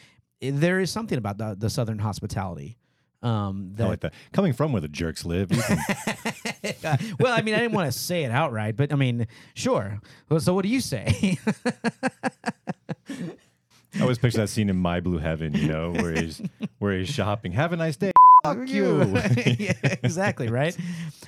eh, 0.43 0.51
there 0.53 0.81
is 0.81 0.91
something 0.91 1.19
about 1.19 1.39
the, 1.39 1.55
the 1.59 1.69
Southern 1.71 1.99
hospitality. 1.99 2.77
Um, 3.23 3.75
I 3.79 3.85
like 3.85 4.01
that. 4.01 4.13
Coming 4.33 4.53
from 4.53 4.73
where 4.73 4.83
the 4.83 4.89
jerks 4.89 5.25
live, 5.25 5.49
can, 5.49 5.79
well, 7.19 7.33
I 7.33 7.41
mean, 7.41 7.55
I 7.55 7.59
didn't 7.61 7.73
want 7.73 7.91
to 7.91 7.99
say 7.99 8.25
it 8.25 8.31
outright, 8.31 8.77
but 8.77 8.93
I 8.93 8.97
mean, 8.97 9.27
sure. 9.55 9.99
Well, 10.29 10.41
so 10.41 10.53
what 10.53 10.63
do 10.63 10.69
you 10.69 10.81
say? 10.83 11.39
I 13.97 14.01
always 14.03 14.19
picture 14.19 14.39
that 14.39 14.49
scene 14.49 14.69
in 14.69 14.77
My 14.77 15.01
Blue 15.01 15.19
Heaven, 15.19 15.55
you 15.55 15.69
know, 15.69 15.93
where 15.93 16.13
he's 16.13 16.43
where 16.81 16.99
he's 16.99 17.09
shopping. 17.09 17.53
Have 17.53 17.73
a 17.73 17.77
nice 17.77 17.97
day. 17.97 18.13
Fuck 18.45 18.69
you. 18.69 19.03
yeah, 19.59 19.73
exactly 20.03 20.49
right. 20.49 20.77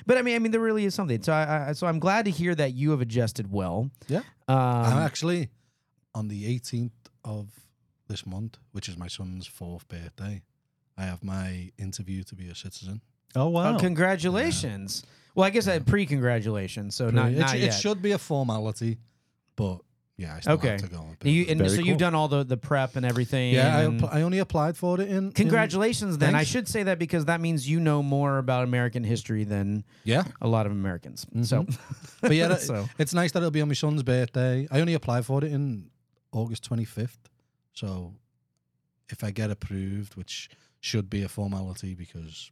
But 0.05 0.17
I 0.17 0.21
mean, 0.21 0.35
I 0.35 0.39
mean, 0.39 0.51
there 0.51 0.61
really 0.61 0.85
is 0.85 0.93
something. 0.95 1.21
So 1.21 1.33
I, 1.33 1.69
I 1.69 1.71
so 1.73 1.87
I'm 1.87 1.99
glad 1.99 2.25
to 2.25 2.31
hear 2.31 2.53
that 2.55 2.73
you 2.73 2.91
have 2.91 3.01
adjusted 3.01 3.51
well. 3.51 3.89
Yeah. 4.07 4.21
I'm 4.47 4.93
Um, 4.93 4.99
actually 4.99 5.49
on 6.15 6.27
the 6.29 6.45
18th 6.59 6.91
of 7.25 7.47
this 8.07 8.25
month, 8.25 8.57
which 8.71 8.87
is 8.87 8.97
my 8.97 9.07
son's 9.07 9.47
fourth 9.47 9.87
birthday. 9.87 10.43
I 10.97 11.03
have 11.03 11.23
my 11.23 11.71
interview 11.77 12.23
to 12.23 12.35
be 12.35 12.47
a 12.49 12.55
citizen. 12.55 13.01
Oh 13.35 13.41
oh, 13.41 13.47
wow. 13.49 13.77
congratulations. 13.77 15.03
Well, 15.35 15.45
I 15.45 15.49
guess 15.51 15.67
I 15.67 15.79
pre-congratulations. 15.79 16.95
So 16.95 17.09
not, 17.09 17.31
it, 17.31 17.37
not 17.37 17.55
it 17.55 17.59
yet. 17.59 17.69
should 17.71 18.01
be 18.01 18.11
a 18.11 18.17
formality, 18.17 18.97
but 19.55 19.79
yeah, 20.17 20.35
I 20.35 20.39
still 20.39 20.53
Okay. 20.53 20.69
have 20.69 20.81
to 20.81 20.87
go. 20.87 21.05
and 21.21 21.31
You, 21.31 21.45
and 21.47 21.61
it. 21.61 21.69
so 21.69 21.75
Very 21.75 21.87
you've 21.89 21.97
done 21.99 22.15
all 22.15 22.27
the, 22.27 22.43
the 22.43 22.57
prep 22.57 22.95
and 22.95 23.05
everything. 23.05 23.53
yeah, 23.53 23.77
I, 23.77 23.81
and- 23.83 24.03
app- 24.03 24.13
I 24.13 24.21
only 24.23 24.39
applied 24.39 24.75
for 24.75 24.99
it 24.99 25.07
in. 25.07 25.17
in- 25.27 25.31
congratulations. 25.31 26.17
then 26.17 26.33
I 26.35 26.43
should 26.43 26.67
say 26.67 26.83
that 26.83 26.97
because 26.99 27.25
that 27.25 27.39
means 27.39 27.69
you 27.69 27.79
know 27.79 28.01
more 28.01 28.39
about 28.39 28.63
American 28.63 29.03
history 29.03 29.43
than 29.43 29.83
yeah, 30.03 30.23
a 30.41 30.47
lot 30.47 30.65
of 30.65 30.71
Americans. 30.71 31.25
Mm-hmm. 31.25 31.43
So, 31.43 31.65
but 32.21 32.31
yeah, 32.33 32.47
that- 32.51 32.61
so 32.61 32.87
it's 32.97 33.13
nice 33.13 33.31
that 33.33 33.39
it'll 33.39 33.51
be 33.51 33.61
on 33.61 33.67
my 33.67 33.73
son's 33.75 34.01
birthday. 34.03 34.67
I 34.71 34.79
only 34.81 34.95
applied 34.95 35.25
for 35.25 35.43
it 35.43 35.51
in 35.51 35.89
August 36.31 36.67
25th, 36.69 37.17
so 37.73 38.13
if 39.09 39.23
I 39.23 39.31
get 39.31 39.51
approved, 39.51 40.15
which 40.15 40.49
should 40.79 41.09
be 41.09 41.21
a 41.23 41.29
formality 41.29 41.93
because 41.95 42.51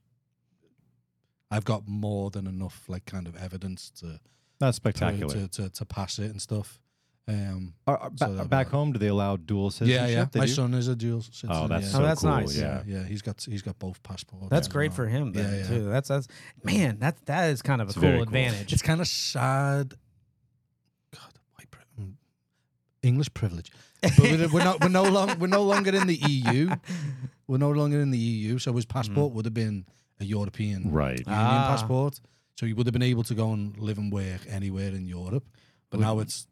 I've 1.51 1.65
got 1.65 1.87
more 1.87 2.29
than 2.31 2.47
enough 2.47 2.83
like 2.87 3.05
kind 3.05 3.27
of 3.27 3.35
evidence 3.35 3.89
to 4.01 4.19
That's 4.59 4.77
to, 4.77 4.81
spectacular. 4.81 5.33
to, 5.33 5.47
to, 5.47 5.69
to 5.69 5.85
pass 5.85 6.19
it 6.19 6.31
and 6.31 6.41
stuff. 6.41 6.79
Um, 7.27 7.73
Are- 7.87 7.97
are 7.97 8.11
so 8.15 8.27
ba- 8.27 8.31
that'll 8.33 8.47
back 8.47 8.67
home, 8.67 8.91
do 8.91 8.99
they 8.99 9.07
allow 9.07 9.35
dual 9.35 9.71
citizenship? 9.71 10.09
yeah. 10.11 10.25
They 10.31 10.39
My 10.41 10.45
do? 10.45 10.51
son 10.51 10.73
is 10.75 10.87
a 10.87 10.95
dual 10.95 11.21
citizen. 11.23 11.49
Oh, 11.51 11.67
that's 11.67 11.85
yeah. 11.85 11.91
so 11.91 11.99
Oh, 11.99 12.03
that's 12.03 12.21
cool. 12.21 12.29
nice. 12.29 12.55
Yeah. 12.55 12.83
yeah, 12.85 13.03
he's 13.03 13.23
got 13.23 13.41
he's 13.49 13.63
got 13.63 13.79
both 13.79 14.01
passports. 14.03 14.47
that's 14.51 14.67
great 14.67 14.93
for 14.93 15.07
him. 15.07 15.31
Then, 15.33 15.51
Yeah, 15.51 15.57
yeah. 15.59 15.67
too. 15.67 15.89
That's 15.89 16.07
that's 16.09 16.27
man. 16.63 16.99
That 16.99 17.15
that 17.25 17.49
is 17.49 17.61
kind 17.63 17.81
of 17.81 17.87
a 17.87 17.89
It's 17.91 17.99
cool 17.99 18.11
cool. 18.11 18.21
advantage. 18.21 18.71
It's 18.73 18.83
kind 18.83 19.01
of 19.01 19.07
sad. 19.07 19.95
God, 21.13 21.33
white 21.57 21.71
pri- 21.71 21.83
mm, 21.99 22.13
English 23.01 23.33
privilege. 23.33 23.71
But 24.01 24.19
we're, 24.19 24.47
we're 24.49 24.63
not. 24.63 24.81
We're 24.83 24.89
no 24.89 25.03
long. 25.03 25.39
We're 25.39 25.47
no 25.47 25.63
longer 25.63 25.95
in 25.95 26.05
the 26.07 26.15
EU. 26.17 26.69
We're 27.47 27.57
no 27.59 27.69
longer 27.71 28.01
in 28.01 28.09
the 28.09 28.17
EU. 28.17 28.57
So 28.59 28.73
his 28.73 28.85
passport 28.85 29.31
would 29.33 29.45
have 29.45 29.53
been 29.53 29.85
a 30.19 30.25
European 30.25 30.91
Right. 30.91 31.19
Union 31.19 31.35
Ah. 31.35 31.67
passport. 31.69 32.19
So 32.59 32.65
he 32.65 32.73
would 32.73 32.87
have 32.87 32.93
been 32.93 33.03
able 33.03 33.23
to 33.23 33.35
go 33.35 33.53
and 33.53 33.77
live 33.77 33.97
and 33.99 34.11
work 34.11 34.41
anywhere 34.49 34.89
in 34.89 35.05
Europe. 35.05 35.43
But 35.91 35.99
now 35.99 36.17
it's 36.19 36.47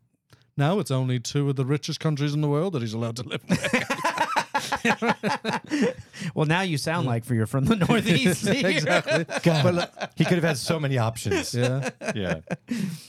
now 0.58 0.80
it's 0.80 0.92
only 0.92 1.20
two 1.20 1.50
of 1.50 1.56
the 1.56 1.66
richest 1.66 2.00
countries 2.00 2.34
in 2.34 2.42
the 2.42 2.48
world 2.50 2.74
that 2.74 2.82
he's 2.82 2.94
allowed 2.94 3.16
to 3.18 3.24
live. 3.24 3.42
and 4.84 5.02
work. 5.02 5.96
well, 6.36 6.46
now 6.46 6.62
you 6.62 6.78
sound 6.78 7.08
like 7.08 7.26
for 7.26 7.34
you're 7.36 7.46
from 7.48 7.66
the 7.66 7.76
Northeast. 7.76 8.48
exactly. 8.48 9.26
God, 9.44 9.64
But, 9.64 9.76
uh, 10.02 10.08
he 10.16 10.24
could 10.26 10.36
have 10.36 10.44
had 10.44 10.58
so 10.58 10.80
many 10.80 10.98
options. 10.98 11.54
yeah. 11.54 11.90
yeah. 12.16 12.40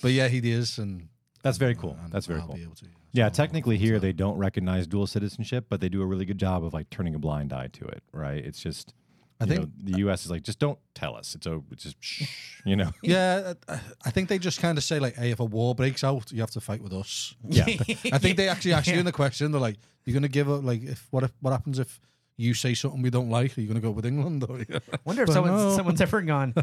But 0.02 0.12
yeah, 0.12 0.28
he 0.28 0.38
is, 0.50 0.78
and 0.78 1.08
That's 1.42 1.58
very 1.58 1.74
cool. 1.74 1.96
and 2.02 2.12
That's 2.12 2.26
very 2.26 2.40
I'll 2.40 2.46
cool. 2.46 2.56
be 2.56 2.62
able 2.62 2.74
to, 2.76 2.86
Yeah, 3.12 3.28
so- 3.28 3.34
technically 3.34 3.76
here 3.78 3.98
they 3.98 4.12
don't 4.12 4.38
recognize 4.38 4.86
dual 4.86 5.06
citizenship, 5.06 5.66
but 5.68 5.80
they 5.80 5.88
do 5.88 6.02
a 6.02 6.06
really 6.06 6.24
good 6.24 6.38
job 6.38 6.64
of 6.64 6.72
like 6.74 6.90
turning 6.90 7.14
a 7.14 7.18
blind 7.18 7.52
eye 7.52 7.68
to 7.74 7.84
it, 7.86 8.02
right? 8.12 8.44
It's 8.44 8.60
just 8.60 8.94
I 9.40 9.46
think- 9.46 9.60
know, 9.62 9.68
the 9.82 9.98
US 10.08 10.24
is 10.24 10.30
like 10.30 10.42
just 10.42 10.58
don't 10.58 10.78
tell 10.94 11.16
us. 11.16 11.34
It's 11.34 11.46
a 11.46 11.60
it's 11.70 11.82
just 11.84 11.96
shh, 12.00 12.22
you 12.64 12.76
know. 12.76 12.90
Yeah, 13.02 13.54
I 13.68 13.80
I 14.04 14.10
think 14.10 14.28
they 14.28 14.38
just 14.38 14.60
kind 14.60 14.78
of 14.78 14.84
say 14.84 14.98
like, 15.00 15.16
"Hey, 15.16 15.30
if 15.32 15.40
a 15.40 15.44
war 15.44 15.74
breaks 15.74 16.04
out, 16.04 16.30
you 16.32 16.40
have 16.40 16.50
to 16.52 16.60
fight 16.60 16.80
with 16.82 16.92
us." 16.92 17.34
Yeah. 17.48 17.64
I 18.12 18.18
think 18.18 18.36
they 18.36 18.48
actually 18.48 18.74
ask 18.74 18.86
you 18.86 18.98
in 18.98 19.04
the 19.04 19.12
question. 19.12 19.50
They're 19.52 19.60
like, 19.60 19.76
"You're 20.04 20.14
gonna 20.14 20.28
give 20.28 20.48
up? 20.50 20.62
Like, 20.64 20.82
if 20.84 21.06
what 21.10 21.24
if 21.24 21.32
what 21.40 21.50
happens 21.50 21.78
if 21.78 22.00
you 22.36 22.52
say 22.52 22.74
something 22.74 23.00
we 23.02 23.10
don't 23.10 23.30
like? 23.30 23.56
Are 23.56 23.60
you 23.60 23.66
gonna 23.68 23.80
go 23.80 23.90
with 23.90 24.06
England?" 24.06 24.44
Or, 24.48 24.58
Wonder 25.04 25.22
if 25.22 25.26
But 25.26 25.32
someone's, 25.34 25.62
no. 25.62 25.76
someone's 25.76 26.00
ever 26.00 26.22
gone. 26.22 26.54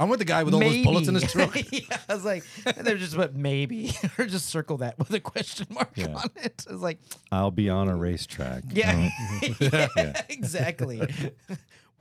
I'm 0.00 0.08
with 0.08 0.18
the 0.20 0.24
guy 0.24 0.42
with 0.44 0.54
all 0.54 0.60
maybe. 0.60 0.76
those 0.78 0.84
bullets 0.84 1.08
in 1.08 1.14
his 1.14 1.30
truck. 1.30 1.54
yeah, 1.72 1.98
I 2.08 2.14
was 2.14 2.24
like, 2.24 2.44
they're 2.82 2.96
just 2.96 3.16
what 3.16 3.34
maybe, 3.34 3.92
or 4.18 4.24
just 4.26 4.46
circle 4.46 4.78
that 4.78 4.98
with 4.98 5.10
a 5.12 5.20
question 5.20 5.66
mark 5.70 5.90
Yeah. 5.96 6.14
on 6.14 6.30
it. 6.36 6.64
I 6.68 6.72
was 6.72 6.82
like, 6.82 6.98
I'll 7.30 7.50
be 7.50 7.68
on 7.68 7.88
a 7.88 7.96
racetrack. 7.96 8.62
yeah, 8.72 9.10
Um, 9.42 9.56
yeah, 9.60 10.22
exactly. 10.28 11.00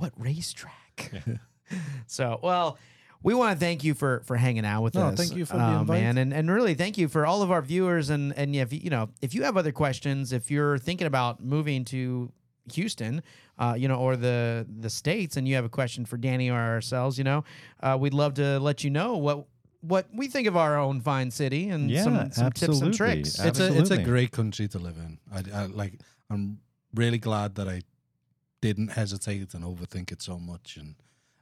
What 0.02 0.14
racetrack? 0.18 1.12
so, 2.08 2.40
well, 2.42 2.78
we 3.24 3.34
want 3.34 3.54
to 3.58 3.60
thank 3.64 3.84
you 3.84 3.94
for 3.94 4.22
for 4.26 4.36
hanging 4.36 4.66
out 4.66 4.82
with 4.84 4.96
No, 4.96 5.08
us. 5.08 5.16
thank 5.18 5.36
you 5.36 5.46
for 5.46 5.58
the 5.58 5.64
uh, 5.64 5.80
invite. 5.82 6.02
man, 6.02 6.18
and 6.18 6.34
and 6.34 6.50
really 6.50 6.74
thank 6.74 6.98
you 6.98 7.08
for 7.08 7.26
all 7.26 7.42
of 7.44 7.52
our 7.52 7.62
viewers. 7.62 8.10
And 8.10 8.34
and 8.36 8.56
if 8.56 8.74
you 8.74 8.80
you 8.84 8.90
know 8.90 9.10
if 9.22 9.36
you 9.36 9.44
have 9.44 9.58
other 9.58 9.72
questions, 9.72 10.34
if 10.34 10.50
you're 10.50 10.78
thinking 10.80 11.08
about 11.08 11.44
moving 11.44 11.86
to 11.86 12.32
Houston, 12.74 13.22
uh, 13.60 13.76
you 13.78 13.88
know, 13.88 13.98
or 13.98 14.16
the 14.16 14.66
the 14.80 14.90
states, 14.90 15.38
and 15.38 15.48
you 15.48 15.56
have 15.56 15.66
a 15.66 15.70
question 15.70 16.06
for 16.06 16.18
Danny 16.18 16.50
or 16.50 16.58
ourselves, 16.60 17.18
you 17.18 17.24
know, 17.24 17.44
uh, 17.82 17.96
we'd 18.00 18.14
love 18.14 18.34
to 18.36 18.60
let 18.60 18.84
you 18.84 18.90
know 18.90 19.18
what 19.18 19.46
what 19.82 20.08
we 20.14 20.28
think 20.28 20.48
of 20.48 20.58
our 20.58 20.78
own 20.78 21.00
fine 21.02 21.30
city 21.32 21.70
and 21.70 21.90
Yeah, 21.92 22.04
some, 22.04 22.32
some 22.32 22.52
tips 22.52 22.82
and 22.82 22.94
tricks. 22.94 23.40
Ab- 23.40 23.48
It's 23.50 23.60
a 23.60 23.78
it's 23.78 23.92
a 23.92 24.04
great 24.04 24.32
country 24.32 24.68
to 24.70 24.80
live 24.80 24.98
in. 24.98 25.20
I, 25.32 25.62
I 25.64 25.66
like. 25.68 26.00
I'm 26.30 26.60
really 26.96 27.18
glad 27.20 27.56
that 27.56 27.68
I 27.68 27.82
didn't 28.62 28.90
hesitate 28.90 29.54
and 29.54 29.64
overthink 29.64 30.12
it 30.12 30.22
so 30.22 30.40
much, 30.40 30.78
and 30.78 30.96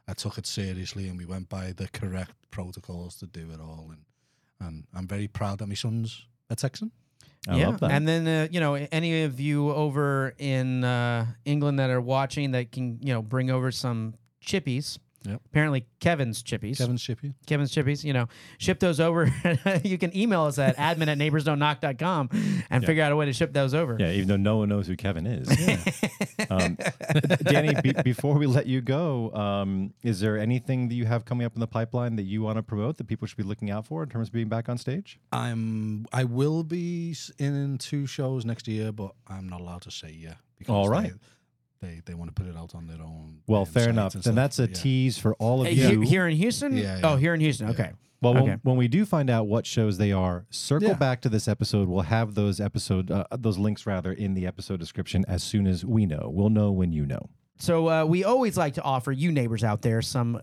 I 0.08 0.14
took 0.14 0.38
it 0.38 0.46
seriously, 0.46 1.08
and 1.08 1.18
we 1.18 1.26
went 1.26 1.48
by 1.48 1.72
the 1.72 1.88
correct 1.88 2.32
protocols 2.50 3.16
to 3.16 3.26
do 3.26 3.50
it 3.52 3.60
all, 3.60 3.90
and 3.90 4.04
and 4.60 4.84
I'm 4.94 5.06
very 5.06 5.28
proud 5.28 5.58
that 5.58 5.66
my 5.66 5.74
son's 5.74 6.26
a 6.50 6.56
Texan. 6.56 6.90
I 7.48 7.56
yeah, 7.56 7.68
love 7.68 7.80
that. 7.80 7.90
and 7.92 8.06
then 8.06 8.28
uh, 8.28 8.48
you 8.50 8.60
know 8.60 8.74
any 8.74 9.22
of 9.22 9.40
you 9.40 9.70
over 9.70 10.34
in 10.38 10.84
uh, 10.84 11.26
England 11.44 11.78
that 11.78 11.88
are 11.90 12.00
watching 12.00 12.50
that 12.52 12.72
can 12.72 12.98
you 13.02 13.14
know 13.14 13.22
bring 13.22 13.50
over 13.50 13.70
some 13.70 14.14
chippies. 14.44 14.98
Yep. 15.26 15.42
Apparently, 15.46 15.86
Kevin's 16.00 16.42
chippies. 16.42 16.78
Kevin's 16.78 17.02
Shippey. 17.02 17.34
Kevin's 17.46 17.74
chippies, 17.74 18.02
you 18.02 18.12
know, 18.14 18.28
ship 18.58 18.80
those 18.80 19.00
over. 19.00 19.30
you 19.84 19.98
can 19.98 20.16
email 20.16 20.44
us 20.44 20.58
at 20.58 20.76
admin 20.76 21.08
at 21.08 21.18
neighborsdon'tknock.com 21.18 22.30
and 22.70 22.86
figure 22.86 23.02
out 23.02 23.12
a 23.12 23.16
way 23.16 23.26
to 23.26 23.32
ship 23.32 23.52
those 23.52 23.74
over. 23.74 23.96
yeah, 24.00 24.12
even 24.12 24.28
though 24.28 24.36
no 24.36 24.56
one 24.56 24.70
knows 24.70 24.86
who 24.86 24.96
Kevin 24.96 25.26
is. 25.26 25.48
um, 26.50 26.78
Danny, 27.42 27.74
be, 27.82 27.92
before 28.02 28.36
we 28.38 28.46
let 28.46 28.66
you 28.66 28.80
go, 28.80 29.30
um, 29.34 29.92
is 30.02 30.20
there 30.20 30.38
anything 30.38 30.88
that 30.88 30.94
you 30.94 31.04
have 31.04 31.26
coming 31.26 31.44
up 31.44 31.54
in 31.54 31.60
the 31.60 31.66
pipeline 31.66 32.16
that 32.16 32.24
you 32.24 32.40
want 32.42 32.56
to 32.56 32.62
promote 32.62 32.96
that 32.96 33.06
people 33.06 33.26
should 33.26 33.36
be 33.36 33.42
looking 33.42 33.70
out 33.70 33.86
for 33.86 34.02
in 34.02 34.08
terms 34.08 34.28
of 34.28 34.32
being 34.32 34.48
back 34.48 34.68
on 34.70 34.78
stage? 34.78 35.18
I'm 35.32 36.06
I 36.12 36.24
will 36.24 36.64
be 36.64 37.14
in 37.38 37.76
two 37.78 38.06
shows 38.06 38.46
next 38.46 38.66
year, 38.68 38.90
but 38.90 39.12
I'm 39.28 39.48
not 39.48 39.60
allowed 39.60 39.82
to 39.82 39.90
say 39.90 40.10
yeah. 40.10 40.34
Because 40.58 40.74
All 40.74 40.88
right. 40.88 41.12
They, 41.12 41.18
they, 41.80 42.00
they 42.04 42.14
want 42.14 42.34
to 42.34 42.34
put 42.34 42.50
it 42.50 42.56
out 42.56 42.74
on 42.74 42.86
their 42.86 43.00
own. 43.00 43.38
Well, 43.46 43.64
fair 43.64 43.88
enough. 43.88 44.14
and 44.14 44.22
Then 44.22 44.34
stuff, 44.34 44.34
that's 44.34 44.58
a 44.58 44.68
yeah. 44.68 44.74
tease 44.74 45.18
for 45.18 45.34
all 45.34 45.62
of 45.62 45.66
Hey, 45.66 45.74
you. 45.92 46.00
here 46.02 46.26
in 46.28 46.36
Houston? 46.36 46.76
Yeah, 46.76 47.00
Oh, 47.02 47.16
here 47.16 47.34
in 47.34 47.40
Houston. 47.40 47.70
Okay. 47.70 47.92
Well, 48.22 48.36
Okay. 48.36 48.42
when, 48.50 48.60
when 48.62 48.76
we 48.76 48.86
do 48.86 49.06
find 49.06 49.30
out 49.30 49.46
what 49.46 49.64
shows 49.66 49.96
they 49.96 50.12
are, 50.12 50.44
circle 50.50 50.88
Yeah. 50.88 50.94
back 50.94 51.22
to 51.22 51.30
this 51.30 51.48
episode. 51.48 51.88
We'll 51.88 52.02
have 52.02 52.34
those 52.34 52.60
episode, 52.60 53.10
uh, 53.10 53.24
those 53.38 53.56
links 53.56 53.86
rather, 53.86 54.12
in 54.12 54.34
the 54.34 54.46
episode 54.46 54.78
description 54.78 55.24
as 55.26 55.42
soon 55.42 55.66
as 55.66 55.84
we 55.86 56.04
know. 56.04 56.30
We'll 56.32 56.50
know 56.50 56.70
when 56.70 56.92
you 56.92 57.06
know. 57.06 57.30
So 57.58 57.88
uh, 57.88 58.04
we 58.04 58.24
always 58.24 58.58
like 58.58 58.74
to 58.74 58.82
offer 58.82 59.10
you 59.12 59.32
neighbors 59.32 59.64
out 59.64 59.80
there 59.82 60.02
some 60.02 60.40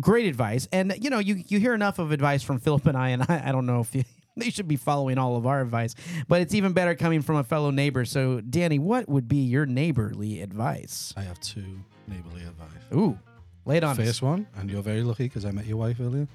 great 0.00 0.26
advice, 0.26 0.68
and 0.72 0.94
you 1.00 1.10
know 1.10 1.18
you 1.18 1.42
you 1.48 1.58
hear 1.60 1.74
enough 1.74 1.98
of 1.98 2.10
advice 2.12 2.42
from 2.42 2.58
Philip 2.60 2.86
and 2.86 2.96
I, 2.96 3.10
and 3.10 3.22
I, 3.28 3.42
I 3.46 3.52
don't 3.52 3.66
know 3.66 3.80
if 3.80 3.94
you, 3.94 4.04
they 4.40 4.50
should 4.50 4.68
be 4.68 4.76
following 4.76 5.18
all 5.18 5.36
of 5.36 5.46
our 5.46 5.60
advice, 5.60 5.94
but 6.28 6.40
it's 6.40 6.54
even 6.54 6.72
better 6.72 6.94
coming 6.94 7.22
from 7.22 7.36
a 7.36 7.44
fellow 7.44 7.70
neighbor. 7.70 8.04
So 8.04 8.40
Danny, 8.40 8.78
what 8.78 9.08
would 9.08 9.28
be 9.28 9.38
your 9.38 9.66
neighborly 9.66 10.40
advice? 10.40 11.12
I 11.16 11.22
have 11.22 11.40
two 11.40 11.80
neighborly 12.06 12.42
advice. 12.42 12.68
Ooh, 12.94 13.18
lay 13.64 13.78
it 13.78 13.84
on 13.84 13.98
us. 13.98 14.06
First 14.06 14.22
one, 14.22 14.46
and 14.56 14.70
you're 14.70 14.82
very 14.82 15.02
lucky 15.02 15.24
because 15.24 15.44
I 15.44 15.50
met 15.50 15.66
your 15.66 15.76
wife 15.76 15.98
earlier. 16.00 16.28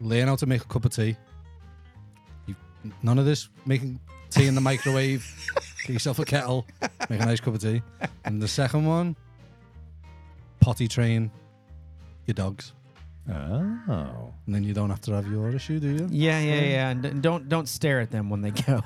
Learn 0.00 0.28
how 0.28 0.36
to 0.36 0.46
make 0.46 0.62
a 0.62 0.66
cup 0.66 0.84
of 0.84 0.94
tea. 0.94 1.16
None 3.02 3.18
of 3.18 3.24
this 3.24 3.48
making 3.64 4.00
tea 4.30 4.46
in 4.46 4.54
the 4.54 4.60
microwave. 4.60 5.24
Get 5.86 5.92
yourself 5.92 6.18
a 6.18 6.24
kettle, 6.24 6.66
make 7.10 7.20
a 7.20 7.26
nice 7.26 7.40
cup 7.40 7.54
of 7.54 7.60
tea. 7.60 7.82
And 8.24 8.40
the 8.40 8.46
second 8.46 8.86
one, 8.86 9.16
potty 10.60 10.86
train 10.86 11.30
your 12.26 12.34
dogs. 12.34 12.72
Oh. 13.30 14.34
And 14.46 14.54
then 14.54 14.64
you 14.64 14.74
don't 14.74 14.90
have 14.90 15.00
to 15.02 15.12
have 15.12 15.30
your 15.30 15.50
issue, 15.50 15.78
do 15.78 15.88
you? 15.88 16.08
Yeah, 16.10 16.40
yeah, 16.40 16.60
yeah. 16.60 16.88
And 16.90 17.02
d- 17.02 17.10
don't 17.20 17.48
don't 17.48 17.68
stare 17.68 18.00
at 18.00 18.10
them 18.10 18.30
when 18.30 18.40
they 18.42 18.50
go. 18.50 18.82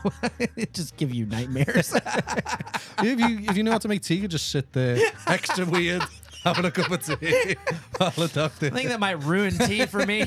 it 0.56 0.72
just 0.74 0.96
give 0.96 1.14
you 1.14 1.24
nightmares. 1.26 1.94
if 2.98 3.18
you 3.18 3.38
if 3.48 3.56
you 3.56 3.62
know 3.62 3.72
how 3.72 3.78
to 3.78 3.88
make 3.88 4.02
tea, 4.02 4.16
you 4.16 4.28
just 4.28 4.50
sit 4.50 4.72
there, 4.72 4.98
extra 5.26 5.64
weird, 5.64 6.02
having 6.44 6.66
a 6.66 6.70
cup 6.70 6.90
of 6.90 7.02
tea 7.02 7.56
while 7.96 8.10
the 8.10 8.28
dog 8.28 8.52
I 8.60 8.70
think 8.70 8.88
that 8.88 9.00
might 9.00 9.22
ruin 9.24 9.56
tea 9.58 9.86
for 9.86 10.04
me. 10.04 10.26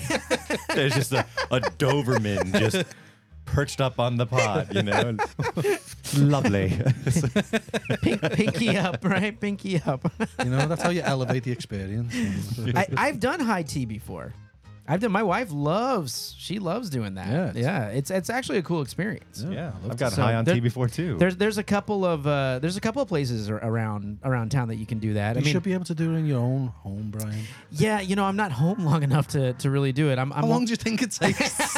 There's 0.74 0.96
just 0.96 1.14
a, 1.14 1.26
a 1.52 1.60
Doberman 1.60 2.58
just 2.58 2.84
perched 3.54 3.82
up 3.82 4.00
on 4.00 4.18
the 4.18 4.26
pod, 4.26 4.74
you 4.74 4.84
know? 4.84 4.94
and- 4.94 5.22
Lovely. 6.18 6.70
Pink, 8.02 8.22
pinky 8.34 8.78
up, 8.78 9.04
right? 9.06 9.40
Pinky 9.40 9.82
up. 9.86 10.12
You 10.44 10.50
know, 10.50 10.66
that's 10.68 10.82
how 10.82 10.90
you 10.90 11.02
elevate 11.02 11.44
the 11.44 11.52
experience. 11.52 12.14
I, 12.76 12.88
I've 12.98 13.20
done 13.20 13.40
high 13.40 13.64
tea 13.64 13.86
before. 13.86 14.34
I've 14.92 15.02
done. 15.02 15.12
My 15.12 15.22
wife 15.22 15.50
loves. 15.52 16.34
She 16.40 16.58
loves 16.58 16.90
doing 16.90 17.14
that. 17.14 17.28
Yeah, 17.28 17.50
it's- 17.50 17.64
yeah. 17.64 17.88
It's 17.90 18.10
it's 18.10 18.30
actually 18.32 18.58
a 18.58 18.64
cool 18.64 18.82
experience. 18.82 19.46
yeah, 19.48 19.68
I 19.68 19.82
love 19.84 19.92
I've 19.92 19.98
got 19.98 20.14
So 20.14 20.24
high 20.24 20.34
on 20.34 20.46
there- 20.46 20.56
tea 20.56 20.62
before 20.62 20.88
too. 20.88 21.16
There's 21.20 21.36
there's 21.38 21.60
a 21.60 21.64
couple 21.64 22.04
of 22.04 22.26
uh, 22.26 22.58
there's 22.58 22.76
a 22.76 22.82
couple 22.82 23.00
of 23.04 23.08
places 23.08 23.52
ar- 23.52 23.58
around 23.64 24.18
around 24.24 24.50
town 24.50 24.70
that 24.70 24.78
you 24.78 24.88
can 24.88 24.98
do 24.98 25.14
that. 25.14 25.36
you 25.36 25.42
I 25.42 25.44
mean, 25.44 25.54
should 25.54 25.62
be 25.62 25.74
able 25.74 25.86
to 25.86 25.94
do 25.94 26.12
it 26.16 26.18
in 26.18 26.26
your 26.26 26.40
own 26.40 26.70
home, 26.82 27.12
Brian. 27.12 27.44
yeah, 27.70 28.00
you 28.02 28.16
know, 28.16 28.24
I'm 28.26 28.36
not 28.36 28.52
home 28.52 28.84
long 28.84 29.04
enough 29.04 29.28
to, 29.28 29.54
to 29.54 29.70
really 29.70 29.92
do 29.92 30.10
it. 30.10 30.18
I'm, 30.18 30.34
I'm 30.34 30.40
How 30.42 30.48
long 30.48 30.66
do 30.66 30.72
you 30.72 30.76
think 30.76 31.04
it 31.04 31.12
takes? 31.12 31.56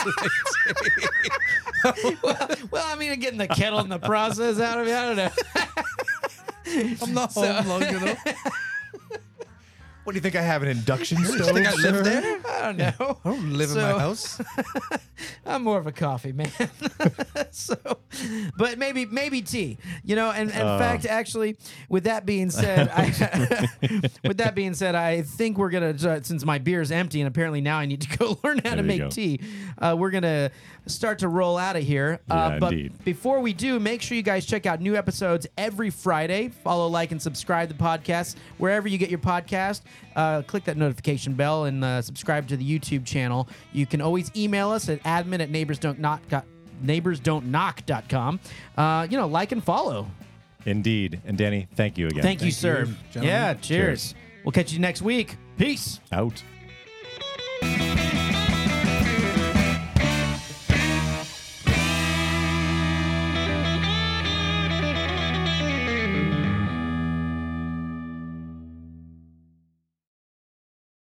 well, 2.22 2.50
well, 2.72 2.86
I 2.88 2.96
mean, 2.96 3.20
getting 3.20 3.40
the 3.40 3.48
kettle 3.48 3.80
and 3.80 3.92
the 3.92 4.00
process 4.00 4.60
out 4.60 4.80
of 4.80 4.88
it. 4.88 4.94
I 4.94 5.06
don't 5.06 5.18
know. 5.18 6.96
I'm 7.02 7.14
not 7.14 7.34
home 7.34 7.68
long 7.68 7.84
enough. 7.84 8.18
what 10.12 10.16
do 10.16 10.18
you 10.18 10.22
think 10.30 10.36
I 10.36 10.42
have 10.42 10.62
an 10.62 10.68
induction 10.68 11.24
stove? 11.24 11.52
think 11.56 11.66
I 11.68 11.72
live 11.72 11.96
sir? 11.96 12.04
there? 12.04 12.40
I 12.46 12.62
don't 12.64 12.78
know. 12.78 13.18
I 13.24 13.30
don't 13.30 13.54
live 13.54 13.70
in 13.70 13.76
So- 13.76 13.82
my 13.94 13.98
house. 13.98 14.42
I'm 15.46 15.64
more 15.64 15.78
of 15.78 15.88
a 15.88 15.92
coffee 15.94 16.32
man. 16.34 16.52
so, 17.52 17.76
but 18.58 18.78
maybe 18.78 19.06
maybe 19.06 19.42
tea. 19.42 19.78
You 20.04 20.16
know, 20.18 20.32
and 20.32 20.50
in 20.50 20.58
Uh. 20.62 20.78
fact, 20.80 21.06
actually, 21.06 21.58
with 21.90 22.04
that 22.06 22.26
being 22.26 22.50
said, 22.50 22.90
I, 22.90 23.06
with 24.28 24.38
that 24.38 24.54
being 24.56 24.74
said, 24.74 24.96
I 24.96 25.22
think 25.22 25.58
we're 25.58 25.70
gonna 25.70 25.90
uh, 26.08 26.20
since 26.24 26.44
my 26.44 26.58
beer 26.58 26.82
is 26.82 26.92
empty 26.92 27.22
and 27.22 27.28
apparently 27.28 27.62
now 27.62 27.78
I 27.78 27.86
need 27.86 28.02
to 28.02 28.18
go 28.18 28.38
learn 28.44 28.60
how 28.66 28.72
to 28.72 28.78
you 28.78 28.84
make 28.84 29.00
go. 29.02 29.10
tea. 29.10 29.40
Uh, 29.78 29.96
we're 29.98 30.12
gonna 30.12 30.52
start 30.88 31.20
to 31.20 31.28
roll 31.30 31.58
out 31.58 31.76
of 31.76 31.84
here. 31.84 32.20
Uh, 32.30 32.50
Yeah, 32.54 32.60
but 32.60 32.74
indeed. 32.74 33.04
before 33.06 33.40
we 33.42 33.54
do, 33.54 33.80
make 33.80 34.02
sure 34.02 34.18
you 34.18 34.24
guys 34.24 34.46
check 34.46 34.66
out 34.66 34.82
new 34.82 34.96
episodes 34.96 35.46
every 35.58 35.90
Friday. 35.92 36.50
Follow, 36.50 36.88
like, 36.88 37.12
and 37.12 37.22
subscribe 37.22 37.70
to 37.70 37.76
the 37.76 37.82
podcast 37.84 38.36
wherever 38.58 38.88
you 38.88 38.98
get 38.98 39.10
your 39.12 39.20
podcast. 39.20 39.82
Uh, 40.16 40.42
click 40.42 40.64
that 40.66 40.78
notification 40.78 41.34
bell 41.34 41.66
and 41.66 41.84
uh, 41.84 42.02
subscribe 42.02 42.48
to 42.50 42.58
the 42.58 42.80
YouTube 42.80 43.06
channel. 43.06 43.48
You 43.72 43.86
can 43.86 44.02
always 44.02 44.30
email 44.36 44.70
us 44.70 44.90
at 44.90 45.02
admin 45.04 45.42
at 45.42 45.50
neighborsdon'tknock 45.50 46.44
neighborsdon'tknock.com. 46.84 48.40
Uh, 48.78 49.08
you 49.10 49.18
know, 49.18 49.28
like 49.28 49.52
and 49.52 49.64
follow. 49.64 50.08
Indeed. 50.66 51.22
And 51.26 51.38
Danny, 51.38 51.68
thank 51.76 51.98
you 51.98 52.08
again. 52.08 52.24
Thank, 52.24 52.42
you, 52.42 52.52
sir. 52.52 52.86
you, 52.86 52.96
gentlemen. 53.12 53.30
yeah, 53.30 53.54
cheers. 53.54 54.12
Cheers. 54.12 54.16
We'll 54.44 54.52
catch 54.52 54.72
you 54.74 54.80
next 54.80 55.02
week. 55.02 55.38
Peace. 55.58 56.00
Out. 56.12 56.44